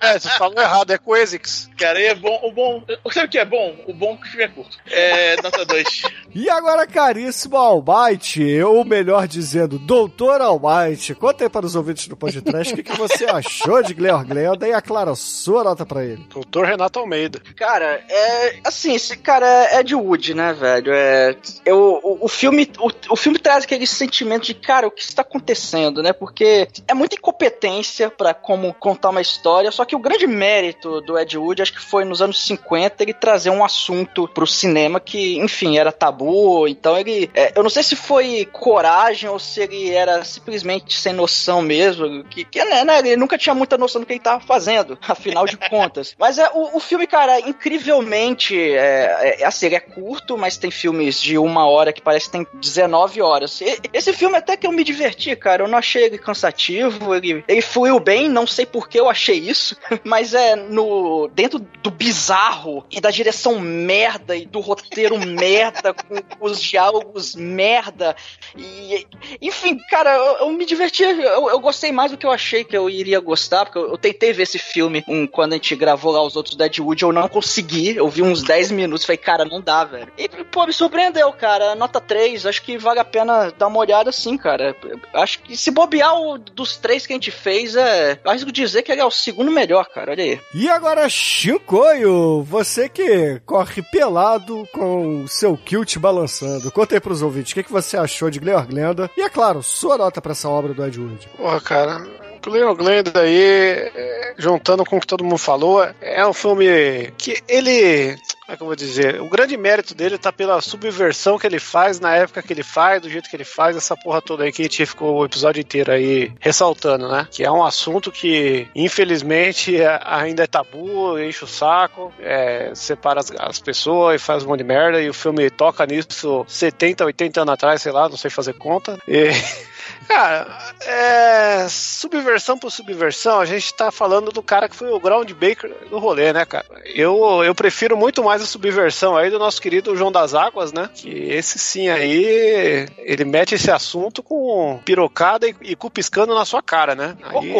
É, 0.00 0.18
você 0.18 0.28
falou 0.30 0.60
errado, 0.60 0.90
é 0.92 0.98
Coesix. 0.98 1.70
Cara, 1.76 2.00
e 2.00 2.06
é 2.06 2.14
bom. 2.14 2.40
O 2.42 2.52
bom. 2.52 2.84
Sabe 3.12 3.26
o 3.26 3.30
que 3.30 3.38
é 3.38 3.44
bom? 3.44 3.76
O 3.86 3.92
bom 3.92 4.14
é 4.14 4.16
que 4.16 4.22
o 4.22 4.30
filme 4.30 4.44
é 4.44 4.48
curto. 4.48 4.78
É 4.90 5.36
nota 5.42 5.64
2. 5.64 6.02
E 6.38 6.48
agora, 6.48 6.86
caríssimo 6.86 7.56
Almighty, 7.56 8.62
ou 8.62 8.84
melhor 8.84 9.26
dizendo, 9.26 9.76
Doutor 9.76 10.40
Almighty, 10.40 11.12
conta 11.12 11.42
aí 11.42 11.50
para 11.50 11.66
os 11.66 11.74
ouvintes 11.74 12.06
do 12.06 12.16
podcast 12.16 12.72
o 12.72 12.76
que, 12.76 12.84
que 12.84 12.96
você 12.96 13.24
achou 13.26 13.82
de 13.82 13.92
Gleor 13.92 14.24
Glenda 14.24 14.68
e, 14.68 14.70
é 14.70 14.80
claro, 14.80 15.16
sua 15.16 15.64
nota 15.64 15.84
para 15.84 16.04
ele. 16.04 16.24
Doutor 16.32 16.64
Renato 16.64 17.00
Almeida. 17.00 17.42
Cara, 17.56 18.04
é. 18.08 18.60
Assim, 18.62 18.94
esse 18.94 19.16
cara 19.16 19.48
é 19.48 19.82
de 19.82 19.96
Wood, 19.96 20.32
né, 20.32 20.52
velho? 20.52 20.92
É. 20.92 21.34
Eu, 21.66 22.00
o, 22.04 22.26
o 22.26 22.28
filme. 22.28 22.70
O, 22.78 23.14
o 23.14 23.16
filme 23.16 23.40
traz 23.40 23.64
aquele 23.64 23.84
sentimento 23.84 24.44
de, 24.44 24.54
cara, 24.54 24.86
o 24.86 24.92
que 24.92 25.02
está 25.02 25.22
acontecendo, 25.22 26.04
né? 26.04 26.12
Porque 26.12 26.68
é 26.86 26.94
muita 26.94 27.16
incompetência 27.16 28.10
pra 28.10 28.32
como 28.32 28.72
contar 28.74 29.10
uma 29.10 29.20
história. 29.20 29.72
Só 29.72 29.84
que 29.84 29.96
o 29.96 29.98
grande 29.98 30.28
mérito 30.28 31.00
do 31.00 31.18
Ed 31.18 31.36
Wood, 31.36 31.62
acho 31.62 31.72
que 31.72 31.82
foi 31.82 32.04
nos 32.04 32.22
anos 32.22 32.40
50, 32.46 33.02
ele 33.02 33.12
trazer 33.12 33.50
um 33.50 33.64
assunto 33.64 34.28
pro 34.28 34.46
cinema 34.46 35.00
que, 35.00 35.36
enfim, 35.40 35.78
era 35.78 35.90
tabu. 35.90 36.27
Então 36.68 36.96
ele. 36.96 37.30
é, 37.34 37.52
eu 37.54 37.62
não 37.62 37.70
sei 37.70 37.82
se 37.82 37.96
foi 37.96 38.46
coragem 38.52 39.28
ou 39.28 39.38
se 39.38 39.60
ele 39.60 39.90
era 39.90 40.24
simplesmente 40.24 40.98
sem 40.98 41.12
noção 41.12 41.62
mesmo. 41.62 42.24
Que, 42.24 42.44
que 42.44 42.64
né, 42.64 42.84
né, 42.84 42.98
ele 42.98 43.16
nunca 43.16 43.38
tinha 43.38 43.54
muita 43.54 43.78
noção 43.78 44.00
do 44.00 44.06
que 44.06 44.12
ele 44.12 44.20
tava 44.20 44.40
fazendo, 44.44 44.98
afinal 45.06 45.46
de 45.46 45.56
contas. 45.56 46.14
Mas 46.18 46.38
é 46.38 46.48
o, 46.54 46.76
o 46.76 46.80
filme, 46.80 47.06
cara, 47.06 47.40
incrivelmente. 47.40 48.58
É, 48.58 49.38
é, 49.40 49.44
assim, 49.44 49.66
ele 49.66 49.76
é 49.76 49.80
curto, 49.80 50.36
mas 50.36 50.56
tem 50.56 50.70
filmes 50.70 51.20
de 51.20 51.38
uma 51.38 51.66
hora 51.66 51.92
que 51.92 52.02
parece 52.02 52.26
que 52.26 52.32
tem 52.32 52.46
19 52.54 53.20
horas. 53.22 53.60
E- 53.60 53.78
esse 53.92 54.12
filme 54.12 54.36
até 54.36 54.56
que 54.56 54.66
eu 54.66 54.72
me 54.72 54.84
diverti, 54.84 55.34
cara. 55.36 55.64
Eu 55.64 55.68
não 55.68 55.78
achei 55.78 56.04
ele 56.04 56.18
cansativo. 56.18 57.14
Ele, 57.14 57.44
ele 57.46 57.62
fluiu 57.62 57.98
bem, 58.00 58.28
não 58.28 58.46
sei 58.46 58.66
por 58.66 58.88
que 58.88 58.98
eu 58.98 59.08
achei 59.08 59.38
isso. 59.38 59.76
Mas 60.04 60.34
é 60.34 60.56
no. 60.56 61.28
Dentro 61.28 61.58
do 61.82 61.90
bizarro 61.90 62.84
e 62.90 63.00
da 63.00 63.10
direção 63.10 63.58
merda 63.60 64.36
e 64.36 64.46
do 64.46 64.60
roteiro 64.60 65.18
merda, 65.18 65.94
com 66.08 66.46
os 66.46 66.60
diálogos 66.60 67.34
merda. 67.34 68.16
E, 68.56 69.06
enfim, 69.40 69.78
cara, 69.90 70.14
eu, 70.14 70.46
eu 70.46 70.52
me 70.52 70.64
diverti. 70.64 71.02
Eu, 71.02 71.48
eu 71.48 71.60
gostei 71.60 71.92
mais 71.92 72.10
do 72.10 72.16
que 72.16 72.26
eu 72.26 72.30
achei 72.30 72.64
que 72.64 72.76
eu 72.76 72.88
iria 72.88 73.20
gostar, 73.20 73.64
porque 73.64 73.78
eu, 73.78 73.90
eu 73.90 73.98
tentei 73.98 74.32
ver 74.32 74.44
esse 74.44 74.58
filme 74.58 75.04
um, 75.08 75.26
quando 75.26 75.52
a 75.52 75.56
gente 75.56 75.74
gravou 75.76 76.12
lá 76.12 76.22
os 76.22 76.36
outros 76.36 76.56
Deadwood, 76.56 77.02
eu 77.02 77.12
não 77.12 77.28
consegui. 77.28 77.96
Eu 77.96 78.08
vi 78.08 78.22
uns 78.22 78.42
10 78.42 78.70
minutos, 78.70 79.04
falei, 79.04 79.18
cara, 79.18 79.44
não 79.44 79.60
dá, 79.60 79.84
velho. 79.84 80.10
E, 80.16 80.28
pô, 80.28 80.66
me 80.66 80.72
surpreendeu, 80.72 81.32
cara. 81.32 81.74
Nota 81.74 82.00
3, 82.00 82.46
acho 82.46 82.62
que 82.62 82.78
vale 82.78 83.00
a 83.00 83.04
pena 83.04 83.52
dar 83.56 83.66
uma 83.66 83.78
olhada 83.78 84.10
sim, 84.12 84.36
cara. 84.36 84.76
Acho 85.12 85.40
que 85.40 85.56
se 85.56 85.70
bobear 85.70 86.14
o 86.14 86.38
dos 86.38 86.76
três 86.76 87.06
que 87.06 87.12
a 87.12 87.16
gente 87.16 87.30
fez, 87.30 87.76
é. 87.76 88.18
Arrisco 88.24 88.52
dizer 88.52 88.82
que 88.82 88.92
ele 88.92 89.00
é 89.00 89.04
o 89.04 89.10
segundo 89.10 89.50
melhor, 89.50 89.86
cara. 89.88 90.12
Olha 90.12 90.24
aí. 90.24 90.40
E 90.54 90.68
agora, 90.68 91.08
Shinkoio, 91.08 92.42
você 92.42 92.88
que 92.88 93.40
corre 93.44 93.82
pelado 93.82 94.66
com 94.72 95.22
o 95.22 95.28
seu 95.28 95.56
kilt 95.56 95.97
balançando. 95.98 96.70
Conta 96.70 96.94
aí 96.94 97.00
pros 97.00 97.22
ouvintes 97.22 97.52
o 97.52 97.54
que, 97.54 97.62
que 97.62 97.72
você 97.72 97.96
achou 97.96 98.30
de 98.30 98.38
Gleor 98.38 98.66
Glenda 98.66 99.10
e, 99.16 99.22
é 99.22 99.28
claro, 99.28 99.62
sua 99.62 99.98
nota 99.98 100.20
pra 100.20 100.32
essa 100.32 100.48
obra 100.48 100.72
do 100.74 100.84
Ed 100.84 100.98
Wood. 101.00 101.28
Porra, 101.36 101.60
cara. 101.60 102.06
O 102.46 102.50
Leon 102.50 102.74
Glenda 102.74 103.20
aí, 103.20 103.42
é, 103.42 104.34
juntando 104.38 104.82
com 104.82 104.96
o 104.96 105.00
que 105.00 105.06
todo 105.06 105.22
mundo 105.22 105.36
falou, 105.36 105.86
é 106.00 106.26
um 106.26 106.32
filme 106.32 107.12
que 107.18 107.42
ele. 107.46 108.16
Como 108.48 108.54
é 108.54 108.56
que 108.56 108.62
eu 108.62 108.66
vou 108.66 108.76
dizer? 108.76 109.20
O 109.20 109.28
grande 109.28 109.58
mérito 109.58 109.94
dele 109.94 110.16
tá 110.16 110.32
pela 110.32 110.58
subversão 110.62 111.38
que 111.38 111.46
ele 111.46 111.58
faz 111.58 112.00
na 112.00 112.16
época 112.16 112.42
que 112.42 112.50
ele 112.50 112.62
faz, 112.62 113.02
do 113.02 113.10
jeito 113.10 113.28
que 113.28 113.36
ele 113.36 113.44
faz, 113.44 113.76
essa 113.76 113.94
porra 113.94 114.22
toda 114.22 114.44
aí 114.44 114.50
que 114.50 114.62
a 114.62 114.64
gente 114.64 114.86
ficou 114.86 115.18
o 115.18 115.24
episódio 115.26 115.60
inteiro 115.60 115.92
aí 115.92 116.32
ressaltando, 116.40 117.10
né? 117.10 117.28
Que 117.30 117.44
é 117.44 117.50
um 117.52 117.62
assunto 117.62 118.10
que, 118.10 118.66
infelizmente, 118.74 119.76
é- 119.76 120.00
ainda 120.02 120.44
é 120.44 120.46
tabu, 120.46 121.18
enche 121.18 121.44
o 121.44 121.46
saco, 121.46 122.10
é, 122.18 122.70
separa 122.74 123.20
as, 123.20 123.30
as 123.32 123.60
pessoas 123.60 124.18
e 124.18 124.24
faz 124.24 124.44
um 124.44 124.48
monte 124.48 124.60
de 124.60 124.64
merda, 124.64 124.98
e 124.98 125.10
o 125.10 125.14
filme 125.14 125.50
toca 125.50 125.84
nisso 125.84 126.42
70, 126.48 127.04
80 127.04 127.42
anos 127.42 127.52
atrás, 127.52 127.82
sei 127.82 127.92
lá, 127.92 128.08
não 128.08 128.16
sei 128.16 128.30
fazer 128.30 128.54
conta. 128.54 128.98
E. 129.06 129.28
Cara, 130.08 130.46
é. 130.86 131.66
Subversão 131.68 132.58
por 132.58 132.70
subversão, 132.70 133.40
a 133.40 133.44
gente 133.44 133.74
tá 133.74 133.92
falando 133.92 134.32
do 134.32 134.42
cara 134.42 134.68
que 134.68 134.74
foi 134.74 134.90
o 134.90 134.98
ground 134.98 135.30
baker 135.32 135.70
do 135.90 135.98
rolê, 135.98 136.32
né, 136.32 136.46
cara? 136.46 136.64
Eu, 136.94 137.44
eu 137.44 137.54
prefiro 137.54 137.94
muito 137.94 138.24
mais 138.24 138.40
a 138.40 138.46
subversão 138.46 139.16
aí 139.16 139.28
do 139.28 139.38
nosso 139.38 139.60
querido 139.60 139.94
João 139.94 140.10
das 140.10 140.34
Águas, 140.34 140.72
né? 140.72 140.88
Que 140.94 141.10
esse 141.30 141.58
sim 141.58 141.90
aí, 141.90 142.88
ele 142.96 143.24
mete 143.26 143.54
esse 143.54 143.70
assunto 143.70 144.22
com 144.22 144.80
pirocada 144.82 145.46
e, 145.46 145.54
e 145.60 145.76
cu 145.76 145.90
piscando 145.90 146.34
na 146.34 146.46
sua 146.46 146.62
cara, 146.62 146.94
né? 146.94 147.14
Aí, 147.22 147.54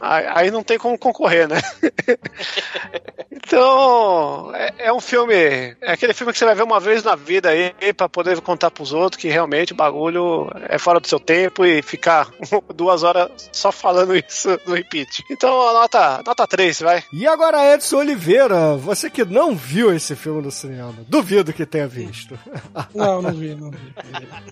aí, 0.00 0.26
aí 0.34 0.50
não 0.50 0.62
tem 0.62 0.76
como 0.76 0.98
concorrer, 0.98 1.48
né? 1.48 1.60
Então, 3.48 4.54
é, 4.54 4.74
é 4.88 4.92
um 4.92 5.00
filme. 5.00 5.34
É 5.80 5.92
aquele 5.92 6.12
filme 6.12 6.34
que 6.34 6.38
você 6.38 6.44
vai 6.44 6.54
ver 6.54 6.64
uma 6.64 6.78
vez 6.78 7.02
na 7.02 7.16
vida 7.16 7.48
aí 7.48 7.72
pra 7.96 8.06
poder 8.06 8.38
contar 8.42 8.70
pros 8.70 8.92
outros 8.92 9.20
que 9.20 9.28
realmente 9.28 9.72
o 9.72 9.76
bagulho 9.76 10.50
é 10.68 10.78
fora 10.78 11.00
do 11.00 11.08
seu 11.08 11.18
tempo 11.18 11.64
e 11.64 11.80
ficar 11.80 12.28
duas 12.76 13.02
horas 13.02 13.30
só 13.50 13.72
falando 13.72 14.14
isso 14.14 14.60
no 14.66 14.74
repeat. 14.74 15.24
Então, 15.30 15.66
a 15.66 15.72
nota, 15.72 16.22
nota 16.26 16.46
3, 16.46 16.80
vai. 16.80 17.02
E 17.10 17.26
agora, 17.26 17.72
Edson 17.72 17.96
Oliveira, 17.96 18.76
você 18.76 19.08
que 19.08 19.24
não 19.24 19.56
viu 19.56 19.94
esse 19.94 20.14
filme 20.14 20.42
no 20.42 20.50
cinema, 20.50 20.94
duvido 21.08 21.50
que 21.50 21.64
tenha 21.64 21.88
visto. 21.88 22.38
Não, 22.94 23.22
não 23.22 23.32
vi, 23.32 23.54
não 23.54 23.70
vi. 23.70 23.78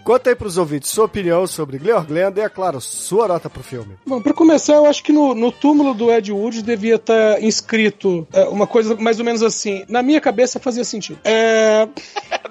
Conta 0.05 0.31
aí 0.31 0.37
pros 0.37 0.57
ouvintes 0.57 0.91
sua 0.91 1.07
opinião 1.07 1.47
sobre 1.47 1.79
Gleor 1.79 2.05
Glenda 2.07 2.41
e, 2.41 2.45
é 2.45 2.49
claro, 2.49 2.81
sua 2.81 3.27
nota 3.27 3.49
pro 3.51 3.63
filme. 3.63 3.97
Bom, 4.07 4.21
pra 4.21 4.33
começar, 4.33 4.75
eu 4.75 4.87
acho 4.87 5.03
que 5.03 5.13
no, 5.13 5.35
no 5.35 5.51
túmulo 5.51 5.95
do 5.95 6.11
Ed 6.13 6.31
Wood 6.31 6.63
devia 6.63 6.97
estar 6.97 7.43
inscrito 7.43 8.27
é, 8.33 8.45
uma 8.45 8.67
coisa 8.67 8.86
mais 8.99 9.19
ou 9.19 9.25
menos 9.25 9.43
assim. 9.43 9.85
Na 9.89 10.03
minha 10.03 10.21
cabeça 10.21 10.59
fazia 10.61 10.85
sentido. 10.85 11.19
É, 11.25 11.87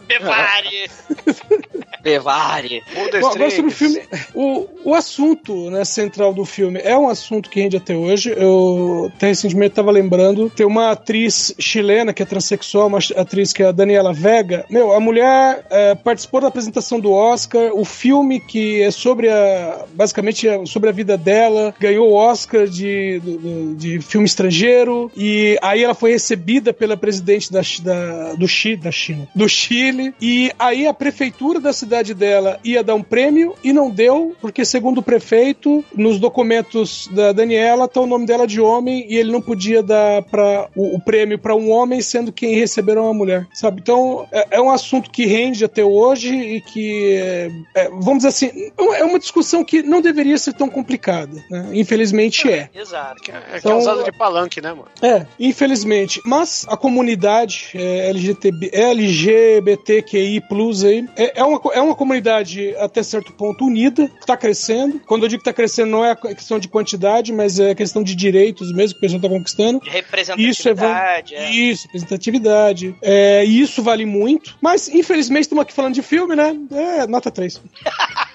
Bevari! 0.08 0.90
Bevari. 2.02 2.84
Bom, 2.94 3.18
agora 3.18 3.50
sobre 3.50 3.72
o 3.72 3.74
filme, 3.74 4.02
o, 4.34 4.68
o 4.84 4.94
assunto 4.94 5.72
né, 5.72 5.84
central 5.84 6.34
do 6.34 6.46
filme 6.46 6.80
é 6.84 6.96
um 6.96 7.10
assunto 7.10 7.50
que 7.50 7.60
rende 7.60 7.78
até 7.78 7.96
hoje. 7.96 8.32
Eu 8.38 9.12
até 9.16 9.28
recentemente 9.28 9.72
estava 9.72 9.90
lembrando, 9.92 10.50
tem 10.50 10.66
uma 10.66 10.92
atriz 10.92 11.54
chilena 11.58 12.14
que 12.14 12.22
é 12.22 12.26
transexual, 12.26 12.88
uma 12.88 13.00
atriz 13.16 13.52
que 13.52 13.64
é 13.64 13.68
a 13.68 13.72
Daniela 13.72 14.14
Vega. 14.14 14.66
Meu, 14.70 14.94
a 14.94 15.00
mulher 15.00 15.66
é, 15.70 15.96
participou 15.96 16.42
da 16.42 16.48
apresentação 16.48 17.00
do 17.00 17.12
Oscar, 17.12 17.72
o 17.74 17.84
filme 17.84 18.40
que 18.40 18.84
é 18.84 18.92
sobre 18.92 19.30
a. 19.30 19.86
basicamente 19.94 20.48
é 20.48 20.64
sobre 20.66 20.90
a 20.90 20.94
vida 20.94 21.18
dela, 21.18 21.74
ganhou 21.80 22.10
o 22.12 22.14
Oscar 22.14 22.68
de, 22.68 23.20
do- 23.20 23.76
de 23.76 24.00
filme 24.02 24.26
estrangeiro, 24.28 25.12
e 25.18 25.58
aí 25.62 25.84
ela 25.84 25.96
foi 25.96 26.12
recebida 26.30 26.74
pela 26.74 26.98
presidente 26.98 27.52
da, 27.52 27.62
Chi- 27.62 27.82
da, 27.84 28.34
do 28.34 28.48
Chile, 28.48 28.78
da 28.78 28.92
China, 28.92 29.28
do 29.36 29.48
Chile, 29.48 30.14
e 30.20 30.52
aí 30.58 30.88
a 30.88 30.94
prefeitura 30.94 31.60
da 31.60 31.72
cidade 31.72 32.14
dela 32.16 32.60
ia 32.64 32.84
dar 32.84 32.96
um 32.96 33.04
prêmio 33.04 33.54
e 33.64 33.72
não 33.72 33.92
deu, 33.92 34.36
porque 34.42 34.66
segundo 34.66 34.98
o 35.00 35.04
prefeito, 35.04 35.84
nos 35.96 36.18
documentos 36.20 37.08
da 37.14 37.32
Daniela 37.32 37.88
tá 37.88 38.02
o 38.02 38.08
nome 38.08 38.26
dela 38.26 38.48
de 38.48 38.60
homem 38.60 39.06
e 39.08 39.16
ele 39.18 39.32
não 39.32 39.42
podia 39.42 39.84
dar 39.84 40.24
para 40.24 40.68
o, 40.76 40.96
o 40.96 41.00
prêmio 41.02 41.38
para 41.38 41.56
um 41.56 41.70
homem, 41.70 42.02
sendo 42.02 42.32
que 42.32 42.46
quem 42.46 42.56
receberam 42.56 43.04
uma 43.06 43.14
mulher, 43.14 43.48
sabe? 43.54 43.80
Então 43.82 44.28
é, 44.32 44.58
é 44.58 44.62
um 44.62 44.70
assunto 44.70 45.10
que 45.10 45.26
rende 45.26 45.64
até 45.66 45.84
hoje 45.84 46.36
e 46.36 46.62
que, 46.62 47.14
é, 47.16 47.52
é, 47.76 47.90
vamos 47.90 48.18
dizer 48.18 48.28
assim, 48.30 48.72
é 48.78 49.04
uma 49.04 49.18
discussão 49.18 49.64
que 49.64 49.82
não 49.82 50.00
deveria 50.02 50.38
ser 50.38 50.54
tão 50.54 50.70
complicada, 50.70 51.44
né? 51.50 51.70
Infelizmente 51.74 52.50
é. 52.50 52.70
Exato. 52.76 53.16
É 53.32 53.58
Então- 53.58 53.72
causado 53.72 54.04
de 54.04 54.12
palanque, 54.12 54.60
né, 54.62 54.70
mano? 54.74 54.88
É, 55.02 55.26
infelizmente. 55.40 56.15
Mas 56.24 56.66
a 56.70 56.78
comunidade 56.78 57.72
é, 57.74 58.10
LGTB, 58.10 58.72
LGBTQI 58.74 60.44
aí 60.86 61.06
é, 61.16 61.40
é, 61.40 61.44
uma, 61.44 61.62
é 61.74 61.82
uma 61.82 61.96
comunidade 61.96 62.76
até 62.78 63.04
certo 63.04 63.34
ponto 63.34 63.66
unida, 63.66 64.10
está 64.20 64.38
crescendo. 64.38 65.00
Quando 65.06 65.24
eu 65.24 65.30
digo 65.30 65.42
que 65.42 65.50
está 65.50 65.54
crescendo, 65.54 65.92
não 65.92 66.06
é 66.06 66.12
a 66.12 66.16
questão 66.16 66.60
de 66.60 66.68
quantidade, 66.68 67.34
mas 67.34 67.60
é 67.60 67.76
questão 67.76 68.04
de 68.04 68.16
direitos 68.16 68.72
mesmo 68.72 68.96
que 68.96 69.00
o 69.00 69.02
pessoal 69.02 69.18
está 69.18 69.30
conquistando. 69.30 69.80
De 69.80 69.88
Isso 69.88 70.68
é, 70.70 70.72
representatividade. 70.72 71.36
é. 71.36 71.52
isso, 71.52 71.86
representatividade. 71.88 72.96
É, 73.02 73.44
isso 73.44 73.84
vale 73.84 74.06
muito. 74.06 74.56
Mas, 74.62 74.88
infelizmente, 74.88 75.44
estamos 75.44 75.62
aqui 75.62 75.74
falando 75.74 75.94
de 75.94 76.02
filme, 76.02 76.36
né? 76.36 76.56
É, 76.72 77.08
nota 77.08 77.32
3. 77.32 77.62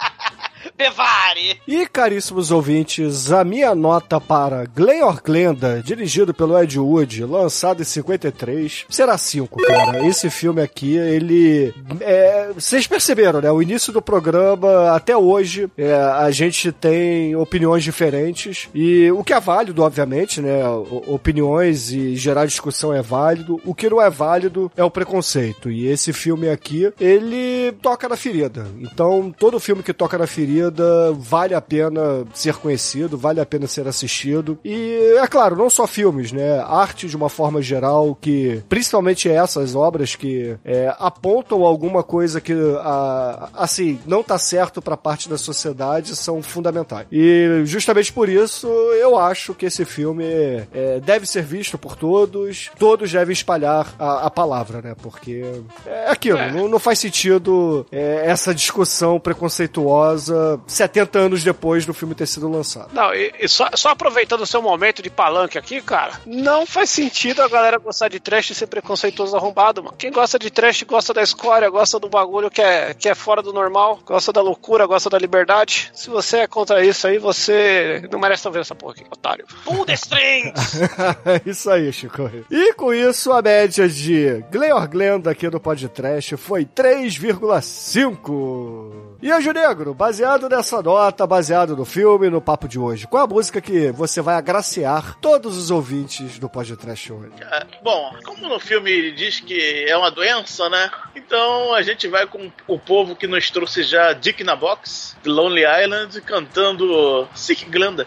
E, 1.66 1.86
caríssimos 1.86 2.50
ouvintes, 2.50 3.30
a 3.30 3.44
minha 3.44 3.74
nota 3.74 4.20
para 4.20 4.64
Glenor 4.64 5.20
Glenda, 5.22 5.82
dirigido 5.84 6.32
pelo 6.32 6.58
Ed 6.58 6.78
Wood, 6.78 7.24
lançado 7.24 7.82
em 7.82 7.84
53, 7.84 8.86
será 8.88 9.18
5, 9.18 9.62
cara. 9.62 10.06
Esse 10.06 10.30
filme 10.30 10.62
aqui, 10.62 10.96
ele... 10.96 11.74
é, 12.00 12.50
vocês 12.54 12.86
perceberam, 12.86 13.40
né? 13.40 13.50
O 13.50 13.62
início 13.62 13.92
do 13.92 14.00
programa, 14.00 14.92
até 14.92 15.16
hoje, 15.16 15.68
é, 15.76 15.92
a 15.94 16.30
gente 16.30 16.72
tem 16.72 17.36
opiniões 17.36 17.84
diferentes. 17.84 18.68
E 18.74 19.10
o 19.10 19.22
que 19.22 19.32
é 19.32 19.40
válido, 19.40 19.82
obviamente, 19.82 20.40
né? 20.40 20.66
Opiniões 21.06 21.92
e 21.92 22.16
gerar 22.16 22.46
discussão 22.46 22.92
é 22.92 23.02
válido. 23.02 23.60
O 23.64 23.74
que 23.74 23.90
não 23.90 24.00
é 24.00 24.08
válido 24.08 24.70
é 24.76 24.84
o 24.84 24.90
preconceito. 24.90 25.70
E 25.70 25.86
esse 25.86 26.12
filme 26.12 26.48
aqui, 26.48 26.92
ele 27.00 27.72
toca 27.82 28.08
na 28.08 28.16
ferida. 28.16 28.66
Então, 28.78 29.34
todo 29.38 29.60
filme 29.60 29.82
que 29.82 29.92
toca 29.92 30.16
na 30.16 30.26
ferida 30.26 30.69
vale 31.18 31.54
a 31.54 31.60
pena 31.60 32.24
ser 32.34 32.54
conhecido, 32.56 33.16
vale 33.18 33.40
a 33.40 33.46
pena 33.46 33.66
ser 33.66 33.86
assistido. 33.88 34.58
E, 34.64 35.16
é 35.18 35.26
claro, 35.26 35.56
não 35.56 35.70
só 35.70 35.86
filmes, 35.86 36.32
né? 36.32 36.58
Arte 36.60 37.06
de 37.08 37.16
uma 37.16 37.28
forma 37.28 37.60
geral, 37.62 38.16
que 38.20 38.62
principalmente 38.68 39.28
essas 39.28 39.74
obras 39.74 40.14
que 40.14 40.56
é, 40.64 40.94
apontam 40.98 41.64
alguma 41.64 42.02
coisa 42.02 42.40
que, 42.40 42.52
a- 42.80 43.48
assim, 43.54 43.98
não 44.06 44.22
tá 44.22 44.38
certo 44.38 44.80
pra 44.82 44.96
parte 44.96 45.28
da 45.28 45.38
sociedade, 45.38 46.14
são 46.16 46.42
fundamentais. 46.42 47.06
E 47.10 47.62
justamente 47.64 48.12
por 48.12 48.28
isso, 48.28 48.66
eu 48.68 49.18
acho 49.18 49.54
que 49.54 49.66
esse 49.66 49.84
filme 49.84 50.24
é, 50.72 51.00
deve 51.04 51.26
ser 51.26 51.42
visto 51.42 51.78
por 51.78 51.96
todos, 51.96 52.70
todos 52.78 53.10
devem 53.10 53.32
espalhar 53.32 53.94
a, 53.98 54.26
a 54.26 54.30
palavra, 54.30 54.80
né? 54.82 54.94
Porque 55.00 55.42
é 55.86 56.10
aquilo, 56.10 56.38
Não, 56.52 56.68
não 56.68 56.78
faz 56.78 56.98
sentido 56.98 57.86
é, 57.90 58.22
essa 58.26 58.54
discussão 58.54 59.18
preconceituosa 59.20 60.59
70 60.66 61.18
anos 61.18 61.44
depois 61.44 61.86
do 61.86 61.94
filme 61.94 62.14
ter 62.14 62.26
sido 62.26 62.48
lançado. 62.48 62.90
Não, 62.92 63.14
e, 63.14 63.32
e 63.38 63.48
só, 63.48 63.68
só 63.74 63.90
aproveitando 63.90 64.42
o 64.42 64.46
seu 64.46 64.62
momento 64.62 65.02
de 65.02 65.10
palanque 65.10 65.58
aqui, 65.58 65.80
cara, 65.80 66.20
não 66.26 66.66
faz 66.66 66.90
sentido 66.90 67.42
a 67.42 67.48
galera 67.48 67.78
gostar 67.78 68.08
de 68.08 68.20
trash 68.20 68.50
e 68.50 68.54
ser 68.54 68.66
preconceituoso 68.66 69.36
arrombado, 69.36 69.82
mano. 69.82 69.96
Quem 69.96 70.10
gosta 70.10 70.38
de 70.38 70.50
trash 70.50 70.82
gosta 70.84 71.12
da 71.12 71.22
escória, 71.22 71.68
gosta 71.68 71.98
do 71.98 72.08
bagulho 72.08 72.50
que 72.50 72.62
é, 72.62 72.94
que 72.94 73.08
é 73.08 73.14
fora 73.14 73.42
do 73.42 73.52
normal, 73.52 74.00
gosta 74.04 74.32
da 74.32 74.40
loucura, 74.40 74.86
gosta 74.86 75.10
da 75.10 75.18
liberdade. 75.18 75.90
Se 75.94 76.10
você 76.10 76.38
é 76.38 76.46
contra 76.46 76.84
isso 76.84 77.06
aí, 77.06 77.18
você 77.18 78.08
não 78.10 78.18
merece 78.18 78.46
ouvir 78.46 78.60
essa 78.60 78.74
porra 78.74 78.94
aqui, 78.94 79.04
otário. 79.10 79.46
Pull 79.64 79.84
the 79.84 79.94
strings! 79.94 80.80
É 81.24 81.40
isso 81.50 81.70
aí, 81.70 81.92
Chico. 81.92 82.30
E 82.50 82.74
com 82.74 82.92
isso, 82.92 83.32
a 83.32 83.42
média 83.42 83.88
de 83.88 84.44
Gleor 84.50 84.88
Glenda 84.88 85.30
aqui 85.30 85.48
no 85.48 85.60
podcast 85.60 86.36
foi 86.36 86.64
3,5. 86.64 89.09
E 89.22 89.30
Anjo 89.30 89.52
Negro, 89.52 89.92
baseado 89.92 90.48
nessa 90.48 90.80
nota, 90.80 91.26
baseado 91.26 91.76
no 91.76 91.84
filme, 91.84 92.30
no 92.30 92.40
papo 92.40 92.66
de 92.66 92.78
hoje, 92.78 93.06
qual 93.06 93.24
a 93.24 93.26
música 93.26 93.60
que 93.60 93.92
você 93.92 94.22
vai 94.22 94.34
agraciar 94.34 95.16
todos 95.20 95.58
os 95.58 95.70
ouvintes 95.70 96.38
do 96.38 96.48
podcast 96.48 97.12
hoje? 97.12 97.32
Ah, 97.42 97.66
Bom, 97.82 98.14
como 98.24 98.48
no 98.48 98.58
filme 98.58 98.90
ele 98.90 99.12
diz 99.12 99.38
que 99.38 99.84
é 99.86 99.94
uma 99.94 100.10
doença, 100.10 100.70
né? 100.70 100.90
Então 101.14 101.74
a 101.74 101.82
gente 101.82 102.08
vai 102.08 102.26
com 102.26 102.50
o 102.66 102.78
povo 102.78 103.14
que 103.14 103.26
nos 103.26 103.50
trouxe 103.50 103.82
já 103.82 104.14
Dick 104.14 104.42
na 104.42 104.56
Box, 104.56 105.14
de 105.22 105.28
Lonely 105.28 105.64
Island, 105.84 106.18
cantando 106.22 107.28
Sick 107.34 107.66
Glenda. 107.66 108.06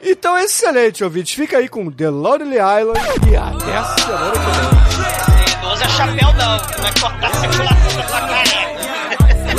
Então, 0.00 0.38
excelente, 0.38 1.02
ouvintes. 1.02 1.34
Fica 1.34 1.58
aí 1.58 1.68
com 1.68 1.90
The 1.90 2.08
Lonely 2.08 2.56
Island 2.58 3.00
e 3.28 3.36
até 3.36 3.76
a 3.76 3.84
semana 3.84 4.32
que 4.32 4.38
vem. 5.00 5.62
Não 5.62 5.72
usa 5.72 5.88
chapéu 5.88 6.32
não, 6.34 6.58
vai 6.58 6.92
cortar 7.00 7.26
a 7.26 7.34
circulação 7.34 7.96
da 7.96 8.08
sua 8.08 8.20
careca. 8.20 8.71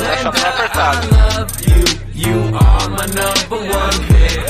Tá 0.04 0.16
chapéu 0.18 0.46
apertado. 0.48 1.08
You 1.66 1.84
you 2.26 2.36
are 2.54 2.88
my 2.90 3.06
number 3.20 3.60
one 3.80 3.98
pick. 4.08 4.40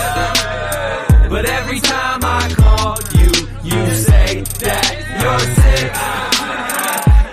But 1.31 1.44
every 1.47 1.81
time 1.81 2.20
I 2.22 2.43
call 2.60 2.97
you, 3.18 3.31
you 3.62 3.94
say 3.94 4.43
that 4.64 4.90
you're 5.20 5.47
sick. 5.59 5.93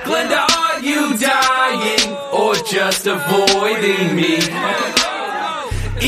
Glenda, 0.06 0.42
are 0.62 0.80
you 0.82 1.18
dying 1.18 2.16
or 2.32 2.54
just 2.76 3.08
avoiding 3.08 4.16
me? 4.16 4.38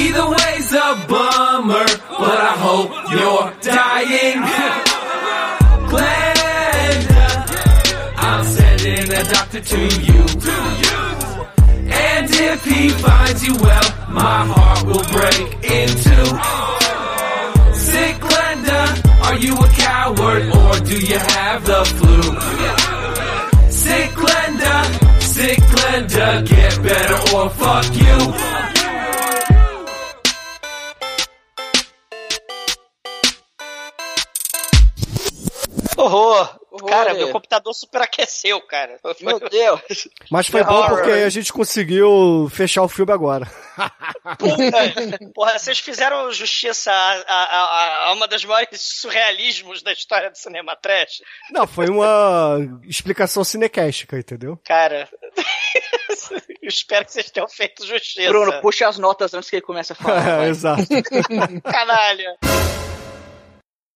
Either 0.04 0.26
way's 0.36 0.72
a 0.72 0.90
bummer, 1.08 1.86
but 2.22 2.40
I 2.52 2.56
hope 2.68 2.92
you're 3.12 3.50
dying. 3.62 4.40
Glenda, 5.90 7.26
I'm 8.18 8.44
sending 8.46 9.12
a 9.12 9.24
doctor 9.24 9.62
to 9.62 9.80
you. 10.08 10.83
If 12.46 12.66
he 12.66 12.90
finds 12.90 13.48
you 13.48 13.56
well, 13.56 13.88
my 14.10 14.46
heart 14.52 14.86
will 14.86 15.08
break 15.18 15.48
in 15.78 15.88
two. 16.06 16.28
Sick 17.74 18.16
Glenda, 18.28 18.82
are 19.26 19.38
you 19.46 19.54
a 19.56 19.68
coward 19.88 20.44
or 20.60 20.74
do 20.86 20.98
you 21.00 21.18
have 21.18 21.66
the 21.66 21.82
flu? 21.96 22.22
Sick 23.72 24.10
Glenda, 24.22 24.76
sick 25.22 25.60
Glenda, 25.60 26.46
get 26.46 26.84
better 26.84 27.36
or 27.36 27.50
fuck 27.50 27.86
you. 27.96 28.83
Horror! 36.06 36.60
Horror, 36.72 36.90
Cara, 36.90 37.14
meu 37.14 37.32
computador 37.32 37.72
superaqueceu, 37.74 38.60
cara. 38.62 38.98
Meu 39.22 39.40
Deus. 39.40 40.08
Mas 40.32 40.48
foi 40.48 40.64
bom 40.64 40.88
porque 40.88 41.12
a 41.12 41.30
gente 41.30 41.54
conseguiu 41.54 42.50
fechar 42.52 42.82
o 42.82 42.88
filme 42.90 43.12
agora. 43.14 43.46
Puta, 44.40 45.32
porra, 45.36 45.60
vocês 45.60 45.78
fizeram 45.80 46.32
justiça 46.32 46.92
a, 46.92 47.12
a- 47.28 47.44
a- 47.54 48.06
a 48.08 48.14
uma 48.14 48.28
das 48.28 48.44
maiores 48.44 48.82
surrealismos 48.82 49.84
da 49.84 49.92
história 49.94 50.32
do 50.32 50.38
cinema 50.38 50.76
trash. 50.76 51.22
Não, 51.52 51.68
foi 51.68 51.88
uma 51.90 52.58
explicação 52.88 53.44
cinecástica, 53.44 54.18
entendeu? 54.18 54.60
Cara, 54.66 55.08
eu 55.38 56.68
espero 56.70 57.06
que 57.06 57.12
vocês 57.14 57.30
tenham 57.30 57.48
feito 57.48 57.86
justiça. 57.86 58.30
Bruno, 58.30 58.60
puxa 58.62 58.88
as 58.88 58.98
notas 58.98 59.34
antes 59.36 59.48
que 59.50 59.58
ele 59.58 59.64
comece 59.66 59.94
a 59.94 59.96
falar. 59.96 60.44
É, 60.46 60.50
exato. 60.50 60.84
Canalha. 61.64 62.36